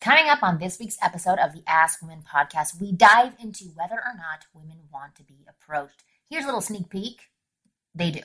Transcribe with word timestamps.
Coming 0.00 0.28
up 0.28 0.42
on 0.42 0.58
this 0.58 0.78
week's 0.78 0.98
episode 1.02 1.38
of 1.38 1.52
the 1.52 1.62
Ask 1.66 2.02
Women 2.02 2.22
podcast, 2.22 2.80
we 2.80 2.92
dive 2.92 3.32
into 3.40 3.64
whether 3.74 3.94
or 3.94 4.14
not 4.14 4.44
women 4.52 4.76
want 4.92 5.14
to 5.16 5.24
be 5.24 5.46
approached. 5.48 6.04
Here's 6.28 6.44
a 6.44 6.46
little 6.46 6.60
sneak 6.60 6.90
peek. 6.90 7.22
They 7.94 8.10
do. 8.10 8.20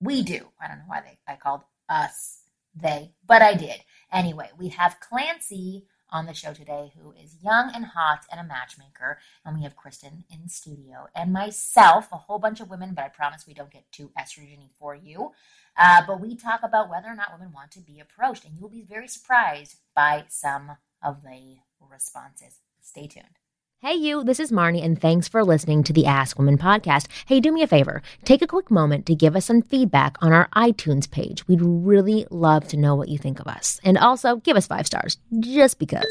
We 0.00 0.22
do. 0.22 0.48
I 0.60 0.66
don't 0.66 0.78
know 0.78 0.84
why 0.88 1.00
they 1.00 1.18
I 1.26 1.36
called 1.36 1.62
us 1.88 2.40
they, 2.74 3.12
but 3.24 3.42
I 3.42 3.54
did. 3.54 3.76
Anyway, 4.12 4.50
we 4.58 4.68
have 4.70 4.98
Clancy 4.98 5.86
on 6.10 6.26
the 6.26 6.34
show 6.34 6.52
today 6.52 6.92
who 7.00 7.12
is 7.12 7.36
young 7.42 7.70
and 7.74 7.86
hot 7.86 8.26
and 8.30 8.40
a 8.40 8.44
matchmaker, 8.44 9.18
and 9.44 9.56
we 9.56 9.62
have 9.62 9.76
Kristen 9.76 10.24
in 10.30 10.48
studio 10.48 11.06
and 11.14 11.32
myself, 11.32 12.08
a 12.12 12.16
whole 12.16 12.40
bunch 12.40 12.60
of 12.60 12.68
women, 12.68 12.92
but 12.94 13.04
I 13.04 13.08
promise 13.08 13.46
we 13.46 13.54
don't 13.54 13.70
get 13.70 13.90
too 13.92 14.10
estrogeny 14.18 14.70
for 14.78 14.94
you. 14.96 15.30
Uh, 15.76 16.02
but 16.06 16.20
we 16.20 16.36
talk 16.36 16.60
about 16.62 16.90
whether 16.90 17.08
or 17.08 17.14
not 17.14 17.32
women 17.32 17.52
want 17.52 17.70
to 17.72 17.80
be 17.80 18.00
approached, 18.00 18.44
and 18.44 18.54
you 18.54 18.60
will 18.60 18.68
be 18.68 18.82
very 18.82 19.08
surprised 19.08 19.76
by 19.94 20.24
some 20.28 20.72
of 21.02 21.22
the 21.22 21.56
responses. 21.90 22.60
Stay 22.80 23.06
tuned. 23.06 23.38
Hey, 23.80 23.94
you, 23.94 24.22
this 24.22 24.38
is 24.38 24.52
Marni, 24.52 24.84
and 24.84 25.00
thanks 25.00 25.26
for 25.26 25.44
listening 25.44 25.82
to 25.82 25.92
the 25.92 26.06
Ask 26.06 26.38
Women 26.38 26.56
podcast. 26.56 27.08
Hey, 27.26 27.40
do 27.40 27.50
me 27.50 27.62
a 27.62 27.66
favor. 27.66 28.00
Take 28.24 28.40
a 28.40 28.46
quick 28.46 28.70
moment 28.70 29.06
to 29.06 29.16
give 29.16 29.34
us 29.34 29.46
some 29.46 29.60
feedback 29.60 30.16
on 30.22 30.32
our 30.32 30.48
iTunes 30.54 31.10
page. 31.10 31.48
We'd 31.48 31.62
really 31.62 32.24
love 32.30 32.68
to 32.68 32.76
know 32.76 32.94
what 32.94 33.08
you 33.08 33.18
think 33.18 33.40
of 33.40 33.48
us. 33.48 33.80
And 33.82 33.98
also, 33.98 34.36
give 34.36 34.56
us 34.56 34.68
five 34.68 34.86
stars, 34.86 35.18
just 35.40 35.80
because. 35.80 36.06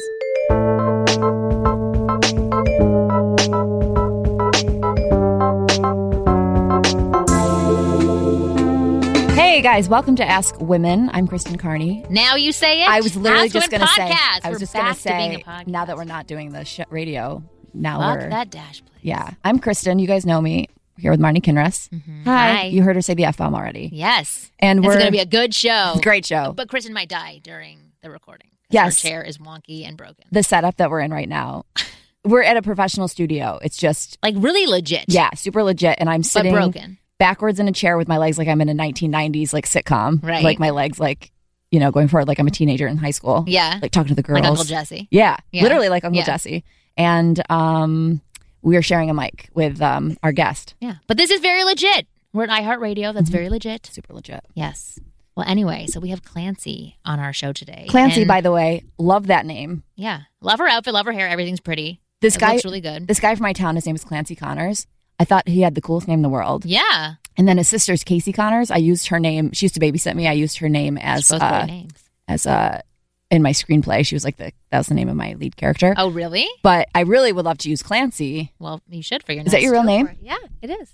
Hey 9.62 9.68
guys, 9.76 9.88
welcome 9.88 10.16
to 10.16 10.24
Ask 10.28 10.60
Women. 10.60 11.08
I'm 11.12 11.28
Kristen 11.28 11.56
Carney. 11.56 12.04
Now 12.10 12.34
you 12.34 12.50
say 12.50 12.82
it. 12.82 12.88
I 12.88 13.00
was 13.00 13.14
literally 13.14 13.44
Ask 13.44 13.52
just 13.52 13.70
Women 13.70 13.86
going 13.86 13.88
to 13.88 13.94
say. 13.94 14.10
podcast. 14.10 14.40
I 14.44 14.48
was 14.50 14.56
We're 14.56 14.58
just 14.58 14.72
going 14.72 14.86
back 14.86 14.96
to 14.96 15.02
to 15.04 15.08
being 15.16 15.32
say. 15.34 15.40
a 15.40 15.44
podcast. 15.44 15.66
Now 15.68 15.84
that 15.84 15.96
we're 15.96 16.02
not 16.02 16.26
doing 16.26 16.50
the 16.50 16.64
sh- 16.64 16.80
radio, 16.90 17.44
now 17.72 18.00
Fuck 18.00 18.22
we're 18.22 18.30
that 18.30 18.50
dash, 18.50 18.80
please. 18.84 18.98
yeah. 19.02 19.30
I'm 19.44 19.60
Kristen. 19.60 20.00
You 20.00 20.08
guys 20.08 20.26
know 20.26 20.40
me 20.40 20.66
here 20.98 21.12
with 21.12 21.20
Marni 21.20 21.40
Kinrys. 21.40 21.88
Mm-hmm. 21.90 22.24
Hi. 22.24 22.64
You 22.64 22.82
heard 22.82 22.96
her 22.96 23.02
say 23.02 23.14
the 23.14 23.24
f 23.24 23.36
bomb 23.36 23.54
already, 23.54 23.88
Yes. 23.92 24.50
and 24.58 24.80
It's 24.80 24.86
we're 24.88 24.94
going 24.94 25.06
to 25.06 25.12
be 25.12 25.20
a 25.20 25.26
good 25.26 25.54
show. 25.54 25.94
great 26.02 26.26
show. 26.26 26.52
But 26.56 26.68
Kristen 26.68 26.92
might 26.92 27.08
die 27.08 27.38
during 27.44 27.92
the 28.02 28.10
recording. 28.10 28.48
Yes. 28.68 29.00
Her 29.00 29.08
chair 29.08 29.22
is 29.22 29.38
wonky 29.38 29.86
and 29.86 29.96
broken. 29.96 30.24
the 30.32 30.42
setup 30.42 30.78
that 30.78 30.90
we're 30.90 31.02
in 31.02 31.12
right 31.12 31.28
now. 31.28 31.66
we're 32.24 32.42
at 32.42 32.56
a 32.56 32.62
professional 32.62 33.06
studio. 33.06 33.60
It's 33.62 33.76
just 33.76 34.18
Like 34.24 34.34
really 34.38 34.66
legit. 34.66 35.04
yeah, 35.06 35.30
super 35.36 35.62
legit. 35.62 35.98
And 36.00 36.10
I'm 36.10 36.24
sitting 36.24 36.52
But 36.52 36.72
broken. 36.72 36.98
Backwards 37.22 37.60
in 37.60 37.68
a 37.68 37.72
chair 37.72 37.96
with 37.96 38.08
my 38.08 38.18
legs 38.18 38.36
like 38.38 38.48
I'm 38.48 38.60
in 38.60 38.68
a 38.68 38.74
1990s 38.74 39.52
like 39.52 39.66
sitcom. 39.66 40.22
Right. 40.22 40.42
Like 40.42 40.58
my 40.58 40.70
legs 40.70 40.98
like 40.98 41.30
you 41.70 41.78
know 41.80 41.90
going 41.90 42.08
forward 42.08 42.26
like 42.28 42.38
I'm 42.40 42.46
a 42.48 42.50
teenager 42.50 42.86
in 42.88 42.96
high 42.96 43.12
school. 43.12 43.44
Yeah. 43.46 43.78
Like 43.80 43.92
talking 43.92 44.08
to 44.08 44.14
the 44.14 44.22
girls. 44.22 44.40
Like 44.40 44.48
Uncle 44.48 44.64
Jesse. 44.64 45.08
Yeah, 45.10 45.36
Yeah. 45.52 45.62
literally 45.62 45.88
like 45.88 46.04
Uncle 46.04 46.18
Yeah. 46.18 46.24
Jesse. 46.26 46.64
And 46.96 47.40
um, 47.50 48.20
we 48.60 48.76
are 48.76 48.82
sharing 48.82 49.08
a 49.08 49.14
mic 49.14 49.48
with 49.54 49.80
um, 49.80 50.16
our 50.22 50.32
guest. 50.32 50.74
Yeah. 50.80 50.96
But 51.06 51.16
this 51.16 51.30
is 51.30 51.40
very 51.40 51.64
legit. 51.64 52.06
We're 52.32 52.44
at 52.44 52.50
iHeartRadio. 52.50 53.14
That's 53.14 53.26
Mm-hmm. 53.28 53.32
very 53.32 53.48
legit. 53.48 53.86
Super 53.86 54.12
legit. 54.14 54.44
Yes. 54.54 54.98
Well, 55.36 55.46
anyway, 55.48 55.86
so 55.86 56.00
we 56.00 56.10
have 56.10 56.22
Clancy 56.22 56.98
on 57.06 57.18
our 57.18 57.32
show 57.32 57.52
today. 57.54 57.86
Clancy, 57.88 58.22
And- 58.22 58.28
by 58.28 58.40
the 58.42 58.52
way, 58.52 58.84
love 58.98 59.28
that 59.28 59.46
name. 59.46 59.82
Yeah. 59.96 60.22
Love 60.42 60.58
her 60.58 60.68
outfit, 60.68 60.92
love 60.92 61.06
her 61.06 61.12
hair. 61.12 61.28
Everything's 61.28 61.60
pretty. 61.60 62.00
This 62.20 62.36
It 62.36 62.40
guy, 62.40 62.52
looks 62.52 62.64
really 62.66 62.80
good. 62.82 63.06
this 63.08 63.18
guy 63.20 63.34
from 63.34 63.42
my 63.44 63.52
town, 63.54 63.74
his 63.76 63.86
name 63.86 63.94
is 63.96 64.04
Clancy 64.04 64.36
Connors. 64.36 64.86
I 65.22 65.24
thought 65.24 65.46
he 65.46 65.60
had 65.60 65.76
the 65.76 65.80
coolest 65.80 66.08
name 66.08 66.18
in 66.18 66.22
the 66.22 66.28
world. 66.28 66.64
Yeah. 66.64 67.14
And 67.36 67.46
then 67.46 67.56
his 67.56 67.68
sister's 67.68 68.02
Casey 68.02 68.32
Connors. 68.32 68.72
I 68.72 68.78
used 68.78 69.06
her 69.06 69.20
name. 69.20 69.52
She 69.52 69.66
used 69.66 69.74
to 69.74 69.80
babysit 69.80 70.16
me. 70.16 70.26
I 70.26 70.32
used 70.32 70.58
her 70.58 70.68
name 70.68 70.98
as 70.98 71.28
Both 71.28 71.40
uh, 71.40 71.64
names. 71.66 71.92
as 72.26 72.44
uh, 72.44 72.82
in 73.30 73.40
my 73.40 73.52
screenplay. 73.52 74.04
She 74.04 74.16
was 74.16 74.24
like 74.24 74.36
the 74.36 74.50
that 74.70 74.78
was 74.78 74.88
the 74.88 74.94
name 74.94 75.08
of 75.08 75.14
my 75.14 75.34
lead 75.34 75.56
character. 75.56 75.94
Oh, 75.96 76.10
really? 76.10 76.48
But 76.64 76.88
I 76.92 77.02
really 77.02 77.30
would 77.30 77.44
love 77.44 77.58
to 77.58 77.70
use 77.70 77.84
Clancy. 77.84 78.52
Well, 78.58 78.82
you 78.88 79.00
should 79.00 79.22
for 79.22 79.30
your 79.32 79.42
name. 79.42 79.46
Is 79.46 79.52
that 79.52 79.62
your 79.62 79.72
real 79.72 79.84
name? 79.84 80.08
for. 80.08 80.16
Yeah, 80.20 80.38
it 80.60 80.70
is. 80.70 80.92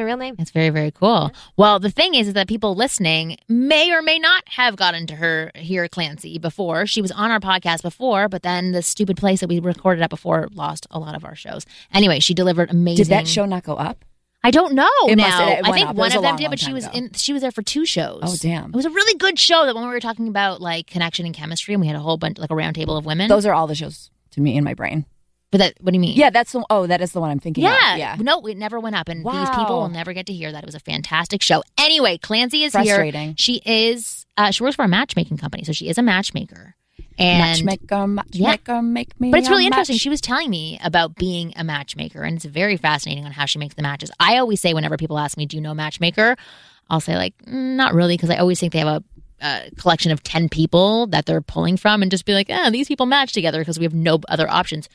It's 0.00 0.04
my 0.06 0.12
real 0.12 0.16
name. 0.16 0.36
It's 0.38 0.50
very, 0.50 0.70
very 0.70 0.90
cool. 0.90 1.30
Well, 1.56 1.78
the 1.78 1.90
thing 1.90 2.14
is, 2.14 2.28
is 2.28 2.34
that 2.34 2.48
people 2.48 2.74
listening 2.74 3.36
may 3.48 3.92
or 3.92 4.00
may 4.00 4.18
not 4.18 4.42
have 4.48 4.76
gotten 4.76 5.06
to 5.08 5.16
her 5.16 5.50
here, 5.54 5.88
Clancy, 5.88 6.38
before. 6.38 6.86
She 6.86 7.02
was 7.02 7.10
on 7.12 7.30
our 7.30 7.40
podcast 7.40 7.82
before, 7.82 8.28
but 8.28 8.42
then 8.42 8.72
the 8.72 8.82
stupid 8.82 9.16
place 9.16 9.40
that 9.40 9.48
we 9.48 9.60
recorded 9.60 10.02
at 10.02 10.08
before 10.10 10.48
lost 10.52 10.86
a 10.90 10.98
lot 10.98 11.14
of 11.14 11.24
our 11.24 11.34
shows. 11.34 11.66
Anyway, 11.92 12.18
she 12.20 12.32
delivered 12.32 12.70
amazing. 12.70 13.04
Did 13.04 13.10
that 13.10 13.28
show 13.28 13.44
not 13.44 13.62
go 13.64 13.74
up? 13.74 14.04
I 14.42 14.50
don't 14.50 14.72
know 14.72 14.88
It 15.06 15.18
must- 15.18 15.28
now. 15.28 15.48
it 15.50 15.60
I 15.64 15.72
think 15.72 15.88
up. 15.90 15.96
One 15.96 16.06
was 16.06 16.14
of 16.16 16.22
them 16.22 16.30
long, 16.30 16.36
did, 16.38 16.48
but 16.48 16.58
she 16.58 16.72
was 16.72 16.86
ago. 16.86 16.96
in. 16.96 17.12
She 17.12 17.34
was 17.34 17.42
there 17.42 17.50
for 17.52 17.60
two 17.62 17.84
shows. 17.84 18.20
Oh, 18.22 18.34
damn. 18.40 18.70
It 18.70 18.74
was 18.76 18.86
a 18.86 18.90
really 18.90 19.18
good 19.18 19.38
show. 19.38 19.66
That 19.66 19.74
when 19.74 19.84
we 19.84 19.90
were 19.90 20.00
talking 20.00 20.28
about 20.28 20.62
like 20.62 20.86
connection 20.86 21.26
and 21.26 21.34
chemistry, 21.34 21.74
and 21.74 21.80
we 21.82 21.86
had 21.88 21.96
a 21.96 22.00
whole 22.00 22.16
bunch, 22.16 22.38
like 22.38 22.50
a 22.50 22.54
round 22.54 22.74
table 22.74 22.96
of 22.96 23.04
women. 23.04 23.28
Those 23.28 23.44
are 23.44 23.52
all 23.52 23.66
the 23.66 23.74
shows 23.74 24.10
to 24.30 24.40
me 24.40 24.56
in 24.56 24.64
my 24.64 24.72
brain. 24.72 25.04
But 25.50 25.58
that, 25.58 25.74
what 25.80 25.90
do 25.92 25.96
you 25.96 26.00
mean? 26.00 26.16
Yeah, 26.16 26.30
that's 26.30 26.52
the 26.52 26.64
oh, 26.70 26.86
that 26.86 27.00
is 27.00 27.12
the 27.12 27.20
one 27.20 27.30
I'm 27.30 27.40
thinking. 27.40 27.64
of. 27.66 27.72
Yeah. 27.72 27.96
yeah. 27.96 28.16
No, 28.20 28.40
it 28.46 28.56
never 28.56 28.78
went 28.78 28.96
up. 28.96 29.08
And 29.08 29.24
these 29.24 29.50
people 29.50 29.80
will 29.80 29.88
never 29.88 30.12
get 30.12 30.26
to 30.26 30.32
hear 30.32 30.52
that. 30.52 30.62
It 30.62 30.66
was 30.66 30.74
a 30.74 30.80
fantastic 30.80 31.42
show. 31.42 31.62
Anyway, 31.78 32.18
Clancy 32.18 32.62
is 32.64 32.72
Frustrating. 32.72 33.28
here. 33.28 33.34
She 33.36 33.60
is, 33.64 34.26
uh, 34.36 34.50
she 34.52 34.62
works 34.62 34.76
for 34.76 34.84
a 34.84 34.88
matchmaking 34.88 35.38
company. 35.38 35.64
So 35.64 35.72
she 35.72 35.88
is 35.88 35.98
a 35.98 36.02
matchmaker. 36.02 36.76
And, 37.18 37.64
matchmaker, 37.66 38.06
matchmaker, 38.06 38.80
make 38.80 39.20
me. 39.20 39.30
but 39.30 39.40
it's 39.40 39.50
really 39.50 39.66
interesting. 39.66 39.96
She 39.96 40.08
was 40.08 40.22
telling 40.22 40.48
me 40.48 40.80
about 40.82 41.16
being 41.16 41.52
a 41.54 41.62
matchmaker, 41.62 42.22
and 42.22 42.36
it's 42.36 42.46
very 42.46 42.78
fascinating 42.78 43.26
on 43.26 43.32
how 43.32 43.44
she 43.44 43.58
makes 43.58 43.74
the 43.74 43.82
matches. 43.82 44.10
I 44.18 44.38
always 44.38 44.58
say, 44.60 44.72
whenever 44.72 44.96
people 44.96 45.18
ask 45.18 45.36
me, 45.36 45.44
Do 45.44 45.56
you 45.56 45.60
know 45.60 45.74
matchmaker? 45.74 46.36
I'll 46.88 47.00
say, 47.00 47.16
like, 47.16 47.34
"Mm, 47.44 47.76
not 47.76 47.92
really, 47.92 48.16
because 48.16 48.30
I 48.30 48.36
always 48.36 48.58
think 48.58 48.72
they 48.72 48.78
have 48.78 48.88
a, 48.88 49.04
a 49.42 49.70
collection 49.76 50.12
of 50.12 50.22
10 50.22 50.48
people 50.48 51.08
that 51.08 51.26
they're 51.26 51.42
pulling 51.42 51.76
from 51.76 52.00
and 52.00 52.10
just 52.10 52.24
be 52.24 52.32
like, 52.32 52.48
ah, 52.50 52.70
these 52.70 52.88
people 52.88 53.04
match 53.06 53.32
together 53.32 53.58
because 53.60 53.78
we 53.78 53.84
have 53.84 53.94
no 53.94 54.20
other 54.28 54.48
options. 54.50 54.88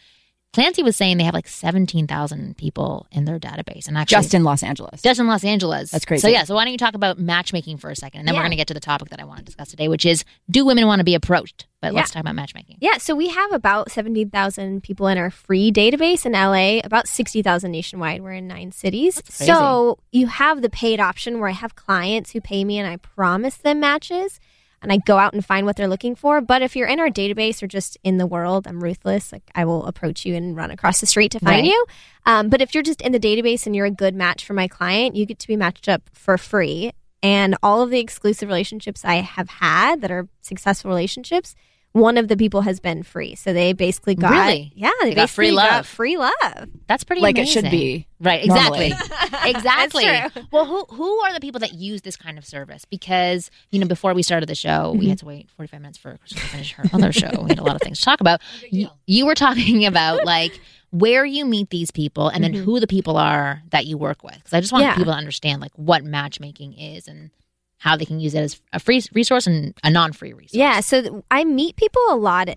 Clancy 0.55 0.83
was 0.83 0.95
saying 0.95 1.17
they 1.17 1.25
have 1.25 1.33
like 1.33 1.49
17,000 1.49 2.55
people 2.55 3.07
in 3.11 3.25
their 3.25 3.37
database. 3.37 3.89
And 3.89 3.97
actually, 3.97 4.15
just 4.15 4.33
in 4.33 4.45
Los 4.45 4.63
Angeles. 4.63 5.01
just 5.01 5.19
in 5.19 5.27
Los 5.27 5.43
Angeles. 5.43 5.91
That's 5.91 6.05
crazy. 6.05 6.21
So 6.21 6.29
yeah, 6.29 6.45
so 6.45 6.55
why 6.55 6.63
don't 6.63 6.71
you 6.71 6.77
talk 6.77 6.95
about 6.95 7.19
matchmaking 7.19 7.75
for 7.75 7.89
a 7.89 7.95
second, 7.95 8.21
and 8.21 8.27
then 8.27 8.35
we're 8.35 8.41
going 8.41 8.51
to 8.51 8.55
get 8.55 8.67
to 8.67 8.73
the 8.73 8.79
topic 8.79 9.09
that 9.09 9.19
I 9.19 9.25
want 9.25 9.39
to 9.39 9.43
discuss 9.43 9.69
today, 9.69 9.89
which 9.89 10.05
is 10.05 10.23
do 10.49 10.65
women 10.65 10.87
want 10.87 11.01
to 11.01 11.03
be 11.03 11.13
approached? 11.13 11.67
But 11.81 11.93
let's 11.93 12.11
talk 12.11 12.21
about 12.21 12.35
matchmaking. 12.35 12.77
Yeah, 12.79 12.99
so 12.99 13.13
we 13.15 13.27
have 13.27 13.51
about 13.51 13.91
17,000 13.91 14.81
people 14.81 15.07
in 15.07 15.17
our 15.17 15.29
free 15.29 15.73
database 15.73 16.25
in 16.25 16.31
LA, 16.31 16.79
about 16.85 17.09
60,000 17.09 17.69
nationwide. 17.69 18.21
We're 18.21 18.31
in 18.31 18.47
nine 18.47 18.71
cities. 18.71 19.21
So 19.27 19.99
you 20.13 20.27
have 20.27 20.61
the 20.61 20.69
paid 20.69 21.01
option 21.01 21.41
where 21.41 21.49
I 21.49 21.51
have 21.51 21.75
clients 21.75 22.31
who 22.31 22.39
pay 22.39 22.63
me 22.63 22.79
and 22.79 22.89
I 22.89 22.95
promise 22.95 23.57
them 23.57 23.81
matches 23.81 24.39
and 24.85 24.93
I 24.93 24.97
go 25.05 25.17
out 25.17 25.33
and 25.33 25.43
find 25.45 25.65
what 25.65 25.75
they're 25.75 25.87
looking 25.87 26.15
for. 26.15 26.39
But 26.41 26.61
if 26.61 26.75
you're 26.75 26.87
in 26.87 26.99
our 26.99 27.09
database 27.09 27.61
or 27.61 27.67
just 27.67 27.97
in 28.03 28.17
the 28.17 28.25
world, 28.27 28.67
I'm 28.67 28.81
ruthless. 28.83 29.31
Like 29.31 29.43
I 29.53 29.65
will 29.65 29.85
approach 29.85 30.25
you 30.25 30.35
and 30.35 30.55
run 30.55 30.71
across 30.71 30.99
the 31.01 31.05
street 31.05 31.31
to 31.33 31.39
find 31.39 31.61
Right. 31.61 31.65
you. 31.65 31.85
Um, 32.25 32.49
but 32.49 32.61
if 32.61 32.73
you're 32.73 32.83
just 32.83 33.01
in 33.01 33.11
the 33.11 33.19
database 33.19 33.65
and 33.65 33.75
you're 33.75 33.85
a 33.85 33.91
good 33.91 34.15
match 34.15 34.45
for 34.45 34.53
my 34.53 34.67
client, 34.67 35.15
you 35.15 35.25
get 35.25 35.39
to 35.39 35.47
be 35.47 35.55
matched 35.57 35.89
up 35.89 36.03
for 36.13 36.37
free. 36.37 36.91
And 37.23 37.55
all 37.63 37.81
of 37.81 37.89
the 37.89 37.99
exclusive 37.99 38.47
relationships 38.47 39.03
I 39.03 39.15
have 39.15 39.49
had 39.49 40.01
that 40.01 40.11
are 40.11 40.27
successful 40.41 40.89
relationships, 40.89 41.55
one 41.95 42.17
of 42.17 42.27
the 42.27 42.35
people 42.35 42.59
has 42.59 42.81
been 42.81 43.03
free. 43.03 43.35
So 43.35 43.53
they 43.53 43.71
basically 43.71 44.15
got 44.15 44.31
Really? 44.31 44.73
yeah, 44.75 44.91
they, 45.01 45.11
They 45.11 45.15
got 45.15 45.29
free 45.29 45.45
basically 45.47 45.63
got 45.69 45.71
love. 45.77 45.87
free 45.87 46.17
love. 46.17 46.69
That's 46.87 47.05
pretty 47.05 47.21
like 47.21 47.37
it 47.37 47.47
should 47.47 47.71
be. 47.71 48.05
Right, 48.19 48.43
exactly. 48.43 48.87
exactly. 49.45 50.03
That's 50.03 50.33
true. 50.33 50.43
Well, 50.51 50.65
who 50.65 50.83
who 50.93 51.19
are 51.21 51.33
the 51.33 51.39
people 51.39 51.61
that 51.61 51.73
use 51.73 52.01
this 52.01 52.17
kind 52.17 52.37
of 52.37 52.45
service? 52.45 52.83
Because, 52.83 53.49
you 53.71 53.79
know, 53.79 53.87
before 53.87 54.13
we 54.13 54.23
started 54.23 54.49
the 54.49 54.55
show, 54.55 54.91
we 54.91 54.99
Mm-hmm. 54.99 55.09
had 55.09 55.19
to 55.19 55.25
wait 55.25 55.49
45 55.51 55.79
minutes 55.81 55.97
for 55.97 56.17
Kristen 56.17 56.41
to 56.41 56.47
finish 56.47 56.73
her 56.73 56.83
other 56.91 57.13
show. 57.13 57.29
We 57.43 57.49
had 57.51 57.59
a 57.59 57.63
lot 57.63 57.75
of 57.75 57.81
things 57.81 57.99
to 57.99 58.05
talk 58.05 58.19
about. 58.19 58.41
You, 58.69 58.89
you 59.07 59.25
were 59.25 59.35
talking 59.35 59.85
about 59.85 60.25
like 60.35 60.59
where 60.91 61.23
you 61.23 61.45
meet 61.45 61.69
these 61.69 61.91
people 61.91 62.27
and 62.27 62.43
then 62.43 62.53
who 62.53 62.81
the 62.81 62.87
people 62.87 63.15
are 63.15 63.61
that 63.69 63.85
you 63.85 63.97
work 63.97 64.21
with. 64.21 64.35
Because 64.35 64.51
I 64.53 64.59
just 64.59 64.73
want 64.73 64.81
Mm-hmm. 64.83 64.89
Yeah. 64.91 64.95
people 64.97 65.13
to 65.13 65.17
understand 65.17 65.61
like 65.61 65.71
what 65.77 66.03
matchmaking 66.03 66.73
is 66.73 67.07
and 67.07 67.31
how 67.77 67.95
they 67.95 68.05
can 68.05 68.19
use 68.19 68.33
it 68.33 68.39
as 68.39 68.61
a 68.73 68.79
free 68.79 69.01
resource 69.13 69.47
and 69.47 69.73
a 69.83 69.89
non-free 69.89 70.33
resource. 70.33 70.53
Yeah, 70.53 70.79
so 70.79 71.01
th- 71.01 71.13
I 71.29 71.43
meet 71.43 71.75
people 71.75 72.01
a 72.09 72.15
lot. 72.15 72.49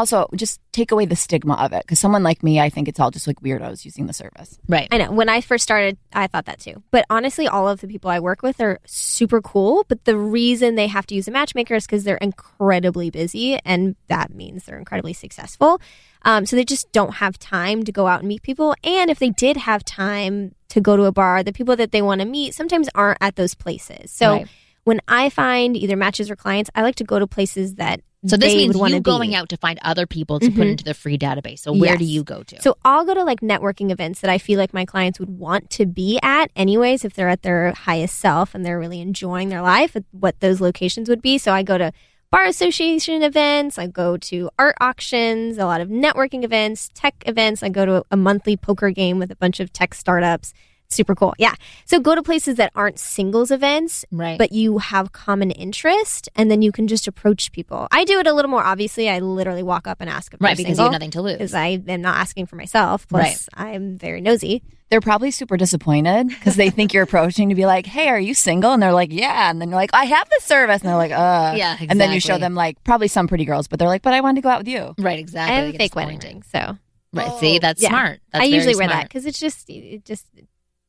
At, 0.00 0.14
Also, 0.14 0.28
just 0.34 0.60
take 0.72 0.92
away 0.92 1.04
the 1.04 1.14
stigma 1.16 1.54
of 1.54 1.72
it 1.72 1.82
because 1.84 2.00
someone 2.00 2.22
like 2.22 2.42
me, 2.42 2.58
I 2.58 2.70
think 2.70 2.88
it's 2.88 2.98
all 2.98 3.10
just 3.10 3.26
like 3.26 3.40
weirdos 3.40 3.84
using 3.84 4.06
the 4.06 4.12
service. 4.12 4.58
Right. 4.68 4.88
I 4.90 4.98
know. 4.98 5.12
When 5.12 5.28
I 5.28 5.40
first 5.42 5.62
started, 5.62 5.98
I 6.12 6.26
thought 6.26 6.46
that 6.46 6.58
too. 6.58 6.82
But 6.90 7.04
honestly, 7.10 7.46
all 7.46 7.68
of 7.68 7.80
the 7.80 7.86
people 7.86 8.10
I 8.10 8.18
work 8.18 8.42
with 8.42 8.60
are 8.60 8.78
super 8.86 9.40
cool. 9.42 9.84
But 9.88 10.04
the 10.06 10.16
reason 10.16 10.74
they 10.74 10.86
have 10.86 11.06
to 11.08 11.14
use 11.14 11.28
a 11.28 11.30
matchmaker 11.30 11.74
is 11.74 11.86
because 11.86 12.04
they're 12.04 12.16
incredibly 12.16 13.10
busy, 13.10 13.58
and 13.64 13.94
that 14.08 14.32
means 14.34 14.64
they're 14.64 14.78
incredibly 14.78 15.12
successful. 15.12 15.80
Um, 16.22 16.46
so 16.46 16.56
they 16.56 16.64
just 16.64 16.90
don't 16.92 17.14
have 17.14 17.38
time 17.38 17.82
to 17.84 17.92
go 17.92 18.06
out 18.06 18.20
and 18.20 18.28
meet 18.28 18.42
people. 18.42 18.74
And 18.84 19.10
if 19.10 19.18
they 19.18 19.30
did 19.30 19.56
have 19.58 19.84
time 19.84 20.54
to 20.70 20.80
go 20.80 20.96
to 20.96 21.04
a 21.04 21.12
bar, 21.12 21.42
the 21.42 21.52
people 21.52 21.76
that 21.76 21.92
they 21.92 22.02
want 22.02 22.20
to 22.20 22.26
meet 22.26 22.54
sometimes 22.54 22.88
aren't 22.94 23.18
at 23.20 23.36
those 23.36 23.54
places. 23.54 24.10
So 24.10 24.32
Right. 24.32 24.46
when 24.84 25.00
I 25.08 25.30
find 25.30 25.76
either 25.76 25.96
matches 25.96 26.30
or 26.30 26.36
clients, 26.36 26.70
I 26.74 26.82
like 26.82 26.96
to 26.96 27.04
go 27.04 27.18
to 27.18 27.26
places 27.26 27.74
that 27.76 28.00
So 28.26 28.36
this 28.36 28.54
means 28.54 28.76
you 28.76 28.82
be. 28.96 29.00
going 29.00 29.34
out 29.34 29.48
to 29.48 29.56
find 29.56 29.78
other 29.82 30.06
people 30.06 30.40
to 30.40 30.50
put 30.50 30.66
Mhm. 30.66 30.70
into 30.72 30.84
the 30.84 30.92
free 30.92 31.16
database. 31.16 31.60
So 31.60 31.72
where 31.72 31.96
do 31.96 32.04
you 32.04 32.22
go 32.22 32.42
to? 32.42 32.60
So 32.60 32.76
I'll 32.84 33.06
go 33.06 33.14
to 33.14 33.24
like 33.24 33.40
networking 33.40 33.90
events 33.90 34.20
that 34.20 34.30
I 34.30 34.36
feel 34.36 34.58
like 34.58 34.74
my 34.74 34.84
clients 34.84 35.18
would 35.18 35.38
want 35.38 35.70
to 35.70 35.86
be 35.86 36.18
at 36.22 36.50
anyways 36.54 37.04
if 37.04 37.14
they're 37.14 37.30
at 37.30 37.42
their 37.42 37.72
highest 37.72 38.18
self 38.18 38.54
and 38.54 38.64
they're 38.64 38.78
really 38.78 39.00
enjoying 39.00 39.48
their 39.48 39.62
life, 39.62 39.96
what 40.10 40.38
those 40.40 40.60
locations 40.60 41.08
would 41.08 41.22
be. 41.22 41.38
So 41.38 41.52
I 41.52 41.62
go 41.62 41.78
to 41.78 41.92
bar 42.30 42.44
association 42.44 43.22
events, 43.22 43.78
I 43.78 43.86
go 43.86 44.16
to 44.18 44.50
art 44.58 44.76
auctions, 44.80 45.56
a 45.56 45.64
lot 45.64 45.80
of 45.80 45.88
networking 45.88 46.44
events, 46.44 46.90
tech 46.94 47.14
events. 47.26 47.62
I 47.62 47.70
go 47.70 47.86
to 47.86 48.04
a 48.10 48.16
monthly 48.16 48.56
poker 48.56 48.90
game 48.90 49.18
with 49.18 49.30
a 49.30 49.36
bunch 49.36 49.60
of 49.60 49.72
tech 49.72 49.94
startups. 49.94 50.52
Super 50.90 51.14
cool. 51.14 51.34
Yeah. 51.38 51.54
So 51.84 52.00
go 52.00 52.14
to 52.16 52.22
places 52.22 52.56
that 52.56 52.72
aren't 52.74 52.98
singles 52.98 53.50
events 53.52 54.04
right. 54.10 54.36
but 54.38 54.50
you 54.52 54.78
have 54.78 55.12
common 55.12 55.52
interest 55.52 56.28
and 56.34 56.50
then 56.50 56.62
you 56.62 56.72
can 56.72 56.88
just 56.88 57.06
approach 57.06 57.52
people. 57.52 57.86
I 57.92 58.04
do 58.04 58.18
it 58.18 58.26
a 58.26 58.32
little 58.32 58.50
more 58.50 58.62
obviously. 58.64 59.08
I 59.08 59.20
literally 59.20 59.62
walk 59.62 59.86
up 59.86 59.98
and 60.00 60.10
ask 60.10 60.34
if 60.34 60.40
right 60.40 60.56
they're 60.56 60.64
because 60.64 60.78
you 60.78 60.84
have 60.84 60.92
nothing 60.92 61.12
to 61.12 61.22
lose. 61.22 61.34
because 61.34 61.54
I 61.54 61.80
am 61.86 62.02
not 62.02 62.16
asking 62.16 62.46
for 62.46 62.56
myself. 62.56 63.06
Plus, 63.08 63.48
I'm 63.54 63.96
very 63.98 64.20
nosy. 64.20 64.62
They're 64.90 65.00
probably 65.00 65.30
super 65.30 65.56
disappointed 65.56 66.26
because 66.28 66.56
they 66.56 66.70
think 66.70 66.92
you're 66.92 67.04
approaching 67.04 67.50
to 67.50 67.54
be 67.54 67.64
like, 67.64 67.86
"Hey, 67.86 68.08
are 68.08 68.18
you 68.18 68.34
single?" 68.34 68.72
And 68.72 68.82
they're 68.82 68.92
like, 68.92 69.12
"Yeah." 69.12 69.48
And 69.48 69.60
then 69.60 69.68
you're 69.68 69.76
like, 69.78 69.90
"I 69.92 70.04
have 70.06 70.28
this 70.30 70.42
service," 70.42 70.80
and 70.80 70.88
they're 70.88 70.96
like, 70.96 71.12
"Uh." 71.12 71.54
Yeah, 71.56 71.74
exactly. 71.74 71.86
And 71.90 72.00
then 72.00 72.10
you 72.12 72.18
show 72.18 72.38
them 72.38 72.56
like 72.56 72.82
probably 72.82 73.06
some 73.06 73.28
pretty 73.28 73.44
girls, 73.44 73.68
but 73.68 73.78
they're 73.78 73.86
like, 73.86 74.02
"But 74.02 74.14
I 74.14 74.20
wanted 74.20 74.40
to 74.40 74.42
go 74.42 74.48
out 74.48 74.58
with 74.58 74.68
you." 74.68 74.94
right. 74.98 75.20
Exactly. 75.20 75.54
I 75.56 75.60
have 75.60 75.72
a 75.74 75.78
fake 75.78 75.94
wedding 75.94 76.18
ring, 76.18 76.42
so 76.42 76.76
Right. 77.12 77.32
See, 77.38 77.58
that's 77.60 77.80
Yeah. 77.82 77.90
smart. 77.90 78.20
That's 78.32 78.42
I 78.42 78.46
very 78.46 78.54
usually 78.54 78.74
wear 78.76 78.88
that 78.88 79.04
because 79.04 79.26
it's 79.26 79.38
just 79.38 79.70
it 79.70 80.04
just 80.04 80.26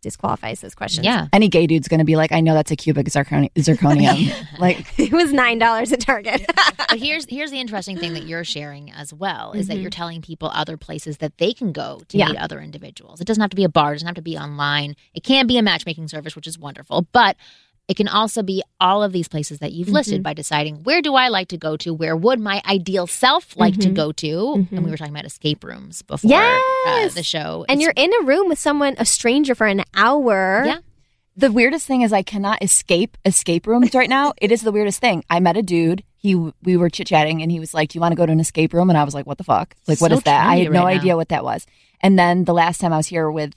disqualifies 0.02 0.62
those 0.62 0.76
questions. 0.76 1.06
Yeah. 1.06 1.28
Any 1.32 1.48
gay 1.48 1.68
dude's 1.68 1.88
gonna 1.88 2.04
be 2.06 2.16
like, 2.16 2.32
"I 2.32 2.42
know 2.42 2.54
that's 2.54 2.72
a 2.72 2.76
cubic 2.76 3.08
zirconi- 3.08 3.52
zirconium." 3.54 4.34
like, 4.60 4.86
it 5.00 5.12
was 5.14 5.32
nine 5.32 5.60
dollars 5.60 5.92
at 5.92 6.00
Target. 6.02 6.46
but 6.78 7.00
here's 7.00 7.26
here's 7.30 7.52
the 7.52 7.60
interesting 7.60 7.98
thing 7.98 8.14
that 8.14 8.24
you're 8.24 8.44
sharing 8.44 8.92
as 8.92 9.14
well 9.14 9.54
is 9.54 9.68
that 9.68 9.78
Mhm. 9.78 9.82
you're 9.82 9.90
telling 9.92 10.22
people 10.22 10.50
other 10.54 10.78
places 10.78 11.18
that 11.20 11.38
they 11.38 11.54
can 11.54 11.72
go 11.72 12.02
to 12.10 12.18
Yeah. 12.18 12.28
meet 12.28 12.38
other 12.38 12.60
individuals. 12.60 13.22
It 13.22 13.28
doesn't 13.28 13.42
have 13.42 13.52
to 13.52 13.56
be 13.56 13.64
a 13.64 13.70
bar, 13.70 13.92
it 13.92 13.96
doesn't 13.96 14.08
have 14.08 14.16
to 14.16 14.22
be 14.22 14.38
online. 14.38 14.96
It 15.14 15.24
can 15.24 15.48
be 15.48 15.58
a 15.58 15.62
matchmaking 15.62 16.08
service, 16.08 16.36
which 16.36 16.48
is 16.48 16.58
wonderful, 16.58 17.08
but 17.12 17.38
it 17.88 17.98
can 17.98 18.08
also 18.08 18.42
be 18.42 18.64
all 18.80 19.04
of 19.04 19.12
these 19.12 19.28
places 19.28 19.60
that 19.60 19.74
you've 19.74 19.90
listed 19.90 20.22
Mhm. 20.22 20.24
by 20.24 20.34
deciding 20.34 20.76
where 20.84 21.02
do 21.02 21.16
I 21.16 21.28
like 21.28 21.50
to 21.50 21.58
go 21.58 21.76
to? 21.78 21.94
Where 21.94 22.16
would 22.16 22.40
my 22.40 22.62
ideal 22.66 23.06
self 23.08 23.58
like 23.58 23.78
to 23.80 23.90
Mhm. 23.90 23.94
go 23.96 24.12
to? 24.14 24.28
Mhm. 24.28 24.72
And 24.72 24.86
we 24.86 24.92
were 24.92 24.98
talking 24.98 25.14
about 25.14 25.26
escape 25.26 25.64
rooms 25.64 26.02
before 26.02 26.32
uh, 26.34 27.10
the 27.10 27.24
show. 27.24 27.66
and 27.68 27.82
It's- 27.82 27.84
you're 27.84 27.94
in 28.06 28.12
a 28.22 28.26
room 28.26 28.48
with 28.48 28.60
someone, 28.60 28.96
a 28.98 29.06
stranger, 29.06 29.56
for 29.56 29.68
an 29.68 29.84
hour. 29.96 30.64
Yeah. 30.66 30.78
the 31.38 31.50
weirdest 31.52 31.88
thing 31.88 32.02
is 32.02 32.12
I 32.12 32.24
cannot 32.24 32.62
escape 32.62 33.18
escape 33.24 33.66
rooms 33.66 33.94
right 33.96 34.10
now. 34.10 34.34
it 34.42 34.52
is 34.52 34.62
the 34.62 34.72
weirdest 34.72 35.00
thing. 35.00 35.24
I 35.30 35.40
met 35.40 35.56
a 35.56 35.62
dude. 35.64 36.04
He 36.18 36.36
we 36.36 36.76
were 36.78 36.90
chit 36.90 37.08
chatting, 37.08 37.42
and 37.42 37.50
he 37.52 37.60
was 37.60 37.74
like, 37.74 37.90
"Do 37.90 37.98
you 37.98 38.02
want 38.02 38.12
to 38.12 38.18
go 38.18 38.26
to 38.26 38.32
an 38.34 38.40
escape 38.42 38.74
room?" 38.74 38.90
And 38.90 38.98
I 38.98 39.04
was 39.06 39.14
like, 39.16 39.26
"What 39.26 39.38
the 39.38 39.46
fuck? 39.46 39.76
Like, 39.88 40.02
what 40.02 40.12
So 40.12 40.18
is 40.18 40.24
that?" 40.24 40.46
I 40.46 40.58
trendy 40.60 40.64
had 40.66 40.72
no 40.74 40.84
right 40.84 41.00
idea 41.00 41.16
what 41.16 41.30
that 41.30 41.44
was. 41.46 41.66
And 42.02 42.20
then 42.20 42.44
the 42.44 42.54
last 42.54 42.80
time 42.82 42.92
I 42.94 42.98
was 42.98 43.08
here 43.08 43.32
with 43.32 43.54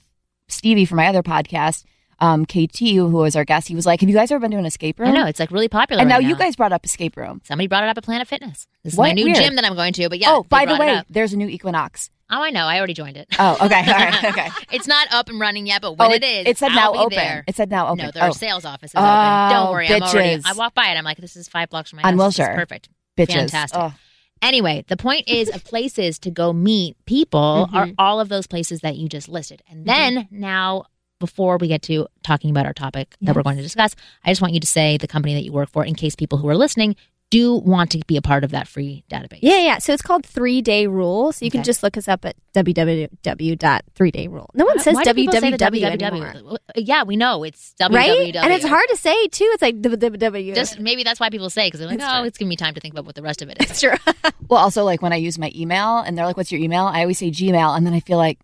Stevie 0.47 0.85
for 0.85 0.95
my 0.95 1.07
other 1.07 1.21
podcast, 1.21 1.83
um, 2.19 2.45
KT, 2.45 2.79
who 2.79 3.07
was 3.09 3.35
our 3.35 3.45
guest, 3.45 3.67
he 3.67 3.75
was 3.75 3.85
like, 3.85 3.99
"Have 4.01 4.09
you 4.09 4.15
guys 4.15 4.31
ever 4.31 4.39
been 4.39 4.51
to 4.51 4.57
an 4.57 4.65
escape 4.65 4.99
room?" 4.99 5.09
I 5.09 5.11
know 5.11 5.25
it's 5.25 5.39
like 5.39 5.51
really 5.51 5.67
popular. 5.69 6.01
And 6.01 6.09
now 6.09 6.15
right 6.17 6.25
you 6.25 6.35
guys 6.35 6.55
brought 6.55 6.71
up 6.73 6.85
escape 6.85 7.17
room. 7.17 7.41
somebody 7.45 7.67
brought 7.67 7.83
it 7.83 7.89
up 7.89 7.97
at 7.97 8.03
Planet 8.03 8.27
Fitness. 8.27 8.67
This 8.83 8.93
is 8.93 8.97
What? 8.99 9.07
my 9.07 9.13
new 9.13 9.25
Weird. 9.25 9.37
gym 9.37 9.55
that 9.55 9.65
I'm 9.65 9.75
going 9.75 9.93
to. 9.93 10.09
But 10.09 10.19
yeah, 10.19 10.31
oh, 10.31 10.43
by 10.43 10.65
the 10.65 10.75
way, 10.77 11.01
there's 11.09 11.33
a 11.33 11.37
new 11.37 11.47
Equinox. 11.47 12.09
oh, 12.31 12.41
I 12.41 12.49
know. 12.49 12.65
I 12.65 12.77
already 12.77 12.93
joined 12.95 13.17
it. 13.17 13.27
Oh, 13.37 13.53
okay, 13.61 13.79
all 13.81 13.93
right, 13.99 14.23
okay. 14.25 14.47
it's 14.71 14.87
not 14.87 15.07
up 15.13 15.29
and 15.29 15.39
running 15.39 15.67
yet, 15.67 15.81
but 15.81 15.97
when 15.97 16.11
oh, 16.11 16.13
it 16.15 16.23
is, 16.23 16.47
it 16.47 16.57
said 16.57 16.71
I'll 16.71 16.93
now 16.93 16.99
open. 17.03 17.17
There. 17.17 17.43
It 17.47 17.55
said 17.55 17.69
now 17.69 17.87
open. 17.87 18.05
No, 18.05 18.11
their 18.11 18.29
oh, 18.29 18.31
sales 18.31 18.65
office 18.65 18.91
is 18.91 18.95
Oh, 18.97 18.99
open. 19.01 19.49
Don't 19.55 19.71
worry, 19.71 19.87
I'm 19.89 20.01
already. 20.01 20.41
I 20.45 20.53
walk 20.53 20.73
by 20.73 20.87
it. 20.87 20.97
I'm 20.97 21.03
like, 21.03 21.17
this 21.17 21.35
is 21.35 21.47
five 21.47 21.69
blocks 21.69 21.89
from 21.91 21.97
my 21.97 22.03
house. 22.03 22.13
Is 22.13 22.17
Wilshire. 22.17 22.55
perfect. 22.55 22.89
bitches. 23.17 23.33
fantastic. 23.33 23.79
Oh. 23.79 23.93
Anyway, 24.41 24.83
the 24.89 24.97
point 24.97 25.27
is 25.29 25.49
of 25.49 25.63
places 25.63 26.19
to 26.19 26.29
go 26.29 26.51
meet 26.51 26.97
people 27.05 27.69
are 27.73 27.85
Mhm. 27.87 27.95
all 27.97 28.19
of 28.19 28.27
those 28.29 28.47
places 28.47 28.81
that 28.81 28.95
you 28.97 29.07
just 29.07 29.29
listed. 29.29 29.61
And 29.69 29.85
then 29.85 30.27
now, 30.29 30.85
before 31.19 31.57
we 31.57 31.67
get 31.67 31.81
to 31.83 32.07
talking 32.23 32.49
about 32.49 32.65
our 32.65 32.73
topic 32.73 33.15
that 33.21 33.35
we're 33.35 33.43
going 33.43 33.57
to 33.57 33.63
discuss, 33.63 33.95
I 34.23 34.31
just 34.31 34.41
want 34.41 34.53
you 34.53 34.59
to 34.59 34.67
say 34.67 34.97
the 34.97 35.07
company 35.07 35.33
that 35.33 35.43
you 35.43 35.51
work 35.51 35.69
for 35.69 35.85
in 35.85 35.95
case 35.95 36.15
people 36.15 36.37
who 36.37 36.47
are 36.49 36.57
listening 36.57 36.95
do 37.31 37.55
want 37.55 37.91
to 37.91 37.99
be 38.05 38.17
a 38.17 38.21
part 38.21 38.43
of 38.43 38.51
that 38.51 38.67
free 38.67 39.03
database. 39.09 39.39
Yeah, 39.41 39.59
yeah. 39.59 39.77
So 39.79 39.93
it's 39.93 40.01
called 40.01 40.25
Three 40.25 40.61
Day 40.61 40.87
Rule. 40.87 41.31
So 41.31 41.43
you 41.43 41.51
can 41.51 41.63
just 41.63 41.81
look 41.81 41.97
us 41.97 42.07
up 42.07 42.23
at 42.23 42.35
www.3dayrule. 42.53 44.47
No 44.53 44.65
one 44.65 44.79
says 44.79 44.95
why 44.95 45.03
do 45.03 45.31
say 45.31 45.51
the 45.51 45.57
www 45.57 46.01
anymore. 46.01 46.33
www? 46.33 46.57
Yeah, 46.75 47.03
we 47.03 47.15
know 47.15 47.43
it's 47.43 47.73
www. 47.79 47.93
Right? 47.95 48.35
And 48.35 48.53
it's 48.53 48.65
hard 48.65 48.85
to 48.89 48.97
say 48.97 49.27
too. 49.27 49.49
It's 49.53 49.61
like 49.61 49.81
www. 49.81 50.55
Just 50.55 50.79
maybe 50.79 51.03
that's 51.03 51.19
why 51.19 51.29
people 51.29 51.49
say 51.49 51.67
because 51.67 51.79
they're 51.79 51.89
like, 51.89 51.99
That's 51.99 52.13
oh, 52.13 52.19
true. 52.19 52.27
it's 52.27 52.37
giving 52.37 52.49
me 52.49 52.55
time 52.55 52.75
to 52.75 52.79
think 52.79 52.93
about 52.93 53.05
what 53.05 53.15
the 53.15 53.23
rest 53.23 53.41
of 53.41 53.49
it 53.49 53.57
is. 53.61 53.71
It's 53.71 53.81
true. 53.81 53.95
Well, 54.47 54.59
also 54.59 54.83
like 54.83 55.01
when 55.01 55.11
I 55.11 55.15
use 55.15 55.39
my 55.39 55.51
email 55.55 55.97
and 55.99 56.15
they're 56.15 56.25
like, 56.25 56.37
"What's 56.37 56.51
your 56.51 56.61
email?" 56.61 56.85
I 56.85 57.01
always 57.01 57.17
say 57.17 57.31
Gmail, 57.31 57.75
and 57.75 57.83
then 57.83 57.95
I 57.95 57.99
feel 57.99 58.17
like, 58.17 58.37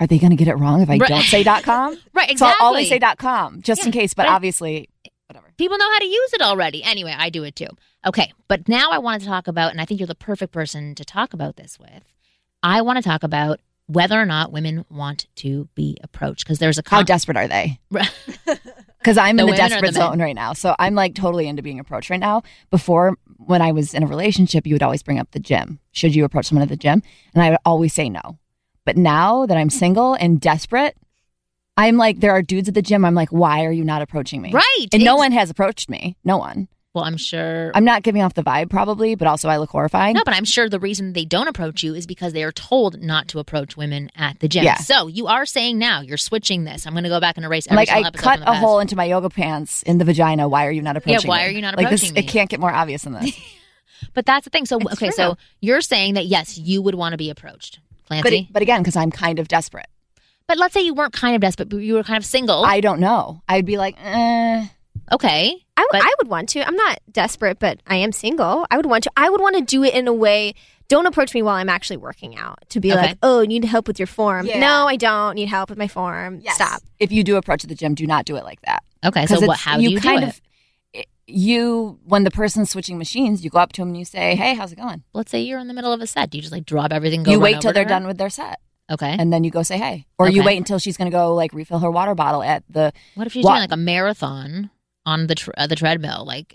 are 0.00 0.06
they 0.06 0.18
going 0.18 0.30
to 0.30 0.36
get 0.36 0.48
it 0.48 0.54
wrong 0.56 0.80
if 0.82 0.90
I 0.90 0.96
Right. 0.98 1.08
don't 1.08 1.22
say 1.22 1.44
.com? 1.44 1.96
right, 2.14 2.30
exactly. 2.30 2.36
So. 2.36 2.46
I'll 2.46 2.66
always 2.68 2.88
say 2.88 2.98
.com 2.98 3.60
just 3.62 3.84
in 3.86 3.92
case. 3.92 4.14
But 4.14 4.24
but- 4.24 4.32
obviously, 4.32 4.88
whatever. 5.28 5.52
people 5.56 5.78
know 5.78 5.90
how 5.92 5.98
to 6.00 6.06
use 6.06 6.32
it 6.32 6.42
already. 6.42 6.82
Anyway, 6.82 7.14
I 7.16 7.30
do 7.30 7.44
it 7.44 7.56
too. 7.56 7.68
Okay, 8.06 8.32
but 8.48 8.68
now 8.68 8.90
I 8.90 8.98
want 8.98 9.22
to 9.22 9.28
talk 9.28 9.48
about, 9.48 9.70
and 9.72 9.80
I 9.80 9.84
think 9.86 9.98
you're 10.00 10.06
the 10.06 10.14
perfect 10.14 10.52
person 10.52 10.94
to 10.96 11.04
talk 11.04 11.32
about 11.32 11.56
this 11.56 11.78
with. 11.78 12.02
I 12.62 12.82
want 12.82 12.96
to 12.98 13.02
talk 13.02 13.22
about 13.22 13.60
whether 13.86 14.20
or 14.20 14.24
not 14.26 14.50
women 14.52 14.84
want 14.90 15.26
to 15.36 15.68
be 15.74 15.96
approached 16.02 16.44
because 16.44 16.58
there's 16.58 16.78
a 16.78 16.82
How 16.86 17.02
desperate 17.02 17.36
are 17.36 17.48
they? 17.48 17.78
Right. 17.90 18.10
Because 18.98 19.18
I'm 19.18 19.36
The 19.36 19.42
in 19.44 19.50
the 19.50 19.56
desperate 19.56 19.92
the 19.92 20.00
zone 20.00 20.18
right 20.18 20.34
now. 20.34 20.54
So 20.54 20.74
I'm 20.78 20.94
like 20.94 21.14
totally 21.14 21.46
into 21.46 21.60
being 21.60 21.78
approached 21.78 22.08
right 22.08 22.18
now. 22.18 22.42
Before, 22.70 23.18
when 23.36 23.60
I 23.60 23.70
was 23.70 23.92
in 23.92 24.02
a 24.02 24.06
relationship, 24.06 24.66
you 24.66 24.74
would 24.74 24.82
always 24.82 25.02
bring 25.02 25.18
up 25.18 25.30
the 25.32 25.38
gym. 25.38 25.78
Should 25.92 26.14
you 26.14 26.24
approach 26.24 26.46
someone 26.46 26.62
at 26.62 26.70
the 26.70 26.76
gym? 26.76 27.02
And 27.34 27.42
I 27.42 27.50
would 27.50 27.58
always 27.66 27.92
say 27.92 28.08
no. 28.08 28.38
But 28.84 28.96
now 28.96 29.46
that 29.46 29.56
I'm 29.56 29.70
single 29.70 30.14
and 30.14 30.40
desperate, 30.40 30.96
I'm 31.76 31.96
like, 31.96 32.20
there 32.20 32.32
are 32.32 32.42
dudes 32.42 32.68
at 32.68 32.74
the 32.74 32.82
gym. 32.82 33.04
I'm 33.04 33.14
like, 33.14 33.30
why 33.30 33.64
are 33.64 33.72
you 33.72 33.84
not 33.84 34.02
approaching 34.02 34.40
me? 34.42 34.52
right, 34.52 34.86
And 34.92 35.02
no 35.04 35.16
one 35.16 35.32
has 35.32 35.50
approached 35.50 35.88
me. 35.88 36.16
No 36.24 36.38
one. 36.38 36.68
Well, 36.92 37.02
I'm 37.02 37.16
sure. 37.16 37.72
I'm 37.74 37.84
not 37.84 38.04
giving 38.04 38.22
off 38.22 38.34
the 38.34 38.44
vibe 38.44 38.70
probably, 38.70 39.16
but 39.16 39.26
also 39.26 39.48
I 39.48 39.56
look 39.56 39.70
horrifying. 39.70 40.14
no, 40.14 40.22
but 40.24 40.32
I'm 40.32 40.44
sure 40.44 40.68
the 40.68 40.78
reason 40.78 41.12
they 41.12 41.24
don't 41.24 41.48
approach 41.48 41.82
you 41.82 41.92
is 41.92 42.06
because 42.06 42.32
they 42.32 42.44
are 42.44 42.52
told 42.52 43.02
not 43.02 43.26
to 43.28 43.40
approach 43.40 43.76
women 43.76 44.12
at 44.14 44.38
the 44.38 44.46
gym. 44.46 44.62
Yeah. 44.62 44.76
So 44.76 45.08
you 45.08 45.26
are 45.26 45.44
saying 45.44 45.76
now 45.76 46.02
you're 46.02 46.16
switching 46.16 46.62
this. 46.62 46.86
I'm 46.86 46.92
going 46.92 47.02
to 47.02 47.10
go 47.10 47.18
back 47.18 47.36
and 47.36 47.44
erase 47.44 47.66
every 47.66 47.78
like 47.78 47.90
I 47.90 48.08
cut 48.12 48.42
a 48.46 48.54
hole 48.54 48.78
into 48.78 48.94
my 48.94 49.06
yoga 49.06 49.28
pants 49.28 49.82
in 49.82 49.98
the 49.98 50.04
vagina. 50.04 50.48
Why 50.48 50.66
are 50.66 50.70
you 50.70 50.82
not 50.82 50.96
approaching? 50.96 51.22
Yeah. 51.22 51.28
why 51.28 51.38
me? 51.38 51.44
are 51.48 51.50
you 51.50 51.62
not 51.62 51.76
like 51.76 51.90
this? 51.90 52.02
approaching 52.02 52.14
me? 52.14 52.20
It 52.20 52.28
can't 52.28 52.48
get 52.48 52.60
more 52.60 52.72
obvious 52.72 53.02
than 53.02 53.14
this. 53.14 53.36
But 54.12 54.26
that's 54.26 54.44
the 54.44 54.50
thing. 54.50 54.66
So 54.66 54.78
It's 54.78 54.92
okay, 54.94 55.06
true. 55.06 55.12
so 55.16 55.36
you're 55.60 55.80
saying 55.80 56.14
that 56.14 56.26
yes, 56.26 56.58
you 56.58 56.82
would 56.82 56.94
want 56.94 57.12
to 57.14 57.16
be 57.16 57.30
approached, 57.30 57.80
Clancy. 58.06 58.48
but 58.50 58.62
again, 58.62 58.80
because 58.82 58.96
I'm 58.96 59.10
kind 59.10 59.38
of 59.38 59.48
desperate. 59.48 59.86
But 60.46 60.58
let's 60.58 60.74
say 60.74 60.82
you 60.82 60.92
weren't 60.94 61.12
kind 61.14 61.34
of 61.34 61.40
desperate, 61.40 61.68
but 61.70 61.78
you 61.78 61.94
were 61.94 62.02
kind 62.02 62.18
of 62.18 62.24
single. 62.26 62.64
I 62.64 62.80
don't 62.80 63.00
know. 63.00 63.42
I'd 63.48 63.64
be 63.64 63.78
like, 63.78 63.96
eh. 63.98 64.66
okay. 65.12 65.64
I, 65.76 65.82
w- 65.82 65.88
But- 65.90 66.02
I 66.02 66.14
would 66.18 66.28
want 66.28 66.48
to. 66.50 66.66
I'm 66.66 66.76
not 66.76 66.98
desperate, 67.10 67.58
but 67.58 67.80
I 67.86 67.96
am 67.96 68.12
single. 68.12 68.66
I 68.70 68.76
would 68.76 68.86
want 68.86 69.04
to. 69.04 69.10
I 69.16 69.30
would 69.30 69.40
want 69.40 69.56
to 69.56 69.62
do 69.62 69.82
it 69.84 69.94
in 69.94 70.06
a 70.06 70.12
way. 70.12 70.54
Don't 70.88 71.06
approach 71.06 71.32
me 71.34 71.40
while 71.42 71.56
I'm 71.56 71.70
actually 71.70 71.96
working 71.96 72.36
out. 72.36 72.58
To 72.70 72.80
be 72.80 72.92
Okay. 72.92 73.00
like, 73.00 73.18
oh, 73.22 73.40
you 73.40 73.46
need 73.48 73.64
help 73.64 73.88
with 73.88 73.98
your 73.98 74.06
form. 74.06 74.44
Yeah. 74.46 74.58
No, 74.60 74.86
I 74.86 74.96
don't 74.96 75.34
need 75.34 75.48
help 75.48 75.70
with 75.70 75.78
my 75.78 75.88
form. 75.88 76.42
Stop. 76.42 76.82
If 76.98 77.10
you 77.10 77.24
do 77.24 77.36
approach 77.36 77.62
the 77.62 77.74
gym, 77.74 77.94
do 77.94 78.06
not 78.06 78.26
do 78.26 78.36
it 78.36 78.44
like 78.44 78.60
that. 78.62 78.82
Okay. 79.04 79.24
So 79.26 79.36
'Cause 79.36 79.46
what? 79.46 79.54
it's- 79.54 79.60
How 79.62 79.78
do 79.78 79.82
you 79.82 79.98
kind 79.98 80.20
do 80.20 80.26
of 80.28 80.34
it? 80.36 80.40
You 81.26 81.98
when 82.04 82.24
the 82.24 82.30
person's 82.30 82.70
switching 82.70 82.98
machines, 82.98 83.42
you 83.44 83.50
go 83.50 83.58
up 83.58 83.72
to 83.72 83.80
them 83.82 83.88
and 83.88 83.96
you 83.98 84.04
say, 84.04 84.34
"Hey, 84.36 84.54
how's 84.54 84.72
it 84.72 84.76
going?" 84.76 85.02
Let's 85.12 85.30
say 85.30 85.40
you're 85.40 85.58
in 85.58 85.68
the 85.68 85.74
middle 85.74 85.92
of 85.92 86.00
a 86.00 86.06
set. 86.06 86.30
Do 86.30 86.38
you 86.38 86.42
just 86.42 86.52
like 86.52 86.64
drop 86.66 86.92
everything? 86.92 87.22
Go 87.22 87.30
you 87.32 87.40
wait 87.40 87.60
till 87.60 87.72
they're 87.72 87.84
done 87.84 88.06
with 88.06 88.18
their 88.18 88.30
set, 88.30 88.60
Okay. 88.90 89.16
and 89.18 89.32
then 89.32 89.44
you 89.44 89.50
go 89.50 89.62
say, 89.62 89.78
"Hey," 89.78 90.06
or 90.18 90.28
you 90.28 90.42
wait 90.44 90.56
until 90.58 90.78
she's 90.78 90.96
going 90.96 91.10
to 91.10 91.16
go 91.16 91.34
like 91.34 91.52
refill 91.52 91.78
her 91.80 91.90
water 91.90 92.14
bottle 92.14 92.42
at 92.42 92.62
the. 92.68 92.92
What 93.14 93.26
if 93.26 93.32
she's 93.32 93.44
What? 93.44 93.52
doing 93.52 93.60
like 93.62 93.72
a 93.72 93.76
marathon 93.76 94.70
on 95.06 95.26
the 95.26 95.34
tr- 95.34 95.50
uh, 95.56 95.66
the 95.66 95.76
treadmill, 95.76 96.24
like 96.26 96.54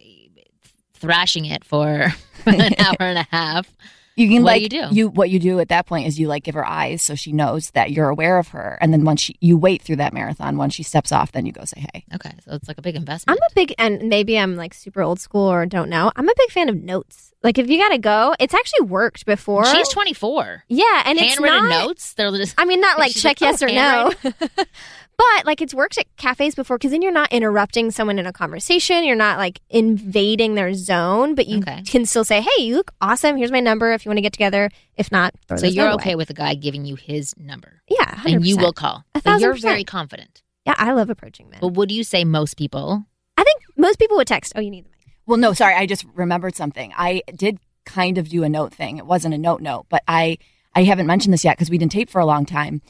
thrashing 0.93 1.45
it 1.45 1.63
for 1.63 2.13
an 2.45 2.73
hour 2.79 2.95
and 2.99 3.17
a 3.19 3.27
half? 3.31 3.75
You 4.19 4.27
can 4.27 4.43
What 4.43 4.55
do 4.55 4.55
like 4.55 4.61
you 4.63 4.69
do? 4.69 4.88
You 4.91 5.07
what 5.09 5.29
you 5.29 5.39
do 5.39 5.59
at 5.61 5.69
that 5.69 5.85
point 5.85 6.05
is 6.05 6.19
you 6.19 6.27
like 6.27 6.43
give 6.43 6.55
her 6.55 6.65
eyes 6.65 7.01
so 7.01 7.15
she 7.15 7.31
knows 7.31 7.71
that 7.71 7.91
you're 7.91 8.09
aware 8.09 8.38
of 8.38 8.49
her, 8.49 8.77
and 8.81 8.91
then 8.91 9.05
once 9.05 9.21
she, 9.21 9.38
you 9.39 9.57
wait 9.57 9.81
through 9.81 9.95
that 9.95 10.13
marathon, 10.13 10.57
once 10.57 10.73
she 10.73 10.83
steps 10.83 11.13
off, 11.13 11.31
then 11.31 11.45
you 11.45 11.53
go 11.53 11.63
say 11.63 11.85
hey. 11.93 12.03
Okay, 12.13 12.33
so 12.43 12.51
it's 12.53 12.67
like 12.67 12.77
a 12.77 12.81
big 12.81 12.97
investment. 12.97 13.39
I'm 13.39 13.49
a 13.49 13.53
big, 13.55 13.73
and 13.77 14.09
maybe 14.09 14.38
I'm 14.38 14.57
like 14.57 14.73
super 14.73 15.01
old 15.01 15.21
school 15.21 15.49
or 15.49 15.65
don't 15.65 15.89
know. 15.89 16.11
I'm 16.17 16.27
a 16.27 16.33
big 16.35 16.51
fan 16.51 16.67
of 16.67 16.83
notes. 16.83 17.33
Like 17.41 17.57
if 17.57 17.69
you 17.69 17.77
got 17.79 17.89
to 17.89 17.97
go, 17.97 18.35
it's 18.39 18.53
actually 18.53 18.88
worked 18.88 19.25
before. 19.25 19.65
She's 19.65 19.88
24. 19.88 20.65
yeah, 20.67 21.03
and 21.05 21.17
it's 21.17 21.35
Handwritten 21.35 21.69
not. 21.69 21.88
notes. 21.88 22.13
They're 22.13 22.31
just. 22.31 22.55
I 22.57 22.65
mean, 22.65 22.81
not 22.81 22.99
like 22.99 23.13
check 23.13 23.39
like, 23.39 23.41
yes 23.41 23.63
oh, 23.63 23.67
or 23.67 23.69
no, 23.69 24.65
but 25.19 25.45
like 25.45 25.61
it's 25.61 25.73
worked 25.75 25.97
at 25.99 26.05
cafes 26.17 26.55
before 26.55 26.77
because 26.77 26.91
then 26.91 27.01
you're 27.03 27.11
not 27.11 27.31
interrupting 27.31 27.91
someone 27.91 28.17
in 28.17 28.25
a 28.25 28.33
conversation. 28.33 29.03
You're 29.03 29.15
not 29.15 29.38
like 29.38 29.59
invading 29.69 30.55
their 30.55 30.73
zone, 30.73 31.35
but 31.35 31.47
you 31.47 31.59
Okay. 31.59 31.81
can 31.83 32.05
still 32.05 32.23
say, 32.23 32.41
"Hey, 32.41 32.63
you 32.63 32.75
look 32.75 32.91
awesome. 33.01 33.35
Here's 33.38 33.51
my 33.51 33.59
number. 33.59 33.91
If 33.91 34.05
you 34.05 34.09
want 34.09 34.17
to 34.17 34.21
get 34.21 34.33
together. 34.33 34.69
If 34.95 35.11
not, 35.11 35.33
throw 35.47 35.57
so 35.57 35.65
this 35.67 35.75
you're 35.75 35.91
okay 35.93 36.11
away." 36.11 36.15
with 36.15 36.29
a 36.29 36.33
guy 36.33 36.53
giving 36.55 36.85
you 36.85 36.95
his 36.95 37.35
number, 37.38 37.81
Yeah, 37.89 38.15
100%. 38.15 38.35
and 38.38 38.45
you 38.47 38.57
will 38.57 38.73
call. 38.73 39.03
A 39.13 39.21
So 39.21 39.35
you're 39.38 39.53
percent. 39.53 39.69
very 39.71 39.83
confident. 39.83 40.41
Yeah, 40.65 40.75
I 40.77 40.91
love 40.93 41.09
approaching 41.09 41.49
men. 41.49 41.59
But 41.61 41.69
would 41.73 41.91
you 41.91 42.03
say 42.03 42.23
most 42.23 42.55
people? 42.57 43.05
I 43.38 43.43
think 43.43 43.61
most 43.77 43.99
people 43.99 44.17
would 44.17 44.27
text. 44.27 44.53
Oh, 44.55 44.61
you 44.61 44.71
need 44.71 44.85
the 44.85 44.89
mic. 44.89 45.13
Well, 45.25 45.38
no, 45.38 45.53
sorry, 45.53 45.75
I 45.75 45.85
just 45.85 46.05
remembered 46.15 46.55
something. 46.55 46.93
I 46.97 47.21
did 47.35 47.59
kind 47.85 48.17
of 48.17 48.29
do 48.29 48.43
a 48.43 48.49
note 48.49 48.73
thing. 48.73 48.97
It 48.97 49.05
wasn't 49.05 49.33
a 49.33 49.38
note 49.38 49.61
note, 49.61 49.85
but 49.89 50.03
I 50.07 50.38
I 50.75 50.83
haven't 50.83 51.07
mentioned 51.07 51.33
this 51.33 51.43
yet 51.43 51.57
because 51.57 51.69
we 51.69 51.77
didn't 51.77 51.91
tape 51.91 52.09
for 52.09 52.19
a 52.21 52.25
long 52.25 52.45
time. 52.45 52.81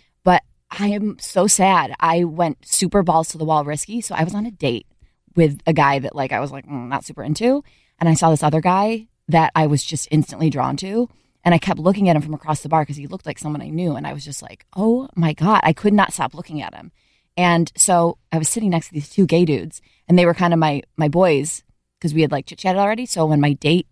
I 0.72 0.88
am 0.90 1.18
so 1.20 1.48
sad. 1.48 1.94
I 2.00 2.24
went 2.24 2.66
super 2.66 3.04
balls 3.04 3.30
to 3.30 3.38
the 3.38 3.46
wall 3.46 3.64
risky. 3.66 4.02
So 4.02 4.16
I 4.16 4.24
was 4.24 4.36
on 4.36 4.46
a 4.46 4.52
date 4.52 4.88
with 5.36 5.62
a 5.66 5.74
guy 5.74 6.00
that 6.00 6.16
like 6.16 6.32
I 6.32 6.40
was 6.40 6.52
like 6.52 6.66
mm, 6.66 6.88
not 6.88 7.06
super 7.06 7.24
into, 7.24 7.64
and 8.00 8.08
I 8.10 8.14
saw 8.14 8.30
this 8.30 8.44
other 8.44 8.62
guy 8.62 9.08
that 9.28 9.52
I 9.56 9.68
was 9.68 9.84
just 9.84 10.08
instantly 10.12 10.50
drawn 10.50 10.78
to. 10.78 11.10
And 11.46 11.56
I 11.56 11.58
kept 11.58 11.80
looking 11.80 12.10
at 12.10 12.16
him 12.16 12.22
from 12.22 12.34
across 12.34 12.62
the 12.62 12.70
bar 12.70 12.82
because 12.82 12.98
he 12.98 13.08
looked 13.08 13.26
like 13.26 13.40
someone 13.40 13.62
I 13.62 13.70
knew. 13.70 13.96
And 13.96 14.06
I 14.06 14.12
was 14.12 14.26
just 14.26 14.42
like, 14.42 14.66
oh 14.76 15.08
my 15.16 15.32
God, 15.32 15.62
I 15.64 15.72
could 15.72 15.94
not 15.94 16.12
stop 16.12 16.34
looking 16.34 16.62
at 16.62 16.76
him. 16.76 16.92
And 17.38 17.72
so 17.78 18.18
I 18.34 18.38
was 18.38 18.50
sitting 18.50 18.72
next 18.72 18.88
to 18.88 18.94
these 18.94 19.10
two 19.10 19.26
gay 19.26 19.46
dudes, 19.46 19.82
and 20.08 20.20
they 20.20 20.26
were 20.26 20.34
kind 20.34 20.54
of 20.54 20.60
my 20.60 20.82
my 20.98 21.08
boys 21.08 21.64
because 21.98 22.14
we 22.14 22.22
had 22.22 22.32
like 22.32 22.46
chit 22.46 22.60
chatted 22.60 22.80
already. 22.80 23.06
So 23.06 23.26
when 23.26 23.40
my 23.40 23.54
date 23.54 23.88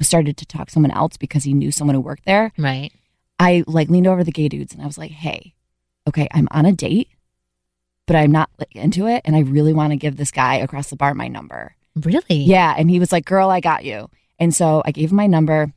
started 0.00 0.36
to 0.38 0.46
talk 0.46 0.68
to 0.68 0.72
someone 0.72 0.92
else 0.92 1.16
because 1.16 1.44
he 1.44 1.52
knew 1.52 1.70
someone 1.72 1.94
who 1.94 2.00
worked 2.00 2.24
there, 2.24 2.52
Right. 2.56 2.92
I 3.38 3.64
like 3.66 3.88
leaned 3.88 4.06
over 4.06 4.22
the 4.22 4.32
gay 4.32 4.48
dudes 4.48 4.72
and 4.72 4.82
I 4.82 4.86
was 4.86 4.98
like, 4.98 5.10
"Hey, 5.10 5.54
okay, 6.08 6.28
I'm 6.32 6.48
on 6.50 6.66
a 6.66 6.72
date, 6.72 7.08
but 8.06 8.16
I'm 8.16 8.32
not 8.32 8.50
like, 8.58 8.74
into 8.74 9.06
it, 9.06 9.22
and 9.24 9.36
I 9.36 9.40
really 9.40 9.72
want 9.72 9.92
to 9.92 9.96
give 9.96 10.16
this 10.16 10.30
guy 10.30 10.56
across 10.56 10.90
the 10.90 10.96
bar 10.96 11.14
my 11.14 11.28
number." 11.28 11.74
Really? 11.94 12.36
Yeah, 12.44 12.74
and 12.76 12.88
he 12.90 12.98
was 12.98 13.12
like, 13.12 13.24
"Girl, 13.24 13.50
I 13.50 13.60
got 13.60 13.84
you." 13.84 14.08
And 14.38 14.54
so 14.54 14.82
I 14.84 14.92
gave 14.92 15.10
him 15.10 15.16
my 15.16 15.26
number. 15.26 15.72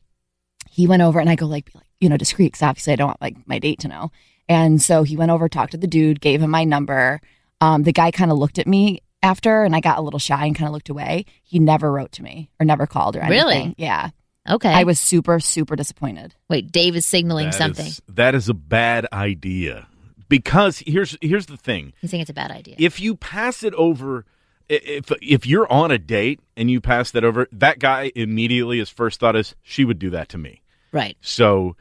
He 0.71 0.87
went 0.87 1.01
over 1.03 1.19
and 1.19 1.29
I 1.29 1.35
go 1.35 1.45
like, 1.45 1.69
like 1.75 1.83
you 1.99 2.09
know, 2.09 2.17
discreet 2.17 2.47
because 2.47 2.61
obviously 2.63 2.93
I 2.93 2.95
don't 2.97 3.07
want 3.07 3.21
like 3.21 3.35
my 3.47 3.59
date 3.59 3.79
to 3.81 3.87
know. 3.87 4.11
And 4.49 4.81
so 4.81 5.03
he 5.03 5.17
went 5.17 5.31
over, 5.31 5.47
talked 5.49 5.71
to 5.71 5.77
the 5.77 5.87
dude, 5.87 6.19
gave 6.21 6.41
him 6.41 6.51
my 6.51 6.63
number. 6.65 7.19
Um, 7.61 7.83
the 7.83 7.93
guy 7.93 8.11
kind 8.11 8.31
of 8.31 8.37
looked 8.37 8.59
at 8.59 8.67
me 8.67 9.01
after, 9.23 9.63
and 9.63 9.75
I 9.75 9.79
got 9.79 9.97
a 9.97 10.01
little 10.01 10.19
shy 10.19 10.45
and 10.45 10.55
kind 10.55 10.67
of 10.67 10.73
looked 10.73 10.89
away. 10.89 11.25
He 11.43 11.57
never 11.59 11.91
wrote 11.91 12.11
to 12.13 12.23
me 12.23 12.49
or 12.59 12.65
never 12.65 12.85
called 12.85 13.15
or 13.15 13.21
anything. 13.21 13.37
Really? 13.47 13.75
Yeah, 13.77 14.09
Okay. 14.47 14.69
I 14.69 14.83
was 14.83 14.99
super 14.99 15.39
super 15.39 15.75
disappointed. 15.75 16.35
Wait, 16.49 16.71
Dave 16.71 16.95
is 16.95 17.05
signaling 17.05 17.47
That 17.47 17.55
something. 17.55 17.85
is- 17.87 18.01
that 18.09 18.35
is 18.35 18.49
a 18.49 18.53
bad 18.53 19.07
idea 19.13 19.87
because 20.29 20.83
here's 20.85 21.17
here's 21.21 21.45
the 21.47 21.57
thing: 21.57 21.93
He's 22.01 22.11
saying 22.11 22.21
it's 22.21 22.29
a 22.29 22.33
bad 22.33 22.51
idea. 22.51 22.75
if 22.79 22.99
you 22.99 23.15
pass 23.15 23.63
it 23.63 23.73
over, 23.75 24.25
if 24.69 25.11
if 25.21 25.45
you're 25.45 25.71
on 25.71 25.91
a 25.91 25.97
date 25.97 26.39
and 26.57 26.69
you 26.71 26.81
pass 26.81 27.11
that 27.11 27.23
over, 27.23 27.47
that 27.51 27.79
guy 27.79 28.11
immediately 28.15 28.79
his 28.79 28.89
first 28.89 29.19
thought 29.19 29.35
is 29.35 29.55
she 29.63 29.85
would 29.85 29.99
do 29.99 30.09
that 30.11 30.29
to 30.29 30.37
me. 30.37 30.61
right. 30.91 31.17
So 31.21 31.75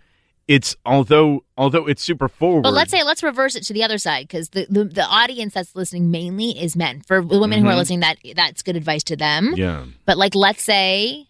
it's 0.46 0.76
although 0.84 1.42
although 1.56 1.86
it's 1.86 2.02
super 2.02 2.28
forward. 2.28 2.64
But 2.64 2.74
let's 2.74 2.90
say 2.90 3.02
let's 3.02 3.22
reverse 3.22 3.54
it 3.56 3.62
to 3.64 3.72
the 3.72 3.82
other 3.82 3.96
side 3.96 4.28
because 4.28 4.50
the, 4.50 4.66
the 4.68 4.84
the 4.84 5.04
audience 5.06 5.54
that's 5.54 5.74
listening 5.74 6.10
mainly 6.10 6.50
is 6.50 6.76
men. 6.76 7.00
For 7.00 7.22
the 7.24 7.38
women 7.38 7.62
who 7.62 7.68
are 7.68 7.72
Mhm. 7.72 7.76
listening, 7.78 8.00
that 8.00 8.18
that's 8.36 8.62
good 8.62 8.76
advice 8.76 9.02
to 9.04 9.16
them. 9.16 9.54
yeah, 9.56 9.84
But 10.04 10.18
like, 10.18 10.34
let's 10.34 10.62
say, 10.62 11.28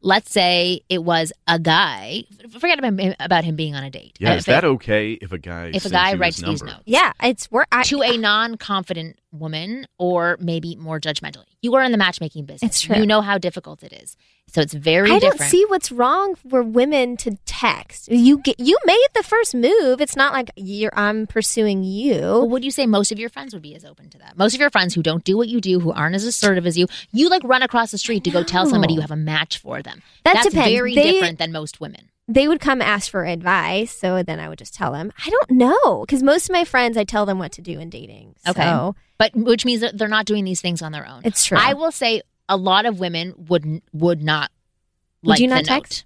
let's 0.00 0.30
say 0.30 0.80
it 0.88 1.02
was 1.04 1.32
a 1.46 1.58
guy. 1.58 2.24
Forget 2.58 2.78
about 2.78 2.98
him, 2.98 3.14
about 3.20 3.44
him 3.44 3.56
being 3.56 3.74
on 3.74 3.82
a 3.84 3.90
date. 3.90 4.16
yeah. 4.20 4.32
Uh, 4.32 4.36
Is 4.36 4.44
that 4.46 4.64
it- 4.64 4.68
okay 4.68 5.12
if 5.12 5.32
a 5.32 5.38
guy 5.38 5.70
if 5.74 5.84
a 5.84 5.90
guy 5.90 6.12
you 6.12 6.18
writes 6.18 6.38
these 6.40 6.62
notes? 6.62 6.82
Yeah, 6.86 7.12
it's 7.22 7.50
work. 7.50 7.66
I, 7.72 7.82
to 7.84 8.02
a 8.02 8.16
non-confident 8.16 9.18
woman 9.32 9.86
or 9.98 10.36
maybe 10.40 10.74
more 10.76 10.98
judgmental. 11.00 11.44
You 11.60 11.74
are 11.74 11.82
in 11.82 11.92
the 11.92 11.98
matchmaking 11.98 12.46
business. 12.46 12.70
It's 12.70 12.80
true. 12.80 12.96
You 12.96 13.06
know 13.06 13.20
how 13.20 13.36
difficult 13.38 13.82
it 13.82 13.92
is. 13.92 14.16
So 14.46 14.60
it's 14.62 14.72
very 14.72 15.10
I 15.10 15.18
don't 15.18 15.38
see 15.40 15.64
what's 15.66 15.92
wrong 15.92 16.34
for 16.48 16.62
women 16.62 17.16
to 17.18 17.36
text. 17.44 18.08
You 18.10 18.38
get 18.38 18.58
you 18.58 18.78
made 18.86 19.06
the 19.14 19.22
first 19.22 19.54
move. 19.54 20.00
It's 20.00 20.16
not 20.16 20.32
like 20.32 20.50
you're 20.56 20.92
I'm 20.94 21.26
pursuing 21.26 21.80
Well, 21.80 21.88
you. 21.88 22.44
would 22.44 22.64
you 22.64 22.70
say 22.70 22.86
most 22.86 23.12
of 23.12 23.18
your 23.18 23.28
friends 23.28 23.52
would 23.52 23.62
be 23.62 23.74
as 23.74 23.84
open 23.84 24.08
to 24.10 24.18
that? 24.18 24.38
Most 24.38 24.54
of 24.54 24.60
your 24.60 24.70
friends 24.70 24.94
who 24.94 25.02
don't 25.02 25.24
do 25.24 25.36
what 25.36 25.48
you 25.48 25.60
do, 25.60 25.80
who 25.80 25.92
aren't 25.92 26.14
as 26.14 26.24
assertive 26.24 26.66
as 26.66 26.78
you, 26.78 26.86
you 27.12 27.28
like 27.28 27.42
run 27.44 27.62
across 27.62 27.90
the 27.90 27.98
street 27.98 28.24
to 28.24 28.30
go 28.30 28.42
tell 28.42 28.64
somebody 28.66 28.94
you 28.94 29.00
have 29.02 29.10
a 29.10 29.16
match 29.16 29.58
for 29.58 29.82
them. 29.82 30.02
That 30.24 30.34
That's 30.34 30.48
depends. 30.50 30.70
very 30.70 30.94
They- 30.94 31.12
different 31.12 31.38
than 31.38 31.52
most 31.52 31.80
women. 31.80 32.08
They 32.30 32.46
would 32.46 32.60
come 32.60 32.82
ask 32.82 33.10
for 33.10 33.24
advice, 33.24 33.96
so 33.96 34.22
then 34.22 34.38
I 34.38 34.48
would 34.50 34.58
just 34.58 34.74
tell 34.74 34.92
them. 34.92 35.10
I 35.24 35.30
don't 35.30 35.50
know 35.52 36.00
because 36.04 36.22
most 36.22 36.48
of 36.50 36.52
my 36.52 36.64
friends, 36.64 36.96
I 36.98 37.04
tell 37.04 37.24
them 37.24 37.38
what 37.38 37.52
to 37.52 37.62
do 37.62 37.80
in 37.80 37.88
dating. 37.88 38.34
Okay. 38.46 38.62
So 38.62 38.94
But 39.16 39.34
which 39.34 39.64
means 39.64 39.80
that 39.80 39.96
they're 39.96 40.08
not 40.08 40.26
doing 40.26 40.44
these 40.44 40.60
things 40.60 40.82
on 40.82 40.92
their 40.92 41.06
own. 41.06 41.22
it's 41.24 41.44
true. 41.44 41.56
I 41.58 41.72
will 41.74 41.90
say 41.90 42.20
a 42.48 42.56
lot 42.56 42.84
of 42.86 43.00
women 43.00 43.34
would 43.48 43.80
would 43.92 44.22
not 44.22 44.50
Would 45.22 45.30
like 45.30 45.40
you 45.40 45.48
the 45.48 45.54
not 45.54 45.66
note. 45.66 45.74
text? 45.74 46.04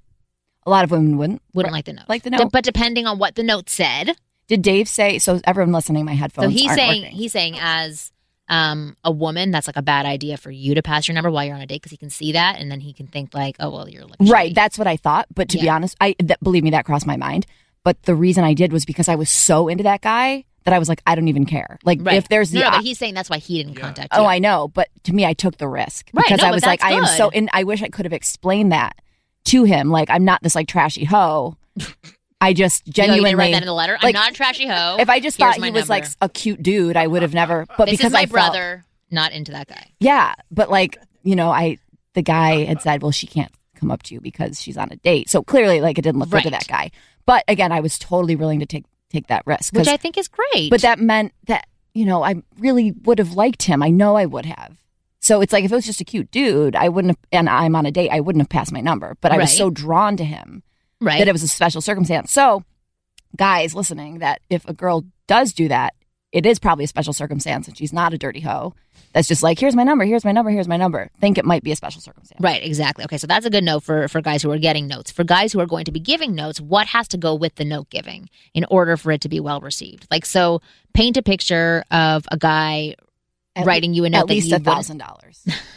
A 0.64 0.70
lot 0.70 0.84
of 0.84 0.92
women 0.92 1.16
wouldn't. 1.18 1.42
Wouldn't 1.54 1.72
like 1.72 1.86
the 1.86 1.92
note. 1.92 2.04
Like 2.08 2.22
the 2.22 2.30
De- 2.30 2.38
note. 2.38 2.52
but 2.52 2.62
depending 2.62 3.04
on 3.06 3.18
what 3.18 3.34
the 3.34 3.42
note 3.42 3.68
said, 3.68 4.12
Did 4.46 4.62
Dave 4.62 4.88
say? 4.88 5.18
So 5.18 5.40
everyone 5.44 5.72
listening, 5.72 6.04
my 6.04 6.14
headphones 6.14 6.46
so 6.46 6.50
he's 6.50 6.68
aren't 6.68 6.78
saying 6.78 7.02
working. 7.02 7.16
he's 7.16 7.32
saying 7.32 7.56
as 7.60 8.12
um, 8.52 8.96
a 9.02 9.10
woman, 9.10 9.50
that's 9.50 9.66
like 9.66 9.76
a 9.78 9.82
bad 9.82 10.04
idea 10.04 10.36
for 10.36 10.50
you 10.50 10.74
to 10.74 10.82
pass 10.82 11.08
your 11.08 11.14
number 11.14 11.30
while 11.30 11.44
you're 11.44 11.54
on 11.54 11.62
a 11.62 11.66
date 11.66 11.76
because 11.82 11.90
he 11.90 11.96
can 11.96 12.10
see 12.10 12.32
that 12.32 12.58
and 12.60 12.70
then 12.70 12.80
he 12.80 12.92
can 12.92 13.06
think 13.06 13.32
like, 13.34 13.56
oh 13.58 13.70
well, 13.70 13.88
you're 13.88 14.04
like 14.04 14.16
Right, 14.20 14.52
shitty. 14.52 14.54
that's 14.54 14.76
what 14.78 14.86
I 14.86 14.96
thought. 14.96 15.26
But 15.34 15.48
to 15.48 15.58
be 15.58 15.68
honest, 15.70 15.96
I 16.00 16.14
that, 16.18 16.38
believe 16.40 16.62
me, 16.62 16.70
that 16.70 16.84
crossed 16.84 17.06
my 17.06 17.16
mind. 17.16 17.46
But 17.82 18.02
the 18.02 18.14
reason 18.14 18.44
I 18.44 18.52
did 18.54 18.70
was 18.72 18.84
because 18.84 19.08
I 19.08 19.14
was 19.16 19.30
so 19.30 19.68
into 19.68 19.82
that 19.84 20.02
guy 20.02 20.44
that 20.64 20.74
I 20.74 20.78
was 20.78 20.88
like, 20.88 21.02
I 21.06 21.14
don't 21.16 21.28
even 21.28 21.46
care. 21.46 21.78
Like 21.82 21.98
Right. 22.02 22.16
if 22.16 22.28
there's 22.28 22.52
no, 22.52 22.60
the 22.60 22.64
no, 22.64 22.68
op- 22.68 22.74
but 22.74 22.84
he's 22.84 22.98
saying 22.98 23.14
that's 23.14 23.30
why 23.30 23.38
he 23.38 23.62
didn't 23.62 23.74
contact 23.76 24.12
oh. 24.12 24.26
I 24.26 24.38
know. 24.38 24.68
But 24.68 24.88
to 25.04 25.12
me, 25.14 25.24
I 25.26 25.32
took 25.32 25.56
the 25.56 25.66
risk 25.66 26.08
Right, 26.12 26.24
because 26.26 26.42
no, 26.42 26.48
I 26.48 26.50
was 26.52 26.62
like, 26.64 26.80
that's 26.80 26.92
I 26.92 26.96
am 26.96 27.06
so. 27.06 27.30
good. 27.30 27.38
And 27.38 27.50
I 27.52 27.64
wish 27.64 27.82
I 27.82 27.88
could 27.88 28.04
have 28.04 28.12
explained 28.12 28.70
that 28.70 28.96
to 29.46 29.64
him. 29.64 29.90
Like 29.90 30.10
I'm 30.10 30.24
not 30.24 30.42
this 30.42 30.54
like 30.54 30.68
trashy 30.68 31.04
hoe. 31.04 31.56
I 32.42 32.52
just 32.52 32.86
You 32.86 33.06
know, 33.06 33.14
you 33.14 33.22
genuinely. 33.22 33.30
didn't 33.46 33.52
that 33.52 33.62
in 33.62 33.66
the 33.66 33.72
letter. 33.72 33.98
like, 34.02 34.14
I'm 34.16 34.20
not 34.20 34.30
a 34.32 34.34
trashy 34.34 34.66
hoe. 34.66 34.96
if 34.98 35.08
I 35.08 35.20
just 35.20 35.38
Here's 35.38 35.56
thought 35.56 35.64
he 35.64 35.70
was 35.70 35.88
like 35.88 36.04
a 36.20 36.28
cute 36.28 36.62
dude, 36.62 36.96
I 36.96 37.06
would 37.06 37.22
have 37.22 37.32
never. 37.34 37.66
But 37.78 37.86
this 37.86 37.92
because 37.98 38.06
is 38.08 38.12
my 38.12 38.20
I 38.20 38.26
felt- 38.26 38.30
brother, 38.32 38.84
not 39.10 39.32
into 39.32 39.52
that 39.52 39.68
guy. 39.68 39.90
Yeah, 40.00 40.34
but 40.50 40.70
like 40.70 40.98
you 41.22 41.36
know, 41.36 41.50
I 41.50 41.78
the 42.14 42.22
guy 42.22 42.64
had 42.64 42.82
said, 42.82 43.02
well, 43.02 43.12
she 43.12 43.26
can't 43.26 43.52
come 43.76 43.90
up 43.90 44.02
to 44.04 44.14
you 44.14 44.20
because 44.20 44.60
she's 44.60 44.76
on 44.76 44.90
a 44.92 44.96
date. 44.96 45.30
So 45.30 45.42
clearly, 45.42 45.80
like 45.80 45.98
it 45.98 46.02
didn't 46.02 46.18
look 46.20 46.30
good 46.30 46.42
to 46.42 46.50
that 46.50 46.66
guy. 46.68 46.90
But 47.26 47.44
again, 47.48 47.72
I 47.72 47.80
was 47.80 47.98
totally 47.98 48.36
willing 48.36 48.58
to 48.60 48.66
take 48.66 48.84
take 49.10 49.28
that 49.28 49.42
risk, 49.46 49.74
Which 49.74 49.88
I 49.88 49.96
think 49.96 50.16
is 50.18 50.26
great. 50.28 50.70
but 50.70 50.80
that 50.82 50.98
meant 50.98 51.32
that 51.46 51.66
you 51.94 52.04
know 52.04 52.22
I 52.24 52.42
really 52.58 52.92
would 53.04 53.18
have 53.18 53.34
liked 53.34 53.62
him. 53.64 53.82
I 53.82 53.90
know 53.90 54.16
I 54.16 54.26
would 54.26 54.46
have. 54.46 54.78
So 55.20 55.40
it's 55.40 55.52
like 55.52 55.64
if 55.64 55.70
it 55.70 55.74
was 55.74 55.86
just 55.86 56.00
a 56.00 56.04
cute 56.04 56.30
dude, 56.32 56.74
I 56.74 56.88
wouldn't 56.88 57.10
have. 57.12 57.18
And 57.30 57.48
I'm 57.48 57.76
on 57.76 57.86
a 57.86 57.92
date, 57.92 58.10
I 58.10 58.18
wouldn't 58.20 58.42
have 58.42 58.48
passed 58.48 58.72
my 58.72 58.80
number. 58.80 59.16
But 59.20 59.30
I 59.30 59.36
was 59.38 59.56
so 59.56 59.70
drawn 59.70 60.16
to 60.16 60.24
him 60.24 60.64
right. 61.02 61.18
that 61.18 61.28
it 61.28 61.32
was 61.32 61.42
a 61.42 61.48
special 61.48 61.80
circumstance. 61.80 62.32
So, 62.32 62.64
guys 63.36 63.74
listening, 63.74 64.18
that 64.18 64.40
if 64.50 64.66
a 64.68 64.72
girl 64.72 65.04
does 65.26 65.52
do 65.52 65.68
that, 65.68 65.94
it 66.32 66.46
is 66.46 66.58
probably 66.58 66.84
a 66.84 66.88
special 66.88 67.12
circumstance, 67.12 67.68
and 67.68 67.76
she's 67.76 67.92
not 67.92 68.14
a 68.14 68.18
dirty 68.18 68.40
hoe. 68.40 68.74
That's 69.12 69.28
just 69.28 69.42
like, 69.42 69.58
here's 69.58 69.76
my 69.76 69.84
number, 69.84 70.06
here's 70.06 70.24
my 70.24 70.32
number, 70.32 70.50
here's 70.50 70.66
my 70.66 70.78
number. 70.78 71.10
Think 71.20 71.36
it 71.36 71.44
might 71.44 71.62
be 71.62 71.72
a 71.72 71.76
special 71.76 72.00
circumstance. 72.00 72.40
Right, 72.40 72.64
exactly. 72.64 73.04
Okay, 73.04 73.18
so 73.18 73.26
that's 73.26 73.44
a 73.44 73.50
good 73.50 73.62
note 73.62 73.82
for 73.82 74.08
for 74.08 74.22
guys 74.22 74.42
who 74.42 74.50
are 74.50 74.58
getting 74.58 74.86
notes. 74.86 75.10
For 75.10 75.24
guys 75.24 75.52
who 75.52 75.60
are 75.60 75.66
going 75.66 75.84
to 75.84 75.92
be 75.92 76.00
giving 76.00 76.34
notes, 76.34 76.60
what 76.60 76.86
has 76.86 77.08
to 77.08 77.18
go 77.18 77.34
with 77.34 77.54
the 77.56 77.64
note 77.66 77.90
giving 77.90 78.30
in 78.54 78.64
order 78.70 78.96
for 78.96 79.12
it 79.12 79.20
to 79.22 79.28
be 79.28 79.40
well 79.40 79.60
received? 79.60 80.06
Like, 80.10 80.24
so 80.24 80.62
paint 80.94 81.18
a 81.18 81.22
picture 81.22 81.84
of 81.90 82.26
a 82.30 82.38
guy 82.38 82.96
At 83.54 83.66
writing 83.66 83.92
you 83.92 84.06
a 84.06 84.10
note 84.10 84.20
At 84.20 84.26
that 84.28 84.34
least 84.34 84.52
a 84.52 84.58
thousand 84.58 84.98
dollars. 84.98 85.46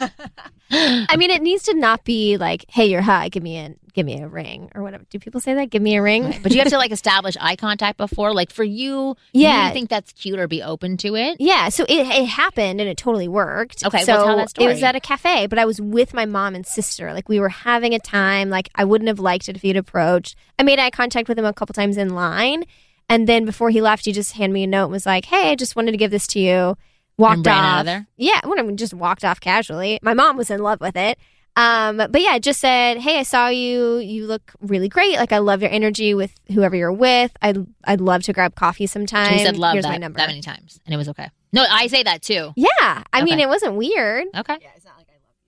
I 0.70 1.16
mean, 1.16 1.30
it 1.30 1.42
needs 1.42 1.62
to 1.64 1.74
not 1.74 2.04
be 2.04 2.36
like, 2.36 2.64
"Hey, 2.68 2.86
you're 2.86 3.02
hot. 3.02 3.30
Give 3.30 3.42
me 3.42 3.58
a 3.58 3.74
give 3.94 4.04
me 4.04 4.20
a 4.20 4.26
ring" 4.28 4.70
or 4.74 4.82
whatever. 4.82 5.04
Do 5.10 5.18
people 5.18 5.40
say 5.40 5.54
that? 5.54 5.70
Give 5.70 5.80
me 5.80 5.96
a 5.96 6.02
ring. 6.02 6.34
But 6.42 6.52
you 6.52 6.58
have 6.58 6.68
to 6.68 6.76
like 6.78 6.90
establish 6.90 7.36
eye 7.40 7.56
contact 7.56 7.96
before. 7.98 8.34
Like 8.34 8.52
for 8.52 8.64
you, 8.64 9.16
Yeah. 9.32 9.68
you 9.68 9.72
think 9.72 9.88
that's 9.90 10.12
cute 10.12 10.38
or 10.38 10.48
be 10.48 10.62
open 10.62 10.96
to 10.98 11.14
it. 11.14 11.36
Yeah, 11.40 11.68
so 11.68 11.84
it, 11.84 12.06
it 12.06 12.26
happened 12.26 12.80
and 12.80 12.90
it 12.90 12.96
totally 12.96 13.28
worked. 13.28 13.84
Okay, 13.86 13.98
well, 13.98 14.06
so 14.06 14.12
tell 14.26 14.36
that 14.36 14.52
it 14.58 14.66
was 14.66 14.82
at 14.82 14.96
a 14.96 15.00
cafe, 15.00 15.46
but 15.46 15.58
I 15.58 15.64
was 15.64 15.80
with 15.80 16.12
my 16.12 16.26
mom 16.26 16.54
and 16.54 16.66
sister. 16.66 17.12
Like 17.14 17.28
we 17.28 17.38
were 17.40 17.48
having 17.48 17.94
a 17.94 17.98
time. 18.00 18.50
Like 18.50 18.68
I 18.74 18.84
wouldn't 18.84 19.08
have 19.08 19.20
liked 19.20 19.48
it 19.48 19.56
if 19.56 19.62
he'd 19.62 19.76
approached. 19.76 20.34
I 20.58 20.62
made 20.64 20.78
eye 20.78 20.90
contact 20.90 21.28
with 21.28 21.38
him 21.38 21.44
a 21.44 21.52
couple 21.52 21.72
times 21.74 21.96
in 21.96 22.10
line, 22.14 22.64
and 23.08 23.28
then 23.28 23.44
before 23.44 23.70
he 23.70 23.80
left, 23.80 24.04
he 24.04 24.12
just 24.12 24.32
handed 24.32 24.52
me 24.54 24.64
a 24.64 24.66
note 24.66 24.84
and 24.84 24.92
was 24.92 25.06
like, 25.06 25.26
"Hey, 25.26 25.52
I 25.52 25.54
just 25.54 25.76
wanted 25.76 25.92
to 25.92 25.96
give 25.96 26.10
this 26.10 26.26
to 26.28 26.40
you." 26.40 26.76
Walked 27.18 27.46
off. 27.46 27.56
out 27.56 27.80
of 27.80 27.86
there? 27.86 28.06
Yeah, 28.16 28.40
when 28.44 28.58
I 28.58 28.72
just 28.74 28.94
walked 28.94 29.24
off 29.24 29.40
casually. 29.40 29.98
My 30.02 30.14
mom 30.14 30.36
was 30.36 30.50
in 30.50 30.60
love 30.60 30.80
with 30.80 30.96
it. 30.96 31.18
Um, 31.58 31.96
but 31.96 32.20
yeah, 32.20 32.38
just 32.38 32.60
said, 32.60 32.98
"Hey, 32.98 33.18
I 33.18 33.22
saw 33.22 33.48
you. 33.48 33.96
You 33.96 34.26
look 34.26 34.52
really 34.60 34.90
great. 34.90 35.16
Like 35.16 35.32
I 35.32 35.38
love 35.38 35.62
your 35.62 35.70
energy 35.70 36.12
with 36.12 36.34
whoever 36.52 36.76
you're 36.76 36.92
with. 36.92 37.32
I'd 37.40 37.66
I'd 37.84 38.02
love 38.02 38.24
to 38.24 38.34
grab 38.34 38.54
coffee 38.54 38.86
sometime. 38.86 39.32
She 39.32 39.38
said 39.42 39.56
love 39.56 39.72
Here's 39.72 39.84
that, 39.86 39.92
my 39.92 39.96
number. 39.96 40.18
that 40.18 40.28
many 40.28 40.42
times, 40.42 40.78
and 40.84 40.92
it 40.94 40.98
was 40.98 41.08
okay. 41.08 41.30
No, 41.54 41.64
I 41.70 41.86
say 41.86 42.02
that 42.02 42.20
too. 42.20 42.52
yeah, 42.56 43.02
I 43.10 43.22
mean, 43.24 43.40
it 43.40 43.48
wasn't 43.48 43.76
weird. 43.76 44.26
Okay. 44.36 44.58
Yeah, 44.60 44.68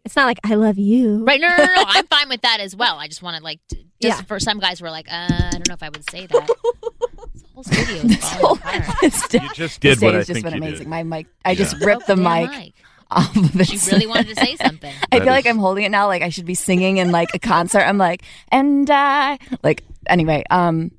It's 0.07 0.17
not 0.17 0.25
like 0.25 0.39
I 0.45 0.55
love 0.55 0.79
you. 0.79 1.23
Right. 1.27 1.39
No, 1.39 1.49
no, 1.49 1.57
no, 1.59 1.65
no. 1.67 1.73
I'm 1.87 2.07
fine 2.07 2.31
with 2.31 2.41
that 2.41 2.61
as 2.61 2.75
well. 2.75 2.97
I 2.97 3.09
just 3.09 3.21
wanted 3.23 3.43
like, 3.43 3.61
to, 3.69 3.77
just 3.77 4.21
Yeah. 4.21 4.23
for 4.23 4.41
some 4.41 4.59
guys 4.59 4.79
who 4.81 4.87
are 4.87 4.91
like, 4.91 5.07
uh, 5.13 5.29
I 5.31 5.51
don't 5.53 5.69
know 5.69 5.75
if 5.75 5.83
I 5.83 5.91
would 5.91 6.09
say 6.11 6.25
that. 6.25 6.49
this 7.63 8.23
whole 8.33 8.57
studio 8.57 8.97
is. 9.03 9.33
You 9.35 9.49
just 9.55 9.81
did 9.81 9.93
this 9.99 10.03
what 10.03 10.15
I 10.15 10.19
has 10.19 10.27
just 10.27 10.35
think 10.43 10.45
been 10.45 10.55
you 10.55 10.59
amazing. 10.69 10.79
did. 10.85 10.89
My 10.89 11.03
mic, 11.03 11.27
I 11.45 11.55
just 11.55 11.77
ripped 11.85 12.07
the 12.07 12.17
Damn 12.17 12.51
mic 12.51 12.75
off 13.11 13.37
of 13.37 13.61
it. 13.61 13.67
She 13.69 13.91
really 13.91 14.07
wanted 14.07 14.29
to 14.29 14.37
say 14.45 14.57
something. 14.63 14.93
I 15.13 15.19
That 15.19 15.25
feel 15.25 15.33
like 15.33 15.47
I'm 15.47 15.59
holding 15.59 15.85
it 15.85 15.91
now, 15.91 16.07
like 16.07 16.23
I 16.23 16.29
should 16.29 16.45
be 16.47 16.55
singing 16.55 16.99
in 16.99 17.11
like 17.11 17.35
a 17.35 17.39
concert. 17.39 17.81
I'm 17.81 17.99
like, 17.99 18.23
and 18.51 18.89
I 18.91 19.39
like 19.63 19.85
anyway. 20.07 20.45
Um, 20.51 20.93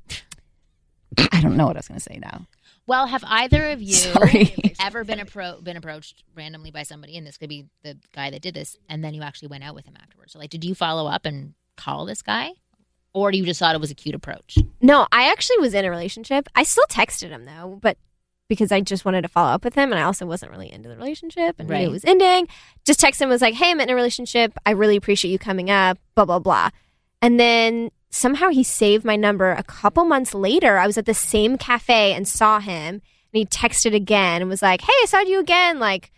I 1.32 1.42
don't 1.42 1.58
know 1.58 1.66
what 1.68 1.76
I 1.76 1.80
was 1.80 1.88
gonna 1.88 2.00
say 2.00 2.18
now. 2.22 2.46
Well, 2.88 3.06
have 3.06 3.24
either 3.28 3.70
of 3.70 3.82
you 3.84 3.94
Sorry. 3.94 4.52
ever 4.82 5.04
been 5.04 5.20
appro- 5.20 5.64
been 5.64 5.78
approached 5.78 6.24
randomly 6.36 6.72
by 6.72 6.82
somebody, 6.84 7.18
and 7.18 7.28
this 7.28 7.38
could 7.38 7.50
be 7.50 7.68
the 7.84 7.98
guy 8.16 8.32
that 8.32 8.42
did 8.42 8.56
this, 8.56 8.78
and 8.90 9.04
then 9.04 9.14
you 9.14 9.22
actually 9.22 9.50
went 9.50 9.64
out 9.64 9.76
with 9.76 9.86
him 9.86 9.94
afterwards? 10.02 10.34
So, 10.34 10.40
like, 10.40 10.50
did 10.50 10.64
you 10.64 10.74
follow 10.74 11.08
up 11.08 11.26
and 11.28 11.54
call 11.78 12.06
this 12.08 12.24
guy, 12.24 12.50
or 13.14 13.32
do 13.32 13.38
you 13.38 13.46
just 13.46 13.60
thought 13.60 13.76
it 13.76 13.82
was 13.82 13.92
a 13.92 13.96
cute 13.96 14.16
approach? 14.16 14.58
No, 14.82 15.08
I 15.12 15.32
actually 15.32 15.58
was 15.60 15.74
in 15.74 15.86
a 15.86 15.90
relationship. 15.90 16.48
I 16.56 16.64
still 16.64 16.86
texted 16.90 17.30
him 17.30 17.46
though, 17.46 17.80
but 17.82 17.98
because 18.48 18.72
I 18.72 18.82
just 18.82 19.06
wanted 19.06 19.22
to 19.22 19.28
follow 19.28 19.52
up 19.52 19.64
with 19.64 19.76
him 19.76 19.92
and 19.92 20.00
I 20.00 20.04
also 20.04 20.26
wasn't 20.26 20.52
really 20.52 20.72
into 20.72 20.90
the 20.90 20.96
relationship 20.96 21.56
and 21.60 21.70
Right. 21.70 21.84
it 21.84 21.92
was 21.92 22.04
ending. 22.06 22.48
Just 22.86 23.00
texted 23.00 23.22
him 23.22 23.30
was 23.30 23.42
like, 23.42 23.54
"Hey, 23.54 23.70
I'm 23.72 23.80
in 23.80 23.90
a 23.90 23.96
relationship. 23.96 24.54
I 24.66 24.72
really 24.72 24.96
appreciate 24.96 25.32
you 25.32 25.38
coming 25.40 25.70
up." 25.70 25.98
Blah 26.16 26.26
blah 26.26 26.40
blah. 26.40 26.70
And 27.22 27.40
then 27.40 27.92
somehow 28.10 28.50
he 28.50 28.64
saved 28.64 29.06
my 29.06 29.16
number. 29.16 29.52
A 29.52 29.62
couple 29.64 30.04
months 30.06 30.34
later, 30.34 30.78
I 30.78 30.88
was 30.88 30.98
at 30.98 31.06
the 31.06 31.14
same 31.14 31.58
cafe 31.60 32.14
and 32.14 32.28
saw 32.28 32.60
him, 32.60 32.96
and 32.96 33.02
he 33.34 33.46
texted 33.46 33.94
again 33.94 34.42
and 34.42 34.50
was 34.50 34.62
like, 34.64 34.82
"Hey, 34.82 34.94
I 35.04 35.06
saw 35.06 35.20
you 35.20 35.40
again." 35.40 35.78
Like 35.80 36.12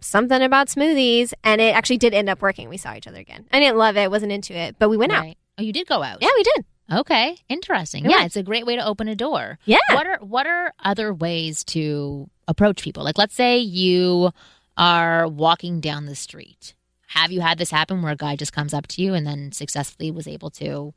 something 0.00 0.42
about 0.42 0.66
smoothies, 0.66 1.32
and 1.44 1.60
it 1.60 1.74
actually 1.76 1.98
did 1.98 2.14
end 2.14 2.28
up 2.28 2.42
working. 2.42 2.68
We 2.68 2.76
saw 2.78 2.94
each 2.94 3.06
other 3.06 3.18
again. 3.20 3.46
I 3.52 3.60
didn't 3.60 3.76
love 3.78 3.96
it, 3.96 4.10
wasn't 4.10 4.32
into 4.32 4.52
it, 4.56 4.74
but 4.80 4.88
we 4.88 4.96
went 4.96 5.12
out. 5.12 5.34
Oh, 5.58 5.62
you 5.62 5.72
did 5.72 5.86
go 5.86 6.02
out. 6.02 6.18
Yeah, 6.20 6.30
we 6.36 6.42
did. 6.42 6.64
Okay, 6.92 7.36
interesting. 7.48 8.04
Yeah. 8.04 8.18
Yeah, 8.18 8.24
it's 8.26 8.36
a 8.36 8.42
great 8.42 8.64
way 8.66 8.76
to 8.76 8.84
open 8.86 9.08
a 9.08 9.16
door. 9.16 9.58
Yeah. 9.64 9.78
What 9.92 10.06
are 10.06 10.18
what 10.18 10.46
are 10.46 10.72
other 10.84 11.12
ways 11.12 11.64
to 11.64 12.30
approach 12.46 12.82
people? 12.82 13.02
Like 13.02 13.18
let's 13.18 13.34
say 13.34 13.58
you 13.58 14.30
are 14.76 15.26
walking 15.26 15.80
down 15.80 16.06
the 16.06 16.14
street. 16.14 16.74
Have 17.08 17.32
you 17.32 17.40
had 17.40 17.58
this 17.58 17.70
happen 17.70 18.02
where 18.02 18.12
a 18.12 18.16
guy 18.16 18.36
just 18.36 18.52
comes 18.52 18.74
up 18.74 18.86
to 18.88 19.02
you 19.02 19.14
and 19.14 19.26
then 19.26 19.50
successfully 19.52 20.10
was 20.10 20.28
able 20.28 20.50
to 20.50 20.92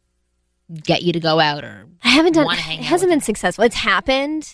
get 0.83 1.01
you 1.01 1.13
to 1.13 1.19
go 1.19 1.39
out 1.39 1.63
or 1.63 1.87
I 2.03 2.09
haven't 2.09 2.33
done. 2.33 2.45
It 2.51 2.59
hasn't 2.81 3.09
been 3.09 3.19
him? 3.19 3.23
successful. 3.23 3.63
It's 3.63 3.75
happened. 3.77 4.53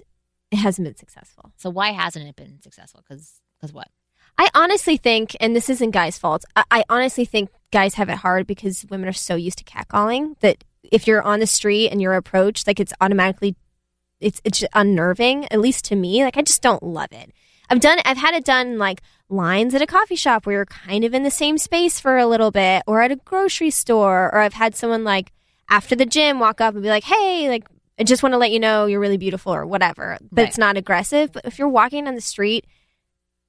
It 0.51 0.57
hasn't 0.57 0.85
been 0.85 0.95
successful. 0.95 1.51
so 1.57 1.69
why 1.69 1.91
hasn't 1.91 2.27
it 2.27 2.35
been 2.35 2.61
successful? 2.61 3.03
Cuz 3.09 3.41
cuz 3.59 3.73
what? 3.73 3.89
I 4.37 4.49
honestly 4.53 4.97
think, 4.97 5.35
and 5.39 5.55
this 5.55 5.69
isn't 5.69 5.91
guys' 5.91 6.17
fault. 6.17 6.43
I, 6.55 6.63
I 6.69 6.83
honestly 6.89 7.23
think 7.25 7.49
guys 7.71 7.95
have 7.95 8.09
it 8.09 8.17
hard 8.17 8.47
because 8.47 8.85
women 8.89 9.09
are 9.09 9.13
so 9.13 9.35
used 9.35 9.57
to 9.57 9.63
catcalling 9.63 10.37
that 10.39 10.63
if 10.83 11.07
you're 11.07 11.21
on 11.23 11.39
the 11.39 11.47
street 11.47 11.89
and 11.89 12.01
you're 12.01 12.13
approached, 12.13 12.67
like 12.67 12.79
it's 12.79 12.93
automatically, 13.01 13.55
it's 14.19 14.41
it's 14.43 14.63
unnerving. 14.73 15.45
At 15.51 15.59
least 15.59 15.85
to 15.85 15.95
me, 15.95 16.23
like 16.23 16.37
I 16.37 16.41
just 16.41 16.61
don't 16.61 16.83
love 16.83 17.11
it. 17.11 17.31
I've 17.69 17.79
done, 17.79 17.99
I've 18.05 18.17
had 18.17 18.35
it 18.35 18.45
done 18.45 18.77
like 18.77 19.01
lines 19.27 19.73
at 19.73 19.81
a 19.81 19.87
coffee 19.87 20.15
shop 20.15 20.45
where 20.45 20.57
you're 20.57 20.65
kind 20.65 21.03
of 21.03 21.15
in 21.15 21.23
the 21.23 21.31
same 21.31 21.57
space 21.57 21.99
for 21.99 22.17
a 22.17 22.27
little 22.27 22.51
bit, 22.51 22.83
or 22.85 23.01
at 23.01 23.11
a 23.11 23.15
grocery 23.15 23.71
store, 23.71 24.29
or 24.31 24.37
I've 24.39 24.53
had 24.53 24.75
someone 24.75 25.03
like 25.03 25.31
after 25.69 25.95
the 25.95 26.05
gym 26.05 26.39
walk 26.39 26.61
up 26.61 26.75
and 26.75 26.83
be 26.83 26.89
like, 26.89 27.05
"Hey, 27.05 27.49
like 27.49 27.67
I 27.99 28.03
just 28.03 28.21
want 28.21 28.33
to 28.33 28.37
let 28.37 28.51
you 28.51 28.59
know 28.59 28.85
you're 28.85 28.99
really 28.99 29.17
beautiful," 29.17 29.53
or 29.53 29.65
whatever. 29.65 30.17
But 30.31 30.41
Right. 30.43 30.47
it's 30.49 30.59
not 30.59 30.77
aggressive. 30.77 31.31
But 31.31 31.45
if 31.45 31.57
you're 31.57 31.67
walking 31.67 32.07
on 32.07 32.13
the 32.13 32.21
street, 32.21 32.65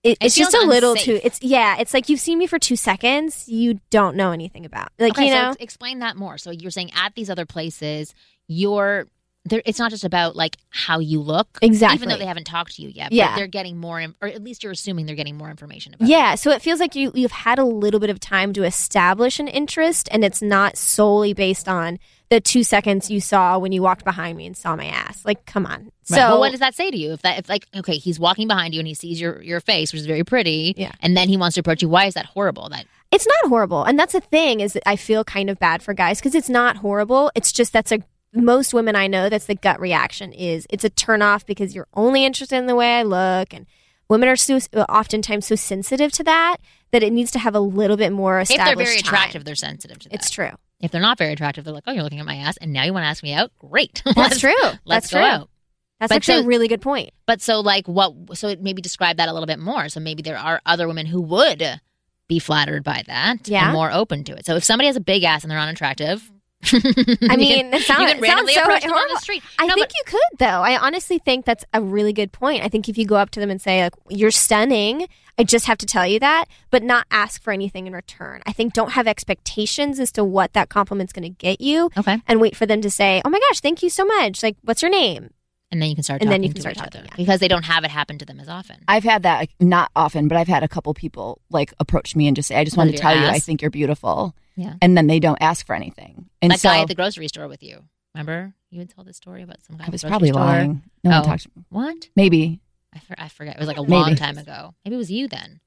it, 0.06 0.10
It 0.12 0.18
it's 0.26 0.34
just 0.36 0.54
a 0.54 0.66
little 0.66 0.92
unsafe. 0.92 1.04
too. 1.04 1.20
It's 1.25 1.42
yeah. 1.42 1.76
It's 1.78 1.92
like 1.92 2.08
you've 2.08 2.20
seen 2.20 2.38
me 2.38 2.46
for 2.46 2.58
two 2.58 2.76
seconds. 2.76 3.48
You 3.48 3.80
don't 3.90 4.16
know 4.16 4.32
anything 4.32 4.64
about 4.64 4.88
like 4.98 5.12
okay, 5.12 5.28
you 5.28 5.34
know. 5.34 5.48
ex- 5.50 5.56
explain 5.60 5.98
that 6.00 6.16
more. 6.16 6.38
So 6.38 6.50
you're 6.50 6.70
saying 6.70 6.90
at 6.94 7.14
these 7.14 7.28
other 7.30 7.46
places, 7.46 8.14
you're 8.48 9.08
there. 9.48 9.62
It's 9.64 9.78
not 9.78 9.90
just 9.90 10.04
about 10.04 10.36
like 10.36 10.56
how 10.70 10.98
you 10.98 11.20
look, 11.20 11.58
Exactly. 11.62 11.96
Even 11.96 12.08
though 12.08 12.16
they 12.18 12.26
haven't 12.26 12.44
talked 12.44 12.76
to 12.76 12.82
you 12.82 12.88
yet, 12.88 13.12
Yeah. 13.12 13.30
but 13.30 13.36
they're 13.36 13.46
getting 13.46 13.76
more, 13.78 14.04
or 14.20 14.28
at 14.28 14.42
least 14.42 14.62
you're 14.62 14.72
assuming 14.72 15.06
they're 15.06 15.16
getting 15.16 15.36
more 15.36 15.50
information 15.50 15.94
about. 15.94 16.08
You. 16.08 16.14
Yeah, 16.14 16.34
so 16.34 16.50
it 16.50 16.62
feels 16.62 16.80
like 16.80 16.94
you 16.94 17.12
you've 17.14 17.32
had 17.32 17.58
a 17.58 17.64
little 17.64 18.00
bit 18.00 18.10
of 18.10 18.20
time 18.20 18.52
to 18.54 18.64
establish 18.64 19.38
an 19.40 19.48
interest, 19.48 20.08
and 20.12 20.24
it's 20.24 20.42
not 20.42 20.76
solely 20.76 21.32
based 21.32 21.68
on 21.68 21.98
the 22.28 22.40
two 22.40 22.64
seconds 22.64 23.08
you 23.10 23.20
saw 23.20 23.56
when 23.56 23.70
you 23.70 23.80
walked 23.82 24.04
behind 24.04 24.36
me 24.36 24.46
and 24.46 24.56
saw 24.56 24.74
my 24.74 24.86
ass. 24.86 25.24
Like, 25.24 25.46
come 25.46 25.64
on. 25.64 25.92
Right. 26.10 26.18
So 26.18 26.40
what 26.40 26.50
does 26.50 26.58
that 26.60 26.74
say 26.74 26.90
to 26.90 26.96
you? 26.96 27.12
If 27.12 27.22
that, 27.22 27.38
if 27.38 27.48
like, 27.48 27.66
okay, 27.76 27.98
he's 27.98 28.18
walking 28.18 28.48
behind 28.48 28.74
you 28.74 28.80
and 28.80 28.87
he 28.88 28.94
sees 28.94 29.20
your 29.20 29.40
your 29.42 29.61
face, 29.61 29.92
which 29.92 30.00
is 30.00 30.06
very 30.06 30.24
pretty, 30.24 30.74
Yeah. 30.76 30.92
and 31.00 31.16
then 31.16 31.28
he 31.28 31.37
wants 31.37 31.54
to 31.54 31.61
approach 31.61 31.82
you. 31.82 31.88
Why 31.88 32.06
is 32.06 32.14
that 32.14 32.26
horrible? 32.26 32.68
That 32.68 32.85
it's 33.12 33.26
not 33.26 33.48
horrible, 33.48 33.85
and 33.85 33.96
that's 33.98 34.12
the 34.12 34.20
thing 34.20 34.59
is 34.61 34.72
that 34.72 34.82
I 34.88 34.96
feel 34.96 35.22
kind 35.22 35.48
of 35.48 35.59
bad 35.61 35.82
for 35.82 35.94
guys 35.94 36.18
because 36.18 36.35
it's 36.35 36.48
not 36.48 36.76
horrible. 36.78 37.30
It's 37.37 37.52
just 37.52 37.72
that's 37.72 37.92
a 37.92 38.00
most 38.37 38.72
women 38.75 38.94
I 38.96 39.07
know 39.07 39.29
that's 39.29 39.46
the 39.46 39.55
gut 39.55 39.81
reaction 39.81 40.33
is 40.33 40.66
it's 40.70 40.85
a 40.85 40.90
turn 40.90 41.22
off 41.22 41.44
because 41.46 41.75
you're 41.75 41.88
only 41.94 42.25
interested 42.25 42.57
in 42.57 42.66
the 42.66 42.77
way 42.77 42.99
I 42.99 43.03
look 43.03 43.53
and. 43.53 43.66
Women 44.09 44.29
are 44.29 44.37
so 44.37 44.59
oftentimes 44.88 45.46
so 45.49 45.57
sensitive 45.57 46.12
to 46.12 46.22
that 46.22 46.59
that 46.92 47.03
it 47.03 47.12
needs 47.12 47.33
to 47.33 47.40
have 47.40 47.57
a 47.57 47.59
little 47.59 47.96
bit 47.96 48.12
more 48.12 48.38
if 48.38 48.46
they're 48.46 48.59
very 48.77 48.85
time. 48.85 48.99
attractive, 48.99 49.44
they're 49.44 49.57
sensitive 49.57 49.99
to 49.99 50.09
that. 50.09 50.14
It's 50.14 50.31
true. 50.31 50.51
If 50.81 50.92
they're 50.92 51.01
not 51.01 51.18
very 51.18 51.33
attractive, 51.33 51.64
they're 51.64 51.75
like, 51.75 51.83
oh, 51.88 51.92
you're 51.92 52.05
looking 52.05 52.20
at 52.20 52.25
my 52.25 52.37
ass, 52.37 52.57
and 52.59 52.72
now 52.72 52.85
you 52.85 52.92
want 52.92 53.03
to 53.03 53.09
ask 53.09 53.25
me 53.25 53.33
out? 53.33 53.51
Great, 53.59 54.05
That's 54.14 54.38
true. 54.38 54.55
Let's 54.62 55.11
That's 55.11 55.11
go 55.11 55.18
true. 55.18 55.27
out. 55.27 55.51
That's 55.99 56.11
But 56.11 56.16
actually 56.18 56.35
so- 56.37 56.42
a 56.44 56.46
really 56.46 56.68
good 56.68 56.83
point. 56.83 57.11
But 57.27 57.42
so, 57.42 57.59
like, 57.59 57.88
what? 57.88 58.14
So 58.38 58.55
maybe 58.61 58.81
describe 58.81 59.16
that 59.16 59.29
a 59.29 59.33
little 59.33 59.49
bit 59.49 59.59
more. 59.59 59.88
So 59.88 59.99
maybe 59.99 60.22
there 60.22 60.38
are 60.38 60.61
other 60.64 60.87
women 60.87 61.07
who 61.07 61.20
would 61.22 61.64
be 62.29 62.38
flattered 62.38 62.85
by 62.85 63.03
that 63.09 63.49
Yeah. 63.49 63.64
and 63.64 63.72
more 63.72 63.90
open 63.90 64.22
to 64.22 64.37
it. 64.37 64.46
So 64.46 64.55
if 64.55 64.62
somebody 64.62 64.87
has 64.87 64.94
a 64.94 65.01
big 65.01 65.25
ass 65.25 65.42
and 65.42 65.51
they're 65.51 65.59
unattractive, 65.59 66.31
I 67.31 67.37
mean, 67.37 67.72
it 67.74 67.83
sounds, 67.83 68.00
you 68.00 68.07
can 68.09 68.20
randomly 68.20 68.52
sounds 68.52 68.55
so 68.55 68.62
approach 68.62 68.83
them 68.83 68.92
on 68.92 68.96
horrible. 68.98 69.14
the 69.14 69.20
street. 69.20 69.42
I 69.59 69.66
No, 69.66 69.74
think 69.74 69.88
but- 69.88 69.94
you 69.94 70.02
could, 70.07 70.38
though. 70.38 70.46
I 70.62 70.79
honestly 70.79 71.18
think 71.18 71.44
that's 71.44 71.64
a 71.72 71.81
really 71.81 72.12
good 72.12 72.33
point. 72.33 72.62
I 72.64 72.68
think 72.68 72.88
if 72.88 72.96
you 72.98 73.07
go 73.07 73.16
up 73.16 73.31
to 73.31 73.40
them 73.40 73.50
and 73.50 73.61
say, 73.61 73.83
like, 73.85 73.94
you're 74.09 74.31
stunning, 74.31 75.07
I 75.38 75.44
just 75.44 75.66
have 75.66 75.79
to 75.79 75.87
tell 75.87 76.07
you 76.07 76.18
that, 76.20 76.46
but 76.70 76.83
not 76.83 77.07
ask 77.11 77.42
for 77.42 77.52
anything 77.52 77.87
in 77.87 77.92
return. 77.92 78.42
I 78.46 78.52
think 78.52 78.72
don't 78.72 78.92
have 78.92 79.07
expectations 79.07 80.00
as 80.00 80.11
to 80.12 80.24
what 80.24 80.52
that 80.55 80.68
compliment's 80.70 81.12
going 81.12 81.24
to 81.24 81.29
get 81.29 81.61
you 81.61 81.90
okay, 81.96 82.20
and 82.26 82.40
wait 82.40 82.57
for 82.57 82.66
them 82.66 82.81
to 82.83 82.90
say, 82.90 83.20
oh 83.24 83.31
my 83.31 83.38
gosh, 83.50 83.61
thank 83.61 83.83
you 83.83 83.90
so 83.90 84.05
much. 84.05 84.42
Like, 84.42 84.57
what's 84.62 84.83
your 84.83 84.90
name? 84.90 85.31
and 85.72 85.83
then 85.83 85.88
you 85.88 85.96
can 85.96 86.05
start. 86.05 86.22
And 86.22 86.31
then 86.31 86.44
you 86.44 86.48
can 86.50 86.55
to 86.55 86.61
start 86.61 86.76
each 86.76 86.83
talking, 86.83 87.00
other 87.00 87.09
yeah. 87.11 87.16
because 87.16 87.40
they 87.40 87.48
don't 87.48 87.64
have 87.64 87.83
it 87.83 87.90
happen 87.90 88.18
to 88.18 88.24
them 88.24 88.38
as 88.38 88.48
often. 88.48 88.76
I've 88.87 89.02
had 89.02 89.24
that 89.24 89.40
like, 89.40 89.50
not 89.59 89.90
often, 89.96 90.29
but 90.29 90.38
I've 90.38 90.46
had 90.46 90.62
a 90.62 90.68
couple 90.68 90.94
people 90.94 91.40
like 91.50 91.74
approach 91.81 92.14
me 92.14 92.29
and 92.29 92.37
just 92.37 92.46
say, 92.48 92.55
"I 92.55 92.62
just 92.62 92.76
Because 92.76 92.79
wanted 92.79 92.90
to 92.92 92.96
your 92.98 93.02
tell 93.02 93.20
you, 93.20 93.26
I 93.26 93.40
think 93.40 93.61
you're 93.62 93.70
beautiful," 93.72 94.37
Yeah, 94.57 94.75
and 94.83 94.97
then 94.97 95.07
they 95.07 95.21
don't 95.21 95.38
ask 95.40 95.66
for 95.66 95.75
anything. 95.77 96.29
And 96.42 96.51
that 96.53 96.61
so 96.61 96.69
guy 96.71 96.81
at 96.81 96.88
the 96.88 96.95
grocery 96.95 97.29
store 97.29 97.47
with 97.49 97.62
you. 97.62 97.81
Remember 98.14 98.55
you 98.71 98.79
had 98.81 98.88
told 98.90 99.07
this 99.07 99.16
story 99.19 99.42
about 99.42 99.62
some 99.62 99.77
guy. 99.77 99.85
I 99.85 99.87
at 99.87 99.90
the 99.90 99.95
was 99.95 100.05
probably 100.05 100.29
store? 100.31 100.40
lying. 100.40 100.83
No 101.05 101.11
one 101.11 101.21
Oh. 101.21 101.25
talked. 101.25 101.42
to 101.42 101.51
me. 101.55 101.64
What? 101.69 102.09
Maybe 102.16 102.61
I, 102.95 102.99
for, 103.01 103.14
I 103.19 103.29
forget. 103.29 103.57
It 103.57 103.59
was 103.59 103.69
like 103.69 103.77
a 103.77 103.83
Maybe. 103.83 103.92
long 103.92 104.14
time 104.16 104.38
ago. 104.38 104.75
Maybe 104.85 104.95
it 104.95 104.99
was 104.99 105.11
you 105.11 105.29
then. 105.29 105.61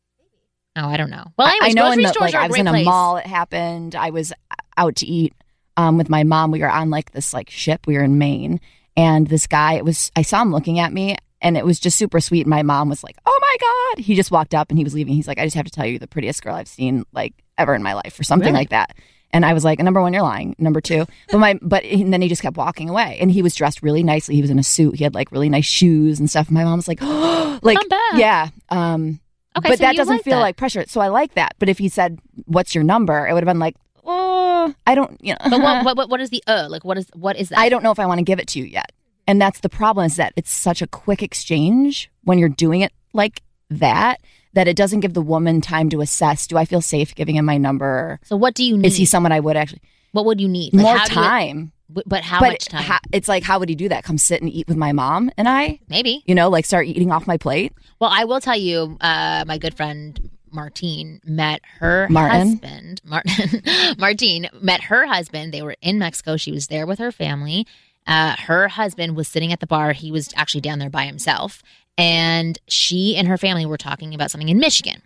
Oh, 0.76 0.88
I 0.88 0.98
don't 0.98 1.10
know. 1.10 1.26
Well, 1.38 1.48
I- 1.48 1.52
anyways, 1.52 1.70
I 1.70 1.74
know 1.74 1.86
in 1.92 1.98
grocery 2.00 2.04
the, 2.04 2.10
stores 2.14 2.34
like 2.34 2.44
I 2.44 2.48
was 2.48 2.58
in 2.60 2.68
a 2.68 2.72
place. 2.72 2.86
mall. 2.86 3.18
It 3.18 3.26
happened. 3.28 3.96
I 3.96 4.10
was 4.10 4.34
out 4.78 4.96
to 4.98 5.06
eat 5.06 5.34
um, 5.78 5.98
with 5.98 6.10
my 6.10 6.24
mom. 6.24 6.52
We 6.52 6.60
were 6.62 6.70
on 6.72 6.90
like 6.90 7.12
this 7.12 7.34
like 7.34 7.50
ship. 7.50 7.86
We 7.86 7.96
were 7.96 8.04
in 8.04 8.18
Maine, 8.18 8.60
and 8.98 9.28
this 9.28 9.46
guy. 9.46 9.74
It 9.74 9.86
was 9.86 10.12
I 10.16 10.22
saw 10.24 10.42
him 10.42 10.52
looking 10.52 10.80
at 10.80 10.92
me, 10.94 11.18
and 11.42 11.58
it 11.58 11.66
was 11.66 11.80
just 11.80 11.98
super 11.98 12.20
sweet. 12.20 12.42
And 12.42 12.50
my 12.50 12.64
mom 12.64 12.90
was 12.90 13.04
like, 13.04 13.18
"Oh 13.26 13.40
my 13.42 13.56
god!" 13.96 14.04
He 14.06 14.16
just 14.16 14.32
walked 14.32 14.56
up 14.56 14.70
and 14.70 14.78
he 14.78 14.84
was 14.84 14.94
leaving. 14.94 15.14
He's 15.14 15.28
like, 15.28 15.38
"I 15.40 15.44
just 15.46 15.56
have 15.56 15.66
to 15.66 15.72
tell 15.72 15.86
you, 15.86 16.00
the 16.00 16.08
prettiest 16.08 16.42
girl 16.44 16.56
I've 16.56 16.68
seen 16.68 17.04
like 17.14 17.34
ever 17.60 17.76
in 17.76 17.84
my 17.84 17.94
life, 17.94 18.20
or 18.20 18.24
something 18.24 18.48
Really? 18.48 18.60
like 18.62 18.70
that." 18.70 18.96
And 19.32 19.46
I 19.46 19.54
was 19.54 19.64
like, 19.64 19.78
number 19.78 20.02
one, 20.02 20.12
you're 20.12 20.24
lying. 20.24 20.56
Number 20.58 20.82
two, 20.82 21.06
but 21.30 21.38
my, 21.38 21.60
but 21.62 21.84
and 21.84 22.12
then 22.12 22.22
he 22.24 22.30
just 22.30 22.42
kept 22.42 22.58
walking 22.58 22.90
away, 22.90 23.20
and 23.22 23.30
he 23.32 23.44
was 23.44 23.54
dressed 23.54 23.84
really 23.84 24.02
nicely. 24.02 24.34
He 24.34 24.42
was 24.42 24.50
in 24.50 24.58
a 24.58 24.64
suit. 24.64 24.96
He 24.96 25.04
had 25.04 25.14
like 25.14 25.32
really 25.32 25.50
nice 25.50 25.66
shoes 25.66 26.20
and 26.20 26.28
stuff. 26.28 26.50
My 26.50 26.64
mom 26.64 26.78
was 26.78 26.88
like, 26.88 27.00
like, 27.64 27.78
yeah. 28.16 28.50
Um, 28.70 29.20
Okay, 29.58 29.70
but 29.70 29.80
so 29.80 29.84
that 29.86 29.96
doesn't 29.96 30.16
like 30.18 30.24
feel 30.24 30.38
that. 30.38 30.42
like 30.42 30.58
pressure. 30.58 30.86
So 30.88 31.02
I 31.02 31.08
like 31.08 31.34
that. 31.34 31.54
But 31.60 31.70
if 31.70 31.80
he 31.80 31.90
said, 31.90 32.20
"What's 32.46 32.74
your 32.76 32.84
number?" 32.84 33.28
it 33.28 33.34
would 33.34 33.44
have 33.44 33.48
been 33.52 33.60
like, 33.60 33.76
"Oh, 34.06 34.74
I 34.86 34.94
don't, 34.96 35.18
you 35.24 35.34
know, 35.34 35.40
But 35.50 35.60
what, 35.60 35.86
what, 35.86 35.98
what, 35.98 36.10
what 36.10 36.22
is 36.22 36.30
the 36.30 36.44
uh? 36.48 36.68
Like, 36.70 36.86
what 36.86 36.98
is 37.00 37.08
what 37.14 37.36
is 37.36 37.50
that? 37.50 37.58
I 37.60 37.68
don't 37.68 37.84
know 37.84 37.92
if 37.92 38.00
I 38.00 38.06
want 38.06 38.20
to 38.20 38.24
give 38.24 38.40
it 38.40 38.48
to 38.50 38.60
you 38.60 38.66
yet." 38.66 38.92
And 39.28 39.42
that's 39.42 39.60
the 39.60 39.70
problem 39.70 40.06
is 40.06 40.16
that 40.18 40.34
it's 40.36 40.52
such 40.52 40.82
a 40.82 40.88
quick 40.88 41.22
exchange 41.24 42.10
when 42.24 42.38
you're 42.40 42.48
doing 42.50 42.82
it 42.82 42.92
like 43.14 43.42
that 43.72 44.22
that 44.54 44.68
it 44.68 44.76
doesn't 44.76 45.02
give 45.02 45.14
the 45.14 45.22
woman 45.22 45.62
time 45.62 45.90
to 45.90 46.02
assess. 46.02 46.48
Do 46.48 46.58
I 46.58 46.66
feel 46.66 46.82
safe 46.82 47.14
giving 47.16 47.36
him 47.36 47.46
my 47.46 47.58
number? 47.58 48.20
So 48.24 48.36
what 48.36 48.56
do 48.56 48.64
you 48.64 48.78
need? 48.78 48.88
Is 48.88 48.96
he 48.98 49.06
someone 49.06 49.32
I 49.32 49.40
would 49.40 49.56
actually 49.58 49.82
what 50.12 50.26
would 50.26 50.42
you 50.42 50.48
need? 50.48 50.74
Like, 50.74 50.84
more 50.84 50.98
you- 50.98 51.06
time? 51.06 51.72
but- 51.90 52.04
but 52.08 52.24
how 52.24 52.40
but 52.40 52.50
much 52.54 52.66
time? 52.66 52.84
ha- 52.84 53.00
it's 53.12 53.28
like, 53.28 53.44
how 53.44 53.60
would 53.60 53.70
he 53.70 53.76
do 53.76 53.90
that? 53.90 54.04
Come 54.04 54.18
sit 54.18 54.42
and 54.42 54.52
eat 54.52 54.68
with 54.68 54.78
my 54.78 54.92
mom 54.92 55.30
and 55.38 55.48
I? 55.48 55.80
Maybe. 55.88 56.24
You 56.26 56.34
know, 56.36 56.50
like 56.50 56.66
start 56.66 56.88
eating 56.88 57.12
off 57.12 57.28
my 57.28 57.38
plate. 57.38 57.74
Well, 58.00 58.10
I 58.14 58.26
will 58.26 58.40
tell 58.42 58.58
you, 58.58 58.98
uh, 59.02 59.44
my 59.48 59.58
good 59.60 59.76
friend 59.76 60.30
Martine 60.52 61.22
met 61.24 61.62
her 61.80 62.08
Martin? 62.10 62.48
husband. 62.60 63.02
Martin 63.06 63.62
Martine 64.00 64.50
met 64.62 64.82
her 64.84 65.06
husband. 65.06 65.54
They 65.54 65.62
were 65.62 65.76
in 65.82 66.00
Mexico. 66.00 66.38
She 66.38 66.52
was 66.52 66.68
there 66.68 66.88
with 66.88 66.98
her 67.00 67.12
family. 67.12 67.68
Uh, 68.08 68.36
her 68.40 68.68
husband 68.70 69.16
was 69.16 69.28
sitting 69.28 69.54
at 69.54 69.60
the 69.60 69.68
bar. 69.68 69.94
He 69.94 70.12
was 70.12 70.34
actually 70.36 70.62
down 70.62 70.80
there 70.80 70.90
by 70.90 71.06
himself, 71.06 71.62
and 72.00 72.58
she 72.68 73.16
and 73.16 73.28
her 73.28 73.38
family 73.38 73.66
were 73.66 73.78
talking 73.78 74.14
about 74.16 74.32
something 74.32 74.50
in 74.50 74.58
Michigan. 74.58 75.02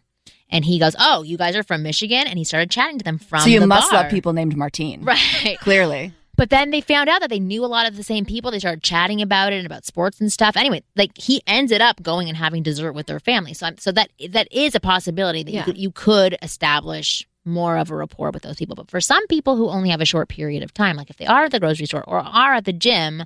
And 0.49 0.63
he 0.63 0.77
goes, 0.79 0.95
"Oh, 0.99 1.23
you 1.23 1.37
guys 1.37 1.55
are 1.55 1.63
from 1.63 1.81
Michigan," 1.83 2.27
and 2.27 2.37
he 2.37 2.43
started 2.43 2.69
chatting 2.69 2.99
to 2.99 3.03
them 3.03 3.17
from. 3.17 3.39
so 3.41 3.49
you 3.49 3.59
the 3.59 3.67
must 3.67 3.89
bar. 3.91 4.03
love 4.03 4.11
people 4.11 4.33
named 4.33 4.55
Martine. 4.55 5.03
right? 5.03 5.57
Clearly. 5.59 6.13
But 6.35 6.49
then 6.49 6.71
they 6.71 6.81
found 6.81 7.09
out 7.09 7.21
that 7.21 7.29
they 7.29 7.39
knew 7.39 7.63
a 7.63 7.67
lot 7.67 7.87
of 7.87 7.95
the 7.95 8.01
same 8.03 8.25
people. 8.25 8.49
They 8.49 8.57
started 8.59 8.81
chatting 8.81 9.21
about 9.21 9.53
it 9.53 9.57
and 9.57 9.67
about 9.67 9.85
sports 9.85 10.19
and 10.19 10.31
stuff. 10.33 10.57
Anyway, 10.57 10.81
like 10.95 11.15
he 11.15 11.41
ended 11.45 11.79
up 11.81 12.01
going 12.01 12.27
and 12.27 12.35
having 12.37 12.63
dessert 12.63 12.93
with 12.93 13.05
their 13.05 13.19
family. 13.19 13.53
So, 13.53 13.67
I'm, 13.67 13.77
so 13.77 13.91
that 13.91 14.09
that 14.29 14.47
is 14.51 14.73
a 14.75 14.79
possibility 14.79 15.43
that 15.43 15.51
Yeah. 15.51 15.59
you 15.59 15.65
could 15.65 15.77
you 15.77 15.91
could 15.91 16.37
establish 16.41 17.27
more 17.45 17.77
of 17.77 17.91
a 17.91 17.95
rapport 17.95 18.31
with 18.31 18.43
those 18.43 18.55
people. 18.55 18.75
But 18.75 18.89
for 18.89 19.01
some 19.01 19.25
people 19.27 19.57
who 19.57 19.69
only 19.69 19.89
have 19.89 20.01
a 20.01 20.05
short 20.05 20.29
period 20.29 20.63
of 20.63 20.73
time, 20.73 20.95
like 20.95 21.09
if 21.09 21.17
they 21.17 21.25
are 21.25 21.43
at 21.45 21.51
the 21.51 21.59
grocery 21.59 21.85
store 21.87 22.03
or 22.07 22.19
are 22.19 22.53
at 22.55 22.65
the 22.65 22.73
gym, 22.73 23.23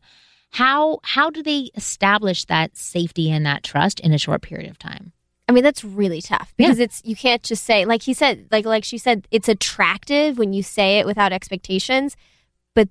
how 0.57 0.99
how 1.03 1.29
do 1.29 1.43
they 1.43 1.69
establish 1.75 2.45
that 2.45 2.75
safety 2.75 3.29
and 3.31 3.45
that 3.45 3.63
trust 3.63 3.99
in 3.99 4.11
a 4.13 4.17
short 4.17 4.41
period 4.41 4.69
of 4.71 4.79
time? 4.79 5.13
I 5.47 5.53
mean, 5.53 5.63
that's 5.63 5.83
really 5.83 6.21
tough 6.21 6.53
because 6.57 6.79
it's 6.79 7.01
you 7.05 7.15
can't 7.15 7.43
just 7.43 7.63
say 7.63 7.85
like 7.85 8.01
he 8.01 8.13
said, 8.13 8.47
like 8.51 8.65
like 8.65 8.83
she 8.83 8.97
said, 8.97 9.27
it's 9.31 9.47
attractive 9.47 10.37
when 10.37 10.53
you 10.53 10.63
say 10.63 10.99
it 10.99 11.05
without 11.05 11.31
expectations, 11.31 12.17
but 12.75 12.89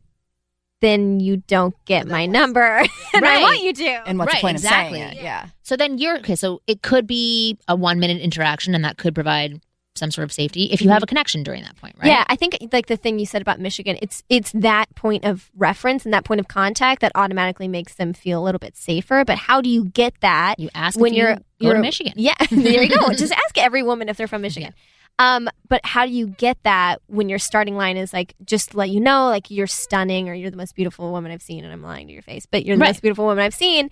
then 0.81 1.21
you 1.21 1.39
don't 1.39 1.75
get 1.87 2.07
my 2.07 2.25
number, 2.27 2.79
and 3.15 3.25
I 3.25 3.35
Right. 3.37 3.43
want 3.43 3.63
you 3.63 3.73
to. 3.73 3.91
And 4.09 4.19
what's 4.19 4.33
Right, 4.33 4.39
the 4.39 4.43
point 4.43 4.57
exactly. 4.59 5.01
of 5.03 5.09
saying 5.09 5.19
it? 5.19 5.23
Yeah. 5.25 5.47
So 5.63 5.77
then 5.77 5.99
you're 5.99 6.19
okay. 6.19 6.37
So 6.37 6.61
it 6.67 6.83
could 6.83 7.07
be 7.07 7.59
a 7.67 7.75
one 7.75 7.99
minute 7.99 8.21
interaction, 8.21 8.75
and 8.75 8.85
that 8.85 8.97
could 8.97 9.15
provide 9.15 9.61
some 9.99 10.11
sort 10.11 10.25
of 10.25 10.33
safety 10.33 10.65
if 10.73 10.81
you 10.83 10.91
have 10.91 11.03
a 11.03 11.07
connection 11.07 11.43
during 11.43 11.63
that 11.63 11.77
point, 11.77 11.95
right? 11.99 12.09
Yeah, 12.09 12.25
I 12.29 12.37
think 12.37 12.57
like 12.73 12.87
the 12.87 12.97
thing 12.97 13.19
you 13.19 13.27
said 13.27 13.43
about 13.43 13.61
Michigan, 13.61 13.99
it's 14.03 14.23
it's 14.29 14.53
that 14.53 14.95
point 14.95 15.25
of 15.25 15.51
reference 15.57 16.05
and 16.05 16.15
that 16.15 16.25
point 16.25 16.41
of 16.41 16.49
contact 16.49 17.01
that 17.01 17.13
automatically 17.15 17.69
makes 17.69 17.95
them 17.95 18.13
feel 18.13 18.43
a 18.43 18.45
little 18.45 18.59
bit 18.59 18.77
safer. 18.77 19.25
But 19.25 19.39
how 19.39 19.61
do 19.61 19.69
you 19.69 19.87
get 19.87 20.15
that 20.21 20.59
You 20.59 20.69
ask 20.75 20.99
when 20.99 21.13
you 21.15 21.23
you're 21.23 21.35
go 21.37 21.43
you're 21.59 21.75
to 21.75 21.81
Michigan. 21.81 22.13
Yeah, 22.17 22.35
there 22.51 22.83
you 22.83 22.89
go. 22.89 23.09
Just 23.15 23.33
ask 23.33 23.57
every 23.59 23.83
woman 23.83 24.09
if 24.09 24.17
they're 24.17 24.29
from 24.29 24.43
Michigan. 24.43 24.75
Um, 25.19 25.49
but 25.71 25.81
how 25.83 26.05
do 26.05 26.13
you 26.13 26.27
get 26.27 26.59
that 26.65 27.01
when 27.07 27.31
your 27.31 27.39
starting 27.39 27.75
line 27.75 27.97
is 27.97 28.13
like 28.13 28.35
just 28.45 28.75
let 28.75 28.91
you 28.91 29.01
know 29.01 29.29
like 29.31 29.51
you're 29.51 29.67
stunning 29.67 30.29
or 30.29 30.35
you're 30.35 30.51
the 30.51 30.59
most 30.59 30.75
beautiful 30.75 31.11
woman 31.11 31.33
I've 31.33 31.41
seen 31.41 31.65
and 31.65 31.73
I'm 31.73 31.83
lying 31.83 32.07
to 32.09 32.13
your 32.13 32.21
face, 32.21 32.45
but 32.45 32.67
you're 32.67 32.77
the 32.77 32.83
Right. 32.83 32.89
most 32.89 33.01
beautiful 33.01 33.25
woman 33.25 33.43
I've 33.43 33.55
seen. 33.55 33.89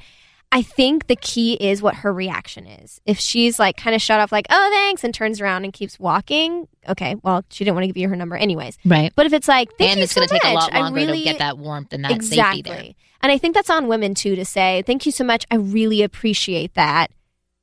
I 0.55 0.63
think 0.63 1.09
the 1.09 1.17
key 1.17 1.55
is 1.55 1.83
what 1.83 1.97
her 1.97 2.13
reaction 2.13 2.69
is. 2.69 3.01
If 3.05 3.19
she's 3.19 3.59
like 3.59 3.77
kind 3.77 3.97
of 3.97 4.01
shut 4.01 4.21
off, 4.21 4.31
like, 4.31 4.47
oh, 4.51 4.71
thanks, 4.71 5.03
and 5.03 5.13
turns 5.13 5.41
around 5.41 5.65
and 5.65 5.73
keeps 5.73 5.99
walking, 5.99 6.69
okay, 6.89 7.17
well, 7.25 7.45
she 7.51 7.65
didn't 7.65 7.75
want 7.75 7.83
to 7.83 7.89
give 7.89 7.97
you 7.97 8.09
her 8.09 8.15
number 8.15 8.37
anyways. 8.37 8.79
Right. 8.85 9.13
But 9.17 9.27
if 9.27 9.33
it's 9.33 9.49
like, 9.49 9.77
thank 9.79 9.91
and 9.91 9.99
you 9.99 10.05
it's 10.05 10.13
so 10.13 10.21
going 10.21 10.29
to 10.29 10.35
take 10.35 10.45
a 10.45 10.55
much, 10.55 10.63
lot 10.63 10.73
I 10.73 10.81
longer 10.83 10.95
really, 10.95 11.19
to 11.19 11.25
get 11.25 11.39
that 11.41 11.59
warmth 11.59 11.93
and 11.93 12.05
that 12.05 12.13
exactly. 12.13 12.63
safety 12.63 12.71
there. 12.71 12.95
And 13.21 13.33
I 13.33 13.39
think 13.39 13.57
that's 13.57 13.69
on 13.69 13.89
women 13.89 14.15
too 14.15 14.37
to 14.37 14.45
say, 14.45 14.85
thank 14.87 15.07
you 15.07 15.11
so 15.11 15.25
much. 15.25 15.45
I 15.51 15.57
really 15.57 16.03
appreciate 16.03 16.75
that. 16.75 17.11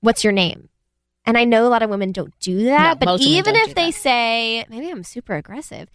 What's 0.01 0.25
your 0.25 0.33
name? 0.33 0.67
And 1.25 1.37
I 1.37 1.45
know 1.45 1.65
a 1.65 1.69
lot 1.69 1.83
of 1.83 1.89
women 1.89 2.11
don't 2.11 2.37
do 2.41 2.65
that, 2.65 2.99
No, 2.99 3.13
but 3.13 3.21
even 3.21 3.55
if 3.55 3.73
they 3.73 3.91
that. 3.91 3.95
say, 3.95 4.65
maybe 4.69 4.89
I'm 4.89 5.03
super 5.03 5.35
aggressive, 5.35 5.87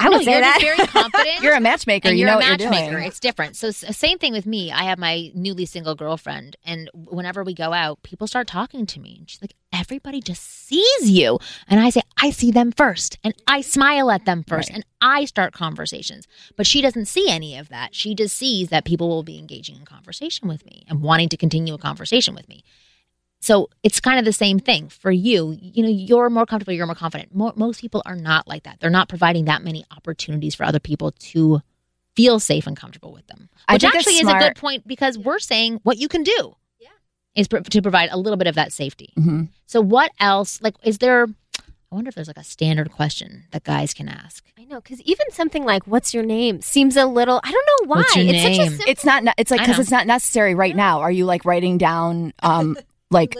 I 0.00 0.04
No, 0.08 0.16
would 0.18 0.24
say 0.24 0.32
you're 0.32 0.40
that. 0.40 0.58
very 0.60 0.86
confident. 0.86 1.40
You're 1.42 1.54
a 1.54 1.60
matchmaker. 1.60 2.10
you 2.10 2.18
you're 2.18 2.26
know 2.28 2.34
a 2.34 2.40
what 2.40 2.60
matchmaker. 2.60 2.82
you're 2.84 2.90
doing. 3.00 3.04
It's 3.08 3.18
different. 3.20 3.56
So 3.56 3.70
same 3.72 4.18
thing 4.18 4.32
with 4.32 4.46
me. 4.46 4.70
I 4.70 4.84
have 4.84 4.98
my 4.98 5.30
newly 5.34 5.66
single 5.66 5.94
girlfriend, 5.94 6.56
and 6.64 6.88
whenever 6.94 7.42
we 7.42 7.52
go 7.54 7.72
out, 7.72 8.02
people 8.02 8.26
start 8.26 8.46
talking 8.46 8.86
to 8.86 9.00
me, 9.00 9.16
and 9.18 9.28
she's 9.28 9.42
like, 9.42 9.54
"Everybody 9.72 10.20
just 10.20 10.42
sees 10.66 11.10
you," 11.10 11.38
and 11.68 11.80
I 11.80 11.90
say, 11.90 12.02
"I 12.20 12.30
see 12.30 12.50
them 12.52 12.70
first, 12.72 13.18
and 13.24 13.34
I 13.48 13.60
smile 13.60 14.10
at 14.10 14.24
them 14.24 14.44
first, 14.46 14.68
Right. 14.70 14.76
and 14.76 14.84
I 15.00 15.24
start 15.24 15.52
conversations." 15.52 16.26
But 16.56 16.66
she 16.66 16.80
doesn't 16.80 17.06
see 17.06 17.28
any 17.28 17.56
of 17.56 17.68
that. 17.68 17.94
She 17.94 18.14
just 18.14 18.36
sees 18.36 18.68
that 18.68 18.84
people 18.84 19.08
will 19.08 19.24
be 19.24 19.38
engaging 19.38 19.76
in 19.76 19.84
conversation 19.84 20.46
with 20.48 20.64
me 20.64 20.84
and 20.88 21.02
wanting 21.02 21.28
to 21.30 21.36
continue 21.36 21.74
a 21.74 21.78
conversation 21.78 22.34
with 22.34 22.48
me. 22.48 22.62
So 23.40 23.70
it's 23.82 24.00
kind 24.00 24.18
of 24.18 24.24
the 24.24 24.32
same 24.32 24.58
thing 24.58 24.88
for 24.88 25.10
you. 25.10 25.56
You 25.60 25.82
know, 25.84 25.88
you're 25.88 26.28
more 26.28 26.44
comfortable, 26.44 26.72
you're 26.72 26.86
more 26.86 26.94
confident. 26.94 27.34
Mo- 27.34 27.52
most 27.56 27.80
people 27.80 28.02
are 28.04 28.16
not 28.16 28.48
like 28.48 28.64
that. 28.64 28.80
They're 28.80 28.90
not 28.90 29.08
providing 29.08 29.44
that 29.44 29.62
many 29.62 29.84
opportunities 29.96 30.54
for 30.54 30.64
other 30.64 30.80
people 30.80 31.12
to 31.12 31.62
feel 32.16 32.40
safe 32.40 32.66
and 32.66 32.76
comfortable 32.76 33.12
with 33.12 33.26
them. 33.28 33.48
Which 33.70 33.84
actually 33.84 34.14
is 34.14 34.28
a 34.28 34.38
good 34.38 34.56
point 34.56 34.86
because 34.88 35.16
we're 35.16 35.38
saying 35.38 35.80
what 35.84 35.98
you 35.98 36.08
can 36.08 36.24
do. 36.24 36.56
Yeah. 36.80 36.88
Is 37.36 37.46
pro- 37.46 37.60
to 37.60 37.82
provide 37.82 38.08
a 38.10 38.16
little 38.18 38.36
bit 38.36 38.48
of 38.48 38.56
that 38.56 38.72
safety. 38.72 39.12
Mhm. 39.16 39.48
So 39.66 39.80
what 39.80 40.10
else 40.18 40.60
like 40.60 40.74
is 40.82 40.98
there 40.98 41.28
I 41.90 41.94
wonder 41.94 42.10
if 42.10 42.14
there's 42.16 42.28
like 42.28 42.36
a 42.36 42.44
standard 42.44 42.90
question 42.90 43.44
that 43.52 43.64
guys 43.64 43.94
can 43.94 44.10
ask. 44.10 44.44
I 44.58 44.64
know, 44.64 44.78
because 44.78 45.00
even 45.02 45.30
something 45.30 45.64
like 45.64 45.86
"What's 45.86 46.12
your 46.12 46.22
name?" 46.22 46.60
seems 46.60 46.98
a 46.98 47.06
little. 47.06 47.40
I 47.42 47.50
don't 47.50 47.66
know 47.66 47.88
why. 47.94 47.96
What's 48.00 48.14
your 48.16 48.26
it's 48.26 48.42
such 48.42 48.52
a 48.52 48.58
name? 48.58 48.68
simple. 48.72 48.84
It's 48.88 49.04
not. 49.06 49.24
It's 49.38 49.50
like 49.50 49.60
because 49.60 49.78
it's 49.78 49.90
not 49.90 50.06
necessary 50.06 50.54
right 50.54 50.76
now. 50.76 51.00
Are 51.00 51.10
you 51.10 51.24
like 51.24 51.46
writing 51.46 51.78
down? 51.78 52.34
Um, 52.42 52.76
like 53.10 53.34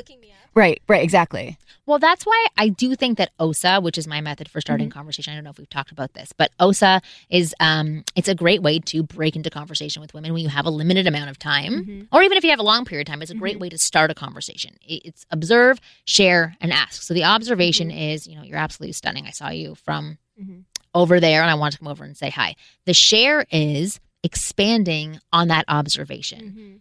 right, 0.55 0.81
right, 0.89 1.03
exactly. 1.03 1.59
Well, 1.87 1.99
that's 1.99 2.27
why 2.27 2.47
I 2.59 2.69
do 2.69 2.95
think 2.95 3.17
that 3.17 3.31
OSA, 3.39 3.81
which 3.81 3.97
is 3.97 4.07
my 4.07 4.21
method 4.21 4.49
for 4.51 4.61
starting 4.61 4.91
conversation, 4.91 5.33
I 5.33 5.37
don't 5.37 5.45
know 5.45 5.51
if 5.51 5.59
we've 5.59 5.71
talked 5.71 5.91
about 5.91 6.13
this, 6.13 6.33
but 6.35 6.51
OSA 6.61 7.01
is 7.31 7.55
um, 7.61 8.05
it's 8.15 8.29
a 8.29 8.35
great 8.35 8.61
way 8.63 8.79
to 8.79 9.03
break 9.03 9.37
into 9.37 9.49
conversation 9.49 10.03
with 10.03 10.13
women 10.13 10.35
when 10.35 10.43
you 10.43 10.51
have 10.51 10.67
a 10.67 10.71
limited 10.71 11.07
amount 11.07 11.31
of 11.31 11.39
time, 11.39 12.09
or 12.13 12.23
even 12.23 12.37
if 12.37 12.45
you 12.45 12.51
have 12.51 12.59
a 12.59 12.63
long 12.65 12.85
period 12.85 13.09
of 13.09 13.13
time. 13.13 13.23
It's 13.23 13.31
a 13.31 13.35
great 13.35 13.59
way 13.59 13.71
to 13.71 13.79
start 13.79 14.11
a 14.11 14.15
conversation. 14.15 14.77
It's 14.83 15.25
observe, 15.31 15.81
share, 16.05 16.57
and 16.61 16.73
ask. 16.75 17.01
So 17.03 17.15
the 17.15 17.25
observation 17.25 17.91
is, 17.91 18.27
you 18.27 18.37
know, 18.37 18.43
you're 18.43 18.59
absolutely 18.59 18.93
stunning. 18.93 19.27
I 19.27 19.31
saw 19.31 19.49
you 19.49 19.75
from 19.77 20.19
Mhm. 20.39 20.65
over 20.95 21.21
there, 21.21 21.41
and 21.41 21.51
I 21.51 21.55
want 21.55 21.73
to 21.73 21.79
come 21.79 21.89
over 21.89 22.05
and 22.05 22.17
say 22.17 22.29
hi. 22.29 22.55
The 22.85 22.93
share 22.95 23.47
is 23.51 23.99
expanding 24.23 25.21
on 25.33 25.49
that 25.49 25.65
observation 25.69 26.41
Mm-hmm. 26.41 26.77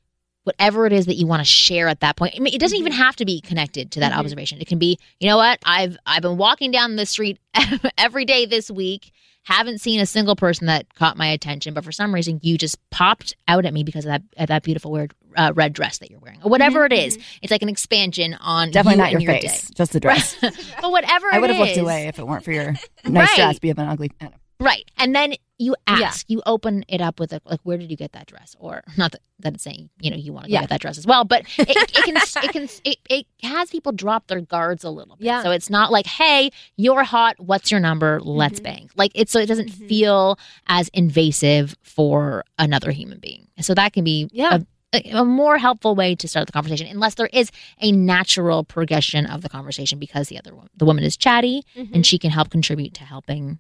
Whatever 0.48 0.86
it 0.88 0.94
is 0.94 1.06
that 1.08 1.16
you 1.16 1.28
want 1.28 1.42
to 1.42 1.46
share 1.46 1.88
at 1.90 2.00
that 2.00 2.16
point. 2.16 2.34
I 2.36 2.40
mean, 2.40 2.54
it 2.54 2.60
doesn't 2.60 2.78
even 2.78 2.94
have 2.94 3.16
to 3.18 3.26
be 3.26 3.42
connected 3.42 3.92
to 3.92 4.00
that 4.00 4.14
Mhm. 4.14 4.18
observation. 4.18 4.60
It 4.62 4.68
can 4.68 4.80
be, 4.80 4.98
you 5.20 5.28
know 5.28 5.38
what? 5.38 5.60
I've 5.66 5.98
I've 6.06 6.22
been 6.22 6.38
walking 6.38 6.72
down 6.72 6.96
the 6.96 7.06
street 7.06 7.38
every 7.98 8.24
day 8.26 8.46
this 8.46 8.72
week, 8.72 9.12
haven't 9.44 9.80
seen 9.80 10.00
a 10.00 10.06
single 10.06 10.36
person 10.36 10.68
that 10.68 10.94
caught 10.96 11.18
my 11.18 11.28
attention, 11.28 11.74
but 11.74 11.84
for 11.84 11.92
some 11.92 12.14
reason 12.16 12.40
you 12.42 12.58
just 12.58 12.78
popped 12.90 13.36
out 13.48 13.66
at 13.66 13.74
me 13.74 13.84
because 13.84 14.06
of 14.06 14.10
that 14.12 14.22
uh, 14.38 14.46
that 14.46 14.64
beautiful 14.64 14.92
weird 14.92 15.14
uh, 15.36 15.52
red 15.56 15.72
dress 15.74 16.00
that 16.00 16.10
you're 16.10 16.20
wearing, 16.20 16.40
or 16.44 16.50
whatever 16.50 16.86
it 16.86 16.94
is. 16.94 17.18
It's 17.44 17.52
like 17.52 17.62
an 17.62 17.70
expansion 17.70 18.34
on 18.42 18.72
Definitely 18.72 18.94
you 18.98 19.04
not 19.04 19.12
your 19.12 19.22
your 19.22 19.34
face, 19.34 19.68
day. 19.68 19.74
just 19.76 19.92
the 19.94 20.00
dress. 20.00 20.36
but 20.42 20.92
whatever 20.92 21.28
I 21.32 21.40
would 21.40 21.50
have 21.52 21.60
looked 21.60 21.78
away 21.78 22.08
if 22.08 22.18
it 22.18 22.26
weren't 22.26 22.44
for 22.44 22.52
your 22.54 22.72
nice 23.06 23.30
Right. 23.30 23.36
dress. 23.36 23.60
You 23.62 23.70
have 23.70 23.78
an 23.80 23.88
ugly. 23.90 24.12
I 24.20 24.24
don't 24.26 24.32
know. 24.32 24.38
Right. 24.66 24.90
And 24.98 25.14
then 25.14 25.36
you 25.60 25.76
Yeah. 25.88 25.96
ask, 26.06 26.30
you 26.30 26.42
open 26.46 26.86
it 26.88 27.02
up 27.02 27.20
with 27.20 27.34
a, 27.34 27.42
like, 27.46 27.60
where 27.64 27.78
did 27.78 27.90
you 27.90 27.98
get 27.98 28.12
that 28.12 28.28
dress? 28.28 28.56
Or 28.60 28.84
not 28.96 29.12
that, 29.14 29.22
that 29.40 29.56
it's 29.56 29.64
saying, 29.64 29.90
you 30.00 30.12
know, 30.12 30.18
you 30.18 30.32
want 30.32 30.46
to 30.46 30.52
Yeah. 30.52 30.60
get 30.62 30.70
that 30.70 30.82
dress 30.82 30.98
as 31.00 31.08
well, 31.08 31.24
but 31.26 31.42
it, 31.58 31.68
it 31.70 32.04
can, 32.04 32.16
it 32.18 32.52
can, 32.52 32.70
it, 32.84 32.98
it 33.10 33.26
has 33.42 33.70
people 33.72 33.92
drop 33.92 34.28
their 34.28 34.42
guards 34.42 34.84
a 34.84 34.90
little 34.92 35.16
bit. 35.16 35.26
Yeah. 35.26 35.42
So 35.42 35.50
it's 35.52 35.70
not 35.70 35.92
like, 35.92 36.06
hey, 36.06 36.52
you're 36.76 37.04
hot. 37.04 37.40
What's 37.40 37.72
your 37.72 37.80
number? 37.80 38.20
Let's 38.22 38.60
Mhm. 38.60 38.64
bang. 38.64 38.90
Like 38.96 39.12
it's, 39.16 39.32
so 39.32 39.40
it 39.40 39.48
doesn't 39.48 39.70
Mhm. 39.72 39.88
feel 39.90 40.40
as 40.68 40.90
invasive 40.90 41.76
for 41.82 42.44
another 42.60 42.92
human 42.92 43.18
being. 43.20 43.48
So 43.60 43.74
that 43.74 43.94
can 43.94 44.04
be 44.04 44.30
Yeah. 44.32 44.60
a, 44.94 44.98
a, 45.14 45.20
a 45.22 45.26
more 45.26 45.58
helpful 45.58 45.96
way 45.96 46.14
to 46.16 46.28
start 46.28 46.46
the 46.46 46.54
conversation, 46.54 46.86
unless 46.88 47.16
there 47.16 47.30
is 47.34 47.50
a 47.82 47.92
natural 47.92 48.64
progression 48.64 49.26
of 49.26 49.42
the 49.42 49.50
conversation 49.50 49.98
because 49.98 50.30
the 50.30 50.38
other 50.38 50.56
one, 50.56 50.68
the 50.78 50.86
woman 50.86 51.04
is 51.04 51.18
chatty 51.18 51.64
Mm-hmm. 51.76 51.96
and 51.96 52.06
she 52.06 52.20
can 52.20 52.30
help 52.30 52.52
contribute 52.52 52.94
to 52.94 53.04
helping 53.04 53.58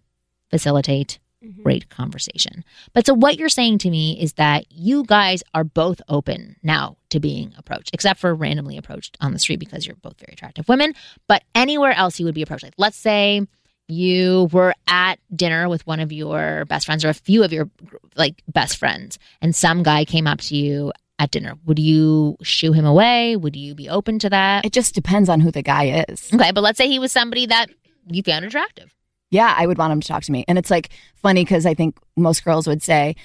facilitate 0.51 1.19
Mhm. 1.47 1.63
great 1.63 1.89
conversation. 1.89 2.63
But 2.93 3.05
so 3.05 3.13
what 3.13 3.37
you're 3.37 3.49
saying 3.49 3.79
to 3.79 3.89
me 3.89 4.19
is 4.19 4.33
that 4.33 4.65
you 4.71 5.03
guys 5.05 5.43
are 5.53 5.63
both 5.63 6.01
open 6.09 6.55
now 6.63 6.97
to 7.09 7.19
being 7.19 7.53
approached, 7.57 7.91
except 7.93 8.19
for 8.19 8.33
randomly 8.35 8.77
approached 8.77 9.17
on 9.21 9.33
the 9.33 9.39
street 9.39 9.59
because 9.59 9.85
you're 9.85 9.95
both 9.95 10.19
very 10.19 10.33
attractive 10.33 10.67
women. 10.67 10.93
But 11.27 11.43
anywhere 11.55 11.93
else 11.93 12.19
you 12.19 12.25
would 12.25 12.35
be 12.35 12.41
approached, 12.41 12.63
like 12.63 12.73
let's 12.77 12.97
say 12.97 13.41
you 13.87 14.49
were 14.51 14.73
at 14.87 15.17
dinner 15.33 15.69
with 15.69 15.87
one 15.87 15.99
of 16.01 16.11
your 16.11 16.65
best 16.65 16.85
friends 16.85 17.05
or 17.05 17.09
a 17.09 17.13
few 17.13 17.43
of 17.43 17.53
your 17.53 17.69
like 18.15 18.43
best 18.47 18.77
friends, 18.77 19.17
and 19.41 19.55
some 19.55 19.83
guy 19.83 20.03
came 20.05 20.27
up 20.27 20.39
to 20.41 20.55
you 20.55 20.91
at 21.19 21.31
dinner. 21.31 21.53
Would 21.65 21.79
you 21.79 22.37
shoo 22.43 22.73
him 22.73 22.85
away? 22.85 23.35
Would 23.37 23.55
you 23.55 23.73
be 23.75 23.89
open 23.89 24.19
to 24.19 24.29
that? 24.29 24.65
It 24.65 24.73
just 24.73 24.93
depends 24.93 25.29
on 25.29 25.39
who 25.39 25.51
the 25.51 25.63
guy 25.63 26.03
is. 26.09 26.29
Okay, 26.33 26.51
but 26.51 26.61
let's 26.61 26.77
say 26.77 26.87
he 26.87 26.99
was 26.99 27.11
somebody 27.11 27.45
that 27.47 27.67
you 28.11 28.21
found 28.23 28.45
attractive. 28.45 28.93
Yeah, 29.29 29.53
I 29.57 29.65
would 29.65 29.77
want 29.77 29.91
him 29.93 30.01
to 30.01 30.07
talk 30.07 30.23
to 30.23 30.31
me. 30.31 30.45
And 30.47 30.57
it's 30.57 30.71
like 30.71 30.89
funny 31.15 31.43
because 31.43 31.65
I 31.65 31.73
think 31.73 31.97
most 32.15 32.43
girls 32.43 32.67
would 32.67 32.81
say, 32.81 33.15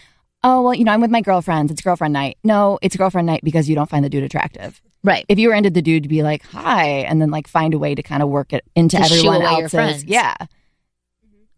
"Oh, 0.43 0.63
well, 0.63 0.75
you 0.75 0.85
know, 0.85 0.93
I'm 0.93 1.01
with 1.01 1.11
my 1.11 1.21
girlfriends. 1.21 1.71
It's 1.71 1.81
girlfriend 1.81 2.13
night." 2.13 2.39
No, 2.43 2.79
it's 2.83 2.97
girlfriend 2.97 3.27
night 3.27 3.43
because 3.45 3.69
you 3.69 3.75
don't 3.75 3.89
find 3.89 4.05
the 4.05 4.11
dude 4.11 4.25
attractive. 4.25 4.81
Right. 5.05 5.25
If 5.29 5.39
you 5.39 5.49
were 5.49 5.55
into 5.55 5.71
the 5.71 5.83
dude, 5.83 6.05
to 6.05 6.09
be 6.09 6.23
like, 6.23 6.43
"Hi," 6.47 6.87
and 6.87 7.21
then 7.21 7.31
like 7.31 7.49
find 7.49 7.75
a 7.75 7.79
way 7.79 7.95
to 7.95 8.03
kind 8.03 8.23
of 8.23 8.29
work 8.29 8.53
it 8.53 8.65
into 8.75 8.97
To 8.97 9.03
everyone 9.03 9.43
else's. 9.43 10.05
Yeah, 10.05 10.35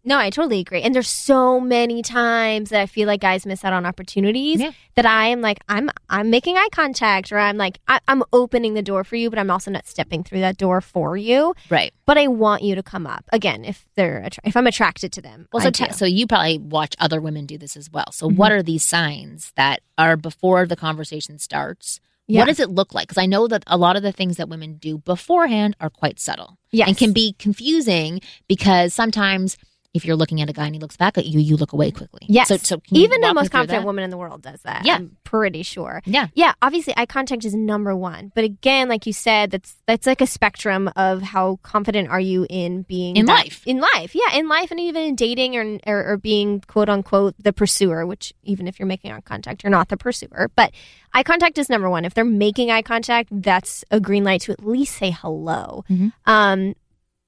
No, 0.07 0.19
I 0.19 0.29
totally 0.29 0.59
agree. 0.59 0.81
And 0.83 0.93
there's 0.93 1.09
so 1.09 1.59
many 1.59 2.03
times 2.03 2.69
that 2.69 2.79
I 2.79 2.85
feel 2.85 3.07
like 3.07 3.21
guys 3.21 3.45
miss 3.45 3.65
out 3.65 3.73
on 3.73 3.85
opportunities 3.87 4.61
Yeah. 4.61 4.71
that 4.95 5.05
I 5.07 5.27
am 5.27 5.41
like, 5.41 5.59
I'm 5.67 5.89
I'm 6.09 6.29
making 6.29 6.57
eye 6.57 6.69
contact 6.71 7.31
or 7.31 7.39
I'm 7.39 7.57
like, 7.57 7.79
I, 7.87 7.99
I'm 8.07 8.21
opening 8.31 8.75
the 8.75 8.83
door 8.83 9.03
for 9.03 9.15
you, 9.15 9.31
but 9.31 9.39
I'm 9.39 9.49
also 9.49 9.71
not 9.71 9.87
stepping 9.87 10.23
through 10.23 10.41
that 10.41 10.57
door 10.57 10.79
for 10.79 11.17
you. 11.17 11.55
Right. 11.71 11.91
But 12.05 12.19
I 12.19 12.27
want 12.27 12.61
you 12.61 12.75
to 12.75 12.83
come 12.83 13.07
up 13.07 13.25
again 13.33 13.65
if 13.65 13.85
they're 13.95 14.21
attra- 14.23 14.43
if 14.45 14.55
I'm 14.55 14.67
attracted 14.67 15.11
to 15.13 15.21
them. 15.21 15.47
Well, 15.51 15.63
so, 15.73 15.85
so 15.91 16.05
you 16.05 16.27
probably 16.27 16.59
watch 16.59 16.95
other 16.99 17.19
women 17.19 17.47
do 17.47 17.57
this 17.57 17.75
as 17.75 17.91
well. 17.91 18.11
So, 18.11 18.29
Mhm. 18.29 18.35
what 18.35 18.51
are 18.51 18.61
these 18.61 18.83
signs 18.85 19.51
that 19.55 19.81
are 19.97 20.15
before 20.15 20.67
the 20.67 20.75
conversation 20.75 21.39
starts? 21.39 21.99
Yeah. 22.27 22.41
What 22.41 22.45
does 22.47 22.59
it 22.59 22.69
look 22.69 22.93
like? 22.93 23.07
Because 23.07 23.21
I 23.21 23.25
know 23.27 23.47
that 23.47 23.63
a 23.67 23.77
lot 23.77 23.95
of 23.95 24.03
the 24.03 24.11
things 24.11 24.37
that 24.37 24.49
women 24.49 24.75
do 24.77 24.97
beforehand 24.99 25.75
are 25.79 25.89
quite 25.89 26.19
subtle 26.19 26.57
yes. 26.71 26.87
and 26.87 26.97
can 26.97 27.11
be 27.13 27.33
confusing 27.37 28.19
because 28.47 28.93
sometimes 28.93 29.57
if 29.95 30.05
you're 30.05 30.15
looking 30.17 30.41
at 30.41 30.49
a 30.49 30.53
guy 30.53 30.65
and 30.65 30.75
he 30.75 30.79
looks 30.79 30.97
back 30.97 31.17
at 31.17 31.25
you, 31.25 31.39
you 31.39 31.55
look 31.57 31.71
away 31.73 31.89
quickly. 31.89 32.21
Yes. 32.27 32.49
So, 32.49 32.57
so 32.57 32.77
can 32.79 32.97
you 32.97 33.03
even 33.05 33.21
the 33.21 33.33
most 33.33 33.49
confident 33.49 33.85
woman 33.85 34.03
in 34.03 34.09
the 34.09 34.17
world 34.17 34.41
does 34.41 34.61
that. 34.63 34.85
Yeah. 34.85 34.97
I'm 34.97 35.17
pretty 35.23 35.63
sure. 35.63 36.01
Yeah. 36.05 36.27
Yeah, 36.35 36.53
obviously 36.61 36.93
eye 36.97 37.05
contact 37.05 37.45
is 37.45 37.55
number 37.55 37.95
one. 37.95 38.31
But 38.35 38.43
again, 38.43 38.89
like 38.89 39.05
you 39.07 39.13
said, 39.13 39.51
that's 39.51 39.75
that's 39.87 40.05
like 40.05 40.21
a 40.21 40.27
spectrum 40.27 40.91
of 40.95 41.21
how 41.21 41.59
confident 41.63 42.09
are 42.09 42.19
you 42.19 42.45
in 42.49 42.81
being 42.83 43.15
In 43.15 43.25
that- 43.25 43.45
life. 43.45 43.63
In 43.65 43.79
life, 43.79 44.13
yeah, 44.13 44.37
in 44.37 44.47
life 44.49 44.69
and 44.69 44.79
even 44.79 45.01
in 45.03 45.15
dating 45.15 45.55
or, 45.57 45.79
or 45.87 46.11
or 46.11 46.17
being 46.17 46.59
quote 46.67 46.89
unquote 46.89 47.33
the 47.39 47.53
pursuer, 47.53 48.05
which 48.05 48.33
even 48.43 48.67
if 48.67 48.77
you're 48.77 48.85
making 48.87 49.11
eye 49.13 49.21
contact, 49.21 49.63
you're 49.63 49.71
not 49.71 49.87
the 49.89 49.97
pursuer. 49.97 50.51
But 50.55 50.71
eye 51.13 51.23
contact 51.23 51.57
is 51.57 51.69
number 51.69 51.89
one. 51.89 52.03
If 52.05 52.13
they're 52.13 52.25
making 52.25 52.69
eye 52.69 52.81
contact, 52.81 53.29
that's 53.31 53.85
a 53.91 53.99
green 54.01 54.23
light 54.25 54.41
to 54.41 54.51
at 54.51 54.65
least 54.65 54.97
say 54.97 55.11
hello. 55.11 55.85
Mhm. 55.89 56.11
Um 56.25 56.75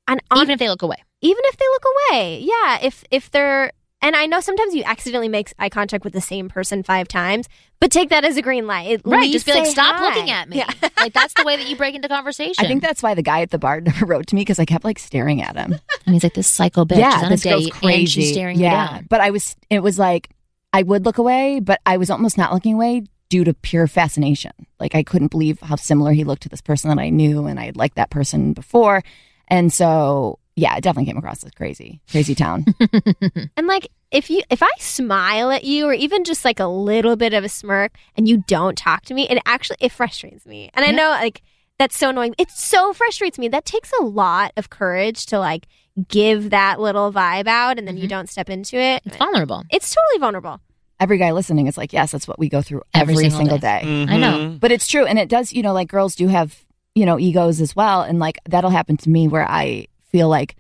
and 0.10 0.22
on, 0.32 0.38
Even 0.42 0.52
if 0.52 0.60
they 0.60 0.70
look 0.70 0.82
away. 0.84 0.98
Even 1.22 1.42
if 1.46 1.58
they 1.58 1.66
look 1.68 1.84
away 2.12 2.40
yeah 2.40 2.80
if 2.82 3.04
if 3.12 3.32
they're 3.32 3.72
and 4.02 4.16
i 4.16 4.26
know 4.26 4.40
sometimes 4.40 4.76
you 4.76 4.84
accidentally 4.84 5.30
make 5.30 5.54
eye 5.60 5.70
contact 5.70 6.04
with 6.04 6.14
the 6.14 6.22
same 6.22 6.50
person 6.50 6.84
five 6.84 7.08
times 7.08 7.48
but 7.80 7.92
take 7.92 8.10
that 8.10 8.26
as 8.26 8.38
a 8.38 8.42
green 8.42 8.66
light 8.66 8.92
At 8.92 9.02
Right. 9.06 9.32
Just 9.32 9.46
be 9.46 9.54
like, 9.54 9.68
stop 9.68 9.98
hi." 9.98 10.06
looking 10.10 10.32
at 10.32 10.50
me. 10.50 10.58
yeah. 10.58 10.72
like, 10.98 11.14
that's 11.14 11.34
the 11.36 11.44
way 11.44 11.58
that 11.58 11.68
you 11.68 11.76
break 11.76 11.94
into 11.94 12.08
conversation. 12.08 12.66
I 12.66 12.68
think 12.68 12.82
that's 12.82 13.04
why 13.04 13.14
the 13.14 13.22
guy 13.22 13.42
at 13.42 13.52
the 13.52 13.60
bar 13.60 13.82
never 13.82 14.06
wrote 14.06 14.26
to 14.28 14.36
me 14.36 14.42
because 14.42 14.58
I 14.58 14.66
kept 14.66 14.84
like 14.84 14.98
staring 14.98 15.44
at 15.44 15.56
him. 15.56 15.76
And 16.06 16.16
he's 16.16 16.24
like, 16.24 16.34
this 16.34 16.48
psycho 16.48 16.86
bitch 16.86 16.98
yeah, 16.98 17.18
is 17.18 17.24
on 17.24 17.26
a 17.26 17.30
this 17.30 17.44
girl's 17.44 17.66
date 17.66 17.74
crazy. 17.74 18.00
and 18.00 18.10
she's 18.10 18.32
staring 18.32 18.60
yeah, 18.60 18.88
down. 18.88 19.08
but 19.10 19.22
I 19.22 19.30
was. 19.30 19.56
It 19.70 19.82
was 19.82 20.00
like 20.00 20.30
I 20.74 20.82
would 20.82 21.06
look 21.06 21.20
away, 21.20 21.60
but 21.60 21.80
I 21.86 21.98
was 21.98 22.10
almost 22.10 22.36
not 22.38 22.52
looking 22.52 22.74
away 22.74 23.04
due 23.30 23.44
to 23.44 23.54
pure 23.54 23.86
fascination. 23.86 24.54
Like 24.80 24.96
I 24.96 25.04
couldn't 25.04 25.30
believe 25.30 25.60
how 25.60 25.76
similar 25.76 26.14
he 26.14 26.24
looked 26.24 26.44
to 26.44 26.50
this 26.50 26.62
person 26.62 26.90
that 26.90 27.00
I 27.00 27.10
knew, 27.10 27.46
and 27.46 27.60
I 27.60 27.66
had 27.66 27.78
liked 27.78 27.96
that 27.98 28.10
person 28.10 28.54
before, 28.54 29.04
and 29.48 29.72
so 29.72 30.40
yeah, 30.58 30.76
it 30.76 30.82
definitely 30.82 31.06
came 31.10 31.18
across 31.18 31.42
as 31.46 31.52
crazy, 31.52 32.02
crazy 32.12 32.36
town. 32.36 32.66
and 33.56 33.68
like 33.68 33.88
if 34.12 34.30
you 34.30 34.42
if 34.50 34.64
i 34.64 34.70
smile 34.80 35.52
at 35.52 35.64
you 35.66 35.86
or 35.86 35.94
even 35.94 36.24
just 36.24 36.46
like 36.46 36.60
a 36.62 36.66
little 36.66 37.16
bit 37.18 37.34
of 37.34 37.44
a 37.44 37.50
smirk 37.50 37.92
and 38.16 38.26
you 38.28 38.38
don't 38.48 38.78
talk 38.78 39.04
to 39.04 39.14
me 39.14 39.28
it 39.30 39.38
actually 39.46 39.76
it 39.82 39.92
frustrates 39.92 40.46
me 40.46 40.70
and 40.74 40.86
i 40.86 40.92
know 40.92 41.10
like 41.10 41.42
that's 41.78 41.98
so 41.98 42.10
annoying 42.10 42.34
it 42.38 42.50
so 42.50 42.94
frustrates 42.94 43.38
me 43.38 43.50
that 43.50 43.66
takes 43.66 43.92
a 44.00 44.04
lot 44.04 44.54
of 44.56 44.70
courage 44.70 45.26
to 45.26 45.38
like 45.38 45.68
give 46.08 46.52
that 46.52 46.80
little 46.80 47.12
vibe 47.12 47.48
out 47.48 47.78
and 47.78 47.86
then 47.86 47.98
you 47.98 48.06
Mhm. 48.06 48.10
don't 48.10 48.30
step 48.30 48.50
into 48.50 48.78
it 48.78 49.02
It's 49.06 49.18
vulnerable. 49.18 49.64
it's 49.70 49.94
totally 49.94 50.20
vulnerable 50.20 50.62
Every 51.02 51.18
guy 51.20 51.32
listening 51.32 51.68
is 51.68 51.78
like, 51.78 51.94
yes, 51.94 52.12
that's 52.12 52.28
what 52.28 52.40
we 52.40 52.50
go 52.50 52.64
through 52.64 52.82
Every 52.94 53.14
every, 53.14 53.30
single 53.30 53.38
single, 53.40 53.58
day. 53.60 53.82
day. 53.84 54.06
I 54.12 54.18
know. 54.18 54.32
Mhm. 54.40 54.60
But 54.60 54.72
it's 54.72 54.88
true, 54.88 55.06
and 55.06 55.20
it 55.20 55.30
does. 55.30 55.54
You 55.54 55.62
know, 55.62 55.72
like 55.72 55.90
girls 55.90 56.16
do 56.16 56.28
have 56.28 56.66
you 56.96 57.06
know 57.06 57.20
egos 57.20 57.62
as 57.62 57.76
well, 57.76 58.02
and 58.02 58.18
like 58.18 58.40
that'll 58.50 58.72
happen 58.72 58.98
to 58.98 59.10
me 59.12 59.28
where 59.28 59.48
I 59.48 59.86
feel 60.18 60.30
like 60.30 60.56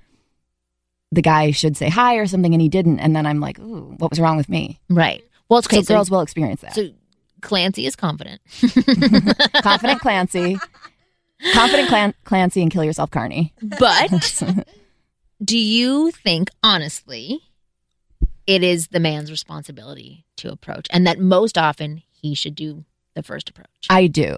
the 1.11 1.21
guy 1.21 1.51
should 1.51 1.75
say 1.77 1.89
hi 1.89 2.15
or 2.15 2.27
something, 2.27 2.53
and 2.53 2.61
he 2.61 2.69
didn't, 2.69 2.99
and 2.99 3.15
then 3.15 3.25
I'm 3.25 3.39
like, 3.39 3.57
ooh, 3.59 3.95
what 3.97 4.11
was 4.11 4.19
wrong 4.19 4.37
with 4.37 4.49
me? 4.49 4.79
Right. 4.89 5.23
Well, 5.49 5.59
it's 5.59 5.67
okay. 5.67 5.81
so 5.81 5.93
girls 5.95 6.11
will 6.11 6.21
experience 6.21 6.61
that. 6.61 6.75
So 6.75 6.89
Clancy 7.41 7.85
is 7.85 7.95
confident. 7.95 8.41
Confident 9.63 10.01
Clancy, 10.01 10.57
confident 11.53 11.87
Clan- 11.87 12.13
Clancy, 12.25 12.61
and 12.61 12.69
kill 12.71 12.83
yourself, 12.83 13.09
Carney. 13.11 13.53
but 13.79 14.41
do 15.43 15.57
you 15.57 16.11
think, 16.11 16.49
honestly, 16.63 17.39
it 18.45 18.63
is 18.63 18.87
the 18.87 18.99
man's 18.99 19.31
responsibility 19.31 20.25
to 20.37 20.51
approach 20.51 20.87
and 20.91 21.05
that 21.07 21.19
most 21.19 21.57
often 21.57 22.01
he 22.11 22.33
should 22.35 22.55
do 22.55 22.83
the 23.13 23.23
first 23.23 23.49
approach? 23.49 23.87
I 23.89 24.07
do, 24.07 24.37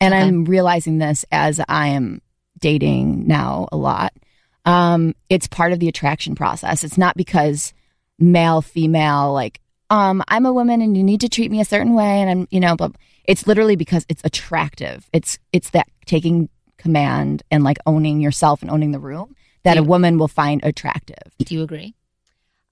and 0.00 0.12
Okay. 0.14 0.22
I'm 0.22 0.44
realizing 0.44 0.98
this 0.98 1.24
as 1.32 1.60
I 1.68 1.88
am 1.88 2.20
dating 2.58 3.26
now 3.26 3.68
a 3.72 3.76
lot. 3.76 4.12
Um, 4.66 5.14
it's 5.30 5.46
part 5.46 5.72
of 5.72 5.78
the 5.78 5.88
attraction 5.88 6.34
process. 6.34 6.84
It's 6.84 6.98
not 6.98 7.16
because 7.16 7.72
male, 8.18 8.60
female, 8.60 9.32
like, 9.32 9.60
um, 9.88 10.22
I'm 10.28 10.44
a 10.44 10.52
woman 10.52 10.82
and 10.82 10.96
you 10.96 11.04
need 11.04 11.20
to 11.20 11.28
treat 11.28 11.50
me 11.50 11.60
a 11.60 11.64
certain 11.64 11.94
way, 11.94 12.20
and 12.20 12.28
I'm, 12.28 12.48
you 12.50 12.60
know, 12.60 12.74
but 12.76 12.92
it's 13.24 13.46
literally 13.46 13.76
because 13.76 14.04
it's 14.08 14.22
attractive. 14.24 15.08
It's 15.12 15.38
it's 15.52 15.70
that 15.70 15.86
taking 16.06 16.48
command 16.76 17.42
and 17.50 17.64
like 17.64 17.78
owning 17.86 18.20
yourself 18.20 18.62
and 18.62 18.70
owning 18.70 18.90
the 18.92 18.98
room 18.98 19.34
that 19.62 19.76
a 19.78 19.82
woman 19.82 20.18
will 20.18 20.28
find 20.28 20.62
attractive. 20.64 21.16
do 21.38 21.54
you 21.54 21.62
agree? 21.62 21.94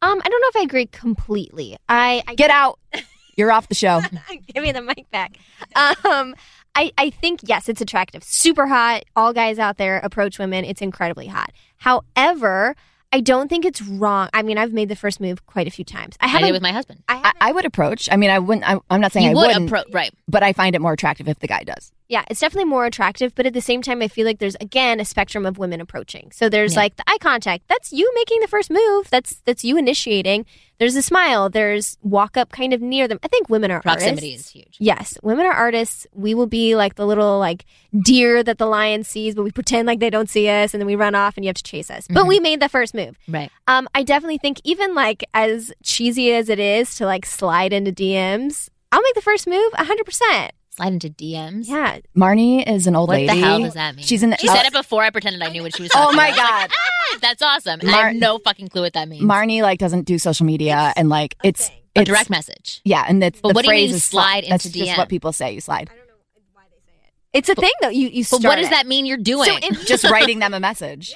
um 0.03 0.21
i 0.25 0.29
don't 0.29 0.41
know 0.41 0.49
if 0.49 0.57
i 0.57 0.63
agree 0.63 0.87
completely 0.87 1.77
i, 1.89 2.23
I 2.29 2.35
Get 2.35 2.51
out. 2.51 2.79
You're 3.37 3.51
off 3.51 3.69
the 3.69 3.75
show. 3.75 4.01
Give 4.55 4.63
me 4.63 4.71
the 4.71 4.81
mic 4.83 5.11
back. 5.11 5.37
Um, 5.75 6.37
I, 6.75 6.93
I 6.99 7.11
think, 7.11 7.41
yes, 7.45 7.69
it's 7.69 7.81
attractive. 7.81 8.25
Super 8.25 8.67
hot. 8.67 9.05
All 9.15 9.33
guys 9.33 9.59
out 9.59 9.77
there 9.77 9.99
approach 9.99 10.39
women. 10.39 10.65
It's 10.65 10.83
incredibly 10.83 11.27
hot. 11.29 11.53
However, 11.77 12.75
I 13.13 13.21
don't 13.21 13.49
think 13.49 13.65
it's 13.65 13.81
wrong. 13.81 14.29
I 14.35 14.43
mean, 14.43 14.59
I've 14.59 14.73
made 14.73 14.89
the 14.89 14.97
first 14.97 15.21
move 15.21 15.47
quite 15.47 15.69
a 15.69 15.71
few 15.71 15.85
times. 15.85 16.17
I 16.21 16.25
I 16.25 16.27
did 16.27 16.33
haven't. 16.33 16.49
it 16.49 16.53
with 16.53 16.63
my 16.63 16.73
husband. 16.73 17.03
I 17.09 17.15
I, 17.41 17.49
I 17.49 17.53
would 17.53 17.65
approach. 17.65 18.09
I 18.11 18.17
mean, 18.17 18.31
I 18.31 18.41
wouldn't. 18.41 18.69
I, 18.69 18.81
I'm 18.91 19.01
not 19.01 19.13
saying 19.13 19.27
You 19.27 19.31
I 19.31 19.35
would 19.35 19.47
wouldn't, 19.49 19.69
approach, 19.69 19.87
right? 19.93 20.13
but 20.27 20.43
I 20.43 20.53
find 20.53 20.75
it 20.75 20.81
more 20.81 20.93
attractive 20.95 21.29
if 21.29 21.39
the 21.39 21.47
guy 21.47 21.63
does. 21.63 21.93
yeah, 22.09 22.25
it's 22.29 22.41
definitely 22.41 22.69
more 22.69 22.87
attractive, 22.87 23.33
but 23.37 23.47
at 23.47 23.53
the 23.53 23.61
same 23.61 23.83
time, 23.83 24.03
I 24.03 24.09
feel 24.09 24.27
like 24.27 24.41
there's 24.41 24.57
again 24.61 24.99
a 24.99 25.05
spectrum 25.05 25.47
of 25.47 25.59
women 25.59 25.81
approaching. 25.81 26.33
So 26.33 26.49
there's 26.49 26.73
Yeah. 26.75 26.81
like 26.81 26.97
the 26.97 27.05
eye 27.07 27.19
contact. 27.21 27.69
That's 27.69 27.93
you 27.93 28.11
making 28.17 28.41
the 28.41 28.49
first 28.49 28.69
move. 28.69 29.09
That's 29.11 29.41
that's 29.45 29.63
you 29.65 29.77
initiating. 29.79 30.45
There's 30.79 30.97
a 30.97 31.03
smile. 31.03 31.49
There's 31.49 31.97
walk 32.03 32.37
up 32.37 32.51
kind 32.51 32.73
of 32.73 32.81
near 32.83 33.07
them. 33.07 33.19
I 33.23 33.29
think 33.29 33.49
women 33.49 33.71
are 33.71 33.77
artists. 33.77 33.95
Proximity 34.05 34.31
artists. 34.33 34.47
is 34.49 34.53
huge. 34.53 34.77
Yes, 34.81 35.17
women 35.23 35.47
are 35.47 35.53
artists. 35.53 36.07
We 36.13 36.35
will 36.35 36.47
be 36.49 36.75
like 36.75 36.97
the 36.97 37.07
little 37.07 37.39
like 37.39 37.65
deer 38.03 38.43
that 38.43 38.59
the 38.59 38.67
lion 38.67 39.05
sees, 39.05 39.35
but 39.35 39.45
we 39.45 39.53
pretend 39.53 39.87
like 39.87 40.01
they 40.01 40.11
don't 40.11 40.29
see 40.29 40.49
us, 40.49 40.75
and 40.75 40.81
then 40.81 40.87
we 40.87 40.97
run 40.97 41.15
off, 41.15 41.37
and 41.37 41.45
you 41.45 41.49
have 41.49 41.57
to 41.57 41.63
chase 41.63 41.91
us. 41.91 42.07
But 42.09 42.25
Mhm. 42.25 42.29
we 42.29 42.41
made 42.41 42.61
the 42.61 42.69
first 42.69 42.93
move. 42.95 43.17
Right. 43.29 43.51
Um, 43.69 43.89
I 43.95 44.03
definitely 44.03 44.39
think 44.39 44.61
even 44.65 44.95
like 44.95 45.25
as 45.33 45.73
cheesy 45.83 46.33
as 46.33 46.49
it 46.49 46.59
is 46.59 46.97
to 46.97 47.07
like 47.07 47.25
slide 47.25 47.73
into 47.73 47.93
DMs, 47.93 48.69
I'll 48.91 49.03
make 49.03 49.15
the 49.15 49.21
first 49.23 49.47
move 49.47 49.73
hundred 49.75 50.05
percent. 50.05 50.53
Slide 50.77 50.93
into 50.93 51.09
DMs. 51.09 51.69
Yeah, 51.69 51.99
Marni 52.17 52.69
is 52.69 52.89
an 52.89 52.97
old 52.97 53.09
What 53.09 53.15
lady. 53.15 53.29
What 53.29 53.35
the 53.37 53.41
hell 53.41 53.59
does 53.61 53.75
that 53.75 53.95
mean? 53.95 54.05
She's 54.05 54.25
in. 54.25 54.35
She 54.41 54.49
uh, 54.49 54.55
said 54.57 54.67
it 54.67 54.73
before. 54.73 55.03
I 55.05 55.11
pretended 55.11 55.41
I 55.41 55.51
knew 55.51 55.63
what 55.63 55.77
she 55.77 55.83
was. 55.83 55.93
Oh 55.97 56.13
my 56.13 56.29
about. 56.29 56.39
I 56.39 56.43
was 56.43 56.61
like, 56.63 56.69
God. 56.69 56.71
"Ah, 56.73 57.19
that's 57.21 57.43
awesome. 57.43 57.81
And 57.81 57.91
I 57.91 58.09
have 58.09 58.17
no 58.17 58.39
fucking 58.39 58.69
clue 58.69 58.83
what 58.83 58.93
that 58.95 59.09
means. 59.09 59.23
Marni 59.23 59.63
like 59.63 59.79
doesn't 59.79 60.03
do 60.03 60.19
social 60.19 60.47
media 60.47 60.93
and 60.97 61.09
like 61.09 61.37
it's 61.45 61.69
thing. 61.69 61.79
a 61.95 62.05
direct 62.05 62.29
message. 62.29 62.81
Yeah, 62.85 63.05
and 63.07 63.23
it's 63.23 63.41
But 63.41 63.51
the 63.51 63.55
what 63.55 63.63
do 63.65 63.69
you 63.69 63.71
phrase 63.71 63.91
mean 63.91 63.97
is 63.97 64.05
slide 64.05 64.45
sli- 64.45 64.49
That's 64.49 64.67
into 64.67 64.79
just 64.81 64.99
what 64.99 65.09
people 65.09 65.33
say. 65.33 65.53
You 65.53 65.61
slide. 65.61 65.91
I 65.93 65.97
don't 65.97 66.09
know 66.09 66.15
why 66.55 66.63
they 66.71 66.79
say 66.85 67.07
it. 67.07 67.39
It's 67.39 67.49
a 67.49 67.55
thing 67.55 67.71
though. 67.81 67.89
You 67.91 68.09
you 68.09 68.23
But 68.25 68.27
start 68.27 68.43
what 68.45 68.57
does 68.57 68.67
it. 68.67 68.71
that 68.71 68.89
mean 68.89 69.07
you're 69.07 69.17
doing? 69.17 69.45
So 69.51 69.57
if- 69.63 69.87
Just 69.87 70.03
writing 70.11 70.41
them 70.41 70.55
a 70.55 70.61
message. 70.61 71.15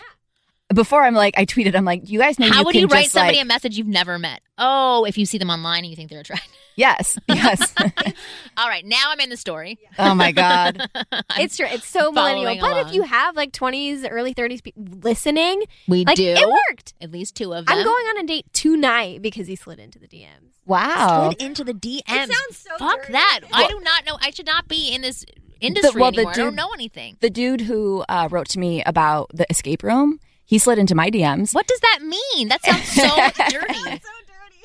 Before 0.74 1.02
I'm 1.02 1.14
like, 1.14 1.38
I 1.38 1.46
tweeted. 1.46 1.74
I'm 1.74 1.86
like, 1.86 2.10
you 2.10 2.18
guys 2.18 2.38
know 2.38 2.46
How 2.46 2.58
you 2.60 2.64
would 2.66 2.72
can 2.72 2.80
you 2.82 2.86
write 2.88 3.10
somebody 3.10 3.38
like, 3.38 3.44
a 3.44 3.48
message 3.48 3.78
you've 3.78 3.86
never 3.86 4.18
met? 4.18 4.40
Oh, 4.58 5.04
if 5.06 5.16
you 5.16 5.24
see 5.24 5.38
them 5.38 5.48
online 5.48 5.78
and 5.84 5.86
you 5.90 5.96
think 5.96 6.10
they're 6.10 6.20
attractive. 6.20 6.52
yes, 6.76 7.18
yes. 7.26 7.74
All 8.58 8.68
right, 8.68 8.84
now 8.84 9.04
I'm 9.06 9.18
in 9.20 9.30
the 9.30 9.36
story. 9.38 9.78
oh 9.98 10.14
my 10.14 10.30
god. 10.32 10.86
It's 11.38 11.56
true. 11.56 11.66
It's 11.70 11.86
so 11.86 12.10
millennial. 12.12 12.44
following 12.58 12.60
But 12.60 12.86
if 12.88 12.92
you 12.92 13.02
have 13.02 13.34
like 13.36 13.52
20s, 13.52 14.06
early 14.10 14.34
30s 14.34 14.62
people 14.62 14.84
listening, 15.02 15.62
we 15.86 16.04
like 16.04 16.16
do 16.16 16.34
it 16.36 16.46
worked. 16.70 16.92
at 17.00 17.12
least 17.12 17.34
two 17.36 17.54
of 17.54 17.64
them. 17.64 17.74
I'm 17.78 17.84
going 17.84 18.06
on 18.06 18.18
a 18.18 18.26
date 18.26 18.52
tonight 18.52 19.22
because 19.22 19.46
he 19.46 19.56
slid 19.56 19.78
into 19.78 19.98
the 19.98 20.08
DMs. 20.08 20.50
Wow. 20.66 21.30
Slid 21.30 21.42
into 21.42 21.64
the 21.64 21.72
DMs. 21.74 22.02
sounds 22.08 22.34
so 22.58 22.76
Fuck 22.78 23.00
dirty. 23.02 23.12
that. 23.12 23.40
I 23.52 23.68
do 23.68 23.80
not 23.80 24.04
know. 24.04 24.18
I 24.20 24.30
should 24.30 24.46
not 24.46 24.68
be 24.68 24.92
in 24.92 25.00
this 25.00 25.24
industry 25.60 25.98
well, 26.00 26.10
the 26.10 26.18
anymore. 26.18 26.32
I 26.32 26.36
don't 26.36 26.46
dude- 26.48 26.56
know 26.56 26.70
anything. 26.74 27.16
The 27.20 27.30
dude 27.30 27.62
who 27.62 28.04
uh, 28.08 28.28
wrote 28.30 28.48
to 28.50 28.58
me 28.58 28.82
about 28.84 29.30
the 29.32 29.46
escape 29.48 29.82
room, 29.82 30.18
he 30.48 30.58
slid 30.58 30.78
into 30.78 30.94
my 30.96 31.10
DMs. 31.10 31.54
What 31.54 31.66
does 31.68 31.78
that 31.80 32.00
mean? 32.02 32.48
That 32.48 32.64
sounds 32.64 32.88
so 32.88 33.02
dirty. 33.50 34.00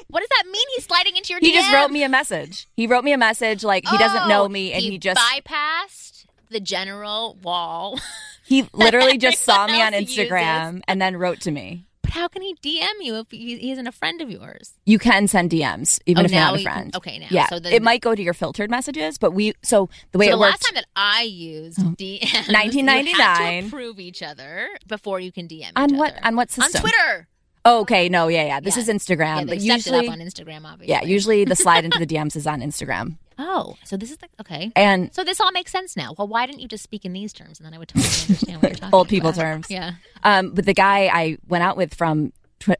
What 0.08 0.20
does 0.22 0.30
that 0.30 0.44
mean? 0.52 0.66
He's 0.76 0.86
sliding 0.86 1.16
into 1.18 1.34
your 1.34 1.40
DMs. 1.40 1.46
He 1.46 1.52
DMs. 1.52 1.56
just 1.56 1.74
wrote 1.74 1.92
me 1.92 2.04
a 2.04 2.10
message. 2.10 2.68
He 2.76 2.88
wrote 2.88 3.04
me 3.04 3.14
a 3.14 3.18
message 3.18 3.64
like 3.64 3.88
he 3.88 3.98
doesn't 3.98 4.28
know 4.28 4.44
Oh, 4.46 4.50
me 4.50 4.72
and 4.74 4.82
he, 4.82 4.98
just 4.98 5.20
bypassed 5.20 6.26
the 6.50 6.60
general 6.60 7.38
wall. 7.44 8.00
he 8.46 8.68
literally 8.74 9.18
just 9.28 9.42
saw 9.42 9.68
me 9.68 9.82
on 9.82 9.94
Instagram 9.94 10.82
and 10.88 11.02
then 11.02 11.18
wrote 11.18 11.42
to 11.42 11.52
me. 11.52 11.86
How 12.14 12.28
can 12.28 12.42
he 12.44 12.54
DM 12.56 12.88
you 13.02 13.16
if 13.16 13.32
he, 13.32 13.72
isn't 13.72 13.88
a 13.88 13.92
friend 13.92 14.22
of 14.22 14.30
yours? 14.30 14.74
You 14.86 15.00
can 15.00 15.28
send 15.28 15.50
DMs 15.50 16.00
even 16.06 16.22
Oh, 16.22 16.26
if 16.26 16.32
you're 16.32 16.40
not 16.42 16.54
a 16.54 16.58
can- 16.58 16.64
friend. 16.64 16.96
okay, 16.96 17.18
now. 17.20 17.28
Yeah, 17.32 17.48
So 17.48 17.60
then- 17.60 17.74
it 17.74 17.82
might 17.82 18.02
go 18.02 18.14
to 18.16 18.22
your 18.22 18.34
filtered 18.36 18.70
messages, 18.70 19.18
but 19.18 19.32
we 19.32 19.54
so 19.64 19.90
the 20.12 20.18
way 20.20 20.26
so 20.28 20.30
it 20.30 20.32
the 20.36 20.40
worked. 20.40 20.52
last 20.52 20.62
time 20.66 20.76
that 20.76 20.86
I 20.96 21.24
used 21.24 21.80
DMs, 21.98 22.50
1999. 22.54 23.56
you 23.56 23.62
to 23.62 23.68
approve 23.68 24.00
each 24.00 24.22
other 24.22 24.70
before 24.88 25.20
you 25.20 25.32
can 25.32 25.48
DM 25.48 25.72
on 25.76 25.92
each 25.92 25.98
what 25.98 26.12
other. 26.14 26.20
on 26.28 26.36
what 26.36 26.52
system? 26.52 26.80
On 26.80 26.82
Twitter. 26.82 27.28
Oh, 27.66 27.80
okay, 27.80 28.10
no, 28.10 28.28
yeah, 28.28 28.46
yeah. 28.46 28.60
This 28.60 28.76
Yeah. 28.76 28.82
is 28.84 28.90
Instagram, 28.90 29.38
yeah, 29.40 29.44
but 29.46 29.60
usually, 29.62 30.00
it 30.06 30.10
up 30.10 30.14
on 30.14 30.20
Instagram, 30.20 30.66
obviously. 30.66 30.90
yeah, 30.90 31.02
usually 31.04 31.46
the 31.46 31.56
slide 31.56 31.86
into 31.86 31.98
the 31.98 32.06
DMs 32.14 32.36
is 32.36 32.46
on 32.46 32.60
Instagram, 32.62 33.16
Oh, 33.38 33.76
so 33.84 33.98
this 33.98 34.12
is 34.12 34.18
like 34.22 34.32
okay. 34.42 34.72
and 34.76 35.14
So 35.14 35.24
this 35.24 35.40
all 35.42 35.52
makes 35.52 35.72
sense 35.72 35.96
now. 35.96 36.14
Well, 36.18 36.28
why 36.28 36.46
didn't 36.46 36.62
you 36.62 36.68
just 36.68 36.84
speak 36.84 37.06
in 37.06 37.14
these 37.14 37.34
terms, 37.34 37.60
and 37.60 37.66
then 37.66 37.74
I 37.74 37.78
would 37.78 37.90
totally 37.90 38.06
understand 38.28 38.62
what 38.62 38.70
you're 38.72 38.76
talking 38.80 38.94
old 38.94 39.10
people 39.10 39.30
about. 39.30 39.42
terms. 39.42 39.68
Yeah, 39.70 39.94
Um, 40.24 40.52
but 40.52 40.66
the 40.66 40.74
guy 40.74 41.08
I 41.08 41.38
went 41.48 41.64
out 41.64 41.78
with 41.78 41.94
from 41.94 42.34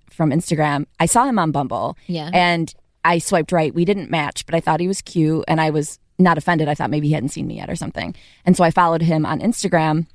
from 0.10 0.32
Instagram, 0.32 0.86
I 1.00 1.06
saw 1.08 1.26
him 1.26 1.38
on 1.38 1.52
Bumble, 1.52 1.98
yeah. 2.08 2.30
and 2.34 2.74
I 3.04 3.18
swiped 3.18 3.52
right. 3.52 3.74
We 3.74 3.84
didn't 3.84 4.10
match, 4.10 4.46
but 4.46 4.56
I 4.56 4.60
thought 4.62 4.80
he 4.80 4.88
was 4.88 5.02
cute, 5.02 5.44
and 5.48 5.60
I 5.60 5.72
was 5.72 6.00
not 6.20 6.38
offended. 6.38 6.70
I 6.70 6.76
thought 6.76 6.90
maybe 6.90 7.08
he 7.08 7.14
hadn't 7.14 7.30
seen 7.30 7.48
me 7.48 7.58
yet 7.58 7.70
or 7.70 7.76
something, 7.76 8.16
and 8.46 8.56
so 8.56 8.64
I 8.64 8.72
followed 8.72 9.02
him 9.02 9.26
on 9.26 9.40
Instagram, 9.40 10.08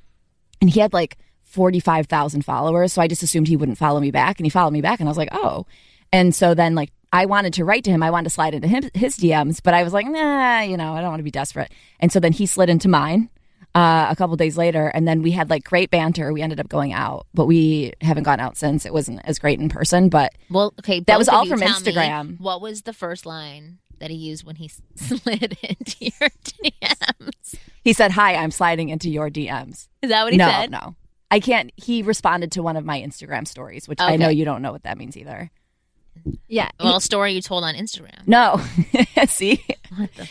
and 0.61 0.69
he 0.69 0.79
had 0.79 0.93
like 0.93 1.17
forty 1.43 1.79
five 1.79 2.07
thousand 2.07 2.45
followers. 2.45 2.93
So 2.93 3.01
I 3.01 3.07
just 3.07 3.23
assumed 3.23 3.47
he 3.47 3.57
wouldn't 3.57 3.77
follow 3.77 3.99
me 3.99 4.11
back, 4.11 4.39
and 4.39 4.45
he 4.45 4.49
followed 4.49 4.71
me 4.71 4.81
back, 4.81 4.99
and 4.99 5.07
I 5.07 5.11
was 5.11 5.17
like, 5.17 5.29
oh, 5.31 5.65
and 6.11 6.33
so 6.33 6.53
then 6.53 6.75
like. 6.75 6.91
I 7.11 7.25
wanted 7.25 7.53
to 7.53 7.65
write 7.65 7.83
to 7.85 7.91
him. 7.91 8.03
I 8.03 8.11
wanted 8.11 8.25
to 8.25 8.29
slide 8.29 8.53
into 8.53 8.67
him, 8.67 8.89
his 8.93 9.17
DMs, 9.17 9.61
but 9.63 9.73
I 9.73 9.83
was 9.83 9.93
like, 9.93 10.05
nah, 10.07 10.61
you 10.61 10.77
know, 10.77 10.93
I 10.93 11.01
don't 11.01 11.09
want 11.09 11.19
to 11.19 11.23
be 11.23 11.31
desperate. 11.31 11.71
And 11.99 12.11
so 12.11 12.19
then 12.19 12.31
he 12.31 12.45
slid 12.45 12.69
into 12.69 12.87
mine 12.87 13.29
uh, 13.75 14.07
a 14.09 14.15
couple 14.15 14.35
days 14.35 14.57
later, 14.57 14.87
and 14.87 15.07
then 15.07 15.21
we 15.21 15.31
had 15.31 15.49
like 15.49 15.63
great 15.63 15.91
banter. 15.91 16.33
We 16.33 16.41
ended 16.41 16.59
up 16.59 16.69
going 16.69 16.93
out, 16.93 17.27
but 17.33 17.45
we 17.45 17.93
haven't 18.01 18.23
gone 18.23 18.39
out 18.39 18.57
since. 18.57 18.85
It 18.85 18.93
wasn't 18.93 19.21
as 19.23 19.39
great 19.39 19.59
in 19.59 19.69
person, 19.69 20.09
but 20.09 20.33
well, 20.49 20.73
okay. 20.79 20.99
That 21.01 21.17
was 21.17 21.29
all 21.29 21.45
from 21.45 21.61
Instagram. 21.61 22.39
what 22.39 22.61
was 22.61 22.83
the 22.83 22.93
first 22.93 23.25
line 23.25 23.79
that 23.99 24.09
he 24.09 24.15
used 24.15 24.43
when 24.43 24.55
he 24.55 24.69
slid 24.95 25.57
into 25.61 25.95
your 25.99 26.29
DMs? 26.43 27.55
he 27.83 27.93
said, 27.93 28.11
"Hi, 28.11 28.35
I'm 28.35 28.51
sliding 28.51 28.89
into 28.89 29.09
your 29.09 29.29
DMs." 29.29 29.87
Is 30.01 30.09
that 30.09 30.23
what 30.23 30.33
he 30.33 30.37
no, 30.37 30.49
said? 30.49 30.71
no, 30.71 30.79
no. 30.79 30.95
I 31.31 31.39
can't. 31.39 31.71
He 31.75 32.01
responded 32.01 32.51
to 32.53 32.63
one 32.63 32.75
of 32.75 32.85
my 32.85 32.99
Instagram 32.99 33.47
stories, 33.47 33.87
which 33.87 34.01
I 34.01 34.15
know 34.15 34.29
you 34.29 34.45
don't 34.45 34.63
know 34.63 34.71
what 34.71 34.83
that 34.83 34.97
means 34.97 35.15
either. 35.15 35.51
Yeah. 36.47 36.69
A 36.79 36.99
story 37.01 37.33
you 37.33 37.41
told 37.41 37.63
on 37.63 37.75
Instagram. 37.75 38.27
No, 38.27 38.61
see, 39.27 39.63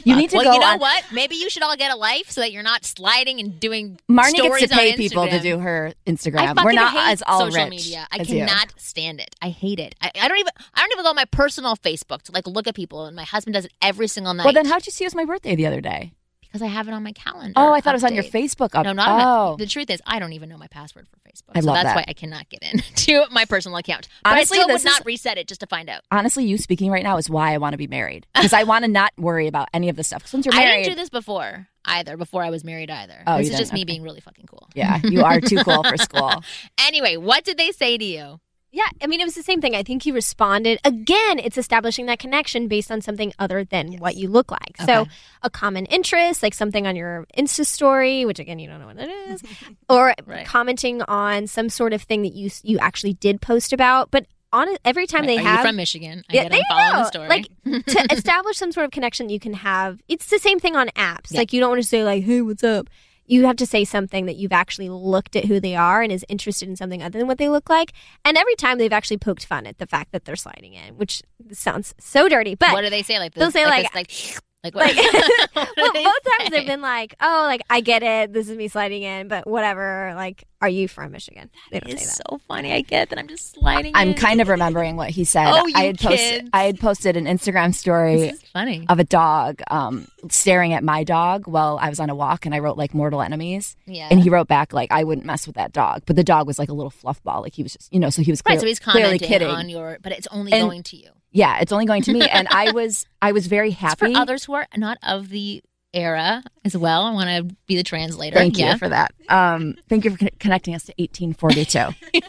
You 0.04 0.16
need 0.16 0.30
to 0.30 0.36
well, 0.36 0.44
go 0.44 0.52
you 0.54 0.60
know 0.60 0.66
on- 0.66 0.78
what? 0.78 1.04
Maybe 1.12 1.36
you 1.36 1.50
should 1.50 1.62
all 1.62 1.76
get 1.76 1.92
a 1.92 1.96
life 1.96 2.30
so 2.30 2.40
that 2.40 2.52
you're 2.52 2.62
not 2.62 2.84
sliding 2.84 3.40
and 3.40 3.58
doing 3.58 3.98
Marni 4.10 4.30
stories 4.30 4.60
gets 4.60 4.72
to 4.72 4.78
pay 4.78 4.96
people 4.96 5.26
to 5.26 5.40
do 5.40 5.58
her 5.58 5.92
Instagram. 6.06 6.62
We're 6.64 6.72
not 6.72 6.94
as 7.12 7.22
all 7.26 7.40
social 7.40 7.64
rich 7.64 7.70
media. 7.70 8.06
I 8.10 8.18
as 8.18 8.30
you. 8.30 8.38
cannot 8.40 8.72
stand 8.76 9.20
it. 9.20 9.34
I 9.40 9.50
hate 9.50 9.78
it. 9.80 9.94
I, 10.00 10.10
I 10.20 10.28
don't 10.28 10.38
even. 10.38 10.52
I 10.74 10.80
don't 10.80 10.92
even 10.92 11.04
go 11.04 11.10
on 11.10 11.16
my 11.16 11.24
personal 11.26 11.76
Facebook 11.76 12.22
to 12.22 12.32
like 12.32 12.46
look 12.46 12.66
at 12.66 12.74
people. 12.74 13.04
And 13.06 13.16
my 13.16 13.24
husband 13.24 13.54
does 13.54 13.64
it 13.64 13.72
every 13.82 14.08
single 14.08 14.34
night. 14.34 14.44
Well, 14.44 14.52
then 14.54 14.66
how'd 14.66 14.86
you 14.86 14.92
see 14.92 15.04
it 15.04 15.08
was 15.08 15.14
my 15.14 15.24
birthday 15.24 15.54
the 15.54 15.66
other 15.66 15.80
day? 15.80 16.12
Because 16.58 16.70
I 16.72 16.74
have 16.76 16.88
it 16.88 16.92
on 16.94 17.02
my 17.02 17.12
calendar. 17.12 17.52
Oh, 17.56 17.72
I 17.72 17.80
thought 17.80 17.94
it 17.94 17.96
was 17.96 18.04
on 18.04 18.14
your. 18.14 18.24
Facebook. 18.24 18.74
Up- 18.74 18.84
No, 18.84 18.92
not 18.92 19.08
on 19.08 19.18
my, 19.18 19.24
oh. 19.24 19.56
the 19.56 19.66
truth 19.66 19.90
is 19.90 20.00
I 20.06 20.18
don't 20.18 20.32
even 20.32 20.48
know 20.48 20.56
my 20.58 20.66
password 20.68 21.06
for 21.08 21.16
Facebook. 21.28 21.52
I 21.54 21.60
so 21.60 21.66
love 21.66 21.76
that's 21.76 21.86
that. 21.88 21.96
why 21.96 22.04
I 22.08 22.12
cannot 22.12 22.48
get 22.48 22.62
into 22.62 23.24
my 23.30 23.44
personal 23.44 23.78
account. 23.78 24.08
But 24.24 24.32
Honestly, 24.32 24.58
I 24.58 24.62
still 24.62 24.74
would 24.74 24.84
not 24.84 25.00
is- 25.00 25.06
reset 25.06 25.38
it 25.38 25.48
just 25.48 25.60
to 25.60 25.66
find 25.66 25.88
out. 25.88 26.02
Honestly, 26.10 26.44
you 26.44 26.58
speaking 26.58 26.90
right 26.90 27.02
now 27.02 27.16
is 27.16 27.30
why 27.30 27.52
I 27.54 27.58
want 27.58 27.72
to 27.74 27.78
be 27.78 27.86
married 27.86 28.26
because 28.34 28.52
I 28.52 28.64
want 28.64 28.84
to 28.84 28.90
not 28.90 29.12
worry 29.16 29.46
about 29.46 29.68
any 29.72 29.88
of 29.88 29.96
this 29.96 30.08
stuff. 30.08 30.26
Since 30.26 30.46
you're 30.46 30.54
married, 30.54 30.68
I 30.72 30.76
didn't 30.82 30.96
do 30.96 31.00
this 31.02 31.10
before 31.10 31.68
either. 31.84 32.16
Before 32.16 32.42
I 32.42 32.50
was 32.50 32.64
married 32.64 32.90
either. 32.90 33.22
Oh, 33.26 33.38
this 33.38 33.48
is 33.50 33.58
just 33.58 33.70
didn't? 33.70 33.74
me 33.80 33.84
being 33.84 34.02
really 34.02 34.20
fucking 34.20 34.46
cool. 34.46 34.68
yeah, 34.74 35.00
you 35.04 35.24
are 35.24 35.40
too 35.40 35.58
cool 35.64 35.82
for 35.84 35.96
school. 35.98 36.42
Anyway, 36.86 37.16
what 37.16 37.44
did 37.44 37.56
they 37.56 37.70
say 37.72 37.96
to 37.96 38.04
you? 38.04 38.40
Yeah, 38.70 38.86
I 39.02 39.06
mean, 39.06 39.20
it 39.20 39.24
was 39.24 39.34
the 39.34 39.42
same 39.42 39.60
thing. 39.62 39.74
I 39.74 39.82
think 39.82 40.02
he 40.02 40.12
responded. 40.12 40.78
Again, 40.84 41.38
it's 41.38 41.56
establishing 41.56 42.04
that 42.06 42.18
connection 42.18 42.68
based 42.68 42.90
on 42.90 43.00
something 43.00 43.32
other 43.38 43.64
than 43.64 43.94
what 43.98 44.16
you 44.16 44.28
look 44.28 44.50
like. 44.50 44.76
So, 44.84 45.06
a 45.42 45.48
common 45.48 45.86
interest, 45.86 46.42
like 46.42 46.52
something 46.52 46.86
on 46.86 46.94
your 46.94 47.26
Insta 47.36 47.64
story, 47.64 48.26
which 48.26 48.38
again, 48.38 48.58
you 48.58 48.68
don't 48.68 48.80
know 48.80 48.86
what 48.86 48.98
it 48.98 49.08
is, 49.30 49.42
or 49.88 50.14
Right. 50.26 50.46
commenting 50.46 51.00
on 51.02 51.46
some 51.46 51.70
sort 51.70 51.92
of 51.94 52.02
thing 52.02 52.22
that 52.22 52.34
you 52.34 52.50
you 52.62 52.78
actually 52.78 53.14
did 53.14 53.40
post 53.40 53.72
about. 53.72 54.10
But 54.10 54.26
on 54.52 54.68
every 54.84 55.06
time 55.06 55.26
they 55.26 55.36
Are 55.38 55.42
have 55.42 55.60
you 55.60 55.66
from 55.68 55.76
Michigan? 55.76 56.22
I 56.30 56.34
Yeah, 56.34 56.42
get 56.44 56.52
there 56.52 56.60
I'm 56.60 56.60
you 56.60 56.64
following 56.68 56.92
go. 56.92 56.98
the 56.98 57.04
story. 57.04 57.28
Like 57.28 57.84
to 58.08 58.14
establish 58.16 58.56
some 58.58 58.72
sort 58.72 58.84
of 58.84 58.90
connection 58.90 59.28
you 59.30 59.40
can 59.40 59.54
have. 59.54 60.00
It's 60.08 60.26
the 60.28 60.38
same 60.38 60.58
thing 60.60 60.76
on 60.76 60.88
apps. 60.88 61.30
Yeah. 61.32 61.40
Like 61.40 61.52
you 61.54 61.60
don't 61.60 61.70
want 61.70 61.82
to 61.82 61.88
say 61.88 62.04
like, 62.04 62.22
"Hey, 62.24 62.42
what's 62.42 62.64
up?" 62.64 62.88
You 63.28 63.46
have 63.46 63.56
to 63.56 63.66
say 63.66 63.84
something 63.84 64.26
that 64.26 64.36
you've 64.36 64.52
actually 64.52 64.88
looked 64.88 65.36
at 65.36 65.44
who 65.44 65.60
they 65.60 65.76
are 65.76 66.02
and 66.02 66.10
is 66.10 66.24
interested 66.28 66.68
in 66.68 66.76
something 66.76 67.02
other 67.02 67.18
than 67.18 67.28
what 67.28 67.38
they 67.38 67.48
look 67.48 67.68
like. 67.68 67.92
And 68.24 68.36
every 68.36 68.56
time 68.56 68.78
they've 68.78 68.92
actually 68.92 69.18
poked 69.18 69.44
fun 69.44 69.66
at 69.66 69.78
the 69.78 69.86
fact 69.86 70.12
that 70.12 70.24
they're 70.24 70.34
sliding 70.34 70.72
in, 70.72 70.96
which 70.96 71.22
sounds 71.52 71.94
so 72.00 72.28
dirty. 72.28 72.54
But 72.54 72.72
what 72.72 72.82
do 72.82 72.90
they 72.90 73.02
say? 73.02 73.18
Like 73.18 73.34
they'll 73.34 73.50
say, 73.50 73.66
like, 73.66 73.94
like- 73.94 74.08
this, 74.08 74.34
like 74.34 74.42
like 74.64 74.74
what? 74.74 74.94
like, 74.94 74.96
what 75.52 75.68
well, 75.76 75.92
they 75.92 76.02
both 76.04 76.14
times 76.38 76.50
they've 76.50 76.66
been 76.66 76.80
like, 76.82 77.14
"Oh, 77.20 77.44
like 77.46 77.60
I 77.70 77.80
get 77.80 78.02
it. 78.02 78.32
This 78.32 78.48
is 78.48 78.56
me 78.56 78.66
sliding 78.68 79.02
in, 79.02 79.28
but 79.28 79.46
whatever. 79.46 80.12
Like, 80.16 80.44
are 80.60 80.68
you 80.68 80.88
from 80.88 81.12
Michigan?" 81.12 81.48
They 81.70 81.78
don't 81.80 81.90
say 81.90 81.94
It's 81.96 82.16
that. 82.18 82.22
so 82.28 82.38
funny. 82.48 82.72
I 82.72 82.80
get 82.80 83.10
that 83.10 83.18
I'm 83.20 83.28
just 83.28 83.52
sliding. 83.52 83.92
I'm 83.94 84.08
in. 84.08 84.14
kind 84.14 84.40
of 84.40 84.48
remembering 84.48 84.96
what 84.96 85.10
he 85.10 85.22
said. 85.24 85.46
Oh, 85.52 85.66
you 85.66 85.74
I 85.76 85.84
had 85.84 85.98
posted. 85.98 86.18
kids. 86.40 86.50
I 86.52 86.64
had 86.64 86.80
posted 86.80 87.16
an 87.16 87.26
Instagram 87.26 87.72
story 87.74 88.32
funny. 88.52 88.84
of 88.88 88.98
a 88.98 89.04
dog 89.04 89.60
um, 89.70 90.08
staring 90.28 90.72
at 90.72 90.82
my 90.82 91.04
dog 91.04 91.46
while 91.46 91.78
I 91.80 91.88
was 91.88 92.00
on 92.00 92.10
a 92.10 92.14
walk, 92.16 92.44
and 92.44 92.52
I 92.54 92.58
wrote 92.58 92.76
like 92.76 92.94
mortal 92.94 93.22
enemies. 93.22 93.76
Yeah. 93.86 94.08
And 94.10 94.20
he 94.20 94.28
wrote 94.28 94.48
back 94.48 94.72
like, 94.72 94.90
"I 94.90 95.04
wouldn't 95.04 95.24
mess 95.26 95.46
with 95.46 95.54
that 95.54 95.72
dog," 95.72 96.02
but 96.04 96.16
the 96.16 96.24
dog 96.24 96.48
was 96.48 96.58
like 96.58 96.68
a 96.68 96.74
little 96.74 96.90
fluff 96.90 97.22
ball. 97.22 97.42
Like 97.42 97.54
he 97.54 97.62
was 97.62 97.74
just, 97.74 97.92
you 97.92 98.00
know, 98.00 98.10
so 98.10 98.22
he 98.22 98.32
was 98.32 98.40
right. 98.44 98.54
clear- 98.54 98.60
So 98.60 98.66
he's 98.66 98.80
clearly 98.80 99.02
commenting 99.20 99.28
kidding. 99.28 99.48
on 99.50 99.68
your, 99.68 99.98
but 100.02 100.10
it's 100.10 100.26
only 100.32 100.52
And- 100.52 100.68
going 100.68 100.82
to 100.82 100.96
you. 100.96 101.10
Yeah, 101.30 101.58
it's 101.60 101.72
only 101.72 101.86
going 101.86 102.02
to 102.02 102.12
me, 102.12 102.22
and 102.28 102.48
I 102.48 102.70
was, 102.72 103.06
I 103.22 103.32
was 103.32 103.46
very 103.46 103.70
It's 103.70 103.78
happy. 103.78 104.12
for 104.14 104.20
others 104.20 104.44
who 104.44 104.54
are 104.54 104.66
not 104.76 104.98
of 105.02 105.28
the 105.28 105.62
era 105.94 106.42
as 106.64 106.76
well. 106.76 107.04
I 107.04 107.12
want 107.12 107.28
to 107.48 107.56
be 107.66 107.76
the 107.76 107.82
translator. 107.82 108.36
Thank 108.36 108.58
yeah. 108.58 108.72
you 108.72 108.78
for 108.78 108.88
that. 108.88 109.12
Um, 109.28 109.74
thank 109.88 110.04
you 110.04 110.12
for 110.12 110.18
con- 110.18 110.30
connecting 110.38 110.74
us 110.74 110.84
to 110.84 110.94
1842. 110.98 112.20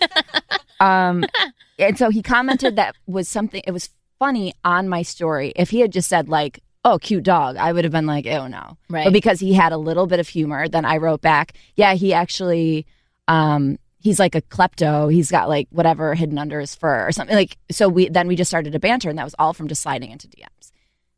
um, 0.79 1.25
and 1.77 1.97
so 1.97 2.09
he 2.09 2.21
commented 2.21 2.75
that 2.77 2.95
was 3.05 3.27
something. 3.27 3.61
It 3.65 3.71
was 3.71 3.89
funny 4.17 4.53
on 4.63 4.89
my 4.89 5.01
story. 5.01 5.53
If 5.55 5.69
he 5.69 5.79
had 5.81 5.91
just 5.91 6.09
said 6.09 6.29
like, 6.29 6.61
"Oh, 6.85 6.97
cute 6.99 7.23
dog," 7.23 7.57
I 7.57 7.71
would 7.71 7.83
have 7.83 7.93
been 7.93 8.05
like, 8.05 8.25
"Oh 8.27 8.47
no." 8.47 8.77
Right. 8.89 9.05
But 9.05 9.13
because 9.13 9.39
he 9.39 9.53
had 9.53 9.71
a 9.71 9.77
little 9.77 10.07
bit 10.07 10.19
of 10.19 10.27
humor, 10.27 10.67
then 10.67 10.85
I 10.85 10.97
wrote 10.97 11.21
back, 11.21 11.53
"Yeah, 11.75 11.93
he 11.95 12.13
actually." 12.13 12.85
Um, 13.27 13.77
he's 13.99 14.19
like 14.19 14.35
a 14.35 14.41
klepto. 14.41 15.11
He's 15.11 15.29
got 15.29 15.49
like 15.49 15.67
whatever 15.71 16.15
hidden 16.15 16.37
under 16.37 16.59
his 16.59 16.75
fur 16.75 17.07
or 17.07 17.11
something. 17.11 17.35
Like 17.35 17.57
so, 17.71 17.87
we 17.89 18.09
then 18.09 18.27
we 18.27 18.35
just 18.35 18.49
started 18.49 18.73
a 18.75 18.79
banter, 18.79 19.09
and 19.09 19.17
that 19.19 19.23
was 19.25 19.35
all 19.37 19.53
from 19.53 19.67
just 19.67 19.81
sliding 19.81 20.11
into 20.11 20.27
DMs. 20.27 20.71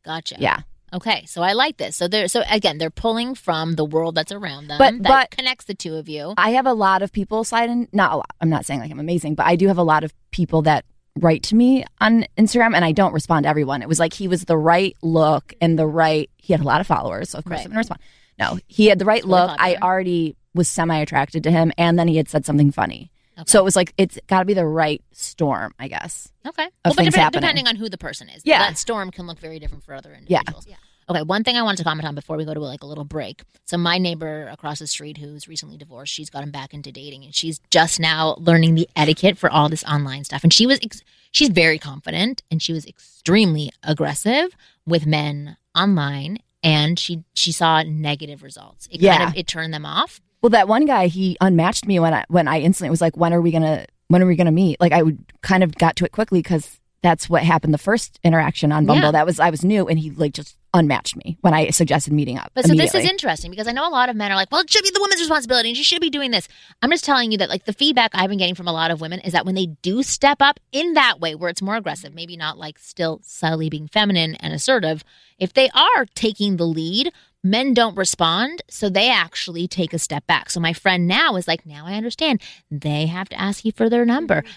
Gotcha. 0.04 0.36
Yeah. 0.38 0.60
Okay, 0.94 1.24
so 1.26 1.40
I 1.42 1.54
like 1.54 1.78
this. 1.78 1.96
So 1.96 2.06
they're 2.06 2.28
so 2.28 2.42
again 2.50 2.76
they're 2.76 2.90
pulling 2.90 3.34
from 3.34 3.76
the 3.76 3.84
world 3.84 4.14
that's 4.14 4.30
around 4.32 4.66
them 4.68 4.76
But- 4.78 5.02
that 5.02 5.08
but- 5.08 5.30
connects 5.30 5.64
the 5.64 5.74
two 5.74 5.94
of 5.94 6.08
you. 6.08 6.34
I 6.36 6.50
have 6.50 6.66
a 6.66 6.74
lot 6.74 7.00
of 7.02 7.12
people 7.12 7.44
slide 7.44 7.70
in. 7.70 7.88
Not 7.92 8.12
a 8.12 8.16
lot. 8.16 8.30
I'm 8.42 8.50
not 8.50 8.66
saying 8.66 8.80
like 8.80 8.90
I'm 8.90 9.00
amazing, 9.00 9.34
but 9.36 9.46
I 9.46 9.56
do 9.56 9.68
have 9.68 9.78
a 9.78 9.82
lot 9.82 10.04
of 10.04 10.12
people 10.32 10.60
that 10.62 10.84
write 11.18 11.42
to 11.44 11.54
me 11.54 11.84
on 12.00 12.26
Instagram, 12.36 12.74
and 12.74 12.84
I 12.84 12.92
don't 12.92 13.12
respond 13.14 13.44
to 13.44 13.48
everyone. 13.48 13.80
It 13.82 13.88
was 13.88 13.98
like 13.98 14.12
he 14.12 14.28
was 14.28 14.44
the 14.44 14.56
right 14.58 14.94
look 15.02 15.54
and 15.62 15.78
the 15.78 15.86
right. 15.86 16.28
He 16.36 16.52
had 16.52 16.60
a 16.60 16.64
lot 16.64 16.80
of 16.82 16.86
followers, 16.86 17.30
so 17.30 17.38
of 17.38 17.44
course 17.44 17.58
Right. 17.58 17.64
I'm 17.64 17.70
gonna 17.70 17.78
respond. 17.78 18.00
No, 18.38 18.58
he 18.66 18.86
had 18.86 18.98
the 18.98 19.04
right 19.06 19.24
look. 19.24 19.50
I 19.58 19.76
already 19.76 20.36
was 20.54 20.68
semi 20.68 20.96
attracted 20.98 21.42
to 21.44 21.50
him, 21.50 21.72
and 21.78 21.98
then 21.98 22.08
he 22.08 22.16
had 22.16 22.28
said 22.28 22.44
something 22.46 22.70
funny. 22.72 23.10
Okay. 23.38 23.44
So 23.46 23.58
it 23.60 23.64
was 23.64 23.76
like 23.76 23.94
it's 23.96 24.18
got 24.26 24.40
to 24.40 24.44
be 24.44 24.54
the 24.54 24.66
right 24.66 25.02
storm, 25.12 25.74
I 25.78 25.88
guess. 25.88 26.30
Okay. 26.46 26.68
Well, 26.84 26.94
but 26.94 27.10
dep- 27.12 27.32
depending 27.32 27.66
on 27.66 27.76
who 27.76 27.88
the 27.88 27.96
person 27.98 28.28
is. 28.28 28.42
Yeah. 28.44 28.58
That 28.58 28.76
storm 28.78 29.10
can 29.10 29.26
look 29.26 29.38
very 29.38 29.58
different 29.58 29.84
for 29.84 29.94
other 29.94 30.10
individuals. 30.10 30.28
Yeah. 30.28 30.40
individuals. 30.40 30.78
Okay, 31.08 31.22
one 31.22 31.42
thing 31.42 31.56
I 31.56 31.62
wanted 31.62 31.78
to 31.78 31.84
comment 31.84 32.06
on 32.06 32.14
before 32.14 32.36
we 32.36 32.44
go 32.44 32.54
to 32.54 32.60
like 32.60 32.82
a 32.82 32.86
little 32.86 33.04
break. 33.04 33.42
So 33.64 33.76
my 33.76 33.98
neighbor 33.98 34.46
across 34.48 34.78
the 34.78 34.86
street 34.86 35.18
who's 35.18 35.48
recently 35.48 35.76
divorced, 35.76 36.12
she's 36.12 36.30
gotten 36.30 36.50
back 36.52 36.72
into 36.72 36.92
dating 36.92 37.24
and 37.24 37.34
she's 37.34 37.60
just 37.70 37.98
now 37.98 38.36
learning 38.38 38.76
the 38.76 38.88
etiquette 38.94 39.36
for 39.36 39.50
all 39.50 39.68
this 39.68 39.82
online 39.84 40.22
stuff. 40.24 40.44
And 40.44 40.52
she 40.52 40.64
was 40.66 40.78
ex- 40.82 41.02
she's 41.32 41.48
very 41.48 41.78
confident 41.78 42.42
and 42.52 42.62
she 42.62 42.72
was 42.72 42.86
extremely 42.86 43.72
aggressive 43.82 44.54
with 44.86 45.04
men 45.04 45.56
online 45.74 46.38
and 46.62 46.98
she 46.98 47.24
she 47.34 47.50
saw 47.50 47.82
negative 47.82 48.42
results. 48.42 48.86
It 48.90 49.00
Yeah. 49.00 49.16
kind 49.18 49.30
of 49.30 49.36
it 49.36 49.46
turned 49.48 49.74
them 49.74 49.84
off. 49.84 50.20
Well, 50.42 50.50
that 50.50 50.68
one 50.68 50.86
guy 50.86 51.06
he 51.06 51.36
unmatched 51.40 51.86
me 51.86 52.00
when 52.00 52.12
I 52.12 52.24
when 52.28 52.48
I 52.48 52.60
instantly 52.60 52.90
was 52.90 53.00
like, 53.00 53.16
when 53.16 53.32
are 53.32 53.40
we 53.40 53.52
gonna 53.52 53.86
when 54.08 54.22
are 54.22 54.26
we 54.26 54.36
gonna 54.36 54.52
meet? 54.52 54.80
Like 54.80 54.92
I 54.92 55.02
would 55.02 55.24
kind 55.42 55.62
of 55.62 55.74
got 55.76 55.96
to 55.96 56.04
it 56.04 56.12
quickly 56.12 56.40
because 56.40 56.80
that's 57.02 57.28
what 57.28 57.42
happened 57.42 57.74
the 57.74 57.78
first 57.78 58.18
interaction 58.22 58.72
on 58.72 58.86
Bumble. 58.86 59.06
Yeah. 59.06 59.10
That 59.12 59.26
was 59.26 59.40
I 59.40 59.50
was 59.50 59.64
new 59.64 59.88
and 59.88 59.98
he 59.98 60.10
like 60.10 60.32
just 60.32 60.56
unmatched 60.74 61.16
me 61.16 61.36
when 61.42 61.52
I 61.52 61.70
suggested 61.70 62.12
meeting 62.12 62.38
up. 62.38 62.50
But 62.54 62.66
so 62.66 62.74
this 62.74 62.94
is 62.94 63.04
interesting 63.04 63.50
because 63.50 63.66
I 63.66 63.72
know 63.72 63.86
a 63.86 63.90
lot 63.90 64.08
of 64.08 64.16
men 64.16 64.32
are 64.32 64.36
like, 64.36 64.50
well, 64.50 64.62
it 64.62 64.70
should 64.70 64.84
be 64.84 64.90
the 64.90 65.00
woman's 65.00 65.20
responsibility 65.20 65.68
and 65.70 65.76
she 65.76 65.82
should 65.82 66.00
be 66.00 66.10
doing 66.10 66.30
this. 66.30 66.48
I'm 66.80 66.90
just 66.90 67.04
telling 67.04 67.30
you 67.32 67.38
that 67.38 67.48
like 67.48 67.64
the 67.64 67.72
feedback 67.72 68.12
I've 68.14 68.30
been 68.30 68.38
getting 68.38 68.54
from 68.54 68.68
a 68.68 68.72
lot 68.72 68.90
of 68.90 69.00
women 69.00 69.20
is 69.20 69.32
that 69.32 69.44
when 69.44 69.54
they 69.54 69.66
do 69.66 70.02
step 70.02 70.40
up 70.40 70.60
in 70.70 70.94
that 70.94 71.20
way 71.20 71.34
where 71.34 71.50
it's 71.50 71.60
more 71.60 71.76
aggressive, 71.76 72.14
maybe 72.14 72.36
not 72.36 72.56
like 72.56 72.78
still 72.78 73.20
subtly 73.22 73.68
being 73.68 73.88
feminine 73.88 74.36
and 74.36 74.54
assertive, 74.54 75.04
if 75.38 75.52
they 75.52 75.68
are 75.70 76.06
taking 76.14 76.56
the 76.56 76.66
lead, 76.66 77.12
men 77.42 77.74
don't 77.74 77.96
respond, 77.96 78.62
so 78.68 78.88
they 78.88 79.10
actually 79.10 79.66
take 79.66 79.92
a 79.92 79.98
step 79.98 80.26
back. 80.26 80.50
So 80.50 80.60
my 80.60 80.72
friend 80.72 81.06
now 81.06 81.36
is 81.36 81.48
like, 81.48 81.66
now 81.66 81.86
I 81.86 81.94
understand. 81.94 82.40
They 82.70 83.06
have 83.06 83.28
to 83.30 83.40
ask 83.40 83.64
you 83.64 83.72
for 83.72 83.88
their 83.88 84.04
number. 84.04 84.42
Mm-hmm. 84.42 84.50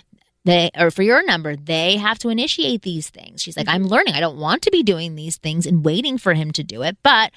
They 0.45 0.69
or 0.77 0.91
for 0.91 1.01
your 1.01 1.25
number, 1.25 1.55
they 1.55 1.97
have 1.97 2.19
to 2.19 2.29
initiate 2.29 2.83
these 2.83 3.09
things. 3.09 3.41
She's 3.41 3.57
like, 3.57 3.67
I'm 3.67 3.83
mm-hmm. 3.83 3.91
learning. 3.91 4.13
I 4.13 4.19
don't 4.19 4.37
want 4.37 4.61
to 4.63 4.71
be 4.71 4.83
doing 4.83 5.15
these 5.15 5.37
things 5.37 5.65
and 5.65 5.83
waiting 5.83 6.19
for 6.19 6.35
him 6.35 6.51
to 6.51 6.63
do 6.63 6.83
it, 6.83 6.97
but 7.01 7.31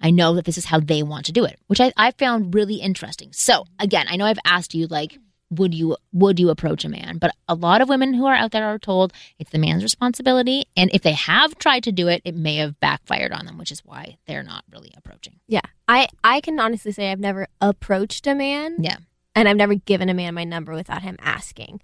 I 0.00 0.10
know 0.10 0.34
that 0.34 0.44
this 0.44 0.58
is 0.58 0.64
how 0.64 0.80
they 0.80 1.02
want 1.02 1.26
to 1.26 1.32
do 1.32 1.44
it, 1.44 1.58
which 1.66 1.80
I, 1.80 1.92
I 1.96 2.10
found 2.12 2.54
really 2.54 2.76
interesting. 2.76 3.30
So 3.32 3.66
again, 3.78 4.06
I 4.08 4.16
know 4.16 4.24
I've 4.24 4.38
asked 4.44 4.74
you 4.74 4.86
like 4.86 5.18
would 5.50 5.74
you 5.74 5.96
would 6.12 6.40
you 6.40 6.50
approach 6.50 6.84
a 6.84 6.88
man? 6.88 7.18
But 7.18 7.32
a 7.48 7.54
lot 7.54 7.80
of 7.80 7.88
women 7.88 8.14
who 8.14 8.26
are 8.26 8.34
out 8.34 8.52
there 8.52 8.66
are 8.66 8.78
told 8.78 9.12
it's 9.38 9.50
the 9.50 9.58
man's 9.58 9.82
responsibility, 9.82 10.64
and 10.76 10.90
if 10.92 11.02
they 11.02 11.12
have 11.12 11.58
tried 11.58 11.84
to 11.84 11.92
do 11.92 12.08
it, 12.08 12.22
it 12.24 12.34
may 12.34 12.56
have 12.56 12.78
backfired 12.80 13.32
on 13.32 13.46
them, 13.46 13.58
which 13.58 13.72
is 13.72 13.84
why 13.84 14.16
they're 14.26 14.42
not 14.42 14.64
really 14.72 14.92
approaching. 14.96 15.40
Yeah. 15.46 15.62
I, 15.86 16.08
I 16.22 16.40
can 16.40 16.58
honestly 16.58 16.92
say 16.92 17.12
I've 17.12 17.20
never 17.20 17.46
approached 17.60 18.26
a 18.26 18.34
man. 18.34 18.76
Yeah. 18.78 18.96
And 19.34 19.48
I've 19.48 19.56
never 19.56 19.74
given 19.74 20.08
a 20.08 20.14
man 20.14 20.34
my 20.34 20.44
number 20.44 20.72
without 20.72 21.02
him 21.02 21.16
asking. 21.20 21.80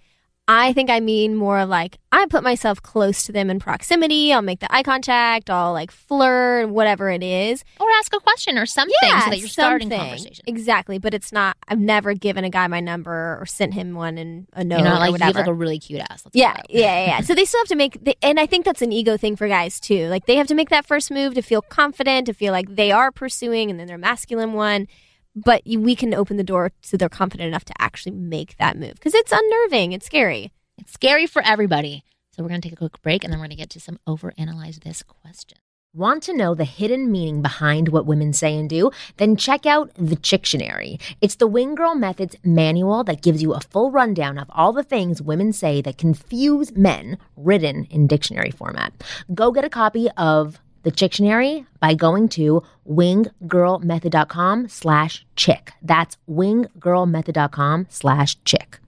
I 0.52 0.72
think 0.72 0.90
I 0.90 0.98
mean 0.98 1.36
more 1.36 1.64
like 1.64 1.98
I 2.10 2.26
put 2.26 2.42
myself 2.42 2.82
close 2.82 3.22
to 3.26 3.32
them 3.32 3.50
in 3.50 3.60
proximity. 3.60 4.32
I'll 4.32 4.42
make 4.42 4.58
the 4.58 4.74
eye 4.74 4.82
contact. 4.82 5.48
I'll 5.48 5.72
like 5.72 5.92
flirt, 5.92 6.68
whatever 6.68 7.08
it 7.08 7.22
is. 7.22 7.62
Or 7.78 7.86
ask 8.00 8.12
a 8.12 8.18
question 8.18 8.58
or 8.58 8.66
something 8.66 8.92
yeah, 9.00 9.20
so 9.20 9.30
that 9.30 9.38
you're 9.38 9.46
starting 9.46 9.90
something. 9.90 10.08
conversation. 10.08 10.44
Exactly. 10.48 10.98
But 10.98 11.14
it's 11.14 11.30
not, 11.30 11.56
I've 11.68 11.78
never 11.78 12.14
given 12.14 12.42
a 12.42 12.50
guy 12.50 12.66
my 12.66 12.80
number 12.80 13.38
or 13.40 13.46
sent 13.46 13.74
him 13.74 13.94
one 13.94 14.18
in 14.18 14.48
a 14.52 14.64
note 14.64 14.78
You're 14.80 14.88
not 14.88 14.96
or 14.96 14.98
like 14.98 15.06
you 15.06 15.12
whatever. 15.12 15.38
have 15.38 15.46
like 15.46 15.46
a 15.46 15.54
really 15.54 15.78
cute 15.78 16.00
ass. 16.00 16.24
Yeah, 16.32 16.60
yeah, 16.68 16.80
yeah, 16.80 17.06
yeah. 17.06 17.20
So 17.20 17.36
they 17.36 17.44
still 17.44 17.60
have 17.60 17.68
to 17.68 17.76
make, 17.76 18.02
the, 18.02 18.16
and 18.20 18.40
I 18.40 18.46
think 18.46 18.64
that's 18.64 18.82
an 18.82 18.90
ego 18.90 19.16
thing 19.16 19.36
for 19.36 19.46
guys 19.46 19.78
too. 19.78 20.08
Like 20.08 20.26
they 20.26 20.34
have 20.34 20.48
to 20.48 20.56
make 20.56 20.70
that 20.70 20.84
first 20.84 21.12
move 21.12 21.34
to 21.34 21.42
feel 21.42 21.62
confident, 21.62 22.26
to 22.26 22.34
feel 22.34 22.52
like 22.52 22.74
they 22.74 22.90
are 22.90 23.12
pursuing, 23.12 23.70
and 23.70 23.78
then 23.78 23.86
their 23.86 23.98
masculine 23.98 24.54
one. 24.54 24.88
But 25.34 25.62
we 25.66 25.94
can 25.94 26.14
open 26.14 26.36
the 26.36 26.44
door 26.44 26.72
so 26.82 26.96
they're 26.96 27.08
confident 27.08 27.48
enough 27.48 27.64
to 27.66 27.74
actually 27.80 28.12
make 28.12 28.56
that 28.56 28.76
move 28.76 28.94
because 28.94 29.14
it's 29.14 29.32
unnerving, 29.32 29.92
it's 29.92 30.06
scary. 30.06 30.52
It's 30.78 30.92
scary 30.92 31.26
for 31.26 31.42
everybody. 31.42 32.04
So 32.32 32.42
we're 32.42 32.48
going 32.48 32.60
to 32.60 32.68
take 32.68 32.76
a 32.76 32.88
quick 32.88 33.02
break 33.02 33.22
and 33.22 33.32
then 33.32 33.38
we're 33.38 33.46
going 33.46 33.56
to 33.56 33.62
get 33.62 33.70
to 33.70 33.80
some 33.80 33.98
overanalyze 34.06 34.82
this 34.82 35.02
question. 35.02 35.58
Want 35.92 36.22
to 36.22 36.36
know 36.36 36.54
the 36.54 36.64
hidden 36.64 37.10
meaning 37.10 37.42
behind 37.42 37.88
what 37.88 38.06
women 38.06 38.32
say 38.32 38.56
and 38.56 38.70
do? 38.70 38.92
Then 39.16 39.34
check 39.34 39.66
out 39.66 39.90
the 39.96 40.14
Chictionary. 40.14 41.00
It's 41.20 41.34
the 41.34 41.48
Wing 41.48 41.74
Girl 41.74 41.96
Methods 41.96 42.36
manual 42.44 43.02
that 43.02 43.22
gives 43.22 43.42
you 43.42 43.54
a 43.54 43.60
full 43.60 43.90
rundown 43.90 44.38
of 44.38 44.48
all 44.50 44.72
the 44.72 44.84
things 44.84 45.20
women 45.20 45.52
say 45.52 45.82
that 45.82 45.98
confuse 45.98 46.76
men, 46.76 47.18
written 47.34 47.86
in 47.86 48.06
dictionary 48.06 48.52
format. 48.52 48.92
Go 49.34 49.50
get 49.50 49.64
a 49.64 49.68
copy 49.68 50.08
of 50.16 50.60
the 50.82 50.92
Chictionary 50.92 51.66
by 51.80 51.94
going 51.94 52.28
to 52.30 52.62
winggirlmethod.com 52.88 54.68
slash 54.68 55.26
chick. 55.36 55.72
That's 55.82 56.16
winggirlmethod.com 56.28 57.86
slash 57.88 58.42
chick. 58.44 58.80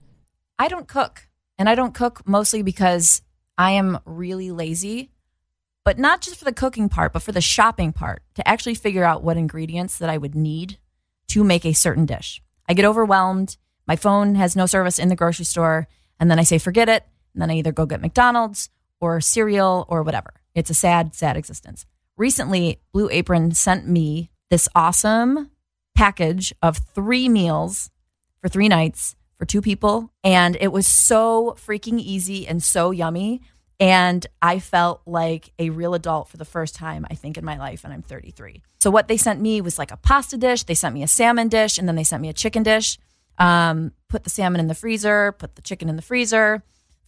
I 0.57 0.67
don't 0.67 0.87
cook. 0.87 1.27
And 1.57 1.69
I 1.69 1.75
don't 1.75 1.93
cook 1.93 2.27
mostly 2.27 2.63
because 2.63 3.21
I 3.57 3.71
am 3.71 3.99
really 4.05 4.51
lazy, 4.51 5.11
but 5.85 5.99
not 5.99 6.21
just 6.21 6.37
for 6.37 6.45
the 6.45 6.53
cooking 6.53 6.89
part, 6.89 7.13
but 7.13 7.21
for 7.21 7.31
the 7.31 7.41
shopping 7.41 7.93
part 7.93 8.23
to 8.35 8.47
actually 8.47 8.75
figure 8.75 9.03
out 9.03 9.23
what 9.23 9.37
ingredients 9.37 9.99
that 9.99 10.09
I 10.09 10.17
would 10.17 10.35
need 10.35 10.77
to 11.27 11.43
make 11.43 11.65
a 11.65 11.73
certain 11.73 12.05
dish. 12.05 12.41
I 12.67 12.73
get 12.73 12.85
overwhelmed. 12.85 13.57
My 13.87 13.95
phone 13.95 14.35
has 14.35 14.55
no 14.55 14.65
service 14.65 14.97
in 14.97 15.09
the 15.09 15.15
grocery 15.15 15.45
store. 15.45 15.87
And 16.19 16.31
then 16.31 16.39
I 16.39 16.43
say, 16.43 16.57
forget 16.57 16.89
it. 16.89 17.05
And 17.33 17.41
then 17.41 17.51
I 17.51 17.55
either 17.55 17.71
go 17.71 17.85
get 17.85 18.01
McDonald's 18.01 18.69
or 18.99 19.19
cereal 19.21 19.85
or 19.89 20.03
whatever. 20.03 20.33
It's 20.55 20.69
a 20.69 20.73
sad, 20.73 21.15
sad 21.15 21.37
existence. 21.37 21.85
Recently, 22.17 22.79
Blue 22.91 23.09
Apron 23.11 23.51
sent 23.51 23.87
me 23.87 24.29
this 24.49 24.69
awesome 24.75 25.49
package 25.95 26.53
of 26.61 26.77
three 26.77 27.27
meals 27.27 27.89
for 28.41 28.49
three 28.49 28.67
nights 28.67 29.15
for 29.37 29.45
two 29.45 29.61
people. 29.61 30.11
And 30.23 30.57
it 30.59 30.71
was 30.71 30.87
so 30.87 31.55
freaking 31.57 31.99
easy 31.99 32.47
and 32.47 32.61
so 32.61 32.91
yummy. 32.91 33.41
And 33.79 34.25
I 34.41 34.59
felt 34.59 35.01
like 35.05 35.51
a 35.57 35.69
real 35.71 35.93
adult 35.93 36.29
for 36.29 36.37
the 36.37 36.45
first 36.45 36.75
time, 36.75 37.05
I 37.09 37.15
think, 37.15 37.37
in 37.37 37.43
my 37.43 37.57
life. 37.57 37.83
And 37.83 37.91
I'm 37.91 38.03
33. 38.03 38.61
So, 38.79 38.91
what 38.91 39.07
they 39.07 39.17
sent 39.17 39.41
me 39.41 39.59
was 39.61 39.79
like 39.79 39.91
a 39.91 39.97
pasta 39.97 40.37
dish. 40.37 40.63
They 40.63 40.75
sent 40.75 40.93
me 40.93 41.03
a 41.03 41.07
salmon 41.07 41.49
dish, 41.49 41.77
and 41.77 41.87
then 41.87 41.95
they 41.95 42.03
sent 42.03 42.21
me 42.21 42.29
a 42.29 42.33
chicken 42.33 42.63
dish. 42.63 42.97
Um, 43.39 43.91
put 44.09 44.23
the 44.23 44.29
salmon 44.29 44.61
in 44.61 44.67
the 44.67 44.75
freezer, 44.75 45.31
put 45.33 45.55
the 45.55 45.61
chicken 45.61 45.89
in 45.89 45.95
the 45.95 46.01
freezer. 46.01 46.63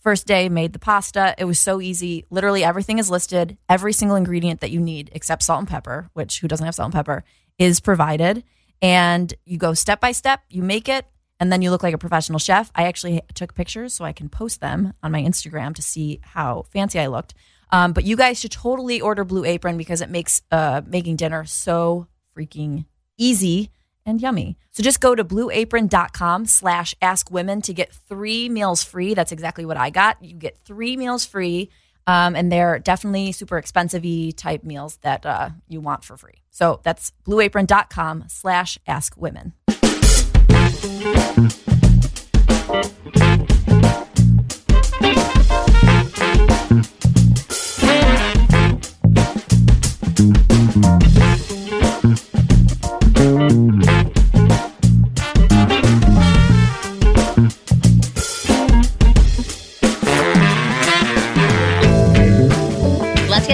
First 0.05 0.27
day, 0.27 0.49
made 0.49 0.71
the 0.71 0.77
pasta. 0.77 1.33
It 1.35 1.45
was 1.45 1.59
so 1.59 1.81
easy. 1.81 2.25
Literally 2.29 2.63
everything 2.63 2.99
is 2.99 3.09
listed. 3.09 3.57
Every 3.67 3.91
single 3.91 4.15
ingredient 4.15 4.61
that 4.61 4.69
you 4.69 4.79
need, 4.79 5.09
except 5.13 5.41
salt 5.41 5.57
and 5.57 5.67
pepper, 5.67 6.11
which 6.13 6.41
who 6.41 6.47
doesn't 6.47 6.63
have 6.63 6.75
salt 6.75 6.85
and 6.85 6.93
pepper, 6.93 7.23
is 7.57 7.79
provided. 7.79 8.43
And 8.83 9.33
you 9.45 9.57
go 9.57 9.73
step 9.73 9.99
by 9.99 10.11
step, 10.11 10.41
you 10.47 10.61
make 10.61 10.87
it, 10.87 11.07
and 11.39 11.51
then 11.51 11.63
you 11.63 11.71
look 11.71 11.81
like 11.81 11.95
a 11.95 11.97
professional 11.97 12.37
chef. 12.37 12.71
I 12.75 12.83
actually 12.83 13.19
took 13.33 13.55
pictures 13.55 13.95
so 13.95 14.05
I 14.05 14.13
can 14.13 14.29
post 14.29 14.61
them 14.61 14.93
on 15.01 15.11
my 15.11 15.23
Instagram 15.23 15.73
to 15.73 15.81
see 15.81 16.19
how 16.21 16.67
fancy 16.71 16.99
I 16.99 17.07
looked. 17.07 17.33
Um, 17.71 17.91
but 17.91 18.03
you 18.03 18.15
guys 18.15 18.39
should 18.39 18.51
totally 18.51 19.01
order 19.01 19.23
Blue 19.23 19.43
Apron 19.43 19.75
because 19.75 20.01
it 20.01 20.11
makes 20.11 20.43
uh, 20.51 20.83
making 20.85 21.15
dinner 21.15 21.45
so 21.45 22.05
freaking 22.37 22.85
easy 23.17 23.71
and 24.05 24.21
yummy. 24.21 24.57
So 24.71 24.83
just 24.83 24.99
go 24.99 25.15
to 25.15 25.23
blueapron.com 25.23 26.45
slash 26.45 26.95
ask 27.01 27.31
women 27.31 27.61
to 27.63 27.73
get 27.73 27.91
three 27.91 28.49
meals 28.49 28.83
free. 28.83 29.13
That's 29.13 29.31
exactly 29.31 29.65
what 29.65 29.77
I 29.77 29.89
got. 29.89 30.23
You 30.23 30.35
get 30.35 30.57
three 30.65 30.97
meals 30.97 31.25
free. 31.25 31.69
Um, 32.07 32.35
and 32.35 32.51
they're 32.51 32.77
definitely 32.77 33.31
super 33.31 33.57
expensive 33.57 34.03
type 34.35 34.63
meals 34.63 34.97
that 34.97 35.25
uh, 35.25 35.49
you 35.67 35.81
want 35.81 36.03
for 36.03 36.17
free. 36.17 36.43
So 36.51 36.79
that's 36.83 37.11
blueapron.com 37.25 38.25
slash 38.27 38.77
ask 38.87 39.17
women. 39.17 39.53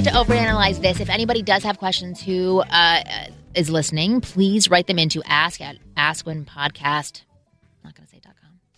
Get 0.02 0.14
to 0.14 0.20
overanalyze 0.20 0.82
this. 0.82 0.99
If 0.99 1.10
anybody 1.12 1.43
does 1.43 1.62
have 1.62 1.78
questions 1.78 2.20
who 2.20 2.62
uh, 2.62 2.64
uh, 2.72 3.26
is 3.54 3.70
listening, 3.70 4.20
please 4.20 4.68
write 4.68 4.88
them 4.88 4.97
into 4.97 5.22
ask 5.28 5.62
at 5.62 5.78
askwomenpodcast. 5.95 7.22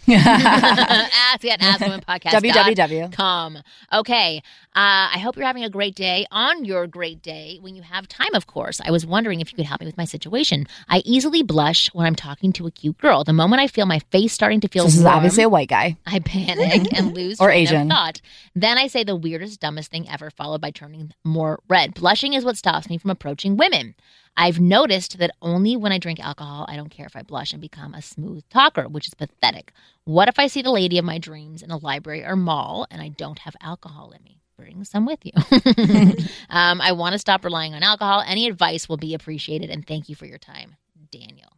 ask 0.09 1.45
at 1.45 1.59
askwomenpodcast. 1.59 2.31
www. 2.31 3.11
Com. 3.13 3.59
Okay. 3.91 4.41
Uh, 4.75 5.13
I 5.13 5.19
hope 5.19 5.35
you're 5.35 5.45
having 5.45 5.63
a 5.63 5.69
great 5.69 5.93
day. 5.95 6.25
On 6.31 6.65
your 6.65 6.87
great 6.87 7.21
day, 7.21 7.59
when 7.61 7.75
you 7.75 7.83
have 7.83 8.07
time, 8.07 8.33
of 8.33 8.47
course, 8.47 8.81
I 8.83 8.89
was 8.91 9.05
wondering 9.05 9.39
if 9.39 9.51
you 9.51 9.55
could 9.55 9.65
help 9.65 9.81
me 9.81 9.85
with 9.85 9.97
my 9.97 10.05
situation. 10.05 10.65
I 10.89 11.03
easily 11.05 11.43
blush 11.43 11.89
when 11.93 12.05
I'm 12.07 12.15
talking 12.15 12.51
to 12.53 12.65
a 12.67 12.71
cute 12.71 12.97
girl. 12.97 13.23
The 13.23 13.33
moment 13.33 13.61
I 13.61 13.67
feel 13.67 13.85
my 13.85 13.99
face 14.11 14.33
starting 14.33 14.59
to 14.61 14.67
feel 14.67 14.85
This 14.85 14.97
is 14.97 15.05
obviously 15.05 15.43
a 15.43 15.49
white 15.49 15.69
guy. 15.69 15.97
I 16.07 16.19
panic 16.19 16.91
and 16.97 17.13
lose 17.15 17.39
Or 17.39 17.51
Asian. 17.51 17.89
thought. 17.89 18.19
Then 18.55 18.77
I 18.77 18.87
say 18.87 19.03
the 19.03 19.15
weirdest, 19.15 19.59
dumbest 19.59 19.91
thing 19.91 20.09
ever, 20.09 20.31
followed 20.31 20.61
by 20.61 20.71
turning 20.71 21.13
more 21.23 21.59
red. 21.69 21.93
Blushing 21.93 22.33
is 22.33 22.43
what 22.43 22.57
stops 22.57 22.89
me 22.89 22.97
from 22.97 23.11
approaching 23.11 23.57
women. 23.57 23.93
I've 24.35 24.59
noticed 24.59 25.19
that 25.19 25.31
only 25.41 25.75
when 25.75 25.91
I 25.91 25.99
drink 25.99 26.19
alcohol, 26.19 26.65
I 26.67 26.75
don't 26.75 26.89
care 26.89 27.05
if 27.05 27.15
I 27.15 27.21
blush 27.21 27.53
and 27.53 27.61
become 27.61 27.93
a 27.93 28.01
smooth 28.01 28.43
talker, 28.49 28.87
which 28.87 29.07
is 29.07 29.13
pathetic. 29.13 29.71
What 30.05 30.27
if 30.27 30.39
I 30.39 30.47
see 30.47 30.61
the 30.61 30.71
lady 30.71 30.97
of 30.97 31.05
my 31.05 31.19
dreams 31.19 31.61
in 31.61 31.69
a 31.69 31.77
library 31.77 32.23
or 32.23 32.35
mall 32.35 32.87
and 32.89 33.01
I 33.01 33.09
don't 33.09 33.39
have 33.39 33.55
alcohol 33.61 34.11
in 34.11 34.23
me? 34.23 34.39
Bring 34.57 34.83
some 34.83 35.05
with 35.05 35.19
you. 35.23 35.31
um, 36.49 36.81
I 36.81 36.91
want 36.93 37.13
to 37.13 37.19
stop 37.19 37.43
relying 37.43 37.73
on 37.73 37.83
alcohol. 37.83 38.23
Any 38.25 38.47
advice 38.47 38.87
will 38.87 38.97
be 38.97 39.13
appreciated, 39.13 39.69
and 39.69 39.85
thank 39.85 40.09
you 40.09 40.15
for 40.15 40.25
your 40.25 40.37
time, 40.37 40.75
Daniel. 41.11 41.53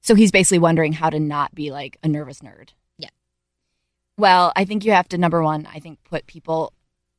So 0.00 0.14
he's 0.14 0.32
basically 0.32 0.58
wondering 0.58 0.92
how 0.92 1.10
to 1.10 1.18
not 1.18 1.54
be 1.54 1.70
like 1.70 1.98
a 2.02 2.08
nervous 2.08 2.40
nerd. 2.40 2.70
Yeah. 2.98 3.10
Well, 4.16 4.52
I 4.54 4.64
think 4.64 4.84
you 4.84 4.92
have 4.92 5.08
to 5.08 5.18
number 5.18 5.42
one, 5.42 5.66
I 5.72 5.78
think 5.78 5.98
put 6.04 6.26
people 6.26 6.72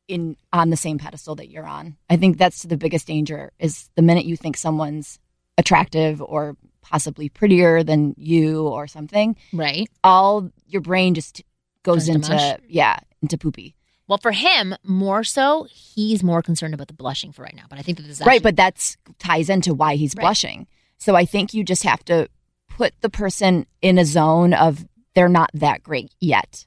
in 0.07 0.37
on 0.53 0.69
the 0.69 0.77
same 0.77 0.97
pedestal 0.97 1.35
that 1.35 1.49
you're 1.49 1.67
on. 1.67 1.97
I 2.09 2.17
think 2.17 2.37
that's 2.37 2.63
the 2.63 2.77
biggest 2.77 3.07
danger 3.07 3.51
is 3.59 3.89
the 3.95 4.01
minute 4.01 4.25
you 4.25 4.37
think 4.37 4.57
someone's 4.57 5.19
attractive 5.57 6.21
or 6.21 6.55
possibly 6.81 7.27
prettier 7.29 7.83
than 7.83 8.13
you 8.17 8.67
or 8.67 8.87
something, 8.87 9.35
Right? 9.51 9.89
all 10.03 10.49
your 10.67 10.81
brain 10.81 11.13
just 11.13 11.41
goes 11.83 12.07
Turns 12.07 12.29
into 12.29 12.57
yeah, 12.69 12.97
into 13.21 13.37
poopy. 13.37 13.75
Well, 14.07 14.19
for 14.19 14.31
him, 14.31 14.73
more 14.85 15.25
so, 15.25 15.67
he's 15.69 16.23
more 16.23 16.41
concerned 16.41 16.73
about 16.73 16.87
the 16.87 16.93
blushing 16.93 17.33
for 17.33 17.41
right 17.41 17.53
now. 17.55 17.65
But 17.69 17.77
I 17.77 17.81
think 17.81 17.97
that 17.97 18.03
this 18.07 18.21
is 18.21 18.25
right, 18.25 18.41
but 18.41 18.55
that's 18.55 18.95
ties 19.19 19.49
into 19.49 19.73
why 19.73 19.95
he's 19.95 20.13
Right. 20.15 20.21
blushing. 20.23 20.67
So 20.97 21.15
I 21.15 21.25
think 21.25 21.53
you 21.53 21.63
just 21.65 21.83
have 21.83 22.05
to 22.05 22.29
put 22.69 22.93
the 23.01 23.09
person 23.09 23.65
in 23.81 23.97
a 23.97 24.05
zone 24.05 24.53
of 24.53 24.85
they're 25.13 25.27
not 25.27 25.49
that 25.53 25.83
great 25.83 26.11
yet. 26.21 26.65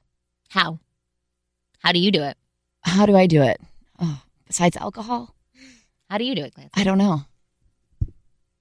how? 0.51 0.81
How 1.79 1.93
do 1.93 1.99
you 1.99 2.11
do 2.11 2.23
it? 2.23 2.37
How 2.83 3.07
do 3.07 3.17
I 3.17 3.27
do 3.27 3.43
it? 3.43 3.61
Oh, 4.01 4.23
besides 4.47 4.77
alcohol? 4.77 5.35
How 6.09 6.19
do 6.19 6.25
you 6.25 6.35
do 6.35 6.43
it, 6.45 6.55
Clancy? 6.55 6.73
I 6.75 6.85
don't 6.85 6.99
know. 6.99 7.23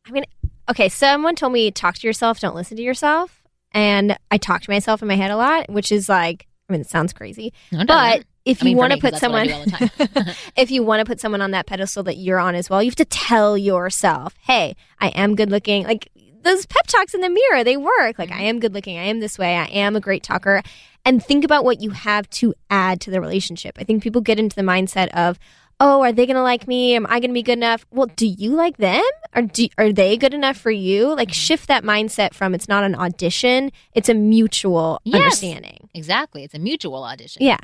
I 0.07 0.11
mean, 0.11 0.25
okay, 0.69 0.89
someone 0.89 1.35
told 1.35 1.53
me 1.53 1.71
talk 1.71 1.95
to 1.95 2.07
yourself, 2.07 2.39
don't 2.39 2.55
listen 2.55 2.77
to 2.77 2.83
yourself. 2.83 3.43
And 3.71 4.17
I 4.31 4.37
talk 4.37 4.61
to 4.63 4.71
myself 4.71 5.01
in 5.01 5.07
my 5.07 5.15
head 5.15 5.31
a 5.31 5.37
lot, 5.37 5.69
which 5.69 5.91
is 5.91 6.09
like, 6.09 6.47
I 6.67 6.73
mean, 6.73 6.81
it 6.81 6.89
sounds 6.89 7.13
crazy. 7.13 7.53
No, 7.71 7.81
it 7.81 7.87
But 7.87 8.09
doesn't. 8.09 8.27
if 8.45 8.63
I 8.63 8.67
you 8.67 8.77
want 8.77 8.93
to 8.93 8.99
put 8.99 9.11
that's 9.13 9.21
what 9.23 9.35
I 9.35 9.47
someone, 9.47 9.67
do 9.67 9.73
all 9.75 9.87
the 9.97 10.07
time. 10.07 10.35
if 10.55 10.71
you 10.71 10.83
want 10.83 10.99
to 10.99 11.05
put 11.05 11.19
someone 11.19 11.41
on 11.41 11.51
that 11.51 11.65
pedestal 11.67 12.03
that 12.03 12.17
you're 12.17 12.39
on 12.39 12.55
as 12.55 12.69
well, 12.69 12.81
you 12.81 12.89
have 12.89 12.95
to 12.95 13.05
tell 13.05 13.57
yourself, 13.57 14.35
hey, 14.41 14.75
I 14.99 15.09
am 15.09 15.35
good 15.35 15.51
looking. 15.51 15.85
Like, 15.85 16.09
those 16.41 16.65
pep 16.65 16.87
talks 16.87 17.13
in 17.13 17.21
the 17.21 17.29
mirror, 17.29 17.63
they 17.63 17.77
work. 17.77 18.17
Like, 18.17 18.29
mm-hmm. 18.29 18.39
I 18.39 18.43
am 18.43 18.59
good 18.59 18.73
looking. 18.73 18.97
I 18.97 19.03
am 19.03 19.19
this 19.19 19.37
way. 19.37 19.55
I 19.55 19.65
am 19.65 19.95
a 19.95 19.99
great 19.99 20.23
talker. 20.23 20.63
And 21.05 21.23
think 21.23 21.43
about 21.43 21.63
what 21.63 21.81
you 21.81 21.91
have 21.91 22.29
to 22.31 22.53
add 22.69 23.01
to 23.01 23.11
the 23.11 23.21
relationship. 23.21 23.77
I 23.79 23.83
think 23.83 24.03
people 24.03 24.21
get 24.21 24.39
into 24.39 24.55
the 24.55 24.61
mindset 24.61 25.07
of, 25.09 25.39
oh, 25.79 26.01
are 26.01 26.11
they 26.11 26.25
going 26.25 26.35
to 26.35 26.43
like 26.43 26.67
me? 26.67 26.95
Am 26.95 27.05
I 27.07 27.19
going 27.19 27.29
to 27.29 27.33
be 27.33 27.41
good 27.41 27.53
enough? 27.57 27.85
Well, 27.89 28.07
do 28.15 28.27
you 28.27 28.51
like 28.51 28.77
them? 28.77 29.03
Or 29.33 29.43
do, 29.43 29.67
are 29.77 29.93
they 29.93 30.17
good 30.17 30.33
enough 30.33 30.57
for 30.57 30.71
you? 30.71 31.15
Like, 31.15 31.31
shift 31.33 31.67
that 31.69 31.83
mindset 31.83 32.33
from 32.33 32.53
it's 32.53 32.67
not 32.67 32.83
an 32.83 32.95
audition, 32.95 33.71
it's 33.93 34.09
a 34.09 34.13
mutual 34.13 34.99
Yes. 35.05 35.15
understanding. 35.21 35.89
Exactly. 35.93 36.43
It's 36.43 36.53
a 36.53 36.59
mutual 36.59 37.03
audition. 37.03 37.43
Yeah. 37.43 37.59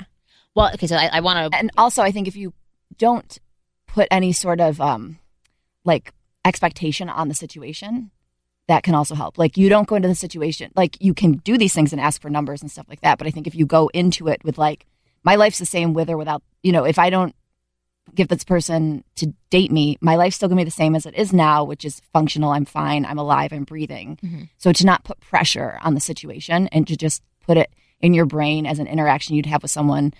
Well, 0.54 0.70
okay, 0.74 0.86
so 0.86 0.96
I, 0.96 1.10
I 1.12 1.20
want 1.20 1.52
to. 1.52 1.58
And 1.58 1.70
also, 1.76 2.02
I 2.02 2.10
think 2.10 2.26
if 2.26 2.36
you 2.36 2.54
don't 2.96 3.38
put 3.86 4.08
any 4.10 4.32
sort 4.32 4.60
of 4.60 4.80
um, 4.80 5.18
like 5.84 6.12
expectation 6.44 7.10
on 7.10 7.28
the 7.28 7.34
situation, 7.34 8.10
that 8.68 8.82
can 8.82 8.94
also 8.94 9.14
help. 9.14 9.38
Like 9.38 9.56
you 9.56 9.68
don't 9.68 9.86
go 9.88 9.96
into 9.96 10.08
the 10.08 10.14
situation 10.14 10.72
like 10.76 10.96
you 11.00 11.14
can 11.14 11.34
do 11.38 11.56
these 11.56 11.72
things 11.74 11.92
and 11.92 12.00
ask 12.00 12.20
for 12.20 12.30
numbers 12.30 12.62
and 12.62 12.70
stuff 12.70 12.86
like 12.88 13.00
that. 13.02 13.18
But 13.18 13.26
I 13.26 13.30
think 13.30 13.46
if 13.46 13.54
you 13.54 13.66
go 13.66 13.88
into 13.94 14.28
it 14.28 14.42
with 14.44 14.58
like 14.58 14.86
my 15.22 15.36
life's 15.36 15.58
the 15.58 15.66
same 15.66 15.92
with 15.94 16.10
or 16.10 16.16
without, 16.16 16.42
you 16.62 16.72
know, 16.72 16.84
if 16.84 16.98
I 16.98 17.10
don't 17.10 17.34
give 18.14 18.28
this 18.28 18.44
person 18.44 19.02
to 19.16 19.32
date 19.50 19.72
me, 19.72 19.98
my 20.00 20.16
life's 20.16 20.36
still 20.36 20.48
gonna 20.48 20.60
be 20.60 20.64
the 20.64 20.70
same 20.70 20.94
as 20.94 21.06
it 21.06 21.14
is 21.14 21.32
now, 21.32 21.64
which 21.64 21.84
is 21.84 22.00
functional. 22.12 22.50
I'm 22.50 22.64
fine. 22.64 23.04
I'm 23.04 23.18
alive. 23.18 23.52
I'm 23.52 23.64
breathing. 23.64 24.18
Mhm. 24.24 24.48
So 24.58 24.72
to 24.72 24.86
not 24.86 25.04
put 25.04 25.20
pressure 25.20 25.78
on 25.82 25.94
the 25.94 26.00
situation 26.00 26.68
and 26.68 26.86
to 26.88 26.96
just 26.96 27.22
put 27.44 27.56
it 27.56 27.70
in 28.00 28.14
your 28.14 28.26
brain 28.26 28.66
as 28.66 28.78
an 28.78 28.86
interaction 28.86 29.34
you'd 29.36 29.46
have 29.46 29.62
with 29.62 29.70
someone 29.70 30.12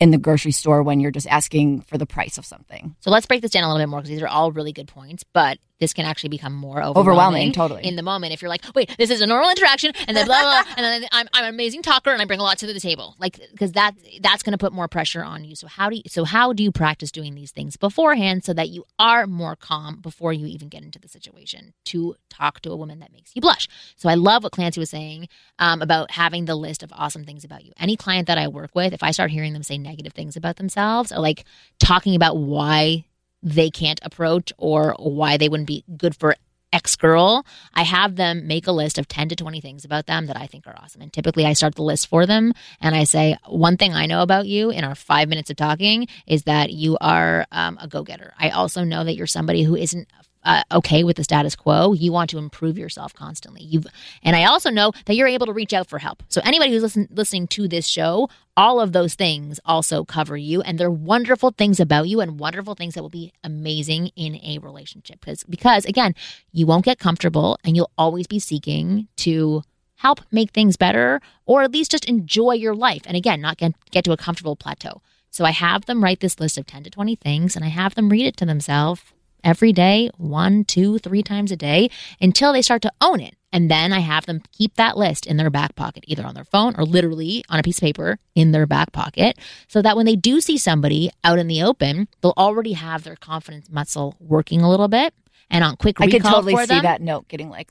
in 0.00 0.10
the 0.10 0.18
grocery 0.18 0.52
store 0.52 0.82
when 0.82 1.00
you're 1.00 1.10
just 1.12 1.26
asking 1.28 1.80
for 1.80 1.96
the 1.96 2.06
price 2.06 2.36
of 2.38 2.44
something. 2.44 2.94
So 3.00 3.10
let's 3.10 3.26
break 3.26 3.42
this 3.42 3.52
down 3.52 3.62
a 3.64 3.68
little 3.68 3.80
bit 3.80 3.88
more 3.88 4.00
because 4.00 4.10
these 4.10 4.22
are 4.22 4.28
all 4.28 4.50
really 4.52 4.72
good 4.72 4.88
points, 4.88 5.24
but 5.32 5.58
this 5.80 5.92
can 5.92 6.04
actually 6.06 6.28
become 6.28 6.54
more 6.54 6.82
overwhelming, 6.82 6.98
Overwhelming, 6.98 7.52
totally. 7.52 7.84
in 7.84 7.96
the 7.96 8.02
moment. 8.02 8.32
If 8.32 8.42
you're 8.42 8.48
like, 8.48 8.62
wait, 8.74 8.94
this 8.96 9.10
is 9.10 9.20
a 9.20 9.26
normal 9.26 9.50
interaction, 9.50 9.92
and 10.06 10.16
then 10.16 10.26
blah 10.26 10.40
blah, 10.40 10.62
blah 10.62 10.72
and 10.76 10.84
then 10.84 11.08
I'm, 11.12 11.28
I'm 11.32 11.44
an 11.44 11.50
amazing 11.50 11.82
talker 11.82 12.10
and 12.10 12.22
I 12.22 12.24
bring 12.24 12.40
a 12.40 12.42
lot 12.42 12.58
to 12.58 12.66
the 12.66 12.78
table, 12.80 13.16
like 13.18 13.40
because 13.50 13.72
that 13.72 13.94
that's 14.20 14.42
going 14.42 14.52
to 14.52 14.58
put 14.58 14.72
more 14.72 14.88
pressure 14.88 15.22
on 15.24 15.44
you. 15.44 15.56
So 15.56 15.66
how 15.66 15.90
do 15.90 15.96
you 15.96 16.02
so 16.06 16.24
how 16.24 16.52
do 16.52 16.62
you 16.62 16.70
practice 16.72 17.10
doing 17.10 17.34
these 17.34 17.50
things 17.50 17.76
beforehand 17.76 18.44
so 18.44 18.52
that 18.54 18.68
you 18.68 18.84
are 18.98 19.26
more 19.26 19.56
calm 19.56 20.00
before 20.00 20.32
you 20.32 20.46
even 20.46 20.68
get 20.68 20.82
into 20.82 20.98
the 20.98 21.08
situation 21.08 21.74
to 21.86 22.14
talk 22.30 22.60
to 22.60 22.70
a 22.70 22.76
woman 22.76 23.00
that 23.00 23.12
makes 23.12 23.32
you 23.34 23.40
blush? 23.42 23.68
So 23.96 24.08
I 24.08 24.14
love 24.14 24.42
what 24.44 24.52
Clancy 24.52 24.80
was 24.80 24.90
saying 24.90 25.28
um, 25.58 25.82
about 25.82 26.10
having 26.12 26.44
the 26.44 26.54
list 26.56 26.82
of 26.82 26.92
awesome 26.92 27.24
things 27.24 27.44
about 27.44 27.64
you. 27.64 27.72
Any 27.78 27.96
client 27.96 28.28
that 28.28 28.38
I 28.38 28.48
work 28.48 28.70
with, 28.74 28.92
if 28.92 29.02
I 29.02 29.10
start 29.10 29.30
hearing 29.30 29.52
them 29.52 29.62
say 29.62 29.78
negative 29.78 30.12
things 30.12 30.36
about 30.36 30.56
themselves 30.56 31.10
or 31.12 31.18
like 31.18 31.44
talking 31.78 32.14
about 32.14 32.36
why 32.36 33.04
they 33.44 33.70
can't 33.70 34.00
approach 34.02 34.52
or 34.58 34.96
why 34.98 35.36
they 35.36 35.48
wouldn't 35.48 35.68
be 35.68 35.84
good 35.96 36.16
for 36.16 36.34
X 36.72 36.96
girl, 36.96 37.46
I 37.72 37.84
have 37.84 38.16
them 38.16 38.48
make 38.48 38.66
a 38.66 38.72
list 38.72 38.98
of 38.98 39.06
10 39.06 39.28
to 39.28 39.36
20 39.36 39.60
things 39.60 39.84
about 39.84 40.06
them 40.06 40.26
that 40.26 40.36
I 40.36 40.46
think 40.46 40.66
are 40.66 40.74
awesome. 40.76 41.02
And 41.02 41.12
typically 41.12 41.46
I 41.46 41.52
start 41.52 41.76
the 41.76 41.82
list 41.82 42.08
for 42.08 42.26
them 42.26 42.52
and 42.80 42.96
I 42.96 43.04
say, 43.04 43.36
one 43.46 43.76
thing 43.76 43.94
I 43.94 44.06
know 44.06 44.22
about 44.22 44.46
you 44.46 44.70
in 44.70 44.82
our 44.82 44.96
five 44.96 45.28
minutes 45.28 45.50
of 45.50 45.56
talking 45.56 46.08
is 46.26 46.42
that 46.42 46.72
you 46.72 46.98
are 47.00 47.46
um, 47.52 47.78
a 47.80 47.86
go 47.86 48.02
getter. 48.02 48.34
I 48.40 48.50
also 48.50 48.82
know 48.82 49.04
that 49.04 49.14
you're 49.14 49.28
somebody 49.28 49.62
who 49.62 49.76
isn't. 49.76 50.08
Uh, 50.44 50.62
okay 50.70 51.04
with 51.04 51.16
the 51.16 51.24
status 51.24 51.56
quo, 51.56 51.94
you 51.94 52.12
want 52.12 52.28
to 52.28 52.36
improve 52.36 52.76
yourself 52.76 53.14
constantly. 53.14 53.62
You've, 53.62 53.86
and 54.22 54.36
I 54.36 54.44
also 54.44 54.68
know 54.68 54.92
that 55.06 55.14
you're 55.14 55.26
able 55.26 55.46
to 55.46 55.54
reach 55.54 55.72
out 55.72 55.88
for 55.88 55.98
help. 55.98 56.22
So 56.28 56.42
anybody 56.44 56.70
who's 56.70 56.82
listen, 56.82 57.08
listening 57.10 57.46
to 57.48 57.66
this 57.66 57.86
show, 57.86 58.28
all 58.54 58.78
of 58.78 58.92
those 58.92 59.14
things 59.14 59.58
also 59.64 60.04
cover 60.04 60.36
you, 60.36 60.60
and 60.60 60.78
they're 60.78 60.90
wonderful 60.90 61.50
things 61.50 61.80
about 61.80 62.08
you, 62.08 62.20
and 62.20 62.38
wonderful 62.38 62.74
things 62.74 62.92
that 62.92 63.02
will 63.02 63.08
be 63.08 63.32
amazing 63.42 64.10
in 64.16 64.36
a 64.44 64.58
relationship. 64.58 65.20
Because, 65.20 65.44
because 65.44 65.86
again, 65.86 66.14
you 66.52 66.66
won't 66.66 66.84
get 66.84 66.98
comfortable, 66.98 67.58
and 67.64 67.74
you'll 67.74 67.90
always 67.96 68.26
be 68.26 68.38
seeking 68.38 69.08
to 69.16 69.62
help 69.96 70.20
make 70.30 70.50
things 70.50 70.76
better, 70.76 71.22
or 71.46 71.62
at 71.62 71.72
least 71.72 71.90
just 71.90 72.04
enjoy 72.04 72.52
your 72.52 72.74
life. 72.74 73.02
And 73.06 73.16
again, 73.16 73.40
not 73.40 73.56
get 73.56 73.72
get 73.90 74.04
to 74.04 74.12
a 74.12 74.18
comfortable 74.18 74.56
plateau. 74.56 75.00
So 75.30 75.46
I 75.46 75.52
have 75.52 75.86
them 75.86 76.04
write 76.04 76.20
this 76.20 76.38
list 76.38 76.58
of 76.58 76.66
ten 76.66 76.82
to 76.84 76.90
twenty 76.90 77.16
things, 77.16 77.56
and 77.56 77.64
I 77.64 77.68
have 77.68 77.94
them 77.94 78.10
read 78.10 78.26
it 78.26 78.36
to 78.36 78.44
themselves 78.44 79.00
every 79.44 79.72
day, 79.72 80.10
one, 80.16 80.64
two, 80.64 80.98
three 80.98 81.22
times 81.22 81.52
a 81.52 81.56
day 81.56 81.90
until 82.20 82.52
they 82.52 82.62
start 82.62 82.82
to 82.82 82.92
own 83.00 83.20
it. 83.20 83.36
And 83.52 83.70
then 83.70 83.92
I 83.92 84.00
have 84.00 84.26
them 84.26 84.42
keep 84.50 84.74
that 84.74 84.96
list 84.96 85.26
in 85.26 85.36
their 85.36 85.50
back 85.50 85.76
pocket, 85.76 86.02
either 86.08 86.26
on 86.26 86.34
their 86.34 86.44
phone 86.44 86.74
or 86.76 86.84
literally 86.84 87.44
on 87.48 87.60
a 87.60 87.62
piece 87.62 87.78
of 87.78 87.82
paper 87.82 88.18
in 88.34 88.50
their 88.50 88.66
back 88.66 88.90
pocket, 88.90 89.38
so 89.68 89.80
that 89.80 89.96
when 89.96 90.06
they 90.06 90.16
do 90.16 90.40
see 90.40 90.58
somebody 90.58 91.10
out 91.22 91.38
in 91.38 91.46
the 91.46 91.62
open, 91.62 92.08
they'll 92.20 92.34
already 92.36 92.72
have 92.72 93.04
their 93.04 93.14
confidence 93.14 93.70
muscle 93.70 94.16
working 94.18 94.60
a 94.60 94.68
little 94.68 94.88
bit. 94.88 95.14
And 95.50 95.62
on 95.62 95.76
quick 95.76 96.00
I 96.00 96.06
recall 96.06 96.20
could 96.20 96.28
totally 96.28 96.56
see 96.56 96.66
them, 96.66 96.82
that 96.82 97.00
note 97.00 97.28
getting 97.28 97.48
like 97.48 97.68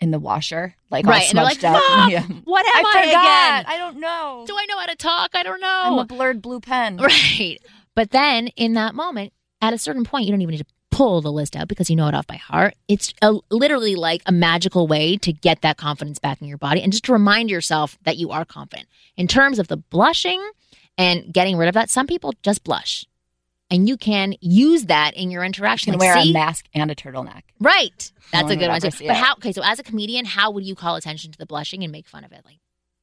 in 0.00 0.12
the 0.12 0.20
washer, 0.20 0.76
like 0.90 1.04
right? 1.04 1.22
all 1.22 1.28
And 1.30 1.38
they're 1.38 1.44
like, 1.44 1.58
smudged 1.58 1.82
"Fuck. 1.82 2.10
Yeah. 2.10 2.22
what 2.44 2.64
am 2.66 2.86
I 2.86 2.90
I, 2.94 3.06
forgot. 3.06 3.08
again? 3.08 3.64
I 3.74 3.78
don't 3.78 3.98
know. 3.98 4.44
Do 4.46 4.56
I 4.56 4.66
know 4.66 4.78
how 4.78 4.86
to 4.86 4.96
talk? 4.96 5.30
I 5.34 5.42
don't 5.42 5.60
know. 5.60 5.80
I'm 5.84 5.98
a 5.98 6.04
blurred 6.04 6.42
blue 6.42 6.60
pen. 6.60 6.98
Right. 7.02 7.58
But 7.96 8.10
then 8.10 8.48
in 8.56 8.74
that 8.74 8.94
moment, 8.94 9.32
at 9.60 9.72
a 9.72 9.78
certain 9.78 10.04
point, 10.04 10.26
you 10.26 10.32
don't 10.32 10.42
even 10.42 10.52
need 10.52 10.58
to 10.58 10.66
pull 10.94 11.20
the 11.20 11.32
list 11.32 11.56
out 11.56 11.66
because 11.66 11.90
you 11.90 11.96
know 11.96 12.06
it 12.06 12.14
off 12.14 12.26
by 12.26 12.36
heart. 12.36 12.74
It's 12.86 13.12
a, 13.20 13.34
literally 13.50 13.96
like 13.96 14.22
a 14.26 14.32
magical 14.32 14.86
way 14.86 15.16
to 15.18 15.32
get 15.32 15.60
that 15.62 15.76
confidence 15.76 16.20
back 16.20 16.40
in 16.40 16.46
your 16.46 16.56
body 16.58 16.80
and 16.82 16.92
just 16.92 17.04
to 17.06 17.12
remind 17.12 17.50
yourself 17.50 17.98
that 18.04 18.16
you 18.16 18.30
are 18.30 18.44
confident. 18.44 18.86
In 19.16 19.26
terms 19.26 19.58
of 19.58 19.66
the 19.66 19.76
blushing 19.76 20.40
and 20.96 21.32
getting 21.32 21.56
rid 21.56 21.66
of 21.68 21.74
that, 21.74 21.90
some 21.90 22.06
people 22.06 22.32
just 22.44 22.62
blush. 22.62 23.04
And 23.70 23.88
you 23.88 23.96
can 23.96 24.34
use 24.40 24.84
that 24.84 25.14
in 25.14 25.32
your 25.32 25.42
You 25.42 25.46
interaction. 25.46 25.92
can 25.94 25.98
Like, 25.98 26.14
wear 26.14 26.22
see? 26.22 26.30
a 26.30 26.32
mask 26.32 26.66
and 26.74 26.90
a 26.92 26.94
turtleneck. 26.94 27.42
Right. 27.58 28.12
That's 28.30 28.50
a 28.50 28.56
good 28.56 28.68
one 28.68 28.80
too. 28.80 29.06
But 29.06 29.16
how 29.16 29.32
okay, 29.34 29.50
so 29.52 29.62
as 29.64 29.80
a 29.80 29.82
comedian, 29.82 30.26
how 30.26 30.52
would 30.52 30.64
you 30.64 30.76
call 30.76 30.94
attention 30.94 31.32
to 31.32 31.38
the 31.38 31.46
blushing 31.46 31.82
and 31.82 31.90
make 31.90 32.06
fun 32.06 32.22
of 32.22 32.30
it? 32.30 32.42
Like 32.44 32.58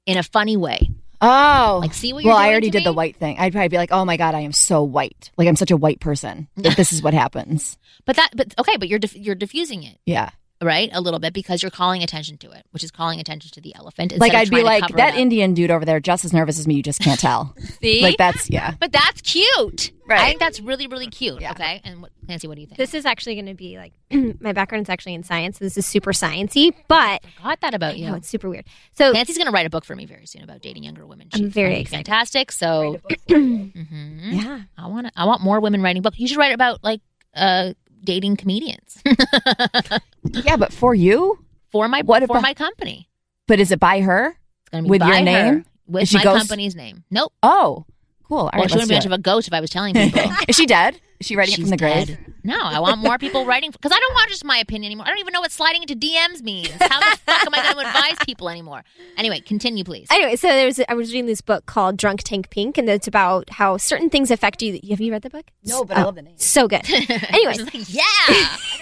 in 0.05 0.17
a 0.17 0.23
funny 0.23 0.55
way. 0.55 0.87
Oh, 1.22 1.80
Like 1.82 1.93
see 1.93 2.13
what 2.13 2.24
you're 2.24 2.34
well, 2.34 2.41
I 2.41 2.49
already 2.49 2.72
did 2.72 2.84
the 2.84 2.93
white 2.93 3.15
thing. 3.15 3.38
I'd 3.38 3.51
probably 3.53 3.67
be 3.69 3.78
like, 3.78 3.91
"Oh 3.91 4.03
my 4.05 4.17
god, 4.17 4.34
I 4.34 4.39
am 4.39 4.51
so 4.51 4.82
white. 4.82 5.30
Like 5.38 5.47
I'm 5.47 5.55
such 5.55 5.69
a 5.72 5.78
white 5.78 5.99
person. 5.99 6.47
That 6.57 6.76
this 6.76 6.91
is 6.91 7.01
what 7.03 7.13
happens." 7.13 7.78
But 8.03 8.15
that 8.15 8.32
but 8.36 8.55
okay, 8.57 8.78
but 8.78 8.89
you're 8.89 8.99
you're 9.13 9.36
diffusing 9.36 9.84
it. 9.84 9.99
Yeah, 10.07 10.30
right? 10.62 10.89
A 10.93 11.01
little 11.01 11.20
bit 11.20 11.34
because 11.34 11.62
you're 11.64 11.72
calling 11.72 12.03
attention 12.03 12.38
to 12.39 12.51
it, 12.51 12.66
which 12.72 12.84
is 12.84 12.91
calling 12.91 13.20
attention 13.20 13.51
to 13.51 13.62
the 13.62 13.74
elephant. 13.76 14.18
like 14.18 14.34
I'd 14.34 14.49
be 14.49 14.64
like, 14.64 14.88
"That. 14.95 15.16
Indian 15.16 15.53
dude 15.53 15.72
over 15.72 15.86
there, 15.86 15.99
just 15.99 16.24
as 16.26 16.34
nervous 16.34 16.59
as 16.59 16.68
me. 16.68 16.76
You 16.76 16.84
just 16.84 16.99
can't 17.01 17.20
tell." 17.20 17.55
See, 17.82 18.01
like 18.01 18.18
that's 18.18 18.49
yeah. 18.49 18.76
but 18.80 18.91
that's 18.91 19.22
cute. 19.22 19.91
Right. 20.07 20.20
I 20.20 20.28
think 20.28 20.39
that's 20.39 20.59
really 20.59 20.88
really 20.88 21.07
cute. 21.07 21.39
Yeah. 21.41 21.51
Okay, 21.51 21.80
and 21.84 22.01
what, 22.01 22.12
Clancy, 22.26 22.47
what 22.47 22.55
do 22.55 22.62
you 22.62 22.68
think? 22.68 22.78
This 22.78 22.93
is 22.93 23.05
actually 23.05 23.36
going 23.36 23.45
to 23.45 23.53
be 23.53 23.78
like 23.78 23.93
my 24.41 24.51
background 24.51 24.86
is 24.86 24.89
actually 24.89 25.14
in 25.14 25.24
science. 25.24 25.59
So 25.59 25.66
this 25.66 25.78
is 25.78 25.86
super 25.86 26.12
sciencey, 26.12 26.74
but 26.88 27.24
Got 27.41 27.62
that 27.62 27.74
about 27.74 27.97
you. 27.97 28.07
know 28.07 28.16
it's 28.16 28.28
super 28.28 28.49
weird. 28.49 28.66
So 28.93 29.12
Clancy's 29.12 29.38
going 29.38 29.47
to 29.47 29.53
write 29.53 29.66
a 29.66 29.70
book 29.70 29.86
for 29.86 29.95
me 29.95 30.05
very 30.05 30.26
soon 30.26 30.43
about 30.43 30.62
dating 30.62 30.84
younger 30.84 31.05
women. 31.05 31.30
I'm 31.34 31.39
She's 31.41 31.53
very 31.53 31.80
excited. 31.80 32.07
fantastic. 32.07 32.51
So, 32.51 32.99
Mhm. 33.30 34.34
yeah, 34.43 34.62
I 34.78 34.88
want 34.88 35.07
I 35.16 35.26
want 35.26 35.41
more 35.41 35.59
women 35.59 35.82
writing 35.82 36.01
books. 36.01 36.20
You 36.20 36.28
should 36.28 36.38
write 36.38 36.53
about 36.53 36.84
like 36.84 37.01
uh 37.36 37.74
dating 38.03 38.36
comedians 38.36 39.01
Yeah, 40.24 40.57
but 40.57 40.72
for 40.74 40.93
you, 40.93 41.39
for 41.72 41.88
my 41.88 42.01
What 42.01 42.22
for 42.22 42.26
about- 42.38 42.43
my 42.43 42.53
company. 42.53 43.09
but 43.47 43.59
is 43.59 43.72
it 43.72 43.80
by 43.80 44.01
her? 44.01 44.28
It's 44.61 44.69
going 44.72 44.84
to 44.84 44.88
be 44.88 44.89
With 44.91 45.01
your 45.01 45.09
by 45.09 45.17
her, 45.17 45.24
name? 45.24 45.65
with 45.88 46.03
Is 46.03 46.13
my 46.13 46.24
company's 46.24 46.76
name. 46.76 47.03
Nope. 47.11 47.34
Oh, 47.43 47.86
cool. 48.24 48.38
All 48.38 48.43
well, 48.53 48.61
right, 48.61 48.69
she 48.69 48.76
wouldn't 48.76 48.89
be 48.89 48.95
much 48.95 49.05
of 49.05 49.11
a 49.11 49.17
ghost 49.17 49.47
if 49.47 49.53
I 49.53 49.59
was 49.59 49.69
telling 49.69 49.93
people. 49.93 50.22
Is 50.47 50.55
she 50.55 50.65
dead? 50.65 50.99
Is 51.19 51.28
she 51.28 51.36
writing 51.36 51.53
it 51.55 51.59
from 51.61 51.69
the 51.69 51.78
grave? 51.78 52.17
Dead. 52.43 52.47
No, 52.49 52.59
I 52.61 52.79
want 52.79 52.99
more 52.99 53.17
people 53.17 53.45
writing 53.45 53.71
because 53.71 53.91
I 53.91 53.99
don't 53.99 54.13
want 54.13 54.29
just 54.29 54.43
my 54.45 54.57
opinion 54.57 54.89
anymore. 54.89 55.05
I 55.05 55.09
don't 55.09 55.19
even 55.19 55.31
know 55.33 55.41
what 55.41 55.51
sliding 55.51 55.81
into 55.83 55.95
DMs 55.95 56.41
means. 56.41 56.69
How 56.79 56.99
the 56.99 57.17
fuck 57.25 57.45
am 57.45 57.53
I 57.53 57.61
going 57.73 57.75
to 57.85 57.87
advise 57.87 58.17
people 58.25 58.49
anymore? 58.49 58.83
Anyway, 59.17 59.39
continue, 59.41 59.83
please. 59.83 60.07
Anyway, 60.11 60.35
so 60.35 60.47
there's 60.47 60.79
I 60.89 60.93
was 60.93 61.11
reading 61.11 61.25
this 61.27 61.41
book 61.41 61.65
called 61.65 61.97
Drunk 61.97 62.23
Tank 62.23 62.49
Pink, 62.49 62.77
and 62.77 62.89
it's 62.89 63.07
about 63.07 63.49
how 63.49 63.77
certain 63.77 64.09
things 64.09 64.31
affect 64.31 64.61
you. 64.61 64.79
Have 64.89 65.01
you 65.01 65.11
read 65.11 65.21
the 65.21 65.29
book? 65.29 65.45
No, 65.63 65.83
but 65.85 65.97
I 65.97 66.01
Oh, 66.01 66.05
love 66.05 66.15
the 66.15 66.21
name. 66.23 66.37
So 66.37 66.67
good. 66.67 66.81
Anyway, 67.31 67.53
like, 67.57 67.93
yeah, 67.93 68.01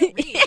yeah. 0.00 0.44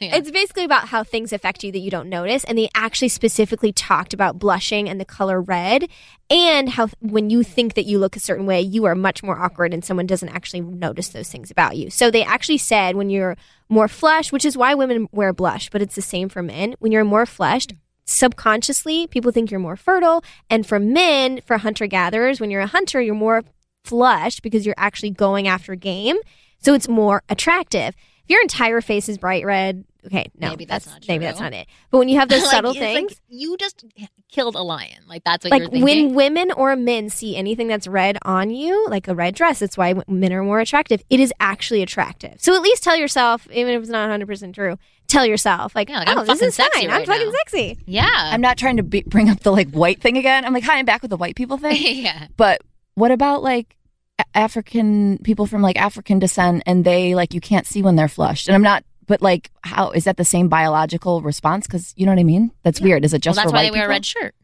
Yeah. 0.00 0.16
It's 0.16 0.30
basically 0.30 0.64
about 0.64 0.88
how 0.88 1.02
things 1.04 1.32
affect 1.32 1.64
you 1.64 1.72
that 1.72 1.78
you 1.78 1.90
don't 1.90 2.08
notice. 2.08 2.44
And 2.44 2.56
they 2.58 2.68
actually 2.74 3.08
specifically 3.08 3.72
talked 3.72 4.12
about 4.14 4.38
blushing 4.38 4.88
and 4.88 5.00
the 5.00 5.04
color 5.04 5.40
red, 5.40 5.88
and 6.30 6.68
how 6.68 6.88
when 7.00 7.30
you 7.30 7.42
think 7.42 7.74
that 7.74 7.84
you 7.86 7.98
look 7.98 8.16
a 8.16 8.20
certain 8.20 8.46
way, 8.46 8.60
you 8.60 8.84
are 8.84 8.94
much 8.94 9.22
more 9.22 9.38
awkward 9.38 9.74
and 9.74 9.84
someone 9.84 10.06
doesn't 10.06 10.28
actually 10.30 10.60
notice 10.60 11.08
those 11.08 11.28
things 11.30 11.50
about 11.50 11.71
you. 11.76 11.90
So 11.90 12.10
they 12.10 12.24
actually 12.24 12.58
said 12.58 12.96
when 12.96 13.10
you're 13.10 13.36
more 13.68 13.88
flushed, 13.88 14.32
which 14.32 14.44
is 14.44 14.56
why 14.56 14.74
women 14.74 15.08
wear 15.12 15.32
blush, 15.32 15.70
but 15.70 15.82
it's 15.82 15.94
the 15.94 16.02
same 16.02 16.28
for 16.28 16.42
men. 16.42 16.74
When 16.78 16.92
you're 16.92 17.04
more 17.04 17.26
flushed, 17.26 17.74
subconsciously, 18.04 19.06
people 19.06 19.32
think 19.32 19.50
you're 19.50 19.60
more 19.60 19.76
fertile. 19.76 20.22
And 20.50 20.66
for 20.66 20.78
men, 20.78 21.40
for 21.40 21.58
hunter 21.58 21.86
gatherers, 21.86 22.40
when 22.40 22.50
you're 22.50 22.60
a 22.60 22.66
hunter, 22.66 23.00
you're 23.00 23.14
more 23.14 23.42
flushed 23.84 24.42
because 24.42 24.66
you're 24.66 24.74
actually 24.78 25.10
going 25.10 25.48
after 25.48 25.74
game. 25.74 26.16
So 26.58 26.74
it's 26.74 26.88
more 26.88 27.22
attractive. 27.28 27.94
If 28.24 28.30
your 28.30 28.42
entire 28.42 28.80
face 28.80 29.08
is 29.08 29.18
bright 29.18 29.44
red, 29.44 29.84
okay, 30.06 30.30
no, 30.38 30.50
Maybe 30.50 30.64
that's 30.64 30.86
not 30.86 31.04
maybe 31.08 31.24
that's 31.24 31.40
not 31.40 31.52
it. 31.52 31.66
But 31.90 31.98
when 31.98 32.08
you 32.08 32.18
have 32.18 32.28
those 32.30 32.42
Like, 32.42 32.50
subtle 32.50 32.70
it's 32.72 32.80
like 32.80 32.94
things, 32.94 33.20
you 33.28 33.56
just 33.56 33.84
killed 34.30 34.54
a 34.54 34.62
lion. 34.62 35.02
Like 35.06 35.22
that's 35.24 35.44
what 35.44 35.50
you're 35.52 35.66
like 35.66 35.72
thinking. 35.72 35.84
when 35.84 36.14
women 36.14 36.52
or 36.52 36.74
men 36.76 37.08
see 37.10 37.36
anything 37.36 37.68
that's 37.68 37.86
red 37.86 38.18
on 38.22 38.50
you, 38.50 38.86
like 38.88 39.08
a 39.08 39.14
red 39.14 39.34
dress, 39.34 39.58
that's 39.60 39.76
why 39.76 39.94
men 40.08 40.32
are 40.32 40.42
more 40.42 40.60
attractive. 40.60 41.02
It 41.10 41.20
is 41.20 41.32
actually 41.40 41.82
attractive. 41.82 42.34
So 42.38 42.54
at 42.54 42.62
least 42.62 42.82
tell 42.82 42.96
yourself, 42.96 43.46
even 43.52 43.74
if 43.74 43.80
it's 43.82 43.90
not 43.90 44.02
100 44.02 44.26
percent 44.26 44.54
true, 44.54 44.76
tell 45.08 45.26
yourself 45.26 45.74
like, 45.74 45.88
Yeah, 45.88 45.98
like, 46.00 46.08
oh, 46.08 46.12
I'm 46.12 46.18
this 46.20 46.26
fucking 46.28 46.48
is 46.48 46.54
sexy 46.54 46.80
fine. 46.86 46.90
I'm 46.90 47.04
fucking 47.06 47.26
now." 47.26 47.32
sexy. 47.44 47.78
yeah, 47.86 48.08
I'm 48.14 48.40
not 48.40 48.56
trying 48.58 48.78
to 48.78 48.82
be, 48.82 49.02
bring 49.06 49.28
up 49.28 49.40
the 49.40 49.52
like 49.52 49.70
white 49.70 50.00
thing 50.00 50.16
again. 50.16 50.44
I'm 50.44 50.52
like, 50.52 50.64
hi, 50.64 50.78
I'm 50.78 50.84
back 50.84 51.02
with 51.02 51.10
the 51.10 51.16
white 51.16 51.36
people 51.36 51.58
thing. 51.58 51.76
yeah. 52.04 52.26
But 52.36 52.60
what 52.94 53.10
about 53.10 53.42
like 53.42 53.76
A- 54.18 54.24
African 54.36 55.18
people 55.18 55.46
from 55.46 55.62
like 55.62 55.78
African 55.80 56.18
descent 56.18 56.62
and 56.66 56.84
they 56.84 57.14
like 57.14 57.34
you 57.34 57.40
can't 57.40 57.66
see 57.66 57.82
when 57.82 57.96
they're 57.96 58.08
flushed? 58.08 58.48
And 58.48 58.54
I'm 58.54 58.62
not, 58.62 58.84
but 59.06 59.20
like, 59.22 59.50
how 59.62 59.90
is 59.90 60.04
that 60.04 60.16
the 60.16 60.24
same 60.24 60.48
biological 60.48 61.20
response? 61.22 61.66
Because 61.66 61.92
you 61.96 62.06
know 62.06 62.12
what 62.12 62.18
I 62.20 62.24
mean? 62.24 62.50
That's 62.62 62.80
weird. 62.80 63.04
Is 63.04 63.12
it 63.12 63.16
Well, 63.16 63.20
just 63.32 63.36
that's 63.36 63.50
for 63.50 63.54
why 63.54 63.64
white 63.64 63.72
they 63.72 63.78
wear 63.78 63.86
a 63.86 63.88
red 63.88 64.04
shirt. 64.06 64.34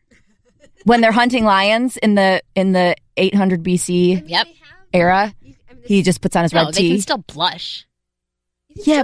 when 0.85 1.01
they're 1.01 1.13
hunting 1.13 1.45
lions 1.45 1.97
in 1.97 2.15
the 2.15 2.43
in 2.55 2.73
the 2.73 2.95
800 3.17 3.63
BC 3.63 4.23
Yep. 4.29 4.47
era? 4.93 5.35
He 5.85 6.03
just 6.03 6.21
puts 6.21 6.37
on 6.37 6.43
his 6.43 6.53
No, 6.53 6.65
red 6.67 6.75
they 6.75 6.81
tee. 6.83 6.91
can 6.91 7.01
still 7.01 7.19
blush. 7.19 7.87
yeah, 8.85 9.03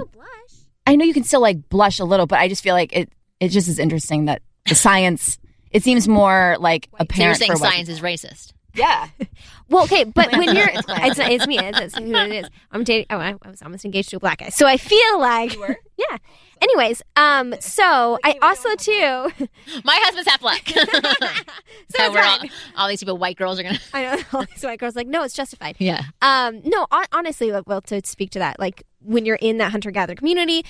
I 0.85 0.95
know 0.95 1.03
you 1.05 1.13
can 1.13 1.23
still 1.23 1.41
like 1.41 1.67
blush 1.69 1.99
a 1.99 2.05
little, 2.05 2.27
but 2.27 2.39
I 2.39 2.47
just 2.47 2.61
feel 2.63 2.75
like 2.75 2.95
it. 2.95 3.09
It 3.39 3.49
just 3.49 3.67
is 3.67 3.79
interesting 3.79 4.25
that 4.25 4.41
the 4.67 4.75
science. 4.75 5.37
It 5.71 5.83
seems 5.83 6.07
more 6.07 6.55
like 6.59 6.87
So 6.99 7.23
you're 7.23 7.33
saying 7.33 7.51
for 7.51 7.57
white 7.59 7.71
science 7.73 7.89
is 7.89 7.99
racist. 8.01 8.53
Yeah. 8.75 9.07
Well, 9.67 9.85
okay, 9.85 10.03
but 10.03 10.31
when 10.33 10.55
you're, 10.55 10.69
It's 10.69 10.85
it's, 10.87 11.19
it's, 11.19 11.47
me. 11.47 11.57
It's, 11.57 11.79
it's 11.79 11.97
who 11.97 12.13
it 12.13 12.31
is. 12.31 12.49
I'm 12.71 12.83
dating. 12.83 13.07
Oh, 13.09 13.17
I, 13.17 13.33
I 13.41 13.49
was 13.49 13.63
almost 13.63 13.83
engaged 13.83 14.09
to 14.11 14.17
a 14.17 14.19
black 14.19 14.37
guy, 14.37 14.49
so 14.49 14.67
I 14.67 14.77
feel 14.77 15.19
like, 15.19 15.57
yeah. 15.97 16.17
Anyways, 16.61 17.01
um, 17.15 17.55
so 17.59 18.19
I 18.23 18.37
also 18.43 18.75
too. 18.75 18.91
My 19.83 19.97
husband's 20.03 20.29
half 20.29 20.39
black. 20.39 20.67
so 20.69 20.77
it's 20.79 22.13
we're 22.13 22.21
all, 22.21 22.39
all 22.77 22.87
these 22.87 22.99
people, 22.99 23.17
white 23.17 23.37
girls, 23.37 23.59
are 23.59 23.63
gonna. 23.63 23.79
I 23.91 24.03
know 24.03 24.23
all 24.33 24.45
these 24.45 24.63
white 24.63 24.79
girls 24.79 24.95
like, 24.95 25.07
no, 25.07 25.23
it's 25.23 25.33
justified. 25.33 25.77
Yeah. 25.79 26.03
Um, 26.21 26.61
no, 26.63 26.85
hon- 26.91 27.07
honestly, 27.11 27.51
like, 27.51 27.67
well, 27.67 27.81
to 27.81 28.01
speak 28.05 28.29
to 28.31 28.39
that, 28.39 28.59
like 28.59 28.83
when 29.01 29.25
you're 29.25 29.35
in 29.41 29.57
that 29.57 29.71
hunter 29.71 29.89
gatherer 29.89 30.15
community, 30.15 30.63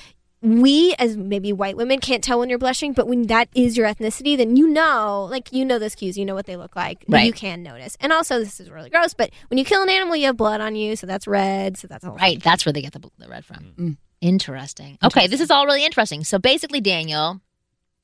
we 0.45 0.93
as 0.99 1.17
maybe 1.17 1.51
white 1.51 1.75
women 1.75 1.99
can't 1.99 2.23
tell 2.23 2.39
when 2.39 2.49
you're 2.49 2.59
blushing, 2.59 2.93
but 2.93 3.07
when 3.07 3.23
that 3.27 3.49
is 3.55 3.75
your 3.75 3.87
ethnicity, 3.87 4.37
then 4.37 4.55
you 4.55 4.67
know, 4.67 5.27
like 5.29 5.51
you 5.51 5.65
know 5.65 5.79
those 5.79 5.95
cues, 5.95 6.17
you 6.17 6.25
know 6.25 6.35
what 6.35 6.45
they 6.45 6.55
look 6.55 6.75
like, 6.75 7.03
Right. 7.07 7.25
you 7.25 7.33
can 7.33 7.63
notice. 7.63 7.97
And 7.99 8.13
also, 8.13 8.39
this 8.39 8.59
is 8.59 8.69
really 8.69 8.89
gross, 8.89 9.13
but 9.13 9.31
when 9.49 9.57
you 9.57 9.65
kill 9.65 9.81
an 9.81 9.89
animal, 9.89 10.15
you 10.15 10.27
have 10.27 10.37
blood 10.37 10.61
on 10.61 10.75
you, 10.75 10.95
so 10.95 11.07
that's 11.07 11.27
red, 11.27 11.77
so 11.77 11.87
that's 11.87 12.03
a 12.03 12.07
whole 12.09 12.17
Right. 12.17 12.41
That's 12.41 12.65
where 12.65 12.73
they 12.73 12.81
get 12.81 12.93
the, 12.93 13.01
the 13.17 13.27
red 13.27 13.43
from. 13.43 13.73
Mm. 13.77 13.97
Interesting. 14.21 14.97
Okay. 15.03 15.27
This 15.27 15.41
is 15.41 15.51
all 15.51 15.65
really 15.65 15.83
interesting. 15.85 16.23
So 16.23 16.39
basically, 16.39 16.81
Daniel, 16.81 17.41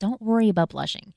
don't 0.00 0.20
worry 0.20 0.48
about 0.48 0.70
blushing. 0.70 1.14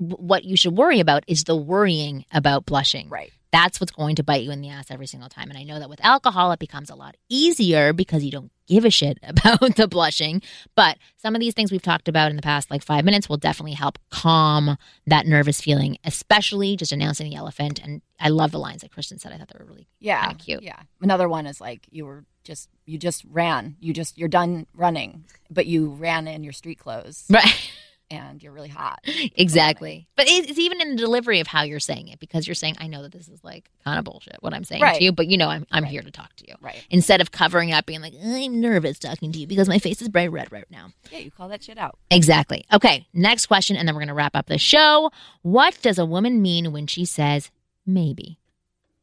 W- 0.00 0.16
What 0.16 0.44
you 0.44 0.56
should 0.56 0.76
worry 0.76 1.00
about 1.00 1.24
is 1.26 1.44
the 1.44 1.56
worrying 1.56 2.24
about 2.32 2.66
blushing. 2.66 3.08
Right. 3.08 3.32
That's 3.52 3.80
what's 3.80 3.92
going 3.92 4.16
to 4.16 4.22
bite 4.24 4.42
you 4.42 4.50
in 4.50 4.62
the 4.62 4.70
ass 4.70 4.86
every 4.90 5.06
single 5.06 5.28
time. 5.28 5.50
And 5.50 5.58
I 5.58 5.62
know 5.62 5.78
that 5.78 5.90
with 5.90 6.02
alcohol, 6.02 6.52
it 6.52 6.58
becomes 6.58 6.88
a 6.90 6.94
lot 6.94 7.16
easier 7.28 7.92
because 7.92 8.24
you 8.24 8.30
don't 8.30 8.50
give 8.66 8.84
a 8.86 8.90
shit 8.90 9.18
about 9.22 9.76
the 9.76 9.86
blushing. 9.86 10.40
But 10.74 10.96
some 11.18 11.34
of 11.34 11.40
these 11.40 11.52
things 11.54 11.70
we've 11.70 11.82
talked 11.82 12.08
about 12.08 12.30
in 12.30 12.36
the 12.36 12.42
past, 12.42 12.70
like 12.70 12.82
five 12.82 13.04
minutes, 13.04 13.28
will 13.28 13.36
definitely 13.36 13.74
help 13.74 13.98
calm 14.10 14.78
that 15.06 15.26
nervous 15.26 15.60
feeling, 15.60 15.98
especially 16.04 16.76
just 16.76 16.92
announcing 16.92 17.28
the 17.28 17.36
elephant. 17.36 17.78
And 17.82 18.00
I 18.18 18.30
love 18.30 18.52
the 18.52 18.58
lines 18.58 18.80
that 18.80 18.90
Kristen 18.90 19.18
said. 19.18 19.32
I 19.32 19.36
thought 19.36 19.48
they 19.48 19.58
were 19.58 19.66
really 19.66 19.86
Yeah. 20.00 20.32
Cute. 20.32 20.62
Yeah. 20.62 20.80
Another 21.02 21.28
one 21.28 21.46
is 21.46 21.60
like 21.60 21.86
you 21.90 22.06
were 22.06 22.24
just 22.44 22.68
you 22.86 22.96
just 22.98 23.24
ran. 23.30 23.76
You 23.80 23.92
just 23.92 24.16
you're 24.16 24.28
done 24.28 24.66
running, 24.74 25.24
but 25.50 25.66
you 25.66 25.90
ran 25.90 26.26
in 26.26 26.42
your 26.42 26.52
street 26.54 26.78
clothes 26.78 27.24
right. 27.28 27.70
and 28.12 28.42
you're 28.42 28.52
really 28.52 28.68
hot. 28.68 29.00
Exactly. 29.34 30.06
But 30.16 30.26
it's 30.28 30.58
even 30.58 30.80
in 30.80 30.90
the 30.90 30.96
delivery 30.96 31.40
of 31.40 31.46
how 31.46 31.62
you're 31.62 31.80
saying 31.80 32.08
it 32.08 32.20
because 32.20 32.46
you're 32.46 32.54
saying, 32.54 32.76
I 32.78 32.86
know 32.86 33.02
that 33.02 33.12
this 33.12 33.28
is 33.28 33.42
like 33.42 33.70
kind 33.84 33.98
of 33.98 34.04
bullshit 34.04 34.36
what 34.40 34.52
I'm 34.54 34.64
saying 34.64 34.82
Right. 34.82 34.98
to 34.98 35.04
you, 35.04 35.12
but 35.12 35.26
you 35.26 35.36
know, 35.38 35.48
I'm, 35.48 35.66
I'm 35.72 35.84
here 35.84 36.02
to 36.02 36.10
talk 36.10 36.34
to 36.36 36.44
you. 36.48 36.54
Right. 36.60 36.84
Instead 36.90 37.20
of 37.20 37.30
covering 37.32 37.72
up, 37.72 37.86
being 37.86 38.00
like, 38.02 38.14
I'm 38.22 38.60
nervous 38.60 38.98
talking 38.98 39.32
to 39.32 39.38
you 39.38 39.46
because 39.46 39.68
my 39.68 39.78
face 39.78 40.02
is 40.02 40.08
bright 40.08 40.30
red 40.30 40.52
right 40.52 40.66
now. 40.70 40.88
Yeah, 41.10 41.18
you 41.20 41.30
call 41.30 41.48
that 41.48 41.64
shit 41.64 41.78
out. 41.78 41.98
Exactly. 42.10 42.64
Okay. 42.72 43.06
Next 43.14 43.46
question. 43.46 43.76
And 43.76 43.88
then 43.88 43.94
we're 43.94 44.00
going 44.02 44.08
to 44.08 44.14
wrap 44.14 44.36
up 44.36 44.46
the 44.46 44.58
show. 44.58 45.10
What 45.42 45.78
does 45.82 45.98
a 45.98 46.06
woman 46.06 46.42
mean 46.42 46.72
when 46.72 46.86
she 46.86 47.04
says 47.04 47.50
maybe? 47.86 48.38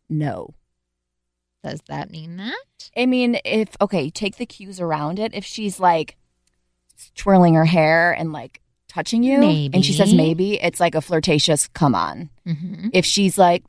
No. 0.09 0.53
Does 1.63 1.81
that 1.87 2.09
mean 2.11 2.37
that? 2.37 2.89
I 2.95 3.05
mean, 3.05 3.39
if 3.43 3.75
okay, 3.81 4.09
take 4.09 4.37
the 4.37 4.45
cues 4.45 4.79
around 4.79 5.19
it. 5.19 5.33
If 5.33 5.43
she's 5.43 5.79
like 5.79 6.15
twirling 7.15 7.55
her 7.55 7.65
hair 7.65 8.11
and 8.11 8.31
like 8.31 8.61
touching 8.89 9.23
you, 9.23 9.41
and 9.41 9.85
she 9.85 9.93
says 9.93 10.13
Maybe. 10.13 10.17
maybe, 10.51 10.61
it's 10.61 10.79
like 10.81 10.95
a 10.95 11.01
flirtatious 11.01 11.67
come 11.69 11.95
on. 11.95 12.29
Mm-hmm. 12.45 12.89
If 12.91 13.05
she's 13.05 13.37
like 13.37 13.63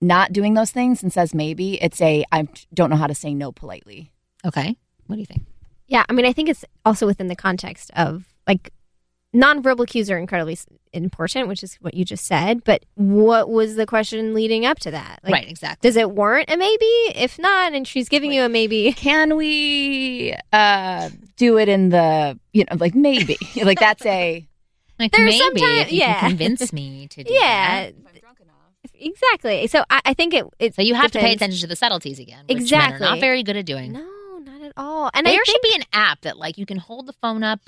not 0.00 0.32
doing 0.32 0.54
those 0.54 0.70
things 0.70 1.02
and 1.02 1.12
says 1.12 1.34
maybe, 1.34 1.80
it's 1.82 2.00
a 2.00 2.24
I 2.32 2.48
don't 2.74 2.90
know 2.90 2.96
how 2.96 3.06
to 3.06 3.14
say 3.14 3.34
no 3.34 3.52
politely. 3.52 4.10
Okay. 4.44 4.76
What 5.06 5.16
do 5.16 5.20
you 5.20 5.26
think? 5.26 5.44
Yeah, 5.86 6.04
I 6.08 6.12
mean, 6.12 6.26
I 6.26 6.32
think 6.32 6.48
it's 6.48 6.64
also 6.84 7.06
within 7.06 7.28
the 7.28 7.36
context 7.36 7.90
of 7.96 8.24
like 8.46 8.72
nonverbal 9.34 9.86
cues 9.86 10.10
are 10.10 10.18
incredibly 10.18 10.52
s- 10.54 10.66
important, 11.04 11.48
which 11.48 11.62
is 11.62 11.74
what 11.80 11.94
you 11.94 12.04
just 12.04 12.24
said. 12.26 12.64
But 12.64 12.84
what 12.94 13.48
was 13.50 13.76
the 13.76 13.86
question 13.86 14.34
leading 14.34 14.66
up 14.66 14.78
to 14.80 14.90
that? 14.90 15.20
Like, 15.22 15.32
right. 15.32 15.48
Exactly. 15.48 15.88
Does 15.88 15.96
it 15.96 16.10
warrant 16.10 16.50
a 16.50 16.56
maybe? 16.56 16.84
If 17.14 17.38
not, 17.38 17.72
and 17.72 17.86
she's 17.86 18.08
giving 18.08 18.32
you 18.32 18.42
a 18.42 18.48
maybe, 18.48 18.92
Can 18.96 19.36
we 19.36 20.34
uh 20.52 21.10
do 21.36 21.58
it 21.58 21.68
in 21.68 21.88
the 21.90 22.38
you 22.52 22.64
know 22.70 22.76
like 22.78 22.94
maybe 22.94 23.36
like 23.62 23.78
that's 23.80 24.04
a 24.06 24.46
Like 24.98 25.12
There's 25.12 25.30
maybe 25.38 25.38
sometime- 25.60 25.78
if 25.78 25.92
you 25.92 25.98
yeah. 26.00 26.20
can 26.20 26.30
convince 26.30 26.72
me 26.72 27.06
to 27.10 27.24
do 27.24 27.32
yeah, 27.32 27.90
that. 27.90 27.94
exactly. 28.94 29.66
So 29.66 29.84
I, 29.90 30.00
I 30.06 30.14
think 30.14 30.34
it. 30.34 30.44
it 30.58 30.74
So 30.74 30.82
you 30.82 30.94
have 30.94 31.10
to 31.12 31.18
pay 31.18 31.32
attention 31.32 31.60
to 31.60 31.66
the 31.66 31.76
subtleties 31.76 32.18
again. 32.18 32.44
Which 32.48 32.48
Men 32.48 32.58
are 32.58 32.62
Exactly. 32.62 33.06
not 33.06 33.20
very 33.20 33.42
good 33.42 33.56
at 33.56 33.66
doing. 33.66 33.92
No, 33.92 34.38
not 34.44 34.62
at 34.62 34.72
all. 34.76 35.10
And 35.14 35.26
there 35.26 35.40
I 35.40 35.44
should 35.44 35.60
be 35.62 35.74
an 35.74 35.82
app 35.92 36.22
that 36.22 36.36
like 36.36 36.58
you 36.58 36.66
can 36.66 36.78
hold 36.78 37.06
the 37.06 37.12
phone 37.14 37.42
up 37.42 37.60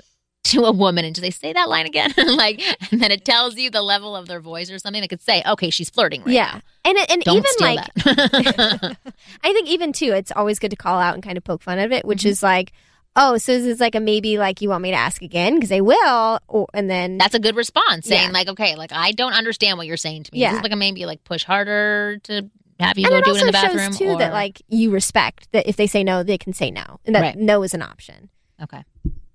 to 0.43 0.63
a 0.65 0.71
woman 0.71 1.05
and 1.05 1.13
do 1.13 1.21
they 1.21 1.29
say 1.29 1.53
that 1.53 1.69
line 1.69 1.85
again 1.85 2.11
like 2.35 2.61
and 2.91 2.99
then 2.99 3.11
it 3.11 3.23
tells 3.23 3.55
you 3.57 3.69
the 3.69 3.81
level 3.81 4.15
of 4.15 4.27
their 4.27 4.39
voice 4.39 4.71
or 4.71 4.79
something 4.79 5.01
that 5.01 5.07
could 5.07 5.21
say 5.21 5.43
okay 5.47 5.69
she's 5.69 5.89
flirting 5.89 6.21
right 6.23 6.33
yeah, 6.33 6.59
now. 6.85 6.91
and 6.91 6.97
and 7.09 7.21
don't 7.23 7.37
even 7.37 7.51
like 7.59 7.87
I 9.43 9.53
think 9.53 9.69
even 9.69 9.93
too, 9.93 10.11
it's 10.13 10.31
always 10.35 10.59
good 10.59 10.71
to 10.71 10.75
call 10.77 10.99
out 10.99 11.13
and 11.13 11.23
kind 11.23 11.37
of 11.37 11.43
poke 11.43 11.61
fun 11.61 11.79
of 11.79 11.91
it, 11.91 12.05
which 12.05 12.23
Mhm. 12.23 12.27
is 12.29 12.43
like, 12.43 12.71
oh, 13.15 13.37
so 13.37 13.51
this 13.57 13.65
is 13.65 13.79
like 13.79 13.95
a 13.95 13.99
maybe, 13.99 14.37
like 14.37 14.61
you 14.61 14.69
want 14.69 14.81
me 14.83 14.91
to 14.91 14.97
ask 14.97 15.21
again 15.21 15.55
because 15.55 15.69
they 15.69 15.81
will, 15.81 16.39
or, 16.47 16.67
and 16.73 16.89
then 16.89 17.17
that's 17.17 17.35
a 17.35 17.39
good 17.39 17.55
response 17.55 18.07
saying 18.07 18.27
Yeah. 18.29 18.33
like 18.33 18.47
okay 18.49 18.75
like 18.75 18.91
i 18.93 19.11
don't 19.11 19.33
understand 19.33 19.77
what 19.77 19.85
you're 19.87 19.97
saying 19.97 20.23
to 20.23 20.33
me 20.33 20.39
Yeah. 20.39 20.51
this 20.51 20.57
is 20.59 20.63
like 20.63 20.71
a 20.71 20.75
maybe 20.75 21.05
like 21.05 21.23
push 21.23 21.43
harder 21.43 22.17
to 22.23 22.49
have 22.79 22.97
you 22.97 23.05
and 23.05 23.11
go 23.11 23.17
it 23.17 23.25
do 23.25 23.35
it 23.35 23.41
in 23.41 23.45
the 23.47 23.51
bathroom 23.51 23.89
shows 23.91 23.97
too 23.99 24.07
or... 24.09 24.17
that 24.17 24.33
like 24.33 24.61
you 24.69 24.89
respect 24.91 25.47
that 25.51 25.67
if 25.67 25.75
they 25.75 25.87
say 25.87 26.03
no, 26.03 26.23
they 26.23 26.37
can 26.37 26.53
say 26.53 26.71
no, 26.71 26.99
and 27.05 27.13
that 27.15 27.21
Right. 27.21 27.37
no 27.37 27.61
is 27.63 27.73
an 27.73 27.81
option. 27.83 28.29
okay 28.61 28.83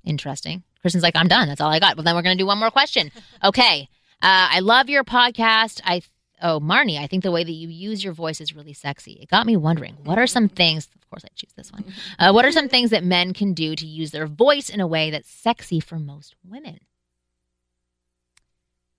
interesting 0.04 0.62
kristen's 0.80 1.02
like 1.02 1.16
i'm 1.16 1.28
done. 1.28 1.48
That's 1.48 1.60
all 1.60 1.70
i 1.70 1.78
got. 1.78 1.96
Well 1.96 2.04
then 2.04 2.14
we're 2.14 2.22
gonna 2.22 2.36
do 2.36 2.46
one 2.46 2.58
more 2.58 2.70
question. 2.70 3.10
Okay. 3.44 3.88
Uh, 4.22 4.48
i 4.50 4.60
love 4.60 4.88
your 4.88 5.04
podcast. 5.04 5.80
I 5.84 6.02
oh 6.42 6.60
marni 6.60 6.98
i 6.98 7.06
think 7.06 7.22
the 7.22 7.30
way 7.30 7.44
that 7.44 7.52
you 7.52 7.68
use 7.68 8.02
your 8.04 8.12
voice 8.12 8.40
is 8.40 8.54
really 8.54 8.72
sexy. 8.72 9.18
It 9.20 9.28
got 9.28 9.46
me 9.46 9.56
wondering 9.56 9.96
what 10.04 10.18
are 10.18 10.26
some 10.26 10.48
things 10.48 10.88
of 10.94 11.08
course 11.10 11.24
i 11.24 11.28
choose 11.34 11.52
this 11.56 11.72
one 11.72 11.84
uh, 12.18 12.32
what 12.32 12.44
are 12.44 12.52
some 12.52 12.68
things 12.68 12.90
that 12.90 13.04
men 13.04 13.32
can 13.32 13.54
do 13.54 13.74
to 13.76 13.86
use 13.86 14.10
their 14.10 14.26
voice 14.26 14.68
in 14.68 14.80
a 14.80 14.86
way 14.86 15.10
that's 15.10 15.30
sexy 15.30 15.80
for 15.80 15.98
most 15.98 16.34
women? 16.44 16.78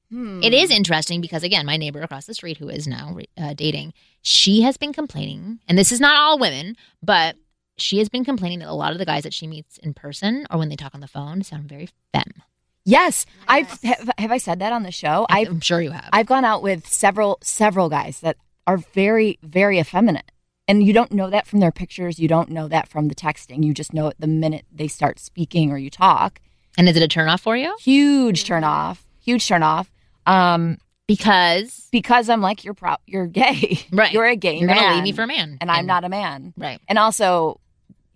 Hmm. 0.10 0.42
It 0.42 0.54
is 0.54 0.72
interesting 0.72 1.20
because 1.20 1.44
again, 1.44 1.66
my 1.66 1.78
neighbor 1.78 2.02
across 2.02 2.26
the 2.26 2.34
street 2.34 2.58
who 2.58 2.70
is 2.70 2.88
now 2.88 3.18
uh, 3.38 3.54
dating, 3.54 3.94
she 4.22 4.62
has 4.62 4.78
been 4.78 4.94
complaining, 4.94 5.60
and 5.68 5.78
this 5.78 5.92
is 5.92 6.00
not 6.00 6.16
all 6.16 6.40
women, 6.40 6.76
but 7.04 7.36
she 7.78 8.00
has 8.00 8.10
been 8.10 8.26
complaining 8.26 8.60
that 8.60 8.68
a 8.68 8.74
lot 8.74 8.92
of 8.92 8.98
the 8.98 9.06
guys 9.06 9.24
that 9.24 9.34
she 9.34 9.48
meets 9.48 9.78
in 9.80 9.94
person 9.94 10.46
or 10.50 10.58
when 10.58 10.70
they 10.70 10.76
talk 10.76 10.94
on 10.96 11.02
the 11.02 11.08
phone 11.08 11.44
sound 11.44 11.70
very 11.70 11.90
femme. 12.14 12.34
Yes, 12.86 13.26
I've 13.48 13.82
have, 13.82 14.10
have 14.18 14.32
I 14.32 14.38
said 14.38 14.60
that 14.60 14.72
on 14.74 14.84
the 14.84 14.92
show? 14.92 15.26
I've 15.30 15.48
I'm 15.50 15.60
sure 15.60 15.82
you 15.82 15.92
have. 15.92 16.10
I've 16.14 16.26
gone 16.26 16.46
out 16.46 16.64
with 16.64 16.88
several 16.88 17.38
several 17.42 17.90
guys 17.90 18.22
that 18.22 18.38
are 18.66 18.78
very 18.78 19.38
very 19.44 19.78
effeminate. 19.80 20.32
And 20.70 20.84
you 20.86 20.92
don't 20.94 21.12
know 21.14 21.30
that 21.30 21.48
from 21.48 21.60
their 21.60 21.72
pictures, 21.72 22.20
you 22.20 22.28
don't 22.28 22.50
know 22.50 22.68
that 22.68 22.90
from 22.90 23.08
the 23.08 23.16
texting. 23.16 23.64
You 23.64 23.74
just 23.74 23.94
know 23.94 24.08
it 24.08 24.16
the 24.20 24.28
minute 24.28 24.66
they 24.72 24.88
start 24.88 25.20
speaking 25.20 25.72
or 25.72 25.78
you 25.78 25.90
talk. 25.90 26.40
and 26.78 26.88
is 26.90 26.96
it 26.98 27.04
a 27.04 27.08
turnoff 27.08 27.42
for 27.42 27.56
you? 27.58 27.76
Huge 27.80 28.44
turn 28.46 28.64
off. 28.64 29.06
Huge 29.22 29.46
turn 29.48 29.64
off. 29.64 29.92
Um 30.26 30.78
Because 31.08 31.88
because 31.92 32.30
I'm 32.30 32.42
like 32.42 32.64
you're 32.64 32.74
pro- 32.74 32.96
you're 33.06 33.28
gay. 33.28 33.80
Right. 33.92 34.12
You're 34.14 34.26
a 34.26 34.36
gay 34.36 34.58
you're 34.60 34.68
man. 34.68 34.78
gonna 34.78 34.96
leave 34.96 35.04
me 35.04 35.12
for 35.14 35.24
a 35.24 35.28
man, 35.28 35.58
and 35.62 35.70
I'm 35.72 35.86
not 35.86 36.04
a 36.04 36.10
man. 36.10 36.54
right. 36.58 36.80
And 36.88 36.98
also, 36.98 37.60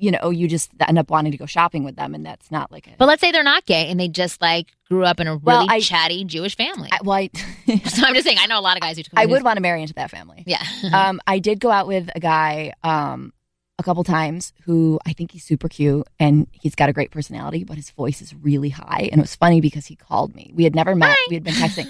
you 0.01 0.09
know, 0.09 0.31
you 0.31 0.47
just 0.47 0.71
end 0.87 0.97
up 0.97 1.11
wanting 1.11 1.31
to 1.31 1.37
go 1.37 1.45
shopping 1.45 1.83
with 1.83 1.95
them 1.95 2.15
and 2.15 2.25
that's 2.25 2.49
not 2.49 2.71
like 2.71 2.87
a 2.87 2.91
But 2.97 3.07
let's 3.07 3.21
say 3.21 3.31
they're 3.31 3.43
not 3.43 3.67
gay 3.67 3.87
and 3.87 3.99
they 3.99 4.07
just 4.07 4.41
like 4.41 4.67
grew 4.89 5.05
up 5.05 5.19
in 5.19 5.27
a 5.27 5.33
really 5.33 5.43
Well, 5.43 5.67
I- 5.69 5.79
chatty 5.79 6.25
Jewish 6.25 6.57
family. 6.57 6.89
I, 6.91 6.97
well, 7.03 7.17
I, 7.17 7.29
so 7.87 8.03
I'm 8.03 8.15
just 8.15 8.25
saying, 8.25 8.39
I 8.39 8.47
know 8.47 8.59
a 8.59 8.61
lot 8.61 8.75
of 8.75 8.81
guys 8.81 8.97
who. 8.97 9.03
I 9.15 9.27
would 9.27 9.43
want 9.43 9.57
to 9.57 9.61
marry 9.61 9.81
into 9.81 9.93
that 9.93 10.09
family. 10.09 10.43
Yeah. 10.47 10.63
um, 10.93 11.21
I 11.27 11.37
did 11.37 11.59
go 11.59 11.69
out 11.69 11.85
with 11.87 12.09
a 12.15 12.19
guy 12.19 12.73
um, 12.83 13.31
a 13.77 13.83
couple 13.83 14.03
times 14.03 14.53
who 14.63 14.99
I 15.05 15.13
think 15.13 15.33
he's 15.33 15.43
super 15.43 15.69
cute 15.69 16.07
and 16.19 16.47
he's 16.51 16.73
got 16.73 16.89
a 16.89 16.93
great 16.93 17.11
personality, 17.11 17.63
but 17.63 17.77
his 17.77 17.91
voice 17.91 18.21
is 18.21 18.33
really 18.33 18.69
high. 18.69 19.07
And 19.11 19.19
it 19.19 19.23
was 19.23 19.35
funny 19.35 19.61
because 19.61 19.85
he 19.85 19.95
called 19.95 20.33
me. 20.35 20.51
We 20.55 20.63
had 20.63 20.73
never 20.75 20.95
met. 20.95 21.15
We 21.29 21.35
had 21.35 21.43
been 21.43 21.53
texting, 21.53 21.85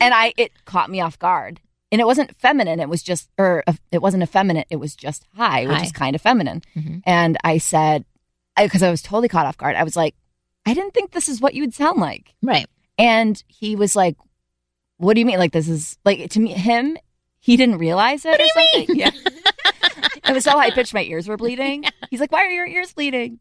and 0.00 0.14
I 0.14 0.32
it 0.36 0.52
caught 0.64 0.90
me 0.90 1.00
off 1.00 1.18
guard. 1.18 1.60
And 1.90 2.00
it 2.00 2.06
wasn't 2.06 2.36
feminine. 2.36 2.80
It 2.80 2.88
was 2.88 3.02
just, 3.02 3.30
or 3.38 3.64
uh, 3.66 3.72
it 3.90 4.02
wasn't 4.02 4.22
effeminate. 4.22 4.66
It 4.68 4.76
was 4.76 4.94
just 4.94 5.24
high, 5.34 5.66
which 5.66 5.76
High. 5.78 5.84
is 5.84 5.92
kind 5.92 6.14
of 6.14 6.20
feminine. 6.20 6.62
Mhm. 6.76 7.02
And 7.06 7.38
I 7.44 7.58
said, 7.58 8.04
because 8.56 8.82
I 8.82 8.90
was 8.90 9.00
totally 9.02 9.28
caught 9.28 9.46
off 9.46 9.56
guard. 9.56 9.74
I 9.76 9.84
was 9.84 9.96
like, 9.96 10.14
I 10.66 10.74
didn't 10.74 10.92
think 10.92 11.12
this 11.12 11.28
is 11.28 11.40
what 11.40 11.54
you 11.54 11.62
would 11.62 11.72
sound 11.74 11.98
like. 12.00 12.34
Right. 12.42 12.66
And 12.98 13.42
he 13.46 13.74
was 13.76 13.94
like, 13.96 14.16
"What 14.98 15.14
do 15.14 15.20
you 15.20 15.26
mean? 15.26 15.38
Like 15.38 15.52
this 15.52 15.68
is 15.68 15.96
like 16.04 16.28
to 16.30 16.40
me 16.40 16.52
him? 16.52 16.98
He 17.38 17.56
didn't 17.56 17.78
realize 17.78 18.24
it 18.26 18.30
what 18.30 18.40
or 18.40 18.48
something. 18.48 18.96
Yeah, 18.96 19.10
it 20.28 20.32
was 20.34 20.42
so 20.44 20.50
high 20.50 20.70
pitched, 20.70 20.92
my 20.92 21.04
ears 21.04 21.28
were 21.28 21.36
bleeding. 21.36 21.84
He's 22.10 22.18
like, 22.20 22.32
"Why 22.32 22.40
are 22.44 22.50
your 22.50 22.66
ears 22.66 22.92
bleeding?" 22.92 23.38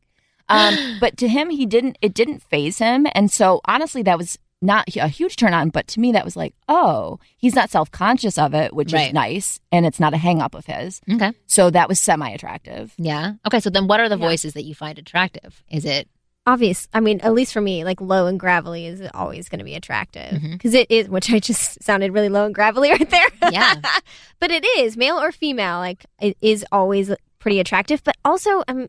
Um, 0.48 0.98
but 1.02 1.18
to 1.18 1.28
him, 1.28 1.50
he 1.50 1.66
didn't. 1.66 1.98
It 2.02 2.14
didn't 2.14 2.44
phase 2.44 2.78
him, 2.78 3.08
and 3.14 3.32
so 3.32 3.60
honestly, 3.66 4.04
that 4.04 4.18
was 4.20 4.38
not 4.62 4.88
a 4.96 5.08
huge 5.08 5.36
turn 5.36 5.54
on. 5.54 5.70
But 5.70 5.88
to 5.90 6.00
me, 6.00 6.12
that 6.14 6.26
was 6.26 6.36
like, 6.36 6.54
oh, 6.68 7.20
he's 7.38 7.56
not 7.56 7.70
self 7.70 7.92
conscious 7.92 8.38
of 8.38 8.54
it, 8.54 8.74
which 8.74 8.94
Right. 8.94 9.08
is 9.10 9.14
nice, 9.14 9.60
and 9.72 9.86
it's 9.86 10.00
not 10.00 10.14
a 10.14 10.18
hang 10.18 10.42
up 10.42 10.56
of 10.56 10.66
his. 10.66 11.00
Okay. 11.12 11.32
So 11.46 11.70
that 11.70 11.88
was 11.90 12.00
semi 12.00 12.30
attractive. 12.30 12.94
Yeah. 12.98 13.34
Okay. 13.46 13.60
So 13.60 13.70
then, 13.70 13.88
what 13.88 14.00
are 14.00 14.10
the 14.10 14.18
Yeah. 14.18 14.28
voices 14.28 14.54
that 14.54 14.64
you 14.66 14.74
find 14.76 14.98
attractive? 14.98 15.64
Is 15.70 15.86
it 15.86 16.08
obvious. 16.46 16.88
I 16.94 17.02
mean, 17.02 17.20
at 17.20 17.34
least 17.34 17.52
for 17.52 17.60
me, 17.60 17.84
like 17.84 18.00
low 18.00 18.26
and 18.26 18.40
gravelly 18.40 18.86
is 18.86 19.02
always 19.14 19.50
going 19.50 19.60
to 19.60 19.66
be 19.66 19.76
attractive 19.76 20.42
because 20.42 20.74
is, 20.74 21.10
which 21.10 21.30
I 21.30 21.40
just 21.40 21.84
sounded 21.84 22.14
really 22.14 22.30
low 22.30 22.46
and 22.46 22.56
gravelly 22.56 22.90
right 22.98 23.10
there. 23.10 23.28
Yeah. 23.52 23.76
but 24.40 24.50
it 24.50 24.66
is 24.80 24.96
male 24.96 25.20
or 25.20 25.34
female. 25.34 25.80
Like 25.80 26.06
it 26.22 26.38
is 26.42 26.66
always 26.72 27.12
pretty 27.40 27.60
attractive. 27.60 28.02
But 28.02 28.16
also, 28.24 28.64
um, 28.70 28.88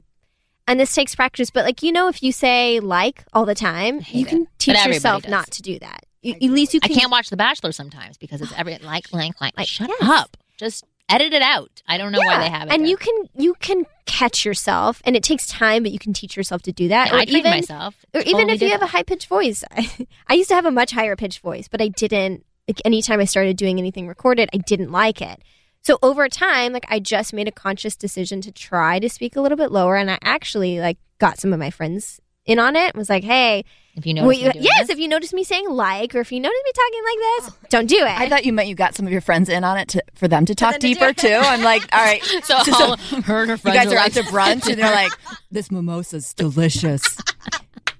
and 0.68 0.78
this 0.78 0.94
takes 0.94 1.14
practice. 1.14 1.50
But 1.50 1.64
like 1.64 1.82
you 1.82 1.90
know, 1.90 2.08
if 2.08 2.22
you 2.22 2.30
say 2.30 2.78
like 2.78 3.24
all 3.32 3.44
the 3.44 3.54
time, 3.54 4.00
you 4.08 4.24
can 4.24 4.42
it. 4.42 4.48
teach 4.58 4.86
yourself 4.86 5.22
does. 5.22 5.30
not 5.30 5.50
to 5.52 5.62
do 5.62 5.78
that. 5.80 6.04
You, 6.22 6.34
at 6.34 6.42
least 6.42 6.74
you 6.74 6.80
Can. 6.80 6.90
I 6.90 6.94
can. 6.94 7.00
can't 7.00 7.12
watch 7.12 7.30
The 7.30 7.36
Bachelor 7.36 7.72
sometimes 7.72 8.18
because 8.18 8.40
it's 8.40 8.52
oh, 8.52 8.56
every 8.56 8.76
like 8.78 9.12
like 9.12 9.40
like. 9.40 9.56
Like, 9.56 9.68
shut 9.68 9.88
yes. 9.88 10.08
up. 10.08 10.36
Just 10.56 10.84
edit 11.08 11.32
it 11.32 11.42
out. 11.42 11.82
I 11.86 11.96
don't 11.96 12.12
know 12.12 12.18
why 12.18 12.38
they 12.38 12.50
have 12.50 12.68
it. 12.68 12.72
And 12.72 12.82
there. 12.82 12.90
you 12.90 12.96
can 12.96 13.14
you 13.36 13.54
can 13.54 13.84
catch 14.04 14.44
yourself, 14.44 15.00
and 15.04 15.16
it 15.16 15.22
takes 15.22 15.46
time, 15.46 15.82
but 15.82 15.92
you 15.92 15.98
can 15.98 16.12
teach 16.12 16.36
yourself 16.36 16.62
to 16.62 16.72
do 16.72 16.88
that. 16.88 17.08
Yeah, 17.08 17.14
or 17.14 17.18
I 17.18 17.24
trained 17.24 17.38
even 17.38 17.50
myself. 17.50 18.04
or 18.14 18.20
even 18.22 18.48
if 18.50 18.60
you 18.60 18.68
did 18.68 18.72
have 18.72 18.82
a 18.82 18.86
high 18.86 19.04
pitched 19.04 19.28
voice. 19.28 19.64
I, 19.70 20.06
I 20.26 20.34
used 20.34 20.48
to 20.48 20.54
have 20.54 20.66
a 20.66 20.70
much 20.70 20.92
higher 20.92 21.16
pitched 21.16 21.40
voice, 21.40 21.68
but 21.68 21.80
I 21.80 21.88
didn't. 21.88 22.44
Like 22.66 22.82
anytime 22.84 23.18
I 23.18 23.24
started 23.24 23.56
doing 23.56 23.78
anything 23.78 24.08
recorded, 24.08 24.50
I 24.52 24.58
didn't 24.58 24.92
like 24.92 25.22
it. 25.22 25.40
So 25.82 25.98
over 26.02 26.28
time, 26.28 26.72
like 26.72 26.86
I 26.88 26.98
just 27.00 27.32
made 27.32 27.48
a 27.48 27.52
conscious 27.52 27.96
decision 27.96 28.40
to 28.42 28.52
try 28.52 28.98
to 28.98 29.08
speak 29.08 29.36
a 29.36 29.40
little 29.40 29.56
bit 29.56 29.72
lower, 29.72 29.96
and 29.96 30.10
I 30.10 30.18
actually 30.22 30.80
like 30.80 30.98
got 31.18 31.38
some 31.38 31.52
of 31.52 31.58
my 31.58 31.70
friends 31.70 32.20
in 32.44 32.58
on 32.58 32.76
it. 32.76 32.86
And 32.88 32.94
was 32.96 33.08
like, 33.10 33.24
hey, 33.24 33.64
if 33.94 34.06
you 34.06 34.14
know, 34.14 34.22
well, 34.22 34.32
you- 34.32 34.50
yes, 34.54 34.88
if 34.90 34.98
you 34.98 35.06
notice 35.08 35.32
me 35.32 35.44
saying 35.44 35.68
like, 35.68 36.14
or 36.14 36.20
if 36.20 36.32
you 36.32 36.40
notice 36.40 36.60
me 36.64 36.72
talking 36.74 37.02
like 37.04 37.18
this, 37.18 37.50
oh. 37.50 37.66
don't 37.70 37.86
do 37.86 37.96
it. 37.96 38.18
I 38.20 38.28
thought 38.28 38.44
you 38.44 38.52
meant 38.52 38.68
you 38.68 38.74
got 38.74 38.94
some 38.94 39.06
of 39.06 39.12
your 39.12 39.20
friends 39.20 39.48
in 39.48 39.64
on 39.64 39.76
it 39.78 39.88
to, 39.88 40.02
for 40.14 40.28
them 40.28 40.44
to 40.46 40.54
talk 40.54 40.72
them 40.72 40.80
deeper 40.80 41.08
it. 41.08 41.18
too. 41.18 41.28
I'm 41.28 41.62
like, 41.62 41.82
all 41.92 42.04
right. 42.04 42.22
so 42.42 42.56
all 42.56 42.96
her 42.96 43.42
and 43.42 43.50
her 43.50 43.54
You 43.54 43.56
friends 43.56 43.76
guys 43.76 43.86
are 43.88 43.90
are 43.90 43.94
like, 43.96 44.16
out 44.16 44.24
to 44.24 44.30
brunch 44.30 44.68
and 44.70 44.80
they're 44.80 44.90
like, 44.94 45.12
this 45.50 45.70
mimosa's 45.70 46.32
delicious. 46.34 47.18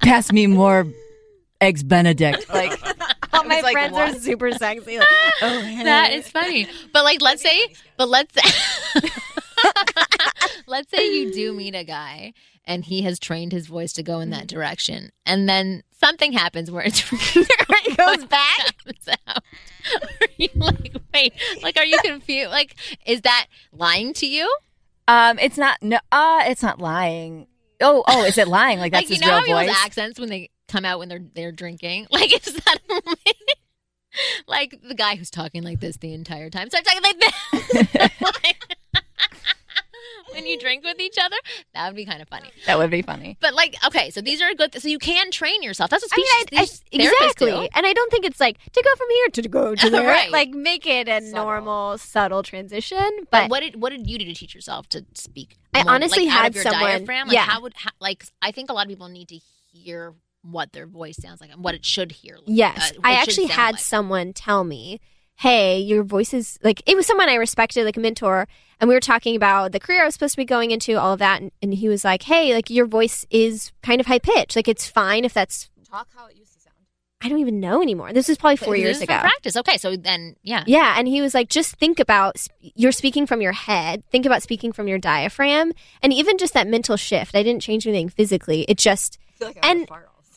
Pass 0.03 0.33
me 0.33 0.47
more 0.47 0.87
eggs 1.61 1.83
Benedict. 1.83 2.49
Like, 2.49 2.79
all 3.33 3.45
my 3.45 3.61
like, 3.61 3.73
friends 3.73 3.93
what? 3.93 4.17
are 4.17 4.21
super 4.21 4.53
sexy. 4.53 4.99
Like, 5.09 5.09
oh, 5.43 5.61
hey. 5.61 5.85
that 5.85 6.13
is 6.13 6.29
funny. 6.29 6.69
But 6.93 7.05
like, 7.05 7.23
let's 7.23 7.43
say, 7.43 7.75
but 7.97 8.09
let's 8.09 8.35
let's 10.67 10.91
say 10.91 11.13
you 11.13 11.33
do 11.33 11.53
meet 11.53 11.75
a 11.75 11.85
guy 11.85 12.33
and 12.65 12.85
he 12.85 13.03
has 13.03 13.19
trained 13.19 13.53
his 13.53 13.67
voice 13.67 13.93
to 13.95 14.03
go 14.03 14.21
in 14.21 14.31
that 14.31 14.47
direction, 14.47 15.11
and 15.25 15.49
then 15.49 15.83
something 15.91 16.33
happens 16.33 16.71
where 16.71 16.83
it's 16.83 17.03
it 17.13 17.97
goes 17.97 18.25
back. 18.25 18.75
out. 19.27 19.43
Are 20.21 20.29
you 20.37 20.49
like, 20.55 20.95
wait, 21.15 21.33
like, 21.63 21.77
are 21.77 21.85
you 21.85 21.99
confused? 22.05 22.51
Like, 22.51 22.75
is 23.07 23.23
that 23.23 23.47
lying 23.73 24.13
to 24.15 24.27
you? 24.27 24.53
um, 25.09 25.39
it's 25.39 25.57
not, 25.57 25.83
no, 25.83 25.99
uh, 26.13 26.43
it's 26.47 26.63
not 26.63 26.79
lying. 26.79 27.47
Oh, 27.81 28.05
oh, 28.07 28.25
is 28.25 28.39
it 28.39 28.47
lying? 28.47 28.79
Like, 28.79 28.93
that's 28.93 29.05
like, 29.05 29.11
you 29.11 29.17
his 29.17 29.23
know 29.23 29.39
how 29.39 29.43
real 29.43 29.57
voice? 29.57 29.85
accents 29.85 30.21
when 30.21 30.29
they 30.29 30.51
come 30.69 30.85
out 30.85 30.99
when 30.99 31.09
they're 31.09 31.25
they're 31.35 31.53
drinking? 31.53 32.07
Like, 32.11 32.33
is 32.35 32.55
that 32.55 32.79
like 34.47 34.81
the 34.83 34.95
guy 34.95 35.17
who's 35.17 35.31
talking 35.31 35.63
like 35.63 35.81
this 35.81 35.97
the 35.99 36.13
entire 36.15 36.51
time 36.51 36.69
starts 36.71 36.89
talking 36.89 37.03
like 37.03 37.21
this? 37.21 38.11
Like, 38.21 38.77
when 40.33 40.47
you 40.47 40.59
drink 40.59 40.85
with 40.85 40.99
each 41.01 41.17
other, 41.21 41.37
that 41.75 41.87
would 41.87 41.97
be 41.97 42.05
kind 42.05 42.21
of 42.23 42.29
funny. 42.29 42.51
that 42.67 42.79
would 42.79 42.91
be 42.91 43.03
funny. 43.03 43.37
But 43.41 43.55
like, 43.55 43.77
okay, 43.87 44.11
so 44.11 44.21
these 44.21 44.41
are 44.43 44.53
good. 44.55 44.75
So 44.81 44.89
you 44.89 44.99
can 44.99 45.31
train 45.31 45.63
yourself. 45.63 45.91
That's 45.91 46.03
what 46.03 46.13
I 46.13 46.17
mean, 46.17 46.27
speech. 46.67 46.83
I, 46.93 46.99
I, 47.03 47.05
exactly. 47.05 47.51
do. 47.51 47.69
And 47.75 47.87
I 47.87 47.93
don't 47.93 48.11
think 48.11 48.25
it's 48.25 48.41
like 48.41 48.59
to 48.73 48.83
go 48.83 48.95
from 48.97 49.07
here 49.11 49.29
to 49.29 49.49
go 49.49 49.75
to 49.75 49.91
there. 49.91 50.07
Right. 50.07 50.31
Like 50.31 50.51
make 50.51 50.87
it 50.87 51.09
a 51.09 51.21
normal, 51.21 51.99
subtle 51.99 52.43
transition. 52.43 52.99
But 53.31 53.43
But 53.43 53.51
what 53.51 53.61
did 53.61 53.81
what 53.81 53.91
did 53.91 54.09
you 54.09 54.19
do 54.19 54.25
to 54.25 54.35
teach 54.35 54.55
yourself 54.55 54.89
to 54.91 55.05
speak? 55.15 55.57
I 55.75 55.85
more, 55.85 55.95
honestly 55.95 56.27
like, 56.27 56.33
had 56.35 56.55
someone- 56.57 56.81
diaphragm. 56.83 57.29
Like, 57.29 57.35
yeah. 57.35 57.43
how 57.45 57.63
would 57.63 57.75
how, 57.77 57.91
like 58.01 58.25
I 58.43 58.53
think 58.53 58.71
a 58.71 58.73
lot 58.73 58.83
of 58.87 58.89
people 58.89 59.09
need 59.09 59.29
to 59.29 59.39
hear 59.73 60.15
what 60.43 60.73
their 60.73 60.87
voice 60.87 61.17
sounds 61.17 61.41
like 61.41 61.51
and 61.51 61.63
what 61.63 61.75
it 61.75 61.85
should 61.85 62.13
hear. 62.13 62.39
yes, 62.47 62.93
uh, 62.97 63.01
I 63.05 63.15
actually 63.15 63.47
had 63.47 63.75
like. 63.75 63.81
someone 63.81 64.33
tell 64.33 64.65
me, 64.65 65.01
"Hey, 65.37 65.79
your 65.79 66.03
voice 66.03 66.33
is 66.33 66.59
like." 66.63 66.83
It 66.87 66.97
was 66.97 67.07
someone 67.07 67.29
I 67.29 67.35
respected, 67.35 67.85
like 67.85 67.97
a 67.97 68.01
mentor, 68.01 68.47
and 68.81 68.89
we 68.89 68.95
were 68.95 69.01
talking 69.01 69.37
about 69.37 69.73
the 69.73 69.81
career 69.81 70.03
I 70.03 70.05
was 70.07 70.15
supposed 70.15 70.35
to 70.35 70.39
be 70.39 70.45
going 70.45 70.71
into, 70.71 70.99
all 70.99 71.13
of 71.13 71.19
that, 71.19 71.41
and, 71.41 71.51
and 71.63 71.75
he 71.75 71.89
was 71.89 72.05
like, 72.05 72.23
"Hey, 72.23 72.55
like 72.55 72.71
your 72.71 72.87
voice 72.87 73.27
is 73.31 73.73
kind 73.83 74.01
of 74.01 74.07
high 74.07 74.19
pitched. 74.21 74.57
Like 74.57 74.69
it's 74.69 74.89
fine 74.89 75.25
if 75.25 75.35
that's." 75.35 75.71
Talk 75.91 76.09
how 76.15 76.27
it 76.27 76.37
used 76.37 76.53
to 76.55 76.61
sound. 76.61 76.77
I 77.21 77.29
don't 77.29 77.41
even 77.41 77.59
know 77.61 77.83
anymore. 77.83 78.13
This 78.13 78.29
was 78.29 78.39
probably 78.39 78.57
four 78.57 78.75
This 78.75 78.83
years 78.83 79.01
ago. 79.01 79.19
Practice. 79.19 79.57
Okay, 79.57 79.77
so 79.77 79.97
then 79.97 80.37
yeah. 80.43 80.63
Yeah, 80.67 80.95
and 80.97 81.09
he 81.09 81.21
was 81.21 81.35
like, 81.35 81.49
just 81.49 81.75
think 81.77 81.99
about 81.99 82.37
you're 82.61 82.93
speaking 82.93 83.27
from 83.27 83.41
your 83.41 83.53
head. 83.53 84.05
Think 84.13 84.25
about 84.25 84.43
speaking 84.43 84.71
from 84.73 84.87
your 84.87 84.99
diaphragm, 84.99 85.73
and 86.03 86.13
even 86.13 86.39
just 86.39 86.55
that 86.55 86.69
mental 86.69 86.97
shift. 86.97 87.35
I 87.35 87.43
didn't 87.43 87.63
change 87.63 87.87
anything 87.87 88.09
physically. 88.09 88.65
It 88.69 88.79
just 88.79 89.19
and 89.63 89.89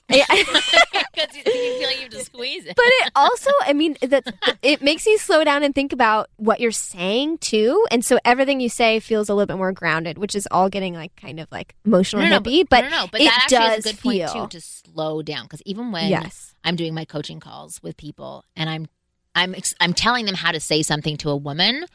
Yeah. 0.09 0.25
Because 1.13 1.35
you, 1.35 1.41
you 1.45 1.77
feel 1.77 1.87
like 1.87 1.97
you 1.97 2.03
have 2.03 2.11
to 2.11 2.23
squeeze 2.23 2.65
it. 2.65 2.75
but 2.75 2.85
it 2.85 3.11
also, 3.17 3.51
I 3.65 3.73
mean, 3.73 3.97
that 4.07 4.33
it 4.61 4.81
makes 4.81 5.05
you 5.05 5.17
slow 5.17 5.43
down 5.43 5.61
and 5.61 5.75
think 5.75 5.91
about 5.91 6.29
what 6.37 6.61
you're 6.61 6.71
saying 6.71 7.39
too, 7.39 7.85
and 7.91 8.03
so 8.03 8.17
everything 8.23 8.61
you 8.61 8.69
say 8.69 9.01
feels 9.01 9.27
a 9.27 9.33
little 9.33 9.45
bit 9.45 9.57
more 9.57 9.73
grounded, 9.73 10.17
which 10.17 10.35
is 10.35 10.47
all 10.51 10.69
getting 10.69 10.93
like 10.93 11.13
kind 11.17 11.39
of 11.41 11.51
like 11.51 11.75
emotional 11.85 12.21
no, 12.23 12.29
no, 12.29 12.39
hippie. 12.39 12.65
But 12.67 12.85
no, 12.85 12.89
no, 12.89 13.01
no, 13.01 13.07
but 13.11 13.19
it 13.21 13.25
that 13.25 13.39
actually 13.43 13.57
does 13.57 13.77
is 13.79 13.85
a 13.85 13.89
good 13.89 14.01
point 14.01 14.15
feel- 14.17 14.47
too 14.47 14.47
to 14.47 14.61
slow 14.61 15.21
down 15.21 15.43
because 15.43 15.61
even 15.65 15.91
when 15.91 16.07
yes, 16.09 16.55
I'm 16.63 16.77
doing 16.77 16.93
my 16.93 17.03
coaching 17.03 17.41
calls 17.41 17.83
with 17.83 17.97
people 17.97 18.45
and 18.55 18.69
I'm 18.69 18.87
I'm 19.35 19.53
ex- 19.53 19.75
I'm 19.81 19.93
telling 19.93 20.25
them 20.25 20.35
how 20.35 20.53
to 20.53 20.61
say 20.61 20.81
something 20.81 21.17
to 21.17 21.29
a 21.29 21.35
woman 21.35 21.85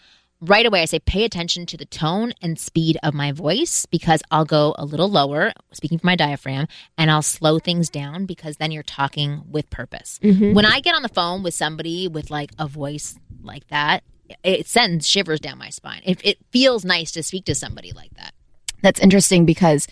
right 0.40 0.66
away 0.66 0.82
I 0.82 0.84
say 0.84 0.98
pay 0.98 1.24
attention 1.24 1.64
to 1.66 1.76
the 1.76 1.86
tone 1.86 2.32
and 2.42 2.58
speed 2.58 2.98
of 3.02 3.14
my 3.14 3.32
voice 3.32 3.86
because 3.86 4.22
I'll 4.30 4.44
go 4.44 4.74
a 4.78 4.84
little 4.84 5.08
lower 5.08 5.52
speaking 5.72 5.98
from 5.98 6.08
my 6.08 6.16
diaphragm 6.16 6.66
and 6.98 7.10
I'll 7.10 7.22
slow 7.22 7.58
things 7.58 7.88
down 7.88 8.26
because 8.26 8.56
then 8.58 8.70
you're 8.70 8.82
talking 8.82 9.42
with 9.50 9.70
purpose. 9.70 10.18
Mhm. 10.22 10.54
When 10.54 10.66
I 10.66 10.80
get 10.80 10.94
on 10.94 11.02
the 11.02 11.08
phone 11.08 11.42
with 11.42 11.54
somebody 11.54 12.06
with 12.08 12.30
like 12.30 12.50
a 12.58 12.66
voice 12.66 13.18
like 13.42 13.66
that 13.68 14.02
it 14.42 14.66
sends 14.66 15.06
shivers 15.06 15.38
down 15.38 15.56
my 15.56 15.70
spine. 15.70 16.02
It, 16.04 16.20
it 16.24 16.38
feels 16.50 16.84
nice 16.84 17.12
to 17.12 17.22
speak 17.22 17.44
to 17.44 17.54
somebody 17.54 17.92
like 17.92 18.12
that. 18.14 18.34
That's 18.82 18.98
interesting 18.98 19.46
because 19.46 19.86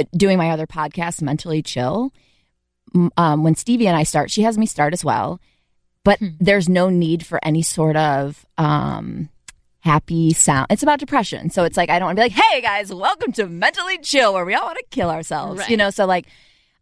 uh, 0.00 0.04
doing 0.16 0.38
my 0.38 0.50
other 0.50 0.66
podcast, 0.66 1.20
Mentally 1.20 1.60
Chill, 1.60 2.12
um, 3.16 3.42
when 3.42 3.56
Stevie 3.56 3.88
and 3.88 3.96
I 3.96 4.04
start, 4.04 4.30
she 4.30 4.42
has 4.42 4.56
me 4.56 4.66
start 4.66 4.92
as 4.92 5.04
well, 5.04 5.40
but 6.04 6.20
Hmm. 6.20 6.28
there's 6.38 6.68
no 6.68 6.88
need 6.88 7.26
for 7.26 7.40
any 7.44 7.62
sort 7.62 7.96
of 7.96 8.46
um, 8.58 9.28
happy 9.84 10.32
sound. 10.32 10.66
It's 10.70 10.82
about 10.82 10.98
depression. 10.98 11.50
So 11.50 11.64
it's 11.64 11.76
like, 11.76 11.90
I 11.90 11.98
don't 11.98 12.06
want 12.06 12.16
to 12.16 12.22
be 12.22 12.28
like, 12.30 12.42
hey 12.42 12.62
guys, 12.62 12.92
welcome 12.92 13.32
to 13.32 13.46
Mentally 13.46 13.98
Chill, 13.98 14.32
where 14.32 14.44
we 14.46 14.54
all 14.54 14.64
want 14.64 14.78
to 14.78 14.84
kill 14.90 15.10
ourselves. 15.10 15.60
Right. 15.60 15.68
You 15.68 15.76
know, 15.76 15.90
so 15.90 16.06
like, 16.06 16.26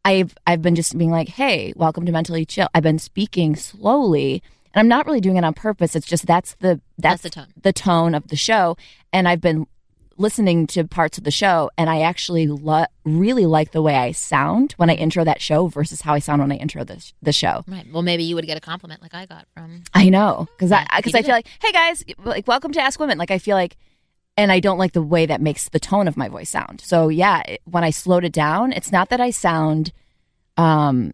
I've 0.04 0.36
I've 0.46 0.62
been 0.62 0.76
just 0.76 0.96
being 0.96 1.10
like, 1.10 1.28
hey, 1.28 1.72
welcome 1.76 2.06
to 2.06 2.12
Mentally 2.12 2.44
Chill. 2.44 2.68
I've 2.74 2.82
been 2.82 2.98
speaking 3.00 3.56
slowly, 3.56 4.42
and 4.72 4.80
I'm 4.80 4.88
not 4.88 5.06
really 5.06 5.20
doing 5.20 5.36
it 5.36 5.44
on 5.44 5.52
purpose. 5.52 5.94
It's 5.96 6.06
just 6.06 6.26
that's 6.26 6.54
the 6.56 6.80
That's 6.98 7.22
that's, 7.22 7.22
the 7.22 7.30
tone. 7.30 7.46
the 7.60 7.72
tone 7.72 8.14
of 8.14 8.28
the 8.28 8.36
show, 8.36 8.76
and 9.12 9.28
I've 9.28 9.40
been 9.40 9.66
listening 10.22 10.66
to 10.68 10.84
parts 10.84 11.18
of 11.18 11.24
the 11.24 11.30
show, 11.30 11.70
and 11.76 11.90
I 11.90 12.00
actually 12.00 12.46
lo- 12.46 12.86
really 13.04 13.44
like 13.44 13.72
the 13.72 13.82
way 13.82 13.96
I 13.96 14.12
sound 14.12 14.72
when 14.78 14.88
I 14.88 14.94
intro 14.94 15.24
that 15.24 15.42
show 15.42 15.66
versus 15.66 16.00
how 16.00 16.14
I 16.14 16.20
sound 16.20 16.40
when 16.40 16.50
I 16.50 16.56
intro 16.56 16.84
the 16.84 17.12
the 17.20 17.32
show. 17.32 17.64
Right. 17.68 17.86
Well, 17.92 18.02
maybe 18.02 18.22
you 18.22 18.34
would 18.36 18.46
get 18.46 18.56
a 18.56 18.60
compliment 18.60 19.02
like 19.02 19.12
I 19.14 19.26
got 19.26 19.46
from 19.52 19.82
I 19.92 20.08
know 20.08 20.48
because 20.56 20.72
I 20.72 20.86
because 20.96 21.14
I 21.14 21.22
feel 21.22 21.32
it. 21.32 21.44
like, 21.44 21.48
hey 21.60 21.72
guys, 21.72 22.04
like 22.24 22.46
welcome 22.48 22.72
to 22.72 22.80
Ask 22.80 22.98
Women. 22.98 23.18
Like 23.18 23.30
I 23.30 23.38
feel 23.38 23.56
like, 23.56 23.76
and 24.36 24.50
I 24.50 24.60
don't 24.60 24.78
like 24.78 24.92
the 24.92 25.02
way 25.02 25.26
that 25.26 25.40
makes 25.42 25.68
the 25.68 25.80
tone 25.80 26.08
of 26.08 26.16
my 26.16 26.28
voice 26.28 26.48
sound. 26.48 26.80
So 26.80 27.08
yeah, 27.08 27.42
it, 27.46 27.60
when 27.64 27.84
I 27.84 27.90
slowed 27.90 28.24
it 28.24 28.32
down, 28.32 28.72
it's 28.72 28.92
not 28.92 29.10
that 29.10 29.20
I 29.20 29.30
sound, 29.30 29.92
um, 30.56 31.12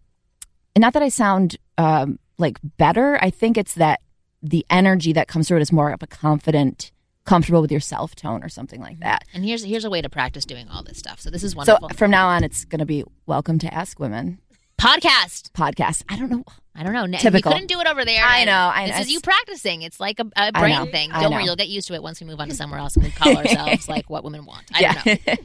not 0.77 0.93
that 0.93 1.03
I 1.03 1.09
sound 1.09 1.57
um 1.77 2.19
like 2.37 2.57
better. 2.77 3.17
I 3.21 3.31
think 3.31 3.57
it's 3.57 3.73
that 3.73 3.99
the 4.41 4.65
energy 4.69 5.11
that 5.13 5.27
comes 5.27 5.47
through 5.47 5.57
it 5.57 5.61
is 5.61 5.71
more 5.71 5.91
of 5.91 6.01
a 6.01 6.07
confident, 6.07 6.91
comfortable 7.29 7.61
with 7.61 7.71
your 7.71 7.79
self 7.79 8.15
tone 8.15 8.43
or 8.43 8.49
something 8.49 8.81
like 8.81 8.99
that. 9.01 9.23
And 9.33 9.45
here's 9.45 9.63
here's 9.63 9.85
a 9.85 9.89
way 9.89 10.01
to 10.01 10.09
practice 10.09 10.45
doing 10.45 10.67
all 10.67 10.83
this 10.83 10.97
stuff. 10.97 11.19
So 11.21 11.29
this 11.29 11.43
is 11.43 11.55
wonderful. 11.55 11.89
So 11.89 11.95
from 11.95 12.09
now 12.09 12.27
on, 12.27 12.43
it's 12.43 12.65
going 12.65 12.79
to 12.79 12.85
be 12.85 13.03
Welcome 13.27 13.59
to 13.59 13.73
Ask 13.73 13.99
Women 13.99 14.39
Podcast. 14.79 15.51
podcast. 15.51 16.03
I 16.09 16.17
don't 16.17 16.31
know. 16.31 16.43
I 16.73 16.83
don't 16.83 16.93
know. 16.93 17.17
Typical. 17.17 17.51
You 17.51 17.55
couldn't 17.55 17.67
do 17.67 17.79
it 17.81 17.87
over 17.87 18.03
there. 18.03 18.23
I 18.23 18.45
know, 18.45 18.71
I 18.73 18.87
this 18.87 18.95
know. 18.95 19.01
is 19.01 19.11
you 19.11 19.19
practicing. 19.19 19.81
It's 19.81 19.99
like 19.99 20.19
a 20.19 20.51
brain 20.53 20.75
know, 20.75 20.85
thing. 20.85 21.11
Don't 21.11 21.31
worry, 21.31 21.43
you'll 21.43 21.57
get 21.57 21.67
used 21.67 21.87
to 21.89 21.93
it 21.93 22.01
once 22.01 22.19
we 22.19 22.25
move 22.25 22.39
on 22.39 22.47
to 22.47 22.55
somewhere 22.55 22.79
else 22.79 22.95
and 22.95 23.03
we 23.03 23.11
call 23.11 23.35
ourselves 23.37 23.87
like 23.87 24.09
what 24.09 24.23
women 24.23 24.45
want. 24.45 24.65
I 24.73 24.81
don't 24.81 25.27
know. 25.27 25.35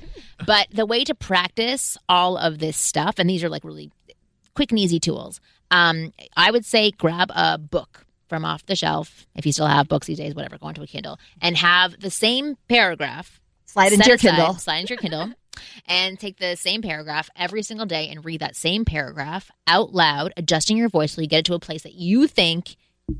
But 0.46 0.68
the 0.70 0.86
way 0.86 1.04
to 1.04 1.14
practice 1.14 1.98
all 2.08 2.36
of 2.36 2.60
this 2.60 2.76
stuff, 2.76 3.16
and 3.18 3.28
these 3.28 3.42
are 3.44 3.48
like 3.48 3.64
really 3.64 3.90
quick 4.54 4.70
and 4.70 4.78
easy 4.78 5.00
tools. 5.00 5.40
Um, 5.70 6.12
I 6.36 6.50
would 6.50 6.64
say 6.64 6.92
grab 6.92 7.30
a 7.34 7.58
book 7.58 8.03
from 8.28 8.44
off 8.44 8.66
the 8.66 8.76
shelf 8.76 9.26
if 9.34 9.46
you 9.46 9.52
still 9.52 9.66
have 9.66 9.88
books 9.88 10.06
these 10.06 10.18
days. 10.18 10.34
Whatever, 10.34 10.58
go 10.58 10.68
into 10.68 10.82
a 10.82 10.86
Kindle 10.86 11.18
and 11.40 11.56
have 11.56 12.00
the 12.00 12.10
same 12.10 12.56
paragraph 12.68 13.40
Slide 13.66 13.92
into 13.92 14.06
your 14.06 14.14
aside, 14.14 14.36
Kindle. 14.36 14.54
Slide 14.54 14.78
into 14.78 14.92
your 14.94 14.98
Kindle. 14.98 15.32
And 15.86 16.18
take 16.18 16.38
the 16.38 16.56
same 16.56 16.82
paragraph 16.82 17.30
every 17.36 17.62
single 17.62 17.86
day 17.86 18.08
and 18.08 18.24
read 18.24 18.40
that 18.40 18.56
same 18.56 18.84
paragraph 18.84 19.52
out 19.68 19.92
loud, 19.92 20.32
adjusting 20.36 20.76
your 20.76 20.88
voice 20.88 21.12
so 21.12 21.20
you 21.20 21.28
get 21.28 21.40
it 21.40 21.44
to 21.44 21.54
a 21.54 21.60
place 21.60 21.84
that 21.84 21.94
you 21.94 22.26
think 22.26 22.74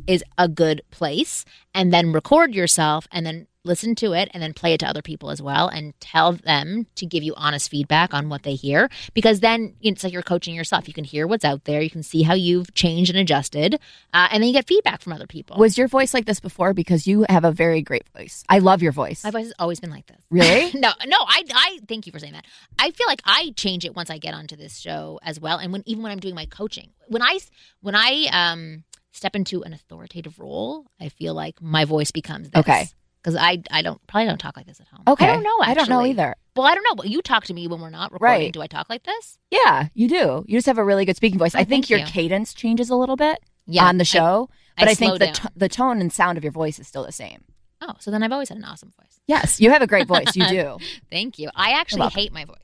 is 0.09 0.25
a 0.37 0.49
good 0.49 0.83
place, 0.91 1.45
and 1.75 1.93
then 1.93 2.13
record 2.13 2.53
yourself 2.53 3.07
and 3.13 3.25
then 3.25 3.47
listen 3.65 3.95
to 3.97 4.13
it 4.13 4.29
and 4.33 4.43
then 4.43 4.53
play 4.53 4.75
it 4.75 4.79
to 4.79 4.87
other 4.87 5.03
people 5.03 5.31
as 5.31 5.41
well 5.41 5.69
and 5.69 5.99
tell 6.01 6.33
them 6.33 6.87
to 6.97 7.07
give 7.07 7.23
you 7.23 7.35
honest 7.37 7.71
feedback 7.71 8.13
on 8.13 8.29
what 8.29 8.43
they 8.43 8.55
hear 8.55 8.91
because 9.15 9.41
then 9.41 9.75
it's 9.81 10.05
like 10.05 10.13
you're 10.13 10.23
coaching 10.23 10.55
yourself. 10.55 10.87
You 10.87 10.95
can 10.95 11.05
hear 11.05 11.27
what's 11.27 11.45
out 11.45 11.65
there, 11.65 11.81
you 11.81 11.91
can 11.91 12.03
see 12.03 12.23
how 12.23 12.35
you've 12.35 12.73
changed 12.75 13.11
and 13.11 13.19
adjusted, 13.19 13.81
uh, 14.13 14.29
and 14.31 14.43
then 14.43 14.49
you 14.49 14.55
get 14.55 14.67
feedback 14.67 15.01
from 15.01 15.13
other 15.13 15.27
people. 15.27 15.57
Was 15.57 15.79
your 15.79 15.89
voice 15.89 16.13
like 16.13 16.27
this 16.27 16.41
before? 16.41 16.75
Because 16.75 17.07
you 17.07 17.25
have 17.29 17.45
a 17.45 17.53
very 17.53 17.83
great 17.83 18.09
voice. 18.17 18.45
I 18.49 18.59
love 18.59 18.83
your 18.83 18.93
voice. 18.93 19.25
My 19.25 19.31
voice 19.31 19.47
has 19.47 19.55
always 19.59 19.81
been 19.81 19.91
like 19.91 20.07
this. 20.07 20.21
Really? 20.31 20.71
no, 20.79 20.93
no. 21.07 21.17
I, 21.21 21.43
I 21.55 21.79
thank 21.89 22.07
you 22.07 22.13
for 22.13 22.19
saying 22.19 22.35
that. 22.35 22.45
I 22.79 22.91
feel 22.91 23.07
like 23.07 23.23
I 23.25 23.53
change 23.57 23.85
it 23.85 23.95
once 23.97 24.11
I 24.11 24.19
get 24.19 24.35
onto 24.35 24.57
this 24.57 24.79
show 24.79 25.19
as 25.23 25.41
well, 25.41 25.59
and 25.59 25.73
when 25.73 25.83
even 25.87 26.03
when 26.03 26.13
I'm 26.13 26.21
doing 26.21 26.35
my 26.35 26.47
coaching, 26.47 26.91
when 27.09 27.23
I 27.23 27.39
when 27.81 27.95
I 27.95 28.27
um 28.33 28.85
step 29.13 29.37
into 29.37 29.63
an 29.63 29.73
authoritative 29.73 30.39
role, 30.39 30.87
I 31.01 31.09
feel 31.09 31.35
like 31.35 31.63
my 31.63 31.85
voice 31.85 32.11
becomes 32.11 32.51
this. 32.51 32.61
Okay. 32.61 32.89
Because 33.25 33.37
I 33.41 33.63
I 33.71 33.81
don't 33.81 34.07
probably 34.07 34.27
don't 34.27 34.37
talk 34.39 34.55
like 34.59 34.67
this 34.67 34.81
at 34.81 34.87
home. 34.89 35.01
Okay. 35.09 35.25
I 35.27 35.33
don't 35.33 35.43
know. 35.43 35.57
Actually. 35.63 35.71
I 35.71 35.75
don't 35.75 35.89
know 35.89 36.05
either. 36.05 36.35
Well, 36.55 36.67
I 36.67 36.75
don't 36.75 36.85
know. 36.85 36.95
But 36.95 37.09
you 37.09 37.23
talk 37.23 37.45
to 37.47 37.55
me 37.55 37.67
when 37.67 37.81
we're 37.81 37.89
not 37.89 38.13
recording. 38.13 38.39
Right. 38.43 38.53
Do 38.53 38.61
I 38.61 38.67
talk 38.67 38.91
like 38.91 39.03
this? 39.05 39.39
Yeah, 39.51 39.89
you 39.95 40.09
do. 40.09 40.45
You 40.47 40.59
just 40.59 40.67
have 40.67 40.77
a 40.79 40.85
really 40.85 41.07
good 41.07 41.17
speaking 41.17 41.39
voice. 41.39 41.55
Oh, 41.55 41.59
I 41.59 41.65
think 41.65 41.89
your 41.89 42.01
you. 42.01 42.05
cadence 42.07 42.53
changes 42.53 42.91
a 42.91 42.97
little 42.97 43.17
bit 43.17 43.39
Yeah. 43.67 43.87
on 43.87 43.97
the 43.97 44.05
show, 44.05 44.51
but 44.79 44.89
I, 44.89 44.95
think 44.95 45.19
the, 45.19 45.29
t- 45.29 45.49
the 45.57 45.69
tone 45.71 46.01
and 46.03 46.13
sound 46.13 46.37
of 46.37 46.45
your 46.45 46.53
voice 46.53 46.79
is 46.79 46.87
still 46.87 47.05
the 47.05 47.13
same. 47.13 47.45
oh, 47.81 47.95
so 47.99 48.11
then 48.11 48.23
I've 48.23 48.31
always 48.33 48.51
had 48.51 48.59
an 48.59 48.65
awesome 48.65 48.93
voice. 49.01 49.21
Yes, 49.27 49.59
you 49.59 49.71
have 49.71 49.81
a 49.83 49.87
great 49.87 50.07
voice. 50.07 50.37
You 50.37 50.47
do. 50.49 50.79
Thank 51.11 51.39
you. 51.39 51.49
I 51.55 51.71
actually 51.73 52.09
hate 52.11 52.31
my 52.33 52.45
voice. 52.45 52.57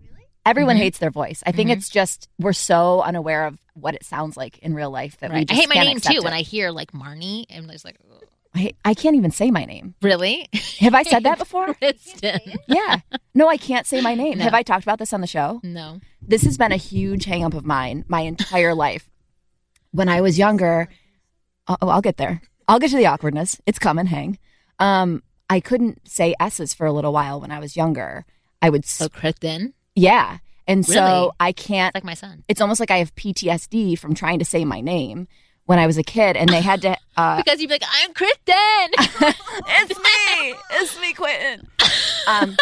Really? 0.00 0.24
Everyone 0.46 0.76
Mhm. 0.76 0.80
hates 0.80 0.98
their 0.98 1.10
voice. 1.10 1.42
I 1.44 1.50
think 1.52 1.70
Mhm. 1.70 1.76
it's 1.76 1.88
just 1.88 2.28
we're 2.38 2.52
so 2.52 3.02
unaware 3.02 3.46
of 3.46 3.58
what 3.74 3.94
it 3.96 4.04
sounds 4.04 4.36
like 4.36 4.58
in 4.58 4.74
real 4.74 4.90
life 4.90 5.18
that 5.18 5.30
we 5.30 5.38
Right. 5.38 5.50
I 5.50 5.54
hate 5.54 5.68
my 5.68 5.74
name 5.74 5.98
too. 6.00 6.12
it. 6.18 6.22
When 6.24 6.32
I 6.32 6.42
hear 6.42 6.70
like 6.70 6.92
Marni, 6.92 7.44
I'm 7.54 7.68
just 7.68 7.84
like, 7.84 7.96
"Ugh." 8.12 8.24
I, 8.54 8.72
I 8.84 8.94
can't 8.94 9.16
even 9.16 9.30
say 9.32 9.50
my 9.50 9.64
name. 9.64 9.94
really? 10.00 10.48
Have 10.80 10.94
I 10.94 11.02
said 11.02 11.24
that 11.24 11.38
before? 11.44 11.74
Kristen. 11.74 12.40
yeah. 12.68 13.00
No, 13.34 13.48
I 13.48 13.56
can't 13.56 13.86
say 13.86 14.00
my 14.00 14.14
name. 14.14 14.38
No. 14.38 14.44
Have 14.44 14.54
I 14.54 14.62
talked 14.62 14.84
about 14.84 14.98
this 15.00 15.12
on 15.12 15.20
the 15.20 15.26
show? 15.26 15.60
No. 15.64 16.00
this 16.22 16.42
has 16.44 16.56
been 16.56 16.70
a 16.72 16.76
huge 16.76 17.24
hang 17.24 17.42
up 17.44 17.54
of 17.54 17.64
mine 17.66 18.04
my 18.06 18.20
entire 18.20 18.74
life. 18.74 19.08
When 19.90 20.08
I 20.08 20.20
was 20.20 20.38
younger, 20.38 20.88
oh, 21.68 21.76
I'll 21.82 22.00
get 22.00 22.16
there. 22.16 22.42
I'll 22.68 22.78
get 22.78 22.90
to 22.90 22.96
the 22.96 23.06
awkwardness. 23.06 23.60
It's 23.66 23.78
coming. 23.78 24.06
Hang. 24.06 24.38
Um, 24.78 25.22
I 25.50 25.60
couldn't 25.60 26.08
say 26.08 26.34
s's 26.40 26.74
for 26.74 26.86
a 26.86 26.92
little 26.92 27.12
while 27.12 27.40
when 27.40 27.50
I 27.50 27.58
was 27.58 27.76
younger. 27.76 28.24
I 28.62 28.70
would, 28.70 28.84
So 28.86 29.08
Kristen, 29.08 29.74
yeah, 29.94 30.38
and 30.66 30.88
Really? 30.88 30.94
so 30.96 31.32
I 31.38 31.52
can't. 31.52 31.90
it's 31.90 31.96
like 31.96 32.04
my 32.04 32.14
son. 32.14 32.44
It's 32.48 32.60
almost 32.60 32.80
like 32.80 32.90
I 32.90 32.96
have 32.98 33.14
PTSD 33.14 33.98
from 33.98 34.14
trying 34.14 34.38
to 34.38 34.44
say 34.44 34.64
my 34.64 34.80
name 34.80 35.28
when 35.66 35.78
I 35.78 35.86
was 35.86 35.96
a 35.98 36.02
kid, 36.02 36.36
and 36.36 36.48
they 36.48 36.60
had 36.60 36.82
to. 36.82 36.96
Uh, 37.16 37.36
Because 37.36 37.60
you'd 37.60 37.68
be 37.68 37.74
like, 37.74 37.84
I'm 37.88 38.12
Kristen. 38.12 38.34
it's 39.68 39.96
me. 39.96 40.54
It's 40.72 41.00
me, 41.00 41.12
Quentin. 41.12 41.68
Um, 42.26 42.56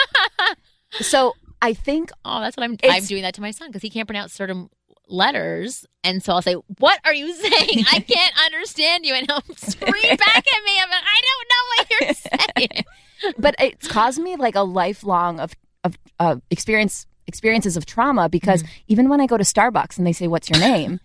so 1.01 1.33
I 1.63 1.73
think 1.73 2.11
oh, 2.27 2.41
that's 2.41 2.55
what 2.57 2.65
I'm. 2.65 2.77
I'm 2.85 3.03
doing 3.05 3.23
that 3.23 3.33
to 3.37 3.41
my 3.41 3.51
son 3.51 3.69
because 3.69 3.81
he 3.81 3.89
can't 3.89 4.07
pronounce 4.07 4.35
certain 4.35 4.69
letters, 5.09 5.87
and 6.05 6.23
so 6.23 6.35
I'll 6.35 6.43
say, 6.43 6.55
"What 6.79 7.01
are 7.07 7.15
you 7.15 7.33
saying? 7.33 7.85
I 7.91 8.01
can't 8.01 8.33
understand 8.45 9.07
you," 9.07 9.15
and 9.15 9.27
he'll 9.27 9.57
scream 9.57 10.17
back 10.17 10.37
at 10.37 10.65
me. 10.65 10.73
I'm 10.83 10.91
like, 10.91 11.03
"I 11.03 11.23
don't 11.29 11.49
know 11.49 11.65
what 11.77 11.91
you're 11.91 12.15
saying." 12.69 12.85
but 13.39 13.55
it's 13.59 13.89
caused 13.89 14.21
me 14.21 14.37
like 14.37 14.55
a 14.55 14.63
lifelong 14.63 15.41
of 15.41 15.55
of 15.85 15.97
uh, 16.21 16.37
experience 16.51 17.07
experiences 17.27 17.77
of 17.79 17.87
trauma 17.87 18.29
because 18.29 18.65
even 18.89 19.09
when 19.09 19.21
I 19.21 19.27
go 19.27 19.39
to 19.39 19.45
Starbucks 19.45 19.97
and 19.97 20.07
they 20.07 20.13
say 20.13 20.27
what's 20.29 20.51
your 20.51 20.59
name, 20.61 21.01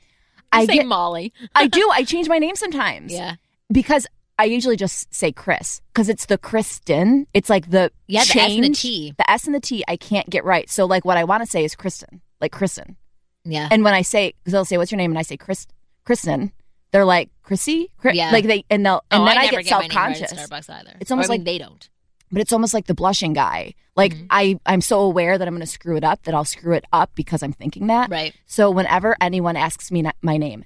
I 0.52 0.66
say 0.66 0.76
get 0.76 0.86
Molly. 0.86 1.34
I 1.56 1.68
do 1.68 1.90
I 1.94 2.04
change 2.04 2.30
my 2.30 2.40
name 2.40 2.56
sometimes 2.56 3.12
Yeah, 3.14 3.36
because 3.72 4.08
I 4.40 4.46
usually 4.46 4.76
just 4.76 5.14
say 5.14 5.32
Chris 5.32 5.82
because 5.94 6.10
it's 6.10 6.26
the 6.28 6.38
Kristen 6.38 7.28
it's 7.34 7.50
like 7.50 7.70
the 7.70 7.92
yeah. 8.08 8.24
The 8.24 8.40
S 8.40 8.52
and 8.54 8.64
the 8.64 8.70
T. 8.70 9.14
the 9.18 9.30
S 9.30 9.46
and 9.46 9.56
the 9.56 9.60
T 9.60 9.84
I 9.88 9.98
can't 9.98 10.30
get 10.30 10.44
right 10.46 10.70
so 10.70 10.86
like 10.86 11.06
what 11.06 11.18
I 11.18 11.24
want 11.24 11.44
to 11.44 11.50
say 11.50 11.64
is 11.64 11.76
Kristen 11.76 12.22
like 12.40 12.52
Kristen 12.52 12.98
Yeah, 13.46 13.68
and 13.72 13.84
when 13.84 13.94
I 13.94 14.02
say 14.04 14.34
because 14.44 14.54
they'll 14.54 14.66
say 14.66 14.78
what's 14.78 14.92
your 14.92 14.98
name 14.98 15.12
and 15.12 15.20
I 15.20 15.24
say 15.24 15.38
Chris 15.38 15.68
Kristen 16.06 16.52
they're 16.92 17.06
like 17.06 17.30
Chrissy 17.44 17.92
Chri- 18.02 18.14
Yeah. 18.16 18.32
like 18.32 18.46
they 18.46 18.64
and 18.70 18.86
they'll 18.86 19.04
and 19.12 19.24
oh, 19.24 19.26
then 19.26 19.38
I, 19.38 19.42
I, 19.42 19.46
never 19.46 19.58
get 19.58 19.64
get 19.64 19.70
self 19.70 19.82
name 19.84 19.90
right 19.90 20.16
conscious 20.20 20.34
Starbucks 20.34 20.70
either. 20.70 20.94
It's 21.00 21.12
almost 21.12 21.30
I 21.30 21.34
mean, 21.34 21.42
like- 21.42 21.46
they 21.46 21.58
don't. 21.58 21.90
But 22.32 22.42
it's 22.42 22.54
almost 22.54 22.74
like 22.74 22.88
the 22.88 22.94
blushing 22.94 23.34
guy. 23.34 23.74
Like 23.96 24.14
Mhm. 24.14 24.28
I, 24.30 24.60
I'm 24.66 24.82
so 24.82 25.02
aware 25.02 25.38
that 25.38 25.48
I'm 25.48 25.54
going 25.54 25.62
to 25.62 25.68
screw 25.68 25.98
it 25.98 26.04
up 26.04 26.24
that 26.24 26.36
I'll 26.36 26.46
screw 26.46 26.74
it 26.74 26.86
up 26.94 27.12
because 27.16 27.42
I'm 27.42 27.54
thinking 27.54 27.88
that. 27.88 28.10
Right. 28.10 28.34
So 28.46 28.70
whenever 28.70 29.16
anyone 29.20 29.56
asks 29.56 29.92
me 29.92 30.04
my 30.22 30.38
name, 30.38 30.66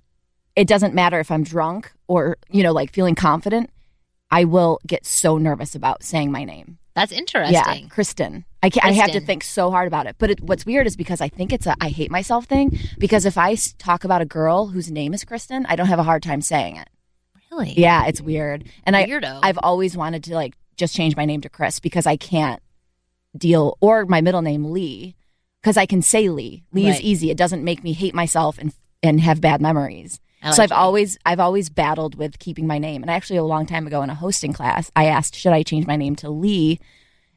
it 0.55 0.67
doesn't 0.67 0.93
matter 0.93 1.19
if 1.19 1.31
I'm 1.31 1.43
drunk 1.43 1.91
or 2.07 2.37
you 2.49 2.63
know 2.63 2.73
like 2.73 2.91
feeling 2.91 3.15
confident. 3.15 3.69
I 4.29 4.45
will 4.45 4.79
get 4.87 5.05
so 5.05 5.37
nervous 5.37 5.75
about 5.75 6.03
saying 6.03 6.31
my 6.31 6.43
name. 6.45 6.77
That's 6.93 7.11
interesting. 7.13 7.53
Yeah, 7.53 7.87
Kristen. 7.89 8.43
I 8.61 8.69
can 8.69 8.83
I 8.83 8.91
have 8.93 9.11
to 9.11 9.21
think 9.21 9.43
so 9.43 9.71
hard 9.71 9.87
about 9.87 10.07
it. 10.07 10.17
But 10.19 10.31
it, 10.31 10.41
what's 10.41 10.65
weird 10.65 10.87
is 10.87 10.97
because 10.97 11.21
I 11.21 11.29
think 11.29 11.53
it's 11.53 11.65
a 11.65 11.75
I 11.79 11.87
hate 11.89 12.11
myself 12.11 12.45
thing. 12.45 12.77
Because 12.97 13.25
if 13.25 13.37
I 13.37 13.55
talk 13.77 14.03
about 14.03 14.21
a 14.21 14.25
girl 14.25 14.67
whose 14.67 14.91
name 14.91 15.13
is 15.13 15.23
Kristen, 15.23 15.65
I 15.67 15.75
don't 15.77 15.87
have 15.87 15.99
a 15.99 16.03
hard 16.03 16.21
time 16.21 16.41
saying 16.41 16.75
it. 16.75 16.89
Really? 17.49 17.73
Yeah, 17.77 18.05
it's 18.07 18.21
weird. 18.21 18.65
And 18.85 18.95
I 18.95 19.07
I've 19.41 19.57
always 19.61 19.95
wanted 19.97 20.23
to 20.25 20.35
like 20.35 20.55
just 20.81 20.95
change 20.95 21.15
my 21.15 21.25
name 21.25 21.41
to 21.41 21.49
Chris 21.49 21.79
because 21.79 22.05
I 22.05 22.17
can't 22.17 22.61
deal 23.37 23.77
or 23.79 24.05
my 24.05 24.19
middle 24.19 24.41
name 24.41 24.65
Lee 24.65 25.15
because 25.61 25.77
I 25.77 25.85
can 25.85 26.01
say 26.01 26.27
Lee. 26.27 26.63
Lee 26.73 26.87
is 26.87 26.99
easy. 26.99 27.29
It 27.29 27.37
doesn't 27.37 27.63
make 27.63 27.83
me 27.83 27.93
hate 27.93 28.15
myself 28.15 28.57
and 28.57 28.73
and 29.01 29.21
have 29.21 29.39
bad 29.39 29.61
memories. 29.61 30.19
I 30.41 30.51
so 30.51 30.63
I've 30.63 30.71
Lee. 30.71 30.75
always 30.75 31.17
I've 31.25 31.39
always 31.39 31.69
battled 31.69 32.15
with 32.15 32.39
keeping 32.39 32.65
my 32.67 32.79
name. 32.79 33.03
And 33.03 33.11
actually 33.11 33.37
a 33.37 33.43
long 33.43 33.65
time 33.67 33.85
ago 33.87 34.01
in 34.01 34.09
a 34.09 34.15
hosting 34.15 34.53
class, 34.53 34.91
I 34.95 35.05
asked 35.05 35.35
should 35.35 35.53
I 35.53 35.63
change 35.63 35.85
my 35.85 35.95
name 35.95 36.15
to 36.17 36.29
Lee, 36.29 36.79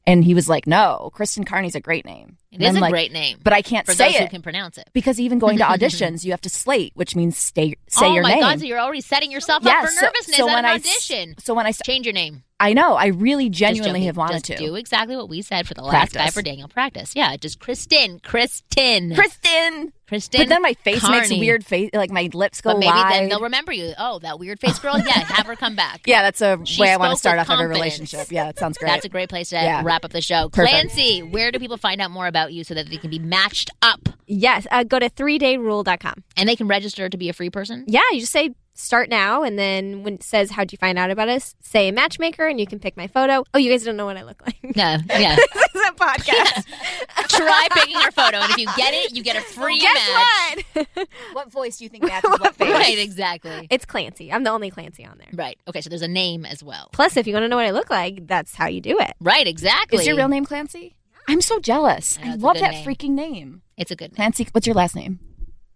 and 0.06 0.24
he 0.24 0.34
was 0.34 0.48
like, 0.48 0.66
"No, 0.66 1.10
Kristen 1.14 1.44
Carney's 1.44 1.74
a 1.74 1.80
great 1.80 2.04
name." 2.04 2.36
It 2.52 2.60
And 2.60 2.68
is 2.70 2.76
a 2.76 2.80
like, 2.80 2.92
great 2.92 3.10
name, 3.12 3.38
but 3.42 3.52
I 3.52 3.62
can't 3.62 3.84
for 3.84 3.92
say 3.94 4.10
those 4.12 4.16
who 4.18 4.24
it 4.26 4.30
can 4.30 4.40
pronounce 4.42 4.78
it. 4.78 4.88
because 4.92 5.18
even 5.18 5.40
going 5.40 5.58
to 5.58 5.64
auditions, 5.74 6.24
you 6.24 6.30
have 6.30 6.40
to 6.42 6.48
slate, 6.48 6.92
which 6.94 7.16
means 7.16 7.36
stay 7.36 7.74
say 7.88 8.06
oh 8.06 8.14
your 8.14 8.22
my 8.22 8.30
name. 8.34 8.40
god! 8.40 8.60
So 8.60 8.66
you're 8.66 8.78
already 8.78 9.00
setting 9.00 9.32
yourself 9.32 9.64
Yeah, 9.64 9.72
up 9.78 9.84
for 9.86 9.90
so- 9.90 10.06
nervousness 10.06 10.36
so 10.36 10.48
at 10.48 10.54
when 10.54 10.58
an 10.60 10.70
I 10.70 10.74
audition. 10.74 11.34
So 11.38 11.54
when 11.54 11.66
I 11.66 11.72
st- 11.72 11.84
Change 11.86 12.06
your 12.06 12.12
name. 12.14 12.44
I 12.60 12.72
know 12.72 12.94
I 12.94 13.06
really 13.08 13.50
genuinely 13.50 14.04
have 14.04 14.16
wanted 14.16 14.44
just 14.44 14.46
to. 14.46 14.56
do 14.56 14.76
exactly 14.76 15.16
what 15.16 15.28
we 15.28 15.42
said 15.42 15.66
for 15.66 15.74
the 15.74 15.82
last 15.82 16.12
guy 16.14 16.30
for 16.30 16.40
Daniel. 16.40 16.68
Practice. 16.68 17.14
Yeah, 17.16 17.36
just 17.36 17.58
Kristen, 17.58 18.20
Kristen, 18.20 19.14
Kristen. 19.14 19.92
Kristen. 20.14 20.40
But 20.42 20.48
then 20.48 20.62
my 20.62 20.74
face 20.74 21.02
makes 21.08 21.30
weird 21.30 21.64
face, 21.64 21.90
like 21.92 22.10
my 22.10 22.28
lips 22.32 22.60
go 22.60 22.70
But 22.72 22.78
maybe 22.80 22.90
wide. 22.90 23.12
then 23.12 23.28
they'll 23.28 23.40
remember 23.40 23.72
you. 23.72 23.92
Oh, 23.98 24.18
that 24.20 24.38
weird 24.38 24.60
face 24.60 24.78
girl. 24.78 24.98
Yeah, 24.98 25.12
have 25.12 25.46
her 25.46 25.56
come 25.56 25.76
back. 25.76 26.02
yeah, 26.06 26.22
that's 26.22 26.40
a 26.40 26.58
She 26.64 26.80
way 26.82 26.92
I 26.92 26.96
want 26.96 27.12
to 27.12 27.18
start 27.18 27.38
off 27.38 27.50
every 27.50 27.66
confidence. 27.66 27.78
relationship. 27.78 28.32
Yeah, 28.32 28.44
that 28.46 28.58
sounds 28.58 28.78
great. 28.78 28.88
That's 28.90 29.04
a 29.04 29.08
great 29.08 29.28
place 29.28 29.50
to 29.50 29.56
Yeah. 29.56 29.82
wrap 29.84 30.04
up 30.04 30.12
the 30.12 30.20
show. 30.22 30.48
Perfect. 30.48 30.70
Clancy, 30.70 31.22
where 31.22 31.50
do 31.52 31.58
people 31.58 31.76
find 31.76 32.00
out 32.00 32.10
more 32.10 32.26
about 32.26 32.52
you 32.52 32.64
so 32.64 32.74
that 32.74 32.88
they 32.88 32.96
can 32.96 33.10
be 33.10 33.18
matched 33.18 33.70
up 33.82 34.08
Yes, 34.26 34.66
uh, 34.70 34.84
go 34.84 34.98
to 34.98 35.10
3dayrule.com. 35.10 36.24
and 36.36 36.48
they 36.48 36.56
can 36.56 36.66
register 36.68 37.08
to 37.08 37.16
be 37.16 37.28
a 37.28 37.32
free 37.32 37.50
person? 37.50 37.84
Yeah, 37.86 38.00
you 38.12 38.20
just 38.20 38.32
say 38.32 38.50
start 38.74 39.08
now, 39.08 39.42
and 39.42 39.58
then 39.58 40.02
when 40.02 40.14
it 40.14 40.22
says 40.22 40.50
how'd 40.50 40.72
you 40.72 40.78
find 40.78 40.98
out 40.98 41.10
about 41.10 41.28
us, 41.28 41.54
say 41.60 41.90
matchmaker, 41.90 42.46
and 42.46 42.60
you 42.60 42.66
can 42.66 42.78
pick 42.78 42.96
my 42.96 43.06
photo. 43.06 43.44
Oh, 43.54 43.58
you 43.58 43.70
guys 43.70 43.84
don't 43.84 43.96
know 43.96 44.04
what 44.04 44.16
I 44.16 44.22
look 44.22 44.42
like. 44.44 44.56
No, 44.76 44.96
yeah. 45.08 45.36
this 45.54 45.74
is 45.74 45.82
a 45.88 45.92
podcast. 45.92 46.64
Try 47.28 47.68
picking 47.72 48.00
your 48.00 48.10
photo, 48.10 48.38
and 48.38 48.50
if 48.50 48.58
you 48.58 48.66
get 48.76 48.92
it, 48.92 49.14
you 49.14 49.22
get 49.22 49.36
a 49.36 49.40
free 49.40 49.80
match. 49.80 50.64
What? 50.74 51.08
what 51.32 51.52
voice 51.52 51.78
do 51.78 51.84
you 51.84 51.90
think 51.90 52.02
matches 52.02 52.30
what 52.40 52.56
face? 52.56 52.72
Right, 52.72 52.98
exactly. 52.98 53.68
it's 53.70 53.84
Clancy. 53.84 54.32
I'm 54.32 54.42
the 54.42 54.50
only 54.50 54.70
Clancy 54.70 55.04
on 55.04 55.18
there. 55.18 55.28
Right. 55.32 55.56
Okay, 55.68 55.80
so 55.80 55.90
there's 55.90 56.02
a 56.02 56.08
name 56.08 56.44
as 56.44 56.64
well. 56.64 56.88
Plus, 56.92 57.16
if 57.16 57.28
you 57.28 57.34
want 57.34 57.44
to 57.44 57.48
know 57.48 57.56
what 57.56 57.66
I 57.66 57.70
look 57.70 57.88
like, 57.88 58.26
that's 58.26 58.56
how 58.56 58.66
you 58.66 58.80
do 58.80 58.98
it. 58.98 59.12
Right, 59.20 59.46
exactly. 59.46 59.98
Is 59.98 60.06
your 60.08 60.16
real 60.16 60.28
name 60.28 60.44
Clancy? 60.44 60.96
I'm 61.28 61.40
so 61.40 61.60
jealous. 61.60 62.18
I 62.20 62.26
know, 62.26 62.32
I 62.32 62.34
love 62.36 62.58
that 62.58 62.72
name. 62.72 62.86
freaking 62.86 63.10
name. 63.10 63.62
It's 63.76 63.92
a 63.92 63.96
good 63.96 64.10
name. 64.10 64.16
Clancy, 64.16 64.48
what's 64.50 64.66
your 64.66 64.74
last 64.74 64.96
name? 64.96 65.20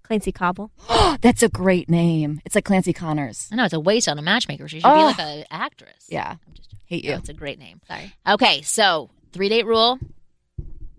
Clancy 0.08 0.32
Cobble. 0.32 0.70
That's 1.20 1.42
a 1.42 1.48
great 1.48 1.88
name. 1.88 2.40
It's 2.44 2.54
like 2.54 2.64
Clancy 2.64 2.92
Connors. 2.92 3.48
I 3.52 3.56
know 3.56 3.64
it's 3.64 3.74
a 3.74 3.78
waste 3.80 4.08
on 4.08 4.18
a 4.18 4.22
matchmaker. 4.22 4.66
She 4.66 4.80
should 4.80 4.86
be 4.86 4.90
Oh. 4.90 5.04
like 5.06 5.18
an 5.20 5.44
actress. 5.50 6.06
Yeah. 6.08 6.30
I'm 6.46 6.54
just 6.54 6.68
Hate 6.86 7.04
no, 7.04 7.10
you. 7.12 7.16
it's 7.18 7.28
a 7.28 7.34
great 7.34 7.58
name. 7.58 7.80
Sorry. 7.86 8.12
Okay, 8.26 8.62
so 8.62 9.10
three 9.32 9.50
date 9.50 9.66
rule, 9.66 9.98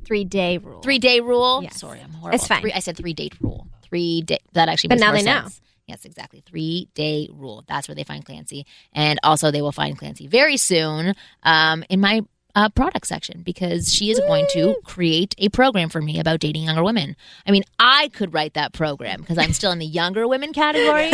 Three 0.05 0.23
day 0.23 0.57
rule. 0.59 0.81
three 0.81 0.99
day 0.99 1.19
rule. 1.19 1.61
Yes. 1.63 1.79
Sorry, 1.79 1.99
I'm 2.01 2.11
horrible. 2.11 2.35
It's 2.35 2.47
fine. 2.47 2.61
Three, 2.61 2.71
I 2.73 2.79
said 2.79 2.95
three 2.97 3.13
date 3.13 3.33
rule. 3.41 3.67
Three 3.83 4.21
day. 4.21 4.37
That 4.53 4.69
actually. 4.69 4.89
But 4.89 4.95
makes 4.95 5.01
now 5.01 5.11
more 5.11 5.17
they 5.17 5.23
know. 5.25 5.41
sense. 5.41 5.61
Yes, 5.87 6.05
exactly. 6.05 6.43
Three 6.45 6.87
day 6.93 7.27
rule. 7.31 7.63
That's 7.67 7.87
where 7.87 7.95
they 7.95 8.03
find 8.03 8.23
Clancy, 8.23 8.65
and 8.93 9.19
also 9.23 9.49
they 9.49 9.61
will 9.63 9.71
find 9.71 9.97
Clancy 9.97 10.27
very 10.27 10.57
soon 10.57 11.15
um, 11.43 11.83
in 11.89 11.99
my 11.99 12.21
uh, 12.55 12.69
product 12.69 13.07
section 13.07 13.41
because 13.43 13.93
she 13.93 14.09
is 14.11 14.19
going 14.19 14.45
to 14.53 14.75
create 14.83 15.35
a 15.37 15.49
program 15.49 15.89
for 15.89 16.01
me 16.01 16.19
about 16.19 16.39
dating 16.39 16.63
younger 16.63 16.83
women. 16.83 17.15
I 17.45 17.51
mean, 17.51 17.63
I 17.79 18.09
could 18.09 18.33
write 18.33 18.55
that 18.55 18.73
program 18.73 19.21
because 19.21 19.37
I'm 19.37 19.53
still 19.53 19.71
in 19.71 19.79
the 19.79 19.85
younger 19.85 20.27
women 20.27 20.51
category, 20.53 21.11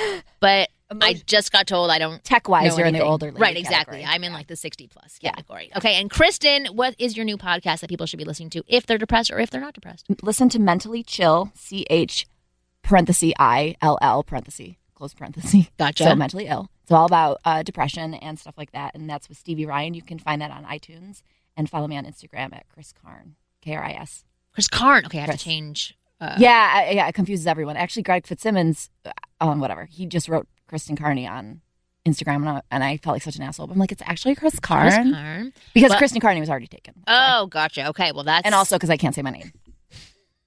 but 0.40 0.68
I 1.00 1.14
just 1.26 1.50
got 1.50 1.66
told 1.66 1.90
I 1.90 1.98
don't 1.98 2.22
Tech 2.22 2.48
wise, 2.48 2.70
know 2.72 2.78
you're 2.78 2.86
in 2.86 2.94
the 2.94 3.00
older 3.02 3.26
lady 3.32 3.40
right 3.40 3.56
exactly. 3.56 3.98
category. 3.98 4.04
i'm 4.14 4.22
in 4.22 4.32
like 4.32 4.46
the 4.46 4.54
60 4.54 4.86
plus 4.86 5.18
Yeah. 5.20 5.30
category. 5.32 5.72
Okay 5.76 6.00
and 6.00 6.08
kristen 6.08 6.66
what 6.66 6.94
is 6.98 7.16
your 7.16 7.24
new 7.26 7.36
podcast 7.36 7.80
that 7.80 7.88
people 7.90 8.06
should 8.06 8.18
be 8.20 8.24
listening 8.24 8.50
to 8.50 8.62
if 8.68 8.86
they're 8.86 8.96
depressed 8.96 9.32
or 9.32 9.40
if 9.40 9.50
they're 9.50 9.60
not 9.60 9.74
depressed? 9.74 10.06
Listen 10.22 10.48
to 10.50 10.60
Mentally 10.60 11.02
Chill, 11.02 11.50
C 11.56 11.84
H 11.90 12.28
parenthesis 12.82 13.32
I 13.36 13.74
L 13.82 13.98
L 14.00 14.22
parenthesis, 14.22 14.74
close 14.96 15.14
parenthesis. 15.14 15.66
Gotcha. 15.78 16.04
So 16.04 16.14
mentally 16.16 16.46
ill. 16.46 16.68
It's 16.82 16.90
all 16.92 17.06
about 17.06 17.38
uh, 17.44 17.62
depression 17.62 18.14
and 18.14 18.38
stuff 18.38 18.54
like 18.58 18.72
that. 18.72 18.94
And 18.94 19.08
that's 19.08 19.28
with 19.28 19.38
Stevie 19.38 19.66
Ryan. 19.66 19.94
You 19.94 20.02
can 20.02 20.18
find 20.18 20.40
that 20.42 20.50
on 20.50 20.64
iTunes 20.64 21.22
and 21.56 21.70
follow 21.70 21.86
me 21.86 21.96
on 21.96 22.04
Instagram 22.04 22.54
at 22.54 22.68
Kris 22.68 22.92
Karn, 22.92 23.36
K 23.62 23.74
R 23.76 23.84
I 23.84 23.92
S. 23.92 24.24
kris 24.52 24.68
karn 24.68 25.04
okay 25.06 25.18
i 25.18 25.20
have 25.22 25.30
Chris. 25.30 25.40
to 25.42 25.44
change 25.44 25.96
uh, 26.18 26.34
yeah, 26.38 26.90
yeah, 26.90 27.08
it 27.08 27.14
confuses 27.14 27.46
everyone. 27.46 27.76
Actually, 27.76 28.02
Greg 28.02 28.26
Fitzsimmons, 28.26 28.88
um, 29.38 29.60
whatever, 29.60 29.84
he 29.84 30.06
just 30.06 30.30
wrote 30.30 30.48
Kristen 30.66 30.96
Carney 30.96 31.26
on 31.26 31.60
Instagram, 32.08 32.36
and 32.36 32.48
I, 32.48 32.62
and 32.70 32.82
I 32.82 32.96
felt 32.96 33.16
like 33.16 33.22
such 33.22 33.36
an 33.36 33.42
asshole. 33.42 33.66
But 33.66 33.74
I'm 33.74 33.78
like, 33.80 33.92
it's 33.92 34.00
actually 34.06 34.34
Kris 34.34 34.58
Karn 34.58 34.90
kris 34.90 35.12
karn 35.12 35.52
because 35.74 35.90
Well- 35.90 35.98
Kristen 35.98 36.22
Carney 36.22 36.40
was 36.40 36.48
already 36.48 36.68
taken. 36.68 36.94
oh 37.06 37.46
gotcha 37.48 37.88
okay 37.88 38.12
well 38.12 38.24
that's 38.24 38.46
and 38.46 38.54
also 38.54 38.76
because 38.76 38.88
I 38.88 38.96
can't 38.96 39.14
say 39.14 39.20
my 39.20 39.30
name, 39.30 39.52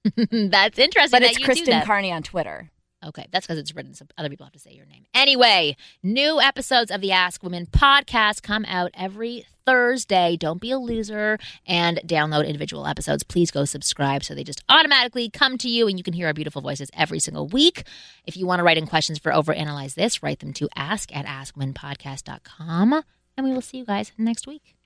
that's 0.50 0.78
interesting 0.78 1.10
but 1.16 1.22
that 1.22 1.30
it's 1.30 1.38
you 1.38 1.44
do 1.46 1.52
Kristen. 1.52 1.82
Carney 1.82 2.10
on 2.10 2.22
Twitter. 2.24 2.70
Okay, 3.04 3.26
that's 3.30 3.46
because 3.46 3.58
it's 3.58 3.74
written. 3.74 3.94
So 3.94 4.06
other 4.18 4.28
people 4.28 4.44
have 4.44 4.52
to 4.52 4.58
say 4.58 4.72
your 4.72 4.86
name. 4.86 5.06
Anyway, 5.14 5.76
new 6.02 6.40
episodes 6.40 6.90
of 6.90 7.00
the 7.00 7.12
Ask 7.12 7.42
Women 7.42 7.66
podcast 7.66 8.42
come 8.42 8.64
out 8.66 8.90
every 8.94 9.46
Thursday. 9.64 10.36
Don't 10.36 10.60
be 10.60 10.70
a 10.70 10.78
loser 10.78 11.38
and 11.66 11.98
download 12.04 12.46
individual 12.46 12.86
episodes. 12.86 13.22
Please 13.22 13.50
go 13.50 13.64
subscribe 13.64 14.22
so 14.22 14.34
they 14.34 14.44
just 14.44 14.62
automatically 14.68 15.30
come 15.30 15.56
to 15.58 15.68
you 15.68 15.88
and 15.88 15.96
you 15.96 16.04
can 16.04 16.12
hear 16.12 16.26
our 16.26 16.34
beautiful 16.34 16.60
voices 16.60 16.90
every 16.92 17.20
single 17.20 17.46
week. 17.46 17.84
If 18.26 18.36
you 18.36 18.46
want 18.46 18.60
to 18.60 18.64
write 18.64 18.78
in 18.78 18.86
questions 18.86 19.18
for 19.18 19.32
Overanalyze 19.32 19.94
This, 19.94 20.22
write 20.22 20.40
them 20.40 20.52
to 20.54 20.68
ask 20.76 21.14
at 21.16 21.24
askwomenpodcast.com. 21.24 23.02
And 23.36 23.46
we 23.46 23.52
will 23.52 23.62
see 23.62 23.78
you 23.78 23.86
guys 23.86 24.12
next 24.18 24.46
week. 24.46 24.76